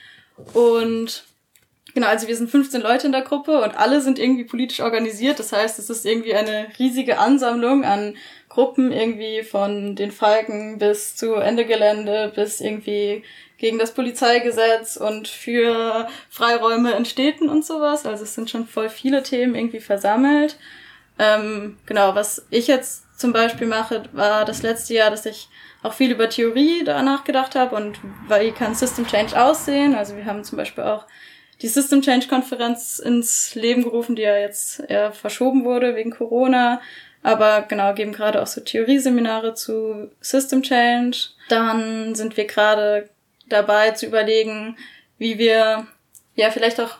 Und 0.53 1.23
Genau, 1.97 2.09
also 2.09 2.27
wir 2.27 2.35
sind 2.35 2.51
15 2.51 2.79
Leute 2.79 3.07
in 3.07 3.11
der 3.11 3.23
Gruppe 3.23 3.59
und 3.59 3.75
alle 3.75 4.01
sind 4.01 4.19
irgendwie 4.19 4.43
politisch 4.43 4.81
organisiert. 4.81 5.39
Das 5.39 5.51
heißt, 5.51 5.79
es 5.79 5.89
ist 5.89 6.05
irgendwie 6.05 6.35
eine 6.35 6.67
riesige 6.77 7.17
Ansammlung 7.17 7.85
an 7.85 8.15
Gruppen, 8.49 8.91
irgendwie 8.91 9.41
von 9.41 9.95
den 9.95 10.11
Falken 10.11 10.77
bis 10.77 11.15
zu 11.15 11.33
Ende 11.33 11.65
Gelände, 11.65 12.31
bis 12.35 12.61
irgendwie 12.61 13.23
gegen 13.57 13.79
das 13.79 13.95
Polizeigesetz 13.95 14.97
und 14.97 15.27
für 15.27 16.07
Freiräume 16.29 16.91
in 16.91 17.05
Städten 17.05 17.49
und 17.49 17.65
sowas. 17.65 18.05
Also 18.05 18.25
es 18.25 18.35
sind 18.35 18.51
schon 18.51 18.67
voll 18.67 18.89
viele 18.89 19.23
Themen 19.23 19.55
irgendwie 19.55 19.79
versammelt. 19.79 20.55
Ähm, 21.17 21.77
genau, 21.87 22.13
was 22.13 22.45
ich 22.51 22.67
jetzt 22.67 23.05
zum 23.19 23.33
Beispiel 23.33 23.65
mache, 23.65 24.03
war 24.11 24.45
das 24.45 24.61
letzte 24.61 24.93
Jahr, 24.93 25.09
dass 25.09 25.25
ich 25.25 25.49
auch 25.81 25.93
viel 25.93 26.11
über 26.11 26.29
Theorie 26.29 26.83
da 26.83 27.01
nachgedacht 27.01 27.55
habe 27.55 27.75
und 27.75 27.97
wie 28.29 28.51
kann 28.51 28.75
System 28.75 29.07
Change 29.07 29.43
aussehen. 29.43 29.95
Also 29.95 30.15
wir 30.15 30.25
haben 30.25 30.43
zum 30.43 30.59
Beispiel 30.59 30.83
auch 30.83 31.07
die 31.61 31.67
System 31.67 32.01
Change 32.01 32.27
Konferenz 32.27 32.99
ins 32.99 33.55
Leben 33.55 33.83
gerufen, 33.83 34.15
die 34.15 34.21
ja 34.21 34.37
jetzt 34.37 34.79
eher 34.79 35.11
verschoben 35.11 35.65
wurde 35.65 35.95
wegen 35.95 36.11
Corona. 36.11 36.81
Aber 37.23 37.63
genau, 37.63 37.93
geben 37.93 38.13
gerade 38.13 38.41
auch 38.41 38.47
so 38.47 38.61
Theorieseminare 38.61 39.53
zu 39.53 40.11
System 40.21 40.61
Change. 40.61 41.29
Dann 41.49 42.15
sind 42.15 42.37
wir 42.37 42.45
gerade 42.45 43.09
dabei 43.49 43.91
zu 43.91 44.05
überlegen, 44.05 44.77
wie 45.17 45.37
wir, 45.37 45.87
ja, 46.35 46.51
vielleicht 46.51 46.79
auch, 46.79 46.97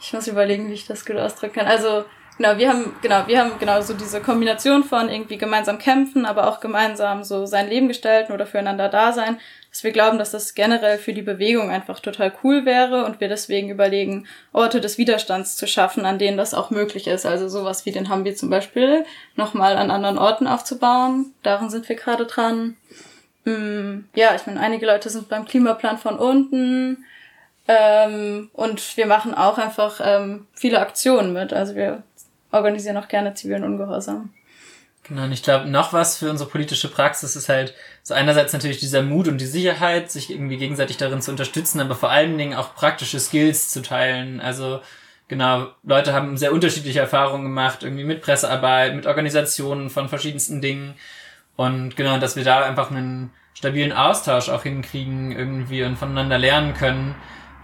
ich 0.00 0.12
muss 0.12 0.28
überlegen, 0.28 0.68
wie 0.68 0.74
ich 0.74 0.86
das 0.86 1.06
gut 1.06 1.16
ausdrücken 1.16 1.54
kann. 1.54 1.66
Also, 1.66 2.04
genau, 2.36 2.58
wir 2.58 2.68
haben, 2.68 2.94
genau, 3.00 3.26
wir 3.26 3.40
haben 3.40 3.58
genau 3.58 3.80
so 3.80 3.94
diese 3.94 4.20
Kombination 4.20 4.84
von 4.84 5.08
irgendwie 5.08 5.38
gemeinsam 5.38 5.78
kämpfen, 5.78 6.26
aber 6.26 6.46
auch 6.48 6.60
gemeinsam 6.60 7.24
so 7.24 7.46
sein 7.46 7.68
Leben 7.68 7.88
gestalten 7.88 8.32
oder 8.32 8.46
füreinander 8.46 8.88
da 8.88 9.12
sein 9.12 9.40
dass 9.76 9.84
wir 9.84 9.92
glauben, 9.92 10.16
dass 10.16 10.30
das 10.30 10.54
generell 10.54 10.96
für 10.96 11.12
die 11.12 11.20
Bewegung 11.20 11.68
einfach 11.68 12.00
total 12.00 12.32
cool 12.42 12.64
wäre 12.64 13.04
und 13.04 13.20
wir 13.20 13.28
deswegen 13.28 13.68
überlegen, 13.68 14.26
Orte 14.54 14.80
des 14.80 14.96
Widerstands 14.96 15.54
zu 15.54 15.66
schaffen, 15.66 16.06
an 16.06 16.18
denen 16.18 16.38
das 16.38 16.54
auch 16.54 16.70
möglich 16.70 17.06
ist. 17.06 17.26
Also 17.26 17.46
sowas 17.50 17.84
wie 17.84 17.92
den 17.92 18.08
Hambi 18.08 18.34
zum 18.34 18.48
Beispiel 18.48 19.04
nochmal 19.34 19.76
an 19.76 19.90
anderen 19.90 20.16
Orten 20.16 20.46
aufzubauen. 20.46 21.34
Daran 21.42 21.68
sind 21.68 21.90
wir 21.90 21.96
gerade 21.96 22.24
dran. 22.24 22.78
Mm, 23.44 24.06
ja, 24.14 24.34
ich 24.34 24.46
meine, 24.46 24.60
einige 24.60 24.86
Leute 24.86 25.10
sind 25.10 25.28
beim 25.28 25.44
Klimaplan 25.44 25.98
von 25.98 26.18
unten. 26.18 27.04
Ähm, 27.68 28.48
und 28.54 28.96
wir 28.96 29.04
machen 29.04 29.34
auch 29.34 29.58
einfach 29.58 30.00
ähm, 30.02 30.46
viele 30.54 30.80
Aktionen 30.80 31.34
mit. 31.34 31.52
Also 31.52 31.74
wir 31.74 32.02
organisieren 32.50 32.96
auch 32.96 33.08
gerne 33.08 33.34
zivilen 33.34 33.64
Ungehorsam. 33.64 34.32
Genau, 35.08 35.22
und 35.22 35.32
ich 35.32 35.44
glaube, 35.44 35.68
noch 35.68 35.92
was 35.92 36.18
für 36.18 36.30
unsere 36.30 36.50
politische 36.50 36.88
Praxis 36.90 37.36
ist 37.36 37.48
halt 37.48 37.74
so 38.02 38.12
einerseits 38.12 38.52
natürlich 38.52 38.78
dieser 38.78 39.02
Mut 39.02 39.28
und 39.28 39.40
die 39.40 39.46
Sicherheit, 39.46 40.10
sich 40.10 40.30
irgendwie 40.30 40.56
gegenseitig 40.56 40.96
darin 40.96 41.22
zu 41.22 41.30
unterstützen, 41.30 41.80
aber 41.80 41.94
vor 41.94 42.10
allen 42.10 42.36
Dingen 42.36 42.54
auch 42.54 42.74
praktische 42.74 43.20
Skills 43.20 43.70
zu 43.70 43.82
teilen. 43.82 44.40
Also 44.40 44.80
genau, 45.28 45.68
Leute 45.84 46.12
haben 46.12 46.36
sehr 46.36 46.52
unterschiedliche 46.52 46.98
Erfahrungen 46.98 47.44
gemacht, 47.44 47.84
irgendwie 47.84 48.04
mit 48.04 48.20
Pressearbeit, 48.20 48.96
mit 48.96 49.06
Organisationen 49.06 49.90
von 49.90 50.08
verschiedensten 50.08 50.60
Dingen. 50.60 50.94
Und 51.54 51.96
genau, 51.96 52.18
dass 52.18 52.34
wir 52.34 52.44
da 52.44 52.64
einfach 52.64 52.90
einen 52.90 53.30
stabilen 53.54 53.92
Austausch 53.92 54.48
auch 54.48 54.64
hinkriegen 54.64 55.30
irgendwie 55.30 55.84
und 55.84 55.96
voneinander 55.96 56.38
lernen 56.38 56.74
können 56.74 57.14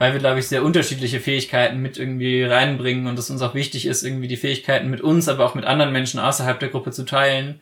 weil 0.02 0.14
wir, 0.14 0.18
glaube 0.18 0.40
ich, 0.40 0.48
sehr 0.48 0.64
unterschiedliche 0.64 1.20
Fähigkeiten 1.20 1.80
mit 1.80 1.96
irgendwie 1.96 2.42
reinbringen 2.42 3.06
und 3.06 3.16
es 3.20 3.30
uns 3.30 3.40
auch 3.40 3.54
wichtig 3.54 3.86
ist, 3.86 4.02
irgendwie 4.02 4.26
die 4.26 4.36
Fähigkeiten 4.36 4.90
mit 4.90 5.00
uns, 5.00 5.28
aber 5.28 5.46
auch 5.46 5.54
mit 5.54 5.64
anderen 5.64 5.92
Menschen 5.92 6.18
außerhalb 6.18 6.58
der 6.58 6.70
Gruppe 6.70 6.90
zu 6.90 7.04
teilen 7.04 7.60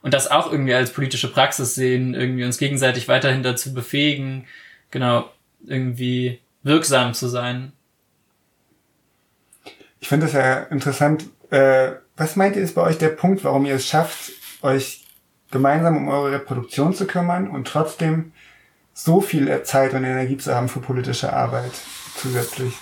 und 0.00 0.14
das 0.14 0.30
auch 0.30 0.50
irgendwie 0.50 0.72
als 0.72 0.94
politische 0.94 1.30
Praxis 1.30 1.74
sehen, 1.74 2.14
irgendwie 2.14 2.44
uns 2.44 2.56
gegenseitig 2.56 3.08
weiterhin 3.08 3.42
dazu 3.42 3.74
befähigen, 3.74 4.46
genau, 4.90 5.28
irgendwie 5.66 6.40
wirksam 6.62 7.12
zu 7.12 7.28
sein. 7.28 7.72
Ich 10.00 10.08
finde 10.08 10.24
das 10.24 10.32
ja 10.32 10.62
interessant. 10.62 11.26
Äh, 11.50 11.90
was 12.16 12.36
meint 12.36 12.56
ihr 12.56 12.62
ist 12.62 12.74
bei 12.74 12.84
euch 12.84 12.96
der 12.96 13.10
Punkt, 13.10 13.44
warum 13.44 13.66
ihr 13.66 13.74
es 13.74 13.86
schafft, 13.86 14.32
euch 14.62 15.04
gemeinsam 15.50 15.98
um 15.98 16.08
eure 16.08 16.32
Reproduktion 16.32 16.94
zu 16.94 17.06
kümmern 17.06 17.50
und 17.50 17.68
trotzdem 17.68 18.32
so 18.94 19.20
viel 19.20 19.62
Zeit 19.62 19.94
und 19.94 20.04
Energie 20.04 20.36
zu 20.36 20.54
haben 20.54 20.68
für 20.68 20.80
politische 20.80 21.32
Arbeit 21.32 21.72
zusätzlich. 22.16 22.74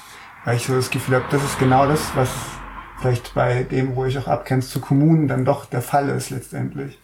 Weil 0.44 0.56
ich 0.56 0.64
so 0.64 0.74
das 0.74 0.90
Gefühl 0.90 1.16
habe, 1.16 1.26
das 1.30 1.42
ist 1.44 1.58
genau 1.58 1.86
das, 1.86 2.00
was 2.14 2.30
vielleicht 2.98 3.34
bei 3.34 3.62
dem, 3.62 3.96
wo 3.96 4.04
ich 4.04 4.18
auch 4.18 4.26
abgrenze 4.26 4.70
zu 4.70 4.80
Kommunen, 4.80 5.28
dann 5.28 5.44
doch 5.44 5.66
der 5.66 5.82
Fall 5.82 6.08
ist 6.08 6.30
letztendlich. 6.30 6.98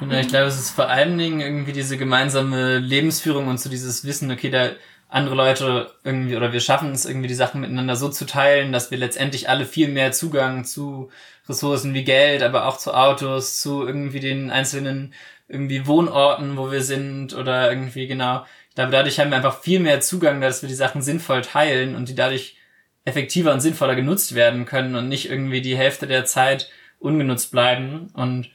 Ja, 0.00 0.20
ich 0.20 0.28
glaube, 0.28 0.46
es 0.46 0.58
ist 0.58 0.70
vor 0.70 0.88
allen 0.88 1.16
Dingen 1.16 1.40
irgendwie 1.40 1.72
diese 1.72 1.96
gemeinsame 1.96 2.78
Lebensführung 2.78 3.48
und 3.48 3.58
so 3.58 3.70
dieses 3.70 4.04
Wissen, 4.04 4.30
okay, 4.30 4.50
da 4.50 4.70
andere 5.08 5.36
Leute 5.36 5.92
irgendwie 6.04 6.36
oder 6.36 6.52
wir 6.52 6.60
schaffen 6.60 6.92
es 6.92 7.06
irgendwie 7.06 7.28
die 7.28 7.34
Sachen 7.34 7.60
miteinander 7.60 7.96
so 7.96 8.08
zu 8.08 8.26
teilen, 8.26 8.72
dass 8.72 8.90
wir 8.90 8.98
letztendlich 8.98 9.48
alle 9.48 9.64
viel 9.64 9.88
mehr 9.88 10.12
Zugang 10.12 10.64
zu 10.64 11.10
Ressourcen 11.48 11.94
wie 11.94 12.04
Geld, 12.04 12.42
aber 12.42 12.66
auch 12.66 12.76
zu 12.76 12.92
Autos, 12.92 13.60
zu 13.60 13.86
irgendwie 13.86 14.20
den 14.20 14.50
einzelnen 14.50 15.14
irgendwie 15.48 15.86
Wohnorten, 15.86 16.56
wo 16.56 16.70
wir 16.70 16.82
sind 16.82 17.34
oder 17.34 17.70
irgendwie 17.70 18.06
genau. 18.06 18.44
Ich 18.68 18.74
glaube, 18.74 18.90
dadurch 18.90 19.18
haben 19.18 19.30
wir 19.30 19.36
einfach 19.36 19.60
viel 19.60 19.80
mehr 19.80 20.00
Zugang, 20.00 20.40
dass 20.40 20.62
wir 20.62 20.68
die 20.68 20.74
Sachen 20.74 21.02
sinnvoll 21.02 21.42
teilen 21.42 21.94
und 21.94 22.08
die 22.08 22.14
dadurch 22.14 22.56
effektiver 23.04 23.52
und 23.52 23.60
sinnvoller 23.60 23.94
genutzt 23.94 24.34
werden 24.34 24.64
können 24.66 24.96
und 24.96 25.08
nicht 25.08 25.30
irgendwie 25.30 25.62
die 25.62 25.76
Hälfte 25.76 26.06
der 26.06 26.24
Zeit 26.24 26.68
ungenutzt 26.98 27.52
bleiben 27.52 28.10
und 28.14 28.50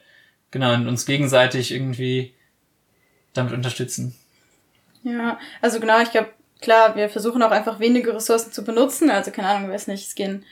genau 0.51 0.73
und 0.73 0.88
uns 0.88 1.05
gegenseitig 1.05 1.72
irgendwie 1.72 2.34
damit 3.34 3.53
unterstützen. 3.53 4.15
Ja, 5.03 5.39
also 5.61 5.80
genau, 5.80 6.01
ich 6.01 6.11
glaube, 6.11 6.30
klar, 6.59 6.95
wir 6.95 7.09
versuchen 7.09 7.41
auch 7.41 7.51
einfach 7.51 7.80
wenige 7.80 8.13
Ressourcen 8.13 8.51
zu 8.51 8.63
benutzen. 8.63 9.09
Also 9.09 9.31
keine 9.31 9.47
Ahnung, 9.47 9.72
weiß 9.72 9.88
nicht, 9.88 10.07
es 10.07 10.15
gehen 10.15 10.45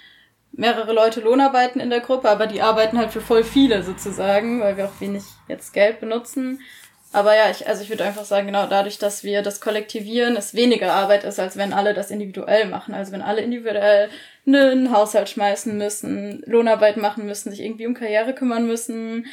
mehrere 0.51 0.93
Leute 0.93 1.19
Lohnarbeiten 1.19 1.79
in 1.79 1.89
der 1.89 1.99
Gruppe, 1.99 2.29
aber 2.29 2.47
die 2.47 2.61
arbeiten 2.61 2.97
halt 2.97 3.11
für 3.11 3.21
voll 3.21 3.43
viele 3.43 3.83
sozusagen, 3.83 4.61
weil 4.61 4.77
wir 4.77 4.85
auch 4.85 5.01
wenig 5.01 5.23
jetzt 5.49 5.73
Geld 5.73 5.99
benutzen. 5.99 6.59
Aber 7.11 7.35
ja, 7.35 7.49
ich, 7.49 7.67
also 7.67 7.81
ich 7.81 7.89
würde 7.89 8.03
einfach 8.03 8.25
sagen, 8.25 8.47
genau 8.47 8.67
dadurch, 8.67 8.99
dass 8.99 9.23
wir 9.23 9.41
das 9.41 9.61
kollektivieren, 9.61 10.35
es 10.35 10.53
weniger 10.53 10.93
Arbeit 10.93 11.23
ist, 11.23 11.39
als 11.39 11.57
wenn 11.57 11.73
alle 11.73 11.95
das 11.95 12.11
individuell 12.11 12.67
machen. 12.67 12.93
Also 12.93 13.11
wenn 13.11 13.23
alle 13.23 13.41
individuell 13.41 14.09
einen 14.45 14.91
Haushalt 14.91 15.29
schmeißen 15.29 15.75
müssen, 15.75 16.43
Lohnarbeit 16.45 16.97
machen 16.97 17.25
müssen, 17.25 17.49
sich 17.49 17.61
irgendwie 17.61 17.87
um 17.87 17.95
Karriere 17.95 18.33
kümmern 18.33 18.67
müssen, 18.67 19.25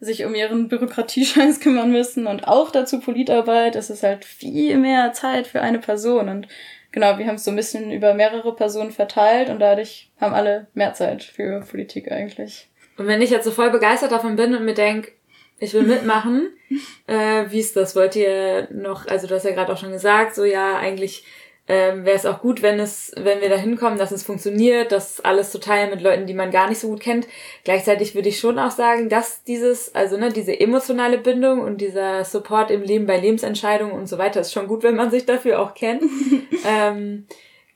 sich 0.00 0.24
um 0.24 0.34
ihren 0.34 0.68
Bürokratiescheiß 0.68 1.58
kümmern 1.60 1.90
müssen 1.90 2.28
und 2.28 2.46
auch 2.46 2.70
dazu 2.70 3.00
Politarbeit, 3.00 3.74
es 3.74 3.90
ist 3.90 4.04
halt 4.04 4.24
viel 4.24 4.78
mehr 4.78 5.12
Zeit 5.12 5.48
für 5.48 5.60
eine 5.60 5.80
Person. 5.80 6.28
Und 6.28 6.46
genau, 6.92 7.18
wir 7.18 7.26
haben 7.26 7.36
es 7.36 7.44
so 7.44 7.50
ein 7.50 7.56
bisschen 7.56 7.90
über 7.90 8.14
mehrere 8.14 8.54
Personen 8.54 8.92
verteilt 8.92 9.48
und 9.48 9.58
dadurch 9.58 10.10
haben 10.20 10.34
alle 10.34 10.68
mehr 10.74 10.94
Zeit 10.94 11.24
für 11.24 11.60
Politik 11.60 12.12
eigentlich. 12.12 12.68
Und 12.96 13.08
wenn 13.08 13.22
ich 13.22 13.30
jetzt 13.30 13.44
so 13.44 13.50
voll 13.50 13.70
begeistert 13.70 14.12
davon 14.12 14.36
bin 14.36 14.54
und 14.54 14.64
mir 14.64 14.74
denk 14.74 15.12
ich 15.58 15.72
will 15.74 15.82
mitmachen. 15.82 16.48
äh, 17.06 17.44
wie 17.48 17.60
ist 17.60 17.76
das? 17.76 17.96
Wollt 17.96 18.16
ihr 18.16 18.68
noch, 18.72 19.06
also 19.06 19.26
du 19.26 19.34
hast 19.34 19.44
ja 19.44 19.52
gerade 19.52 19.72
auch 19.72 19.78
schon 19.78 19.92
gesagt, 19.92 20.34
so 20.34 20.44
ja, 20.44 20.76
eigentlich 20.76 21.24
ähm, 21.66 22.04
wäre 22.04 22.16
es 22.16 22.26
auch 22.26 22.40
gut, 22.40 22.60
wenn 22.60 22.78
es, 22.78 23.12
wenn 23.16 23.40
wir 23.40 23.48
da 23.48 23.56
hinkommen, 23.56 23.98
dass 23.98 24.12
es 24.12 24.22
funktioniert, 24.22 24.92
das 24.92 25.22
alles 25.22 25.50
zu 25.50 25.58
teilen 25.58 25.90
mit 25.90 26.02
Leuten, 26.02 26.26
die 26.26 26.34
man 26.34 26.50
gar 26.50 26.68
nicht 26.68 26.78
so 26.78 26.88
gut 26.88 27.00
kennt. 27.00 27.26
Gleichzeitig 27.64 28.14
würde 28.14 28.28
ich 28.28 28.38
schon 28.38 28.58
auch 28.58 28.70
sagen, 28.70 29.08
dass 29.08 29.42
dieses, 29.44 29.94
also 29.94 30.18
ne, 30.18 30.30
diese 30.30 30.58
emotionale 30.58 31.16
Bindung 31.16 31.60
und 31.60 31.80
dieser 31.80 32.24
Support 32.24 32.70
im 32.70 32.82
Leben 32.82 33.06
bei 33.06 33.18
Lebensentscheidungen 33.18 33.94
und 33.94 34.08
so 34.08 34.18
weiter 34.18 34.40
ist 34.40 34.52
schon 34.52 34.68
gut, 34.68 34.82
wenn 34.82 34.96
man 34.96 35.10
sich 35.10 35.24
dafür 35.24 35.60
auch 35.60 35.74
kennt. 35.74 36.02
ähm, 36.66 37.26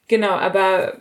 genau, 0.06 0.32
aber 0.32 0.98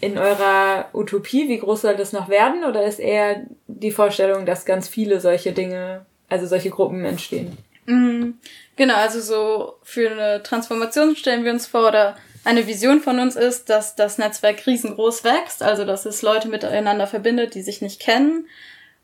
in 0.00 0.16
eurer 0.16 0.88
Utopie, 0.94 1.46
wie 1.48 1.58
groß 1.58 1.82
soll 1.82 1.96
das 1.96 2.14
noch 2.14 2.30
werden? 2.30 2.64
Oder 2.64 2.84
ist 2.84 3.00
eher 3.00 3.42
die 3.66 3.90
Vorstellung, 3.90 4.46
dass 4.46 4.64
ganz 4.64 4.88
viele 4.88 5.20
solche 5.20 5.52
Dinge 5.52 6.06
also 6.30 6.46
solche 6.46 6.70
Gruppen 6.70 7.04
entstehen. 7.04 7.58
Mhm. 7.86 8.38
Genau, 8.76 8.94
also 8.94 9.20
so 9.20 9.74
für 9.82 10.10
eine 10.10 10.42
Transformation 10.42 11.16
stellen 11.16 11.44
wir 11.44 11.52
uns 11.52 11.66
vor 11.66 11.88
oder 11.88 12.16
eine 12.44 12.66
Vision 12.66 13.00
von 13.00 13.18
uns 13.20 13.36
ist, 13.36 13.68
dass 13.68 13.96
das 13.96 14.16
Netzwerk 14.16 14.66
riesengroß 14.66 15.24
wächst, 15.24 15.62
also 15.62 15.84
dass 15.84 16.06
es 16.06 16.22
Leute 16.22 16.48
miteinander 16.48 17.06
verbindet, 17.06 17.54
die 17.54 17.62
sich 17.62 17.82
nicht 17.82 18.00
kennen 18.00 18.46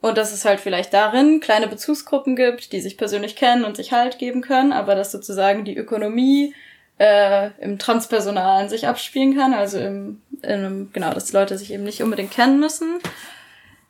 und 0.01 0.17
dass 0.17 0.33
es 0.33 0.45
halt 0.45 0.61
vielleicht 0.61 0.95
darin 0.95 1.41
kleine 1.41 1.69
Bezugsgruppen 1.69 2.37
gibt, 2.37 2.73
die 2.73 2.81
sich 2.81 2.97
persönlich 2.97 3.37
kennen 3.37 3.65
und 3.65 3.77
sich 3.77 3.93
Halt 3.93 4.19
geben 4.19 4.41
können, 4.41 4.73
aber 4.73 4.95
dass 4.95 5.13
sozusagen 5.13 5.65
die 5.65 5.77
Ökonomie 5.77 6.55
äh, 6.99 7.51
im 7.61 7.79
Transpersonalen 7.79 8.69
sich 8.69 8.89
abspielen 8.89 9.37
kann, 9.37 9.53
also 9.53 9.79
im, 9.79 10.23
einem, 10.43 10.91
genau, 10.93 11.13
dass 11.13 11.33
Leute 11.33 11.59
sich 11.59 11.73
eben 11.73 11.85
nicht 11.85 12.03
unbedingt 12.03 12.31
kennen 12.31 12.59
müssen. 12.59 12.99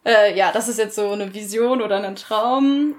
Äh, 0.05 0.37
ja, 0.37 0.51
das 0.53 0.69
ist 0.69 0.79
jetzt 0.79 0.97
so 0.97 1.11
eine 1.11 1.35
Vision 1.35 1.83
oder 1.83 2.03
ein 2.03 2.17
Traum. 2.17 2.97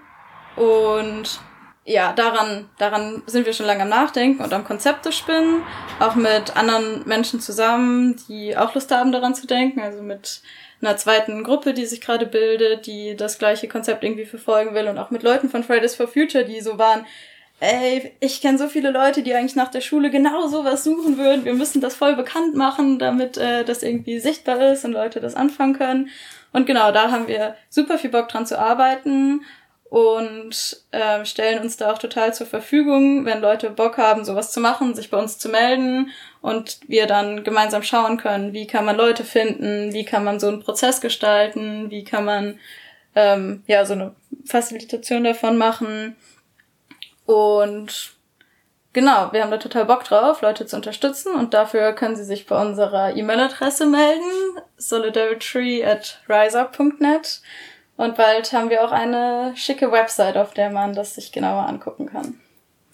Und 0.58 1.40
ja, 1.86 2.12
daran, 2.12 2.68
daran 2.78 3.24
sind 3.28 3.46
wir 3.46 3.54
schon 3.54 3.66
lange 3.66 3.84
am 3.84 3.90
Nachdenken 3.90 4.44
und 4.44 4.52
am 4.52 4.66
Konzepte 4.66 5.14
spinnen, 5.14 5.62
auch 6.00 6.16
mit 6.16 6.58
anderen 6.58 7.08
Menschen 7.08 7.40
zusammen, 7.40 8.18
die 8.28 8.58
auch 8.58 8.76
Lust 8.76 8.92
haben, 8.92 9.14
daran 9.14 9.36
zu 9.36 9.48
denken, 9.48 9.80
also 9.80 10.02
mit 10.02 10.42
einer 10.82 10.98
zweiten 10.98 11.44
Gruppe, 11.46 11.74
die 11.74 11.86
sich 11.86 12.02
gerade 12.02 12.26
bildet, 12.26 12.88
die 12.88 13.16
das 13.16 13.40
gleiche 13.40 13.70
Konzept 13.70 14.04
irgendwie 14.04 14.26
verfolgen 14.26 14.76
will. 14.76 14.90
Und 14.90 14.98
auch 14.98 15.12
mit 15.12 15.24
Leuten 15.24 15.50
von 15.50 15.64
Fridays 15.64 15.96
for 15.96 16.10
Future, 16.10 16.44
die 16.44 16.60
so 16.60 16.78
waren, 16.78 17.06
ey, 17.62 18.12
ich 18.20 18.42
kenne 18.42 18.58
so 18.58 18.68
viele 18.68 18.92
Leute, 18.92 19.24
die 19.24 19.34
eigentlich 19.34 19.56
nach 19.56 19.72
der 19.72 19.82
Schule 19.82 20.12
genau 20.12 20.48
sowas 20.48 20.84
suchen 20.84 21.18
würden, 21.18 21.46
wir 21.46 21.54
müssen 21.54 21.80
das 21.80 21.96
voll 21.96 22.16
bekannt 22.16 22.56
machen, 22.56 23.00
damit 23.00 23.38
äh, 23.38 23.64
das 23.64 23.82
irgendwie 23.82 24.20
sichtbar 24.20 24.74
ist 24.74 24.84
und 24.84 24.92
Leute 24.92 25.22
das 25.22 25.36
anfangen 25.36 25.74
können. 25.74 26.10
Und 26.52 26.66
genau, 26.66 26.92
da 26.92 27.12
haben 27.12 27.28
wir 27.28 27.56
super 27.70 27.98
viel 27.98 28.10
Bock 28.10 28.28
dran 28.28 28.46
zu 28.46 28.60
arbeiten 28.60 29.42
und 29.89 30.84
äh, 30.91 31.23
stellen 31.26 31.61
uns 31.61 31.77
da 31.77 31.91
auch 31.91 31.97
total 31.97 32.34
zur 32.34 32.47
Verfügung, 32.47 33.26
wenn 33.26 33.41
Leute 33.41 33.69
Bock 33.69 33.97
haben, 33.97 34.26
sowas 34.26 34.51
zu 34.51 34.59
machen, 34.59 34.95
sich 34.95 35.09
bei 35.09 35.18
uns 35.18 35.38
zu 35.38 35.49
melden 35.49 36.11
und 36.41 36.80
wir 36.88 37.07
dann 37.07 37.43
gemeinsam 37.43 37.84
schauen 37.84 38.18
können, 38.18 38.53
wie 38.53 38.68
kann 38.68 38.85
man 38.85 38.97
Leute 38.97 39.23
finden, 39.23 39.93
wie 39.93 40.03
kann 40.03 40.23
man 40.23 40.39
so 40.39 40.47
einen 40.47 40.61
Prozess 40.61 40.99
gestalten, 40.99 41.89
wie 41.89 42.03
kann 42.03 42.26
man 42.26 42.59
ähm, 43.15 43.64
ja 43.68 43.85
so 43.85 43.93
eine 43.93 44.14
Facilitation 44.45 45.23
davon 45.23 45.57
machen. 45.57 46.18
Und 47.26 48.11
genau, 48.91 49.31
wir 49.31 49.41
haben 49.41 49.51
da 49.51 49.57
total 49.57 49.85
Bock 49.85 50.03
drauf, 50.03 50.41
Leute 50.41 50.65
zu 50.65 50.76
unterstützen 50.76 51.34
und 51.34 51.53
dafür 51.53 51.93
können 51.93 52.18
sie 52.18 52.26
sich 52.26 52.45
bei 52.45 52.59
unserer 52.61 53.15
E-Mail-Adresse 53.15 53.85
melden, 53.85 54.59
solidarity 54.77 55.84
at 55.84 56.22
riseup.net 56.27 57.41
und 57.98 58.15
bald 58.15 58.53
haben 58.53 58.69
wir 58.69 58.84
auch 58.84 58.91
eine 58.91 59.53
schicke 59.56 59.91
Website, 59.91 60.38
auf 60.38 60.53
der 60.53 60.69
man 60.69 60.94
das 60.94 61.15
sich 61.15 61.32
genauer 61.32 61.68
angucken 61.68 62.07
kann. 62.07 62.40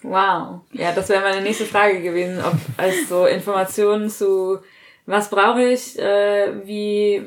Wow. 0.02 0.60
Ja, 0.72 0.92
das 0.92 1.08
wäre 1.08 1.22
meine 1.22 1.40
nächste 1.40 1.64
Frage 1.64 2.02
gewesen, 2.02 2.42
ob 2.44 2.54
als 2.76 3.08
so 3.08 3.26
Informationen 3.26 4.10
zu 4.10 4.60
was 5.06 5.28
brauche 5.28 5.62
ich, 5.62 5.98
äh, 5.98 6.66
wie 6.66 7.22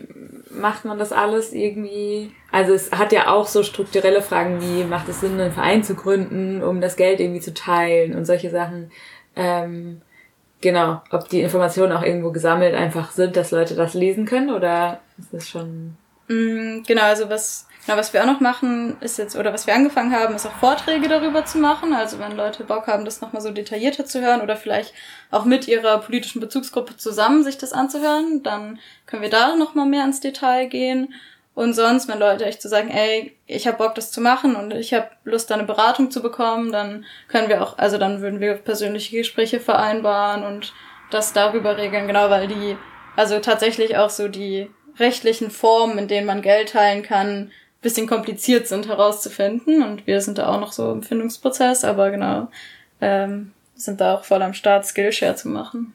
macht 0.50 0.86
man 0.86 0.98
das 0.98 1.12
alles 1.12 1.54
irgendwie? 1.54 2.32
Also 2.52 2.74
es 2.74 2.92
hat 2.92 3.12
ja 3.12 3.28
auch 3.28 3.48
so 3.48 3.62
strukturelle 3.62 4.22
Fragen 4.22 4.62
wie, 4.62 4.84
macht 4.84 5.08
es 5.10 5.22
Sinn, 5.22 5.40
einen 5.40 5.52
Verein 5.52 5.84
zu 5.84 5.94
gründen, 5.94 6.64
um 6.64 6.82
das 6.82 6.96
Geld 6.96 7.20
irgendwie 7.20 7.40
zu 7.40 7.54
teilen 7.54 8.16
und 8.16 8.26
solche 8.26 8.50
Sachen. 8.50 8.92
Ähm, 9.36 10.02
genau, 10.60 11.04
ob 11.12 11.30
die 11.30 11.42
Informationen 11.42 11.94
auch 11.94 12.02
irgendwo 12.02 12.32
gesammelt 12.32 12.74
einfach 12.74 13.12
sind, 13.12 13.38
dass 13.38 13.52
Leute 13.52 13.76
das 13.76 13.94
lesen 13.94 14.26
können 14.26 14.50
oder 14.50 15.02
ist 15.20 15.34
das 15.34 15.48
schon... 15.48 15.98
Mm, 16.30 16.82
genau, 16.86 17.04
also 17.04 17.30
was 17.30 17.67
Genau, 17.88 18.00
was 18.00 18.12
wir 18.12 18.22
auch 18.22 18.26
noch 18.28 18.42
machen, 18.42 18.98
ist 19.00 19.18
jetzt, 19.18 19.38
oder 19.38 19.54
was 19.54 19.66
wir 19.66 19.74
angefangen 19.74 20.12
haben, 20.12 20.36
ist 20.36 20.46
auch 20.46 20.52
Vorträge 20.60 21.08
darüber 21.08 21.46
zu 21.46 21.58
machen. 21.58 21.94
Also 21.94 22.20
wenn 22.20 22.36
Leute 22.36 22.66
Bock 22.66 22.86
haben, 22.86 23.06
das 23.06 23.22
nochmal 23.22 23.42
so 23.42 23.50
detaillierter 23.50 24.04
zu 24.04 24.20
hören 24.20 24.42
oder 24.42 24.58
vielleicht 24.58 24.94
auch 25.32 25.46
mit 25.46 25.70
ihrer 25.70 26.00
politischen 26.00 26.42
Bezugsgruppe 26.42 26.98
zusammen 26.98 27.46
sich 27.46 27.58
das 27.58 27.72
anzuhören, 27.72 28.44
dann 28.44 28.80
können 29.06 29.22
wir 29.22 29.30
da 29.30 29.56
nochmal 29.56 29.86
mehr 29.86 30.04
ins 30.04 30.20
Detail 30.20 30.68
gehen. 30.68 31.14
Und 31.56 31.76
sonst, 31.76 32.10
wenn 32.10 32.20
Leute 32.20 32.44
echt 32.44 32.62
zu 32.62 32.68
so 32.68 32.76
sagen, 32.76 32.90
ey, 32.90 33.38
ich 33.46 33.68
habe 33.68 33.78
Bock, 33.78 33.96
das 33.96 34.12
zu 34.12 34.20
machen 34.20 34.58
und 34.58 34.74
ich 34.74 34.94
habe 34.94 35.08
Lust, 35.24 35.50
da 35.50 35.56
eine 35.56 35.64
Beratung 35.64 36.12
zu 36.12 36.22
bekommen, 36.22 36.74
dann 36.74 37.06
können 37.30 37.48
wir 37.48 37.64
auch, 37.64 37.78
also 37.78 37.98
dann 37.98 38.22
würden 38.22 38.42
wir 38.42 38.56
persönliche 38.56 39.16
Gespräche 39.16 39.62
vereinbaren 39.62 40.44
und 40.44 40.74
das 41.10 41.32
darüber 41.32 41.78
regeln, 41.78 42.06
genau, 42.06 42.30
weil 42.30 42.50
die, 42.50 42.76
also 43.16 43.40
tatsächlich 43.40 43.96
auch 43.96 44.10
so 44.10 44.28
die 44.28 44.70
rechtlichen 45.00 45.52
Formen, 45.52 45.98
in 46.00 46.10
denen 46.10 46.28
man 46.28 46.42
Geld 46.42 46.72
teilen 46.72 47.02
kann, 47.02 47.50
bisschen 47.82 48.08
kompliziert 48.08 48.68
sind 48.68 48.88
herauszufinden 48.88 49.84
und 49.84 50.08
wir 50.08 50.22
sind 50.22 50.38
da 50.38 50.48
auch 50.48 50.60
noch 50.60 50.72
so 50.72 50.92
im 50.92 51.04
Findungsprozess, 51.04 51.84
aber 51.84 52.12
genau, 52.12 52.50
ähm, 53.02 53.52
sind 53.76 54.02
da 54.02 54.16
auch 54.16 54.24
voll 54.24 54.42
am 54.42 54.54
Start, 54.54 54.86
Skillshare 54.86 55.36
zu 55.36 55.50
machen. 55.50 55.94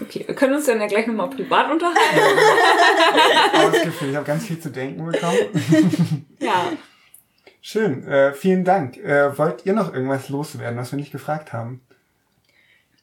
Okay, 0.00 0.24
wir 0.26 0.34
können 0.34 0.54
uns 0.54 0.66
dann 0.66 0.80
ja 0.80 0.86
gleich 0.86 1.06
nochmal 1.06 1.30
privat 1.30 1.70
unterhalten. 1.70 1.98
ich 3.76 3.82
Gefühl, 3.84 4.10
ich 4.10 4.16
habe 4.16 4.26
ganz 4.26 4.44
viel 4.44 4.58
zu 4.58 4.70
denken 4.70 5.04
bekommen. 5.04 6.26
ja. 6.40 6.72
Schön, 7.60 8.06
äh, 8.06 8.32
vielen 8.32 8.64
Dank. 8.64 8.96
Äh, 8.98 9.38
wollt 9.38 9.64
ihr 9.66 9.72
noch 9.72 9.94
irgendwas 9.94 10.28
loswerden, 10.28 10.78
was 10.78 10.92
wir 10.92 10.98
nicht 10.98 11.12
gefragt 11.12 11.52
haben? 11.52 11.80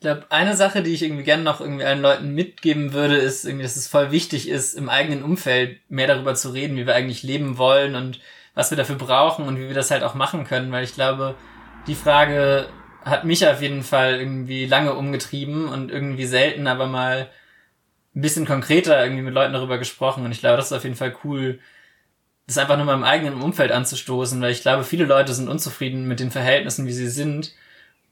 Ich 0.01 0.03
glaube, 0.03 0.25
eine 0.31 0.55
Sache, 0.55 0.81
die 0.81 0.95
ich 0.95 1.03
irgendwie 1.03 1.21
gerne 1.21 1.43
noch 1.43 1.61
irgendwie 1.61 1.83
allen 1.85 2.01
Leuten 2.01 2.33
mitgeben 2.33 2.91
würde, 2.91 3.17
ist 3.17 3.45
irgendwie, 3.45 3.61
dass 3.61 3.75
es 3.75 3.87
voll 3.87 4.09
wichtig 4.09 4.49
ist, 4.49 4.73
im 4.73 4.89
eigenen 4.89 5.21
Umfeld 5.21 5.79
mehr 5.91 6.07
darüber 6.07 6.33
zu 6.33 6.49
reden, 6.49 6.75
wie 6.75 6.87
wir 6.87 6.95
eigentlich 6.95 7.21
leben 7.21 7.59
wollen 7.59 7.93
und 7.93 8.19
was 8.55 8.71
wir 8.71 8.77
dafür 8.77 8.95
brauchen 8.95 9.45
und 9.45 9.59
wie 9.59 9.67
wir 9.67 9.75
das 9.75 9.91
halt 9.91 10.01
auch 10.01 10.15
machen 10.15 10.43
können, 10.43 10.71
weil 10.71 10.83
ich 10.83 10.95
glaube, 10.95 11.35
die 11.85 11.93
Frage 11.93 12.65
hat 13.05 13.25
mich 13.25 13.47
auf 13.47 13.61
jeden 13.61 13.83
Fall 13.83 14.15
irgendwie 14.15 14.65
lange 14.65 14.95
umgetrieben 14.95 15.67
und 15.67 15.91
irgendwie 15.91 16.25
selten, 16.25 16.65
aber 16.65 16.87
mal 16.87 17.29
ein 18.15 18.21
bisschen 18.21 18.47
konkreter 18.47 19.03
irgendwie 19.03 19.21
mit 19.21 19.35
Leuten 19.35 19.53
darüber 19.53 19.77
gesprochen 19.77 20.25
und 20.25 20.31
ich 20.31 20.39
glaube, 20.39 20.57
das 20.57 20.71
ist 20.71 20.73
auf 20.73 20.83
jeden 20.83 20.95
Fall 20.95 21.15
cool, 21.23 21.59
das 22.47 22.57
einfach 22.57 22.77
nur 22.77 22.87
mal 22.87 22.95
im 22.95 23.03
eigenen 23.03 23.39
Umfeld 23.39 23.71
anzustoßen, 23.71 24.41
weil 24.41 24.51
ich 24.51 24.63
glaube, 24.63 24.83
viele 24.83 25.05
Leute 25.05 25.35
sind 25.35 25.47
unzufrieden 25.47 26.07
mit 26.07 26.19
den 26.19 26.31
Verhältnissen, 26.31 26.87
wie 26.87 26.91
sie 26.91 27.07
sind 27.07 27.53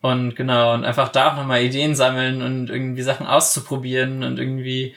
und 0.01 0.35
genau, 0.35 0.73
und 0.73 0.85
einfach 0.85 1.09
da 1.09 1.31
auch 1.31 1.35
nochmal 1.35 1.61
Ideen 1.61 1.95
sammeln 1.95 2.41
und 2.41 2.69
irgendwie 2.69 3.01
Sachen 3.01 3.27
auszuprobieren 3.27 4.23
und 4.23 4.39
irgendwie, 4.39 4.95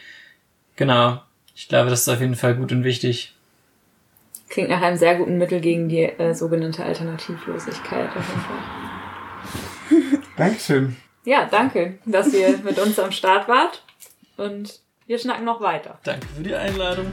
genau. 0.76 1.20
Ich 1.54 1.68
glaube, 1.68 1.90
das 1.90 2.02
ist 2.02 2.08
auf 2.08 2.20
jeden 2.20 2.36
Fall 2.36 2.54
gut 2.54 2.72
und 2.72 2.84
wichtig. 2.84 3.34
Klingt 4.48 4.70
nach 4.70 4.82
einem 4.82 4.96
sehr 4.96 5.16
guten 5.16 5.38
Mittel 5.38 5.60
gegen 5.60 5.88
die 5.88 6.02
äh, 6.02 6.34
sogenannte 6.34 6.84
Alternativlosigkeit 6.84 8.08
auf 8.16 8.28
jeden 8.28 10.10
Fall. 10.10 10.20
Dankeschön. 10.36 10.96
Ja, 11.24 11.46
danke, 11.50 11.98
dass 12.04 12.32
ihr 12.34 12.58
mit 12.58 12.78
uns 12.78 12.98
am 12.98 13.12
Start 13.12 13.48
wart. 13.48 13.82
Und 14.36 14.80
wir 15.06 15.18
schnacken 15.18 15.44
noch 15.44 15.60
weiter. 15.60 15.98
Danke 16.04 16.26
für 16.36 16.42
die 16.42 16.54
Einladung. 16.54 17.06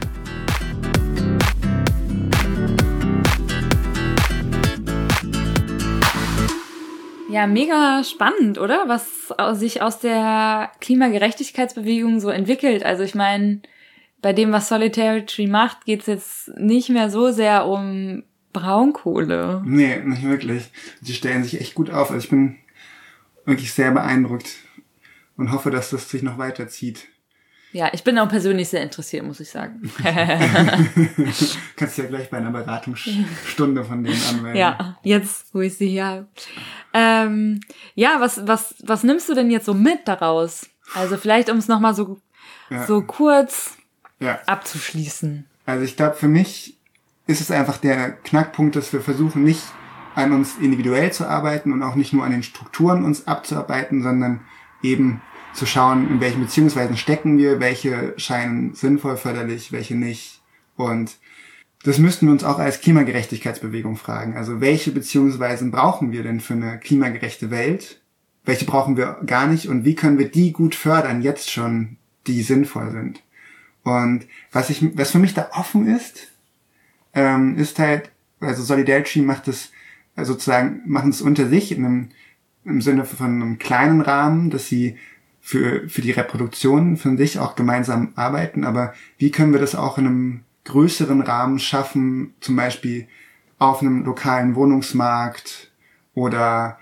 Ja, 7.30 7.46
mega 7.46 8.02
spannend, 8.04 8.58
oder? 8.58 8.84
Was 8.86 9.32
sich 9.58 9.82
aus 9.82 10.00
der 10.00 10.70
Klimagerechtigkeitsbewegung 10.80 12.20
so 12.20 12.28
entwickelt. 12.28 12.84
Also 12.84 13.02
ich 13.02 13.14
meine, 13.14 13.60
bei 14.22 14.32
dem, 14.32 14.52
was 14.52 14.68
Solidarity 14.68 15.46
macht, 15.46 15.84
geht's 15.84 16.06
jetzt 16.06 16.48
nicht 16.56 16.88
mehr 16.90 17.10
so 17.10 17.30
sehr 17.30 17.66
um 17.66 18.24
Braunkohle. 18.52 19.62
Nee, 19.64 19.98
nicht 19.98 20.24
wirklich. 20.24 20.70
Sie 21.00 21.14
stellen 21.14 21.44
sich 21.44 21.60
echt 21.60 21.74
gut 21.74 21.90
auf. 21.90 22.10
Also 22.10 22.24
ich 22.24 22.30
bin 22.30 22.56
wirklich 23.44 23.72
sehr 23.72 23.92
beeindruckt 23.92 24.56
und 25.36 25.52
hoffe, 25.52 25.70
dass 25.70 25.90
das 25.90 26.10
sich 26.10 26.22
noch 26.22 26.38
weiterzieht. 26.38 27.06
Ja, 27.72 27.88
ich 27.92 28.02
bin 28.02 28.18
auch 28.18 28.28
persönlich 28.28 28.68
sehr 28.68 28.82
interessiert, 28.82 29.24
muss 29.24 29.38
ich 29.38 29.48
sagen. 29.48 29.92
Kannst 31.76 31.98
du 31.98 32.02
ja 32.02 32.08
gleich 32.08 32.28
bei 32.28 32.38
einer 32.38 32.50
Beratungsstunde 32.50 33.84
von 33.84 34.02
denen 34.02 34.20
anmelden. 34.28 34.58
ja, 34.58 34.98
jetzt, 35.04 35.54
wo 35.54 35.60
ich 35.60 35.76
sie 35.76 35.88
hier 35.88 36.06
habe. 36.06 36.26
Ähm, 36.92 37.60
ja, 37.94 38.16
was, 38.18 38.46
was, 38.46 38.74
was 38.84 39.02
nimmst 39.04 39.28
du 39.28 39.34
denn 39.34 39.50
jetzt 39.50 39.66
so 39.66 39.74
mit 39.74 40.06
daraus? 40.06 40.68
Also 40.94 41.16
vielleicht, 41.16 41.50
um 41.50 41.58
es 41.58 41.68
nochmal 41.68 41.94
so, 41.94 42.20
Ja. 42.68 42.86
so 42.86 43.02
kurz 43.02 43.76
ja. 44.18 44.38
abzuschließen. 44.46 45.46
Also 45.66 45.84
ich 45.84 45.96
glaube, 45.96 46.16
für 46.16 46.28
mich 46.28 46.76
ist 47.26 47.40
es 47.40 47.50
einfach 47.50 47.76
der 47.76 48.10
Knackpunkt, 48.10 48.74
dass 48.74 48.92
wir 48.92 49.00
versuchen, 49.00 49.44
nicht 49.44 49.62
an 50.14 50.32
uns 50.32 50.56
individuell 50.58 51.12
zu 51.12 51.28
arbeiten 51.28 51.72
und 51.72 51.82
auch 51.82 51.94
nicht 51.94 52.12
nur 52.12 52.24
an 52.24 52.32
den 52.32 52.42
Strukturen 52.42 53.04
uns 53.04 53.28
abzuarbeiten, 53.28 54.02
sondern 54.02 54.40
eben 54.82 55.22
zu 55.52 55.66
schauen, 55.66 56.08
in 56.08 56.20
welchen 56.20 56.40
Beziehungsweisen 56.42 56.96
stecken 56.96 57.38
wir, 57.38 57.60
welche 57.60 58.14
scheinen 58.16 58.74
sinnvoll 58.74 59.16
förderlich, 59.16 59.72
welche 59.72 59.94
nicht. 59.94 60.40
Und 60.76 61.18
das 61.82 61.98
müssten 61.98 62.26
wir 62.26 62.32
uns 62.32 62.44
auch 62.44 62.58
als 62.58 62.80
Klimagerechtigkeitsbewegung 62.80 63.96
fragen. 63.96 64.36
Also 64.36 64.60
welche 64.60 64.92
Beziehungsweisen 64.92 65.70
brauchen 65.70 66.12
wir 66.12 66.22
denn 66.22 66.40
für 66.40 66.54
eine 66.54 66.78
klimagerechte 66.78 67.50
Welt? 67.50 68.00
Welche 68.44 68.66
brauchen 68.66 68.96
wir 68.96 69.18
gar 69.24 69.46
nicht? 69.46 69.68
Und 69.68 69.84
wie 69.84 69.94
können 69.94 70.18
wir 70.18 70.30
die 70.30 70.52
gut 70.52 70.74
fördern, 70.74 71.22
jetzt 71.22 71.50
schon, 71.50 71.96
die 72.26 72.42
sinnvoll 72.42 72.90
sind? 72.90 73.22
Und 73.82 74.26
was 74.52 74.68
ich, 74.68 74.96
was 74.96 75.12
für 75.12 75.18
mich 75.18 75.32
da 75.32 75.50
offen 75.52 75.86
ist, 75.86 76.28
ähm, 77.14 77.56
ist 77.56 77.78
halt, 77.78 78.10
also 78.40 78.62
Solidarity 78.62 79.22
macht 79.22 79.48
es 79.48 79.72
äh, 80.16 80.24
sozusagen, 80.24 80.82
machen 80.86 81.10
es 81.10 81.22
unter 81.22 81.48
sich 81.48 81.72
in 81.72 81.84
einem, 81.84 82.08
im 82.64 82.82
Sinne 82.82 83.06
von 83.06 83.26
einem 83.26 83.58
kleinen 83.58 84.02
Rahmen, 84.02 84.50
dass 84.50 84.68
sie 84.68 84.98
für, 85.40 85.88
für 85.88 86.02
die 86.02 86.10
Reproduktion 86.10 86.98
von 86.98 87.16
sich 87.16 87.38
auch 87.38 87.56
gemeinsam 87.56 88.12
arbeiten, 88.16 88.64
aber 88.64 88.92
wie 89.16 89.30
können 89.30 89.52
wir 89.52 89.60
das 89.60 89.74
auch 89.74 89.96
in 89.96 90.06
einem 90.06 90.40
größeren 90.70 91.20
Rahmen 91.20 91.58
schaffen, 91.58 92.34
zum 92.40 92.56
Beispiel 92.56 93.08
auf 93.58 93.80
einem 93.80 94.04
lokalen 94.04 94.54
Wohnungsmarkt 94.54 95.70
oder 96.14 96.78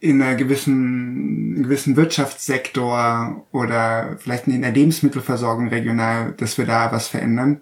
in 0.00 0.20
einer 0.20 0.34
gewissen, 0.34 1.54
einem 1.54 1.62
gewissen 1.64 1.96
Wirtschaftssektor 1.96 3.46
oder 3.52 4.16
vielleicht 4.18 4.46
in 4.46 4.62
der 4.62 4.72
Lebensmittelversorgung 4.72 5.68
regional, 5.68 6.32
dass 6.36 6.58
wir 6.58 6.66
da 6.66 6.92
was 6.92 7.08
verändern. 7.08 7.60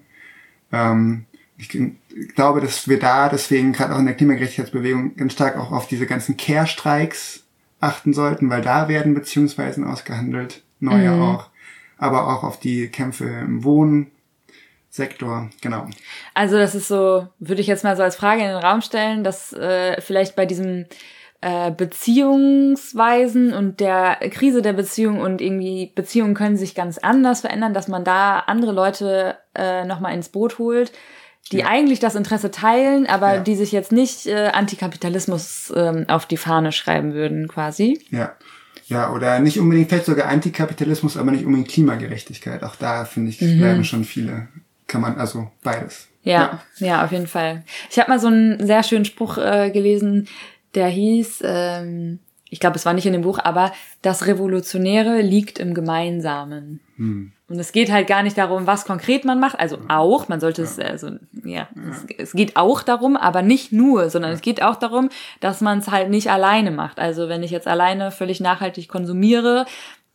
Ähm, 0.73 1.27
ich 1.57 1.69
glaube, 2.35 2.61
dass 2.61 2.89
wir 2.89 2.99
da 2.99 3.29
deswegen 3.29 3.73
gerade 3.73 3.95
auch 3.95 3.99
in 3.99 4.07
der 4.07 4.15
Klimagerechtigkeitsbewegung 4.15 5.17
ganz 5.17 5.33
stark 5.33 5.57
auch 5.57 5.71
auf 5.71 5.87
diese 5.87 6.07
ganzen 6.07 6.37
Care-Streiks 6.37 7.45
achten 7.81 8.13
sollten, 8.13 8.51
weil 8.51 8.63
da 8.63 8.89
werden 8.89 9.15
Beziehungsweisen 9.15 9.85
ausgehandelt, 9.85 10.65
neue 10.81 11.11
Mhm. 11.11 11.23
auch, 11.23 11.51
aber 11.99 12.27
auch 12.29 12.43
auf 12.43 12.59
die 12.59 12.89
Kämpfe 12.89 13.25
im 13.25 13.63
Wohnsektor, 14.99 15.51
genau. 15.61 15.87
Also 16.35 16.57
das 16.57 16.75
ist 16.75 16.89
so, 16.89 17.27
würde 17.41 17.61
ich 17.61 17.67
jetzt 17.67 17.85
mal 17.85 17.97
so 17.97 18.03
als 18.03 18.17
Frage 18.17 18.43
in 18.43 18.49
den 18.49 18.57
Raum 18.57 18.81
stellen, 18.81 19.25
dass 19.25 19.53
äh, 19.53 20.01
vielleicht 20.01 20.37
bei 20.37 20.47
diesem 20.47 20.87
äh, 21.41 21.73
Beziehungsweisen 21.73 23.53
und 23.53 23.81
der 23.81 24.17
Krise 24.31 24.63
der 24.63 24.73
Beziehung 24.73 25.21
und 25.21 25.41
irgendwie 25.41 25.93
Beziehungen 25.95 26.35
können 26.35 26.57
sich 26.57 26.75
ganz 26.75 26.99
anders 26.99 27.41
verändern, 27.41 27.75
dass 27.75 27.89
man 27.89 28.05
da 28.05 28.41
andere 28.41 28.73
Leute 28.73 29.37
äh, 29.55 29.85
nochmal 29.85 30.15
ins 30.15 30.29
Boot 30.29 30.59
holt, 30.59 30.93
die 31.53 31.59
Ja. 31.59 31.67
eigentlich 31.67 31.99
das 31.99 32.15
Interesse 32.15 32.51
teilen, 32.53 33.07
aber 33.07 33.35
Ja. 33.35 33.41
die 33.41 33.57
sich 33.57 33.73
jetzt 33.73 33.91
nicht 33.93 34.27
äh, 34.27 34.51
Antikapitalismus 34.53 35.73
ähm, 35.77 36.05
auf 36.09 36.27
die 36.27 36.37
Fahne 36.37 36.71
schreiben 36.73 37.15
würden, 37.15 37.49
quasi. 37.49 38.01
Ja. 38.11 38.33
Ja, 38.87 39.11
oder 39.13 39.39
nicht 39.39 39.59
unbedingt, 39.59 39.89
vielleicht 39.89 40.05
sogar 40.05 40.29
Antikapitalismus, 40.29 41.17
aber 41.17 41.31
nicht 41.31 41.47
unbedingt 41.47 41.69
Klimagerechtigkeit. 41.71 42.63
Auch 42.63 42.77
da, 42.77 43.07
finde 43.07 43.31
ich, 43.31 43.39
bleiben 43.39 43.83
schon 43.83 44.05
viele, 44.05 44.49
kann 44.87 45.01
man, 45.01 45.19
also 45.19 45.51
beides. 45.63 46.09
Ja, 46.23 46.61
ja, 46.79 47.05
auf 47.05 47.13
jeden 47.13 47.27
Fall. 47.27 47.65
Ich 47.91 47.99
habe 47.99 48.11
mal 48.11 48.19
so 48.19 48.29
einen 48.29 48.67
sehr 48.67 48.83
schönen 48.83 49.05
Spruch 49.05 49.37
äh, 49.37 49.71
gelesen, 49.71 50.27
der 50.75 50.89
hieß, 50.89 51.43
ähm, 51.45 52.19
ich 52.49 52.61
glaube, 52.61 52.77
es 52.77 52.87
war 52.87 52.95
nicht 52.95 53.07
in 53.07 53.13
dem 53.13 53.23
Buch, 53.23 53.39
aber 53.43 53.73
das 54.01 54.27
Revolutionäre 54.27 55.21
liegt 55.21 55.59
im 55.59 55.75
Gemeinsamen. 55.75 56.81
Und 57.49 57.59
es 57.59 57.73
geht 57.73 57.93
halt 57.93 58.07
gar 58.07 58.23
nicht 58.23 58.39
darum, 58.39 58.67
was 58.67 58.87
konkret 58.87 59.25
man 59.25 59.39
macht, 59.39 59.61
also 59.61 59.79
auch, 59.89 60.29
man 60.29 60.41
sollte 60.41 60.63
es, 60.63 60.79
also 60.79 61.11
ja, 61.45 61.69
es, 61.91 62.07
es 62.17 62.33
geht 62.33 62.57
auch 62.57 62.83
darum, 62.83 63.17
aber 63.17 63.43
nicht 63.43 63.71
nur, 63.71 64.09
sondern 64.09 64.33
es 64.33 64.41
geht 64.41 64.63
auch 64.63 64.77
darum, 64.77 65.11
dass 65.41 65.61
man 65.61 65.81
es 65.81 65.91
halt 65.91 66.09
nicht 66.09 66.31
alleine 66.31 66.71
macht. 66.71 66.99
Also 66.99 67.29
wenn 67.29 67.43
ich 67.43 67.51
jetzt 67.51 67.69
alleine 67.69 68.11
völlig 68.11 68.41
nachhaltig 68.41 68.89
konsumiere, 68.89 69.67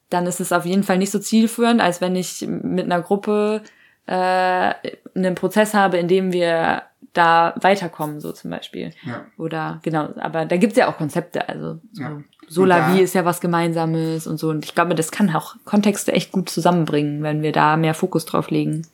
dann 0.09 0.25
ist 0.25 0.39
es 0.39 0.51
auf 0.51 0.65
jeden 0.65 0.83
Fall 0.83 0.97
nicht 0.97 1.11
so 1.11 1.19
zielführend, 1.19 1.81
als 1.81 2.01
wenn 2.01 2.15
ich 2.15 2.47
mit 2.47 2.85
einer 2.85 3.01
Gruppe 3.01 3.61
äh, 4.09 4.73
einen 5.15 5.35
Prozess 5.35 5.73
habe, 5.73 5.97
in 5.97 6.07
dem 6.07 6.31
wir 6.33 6.83
da 7.13 7.53
weiterkommen, 7.61 8.19
so 8.21 8.31
zum 8.31 8.49
Beispiel. 8.49 8.91
Ja. 9.05 9.25
Oder 9.37 9.79
genau, 9.83 10.09
aber 10.17 10.45
da 10.45 10.57
gibt's 10.57 10.77
ja 10.77 10.89
auch 10.89 10.97
Konzepte, 10.97 11.47
also 11.47 11.79
so 11.91 12.01
Ja. 12.01 12.19
Solavi 12.47 13.01
ist 13.01 13.13
ja 13.13 13.25
was 13.25 13.41
Gemeinsames 13.41 14.25
und 14.25 14.39
so. 14.39 14.49
Und 14.49 14.65
ich 14.65 14.73
glaube, 14.73 14.95
das 14.95 15.11
kann 15.11 15.35
auch 15.35 15.55
Kontexte 15.65 16.13
echt 16.13 16.31
gut 16.31 16.49
zusammenbringen, 16.49 17.21
wenn 17.21 17.43
wir 17.43 17.51
da 17.51 17.77
mehr 17.77 17.93
Fokus 17.93 18.25
drauf 18.25 18.49
legen. 18.49 18.87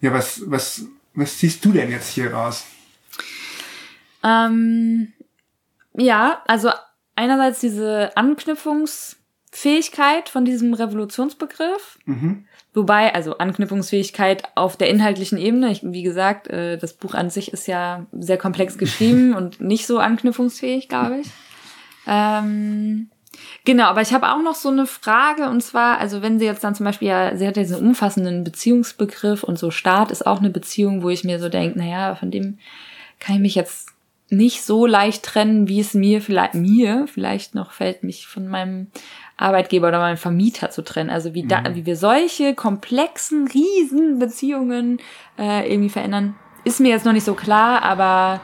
Ja, 0.00 0.12
was, 0.12 0.42
was, 0.46 0.84
was 1.14 1.38
ziehst 1.38 1.64
du 1.64 1.72
denn 1.72 1.90
jetzt 1.90 2.10
hier 2.10 2.32
raus? 2.32 2.64
Ähm, 4.22 5.12
ja, 5.94 6.40
also 6.46 6.70
einerseits 7.16 7.58
diese 7.58 8.16
Anknüpfungsfähigkeit 8.16 10.28
von 10.28 10.44
diesem 10.44 10.74
Revolutionsbegriff. 10.74 11.98
Mhm. 12.04 12.46
Wobei, 12.74 13.14
also 13.14 13.36
Anknüpfungsfähigkeit 13.36 14.44
auf 14.54 14.78
der 14.78 14.88
inhaltlichen 14.88 15.36
Ebene, 15.36 15.70
ich, 15.70 15.82
wie 15.82 16.02
gesagt, 16.02 16.48
äh, 16.48 16.78
das 16.78 16.94
Buch 16.94 17.12
an 17.12 17.28
sich 17.28 17.52
ist 17.52 17.66
ja 17.66 18.06
sehr 18.12 18.38
komplex 18.38 18.78
geschrieben 18.78 19.34
und 19.36 19.60
nicht 19.60 19.86
so 19.86 19.98
anknüpfungsfähig, 19.98 20.88
glaube 20.88 21.20
ich. 21.20 21.26
Ähm, 22.06 23.10
genau, 23.64 23.84
aber 23.84 24.00
ich 24.00 24.14
habe 24.14 24.30
auch 24.32 24.42
noch 24.42 24.54
so 24.54 24.70
eine 24.70 24.86
Frage 24.86 25.50
und 25.50 25.62
zwar, 25.62 25.98
also 25.98 26.22
wenn 26.22 26.38
sie 26.38 26.46
jetzt 26.46 26.64
dann 26.64 26.74
zum 26.74 26.84
Beispiel, 26.84 27.08
ja, 27.08 27.36
sie 27.36 27.46
hat 27.46 27.56
ja 27.58 27.62
diesen 27.62 27.86
umfassenden 27.86 28.42
Beziehungsbegriff 28.42 29.42
und 29.42 29.58
so 29.58 29.70
Staat 29.70 30.10
ist 30.10 30.26
auch 30.26 30.38
eine 30.38 30.50
Beziehung, 30.50 31.02
wo 31.02 31.10
ich 31.10 31.24
mir 31.24 31.38
so 31.38 31.50
denke, 31.50 31.78
naja, 31.78 32.14
von 32.14 32.30
dem 32.30 32.58
kann 33.20 33.36
ich 33.36 33.42
mich 33.42 33.54
jetzt 33.54 33.91
nicht 34.32 34.62
so 34.62 34.86
leicht 34.86 35.22
trennen, 35.24 35.68
wie 35.68 35.80
es 35.80 35.94
mir 35.94 36.20
vielleicht, 36.22 36.54
mir 36.54 37.06
vielleicht 37.06 37.54
noch 37.54 37.72
fällt, 37.72 38.02
mich 38.02 38.26
von 38.26 38.48
meinem 38.48 38.86
Arbeitgeber 39.36 39.88
oder 39.88 39.98
meinem 39.98 40.16
Vermieter 40.16 40.70
zu 40.70 40.82
trennen. 40.82 41.10
Also 41.10 41.34
wie 41.34 41.46
da, 41.46 41.62
wie 41.74 41.84
wir 41.86 41.96
solche 41.96 42.54
komplexen, 42.54 43.46
riesen 43.48 44.18
Beziehungen 44.18 44.98
äh, 45.38 45.70
irgendwie 45.70 45.90
verändern, 45.90 46.34
ist 46.64 46.80
mir 46.80 46.90
jetzt 46.90 47.04
noch 47.04 47.12
nicht 47.12 47.24
so 47.26 47.34
klar, 47.34 47.82
aber 47.82 48.40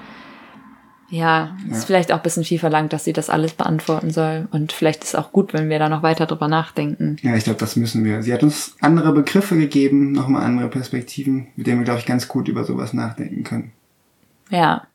ja, 1.10 1.56
ist 1.70 1.80
Ja. 1.80 1.86
vielleicht 1.86 2.12
auch 2.12 2.16
ein 2.18 2.22
bisschen 2.22 2.44
viel 2.44 2.58
verlangt, 2.58 2.92
dass 2.92 3.04
sie 3.04 3.14
das 3.14 3.30
alles 3.30 3.54
beantworten 3.54 4.10
soll. 4.10 4.46
Und 4.50 4.72
vielleicht 4.72 5.04
ist 5.04 5.14
auch 5.16 5.32
gut, 5.32 5.54
wenn 5.54 5.70
wir 5.70 5.78
da 5.78 5.88
noch 5.88 6.02
weiter 6.02 6.26
drüber 6.26 6.48
nachdenken. 6.48 7.16
Ja, 7.22 7.34
ich 7.34 7.44
glaube, 7.44 7.58
das 7.60 7.76
müssen 7.76 8.04
wir. 8.04 8.22
Sie 8.22 8.32
hat 8.34 8.42
uns 8.42 8.76
andere 8.80 9.12
Begriffe 9.12 9.56
gegeben, 9.56 10.12
nochmal 10.12 10.42
andere 10.42 10.68
Perspektiven, 10.68 11.46
mit 11.56 11.66
denen 11.66 11.78
wir, 11.80 11.84
glaube 11.84 12.00
ich, 12.00 12.06
ganz 12.06 12.28
gut 12.28 12.48
über 12.48 12.64
sowas 12.64 12.92
nachdenken 12.92 13.42
können. 13.42 13.72
Ja. 14.50 14.86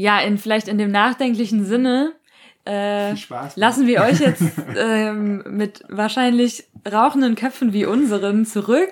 Ja, 0.00 0.18
in 0.18 0.38
vielleicht 0.38 0.66
in 0.66 0.78
dem 0.78 0.90
nachdenklichen 0.90 1.66
Sinne 1.66 2.14
äh, 2.64 3.14
Spaß. 3.14 3.56
lassen 3.56 3.86
wir 3.86 4.00
euch 4.00 4.18
jetzt 4.18 4.42
ähm, 4.74 5.44
mit 5.46 5.82
wahrscheinlich 5.90 6.64
rauchenden 6.90 7.34
Köpfen 7.34 7.74
wie 7.74 7.84
unseren 7.84 8.46
zurück. 8.46 8.88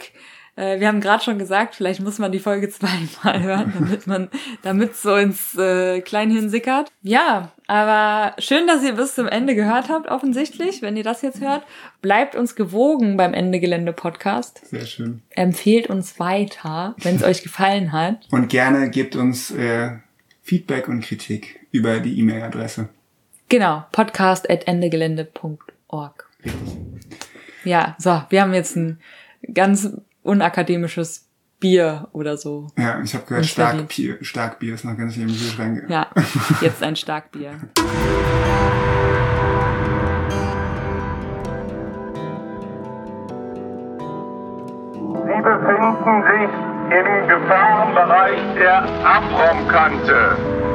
Äh, 0.56 0.80
wir 0.80 0.88
haben 0.88 1.00
gerade 1.00 1.24
schon 1.24 1.38
gesagt, 1.38 1.76
vielleicht 1.76 2.00
muss 2.02 2.18
man 2.18 2.30
die 2.30 2.40
Folge 2.40 2.68
zweimal 2.68 3.42
hören, 3.42 3.72
damit 3.78 4.06
man, 4.06 4.28
damit 4.60 4.96
so 4.96 5.16
ins 5.16 5.56
äh, 5.56 6.02
Kleinhirn 6.02 6.50
sickert. 6.50 6.92
Ja, 7.00 7.52
aber 7.68 8.36
schön, 8.38 8.66
dass 8.66 8.84
ihr 8.84 8.92
bis 8.92 9.14
zum 9.14 9.28
Ende 9.28 9.54
gehört 9.54 9.88
habt, 9.88 10.10
offensichtlich, 10.10 10.82
wenn 10.82 10.94
ihr 10.98 11.04
das 11.04 11.22
jetzt 11.22 11.40
hört. 11.40 11.62
Bleibt 12.02 12.34
uns 12.34 12.54
gewogen 12.54 13.16
beim 13.16 13.32
Ende 13.32 13.60
Gelände 13.60 13.94
Podcast. 13.94 14.60
Sehr 14.66 14.84
schön. 14.84 15.22
Empfehlt 15.30 15.86
uns 15.86 16.20
weiter, 16.20 16.94
wenn 16.98 17.16
es 17.16 17.22
euch 17.22 17.42
gefallen 17.42 17.92
hat. 17.92 18.28
Und 18.30 18.50
gerne 18.50 18.90
gebt 18.90 19.16
uns 19.16 19.50
äh, 19.50 19.92
Feedback 20.48 20.88
und 20.88 21.02
Kritik 21.02 21.60
über 21.72 22.00
die 22.00 22.18
E-Mail-Adresse. 22.20 22.88
Genau, 23.50 23.84
podcast.endegelände.org. 23.92 26.26
Ja, 27.64 27.94
so, 27.98 28.22
wir 28.30 28.40
haben 28.40 28.54
jetzt 28.54 28.74
ein 28.74 28.98
ganz 29.52 29.90
unakademisches 30.22 31.28
Bier 31.60 32.08
oder 32.12 32.38
so. 32.38 32.68
Ja, 32.78 32.98
ich 33.02 33.12
habe 33.12 33.26
gehört. 33.26 33.44
Starkbier, 33.44 34.16
Starkbier 34.22 34.72
ist 34.72 34.86
noch 34.86 34.96
ganz 34.96 35.12
viel 35.12 35.24
im 35.24 35.28
Kühlschrank. 35.28 35.84
Ja, 35.90 36.06
jetzt 36.62 36.82
ein 36.82 36.96
Starkbier. 36.96 37.60
Sie 37.74 37.82
befinden 45.42 46.22
sich 46.24 46.77
im 46.90 47.28
Gefahrenbereich 47.28 48.40
der 48.58 48.82
Abraumkante. 49.04 50.67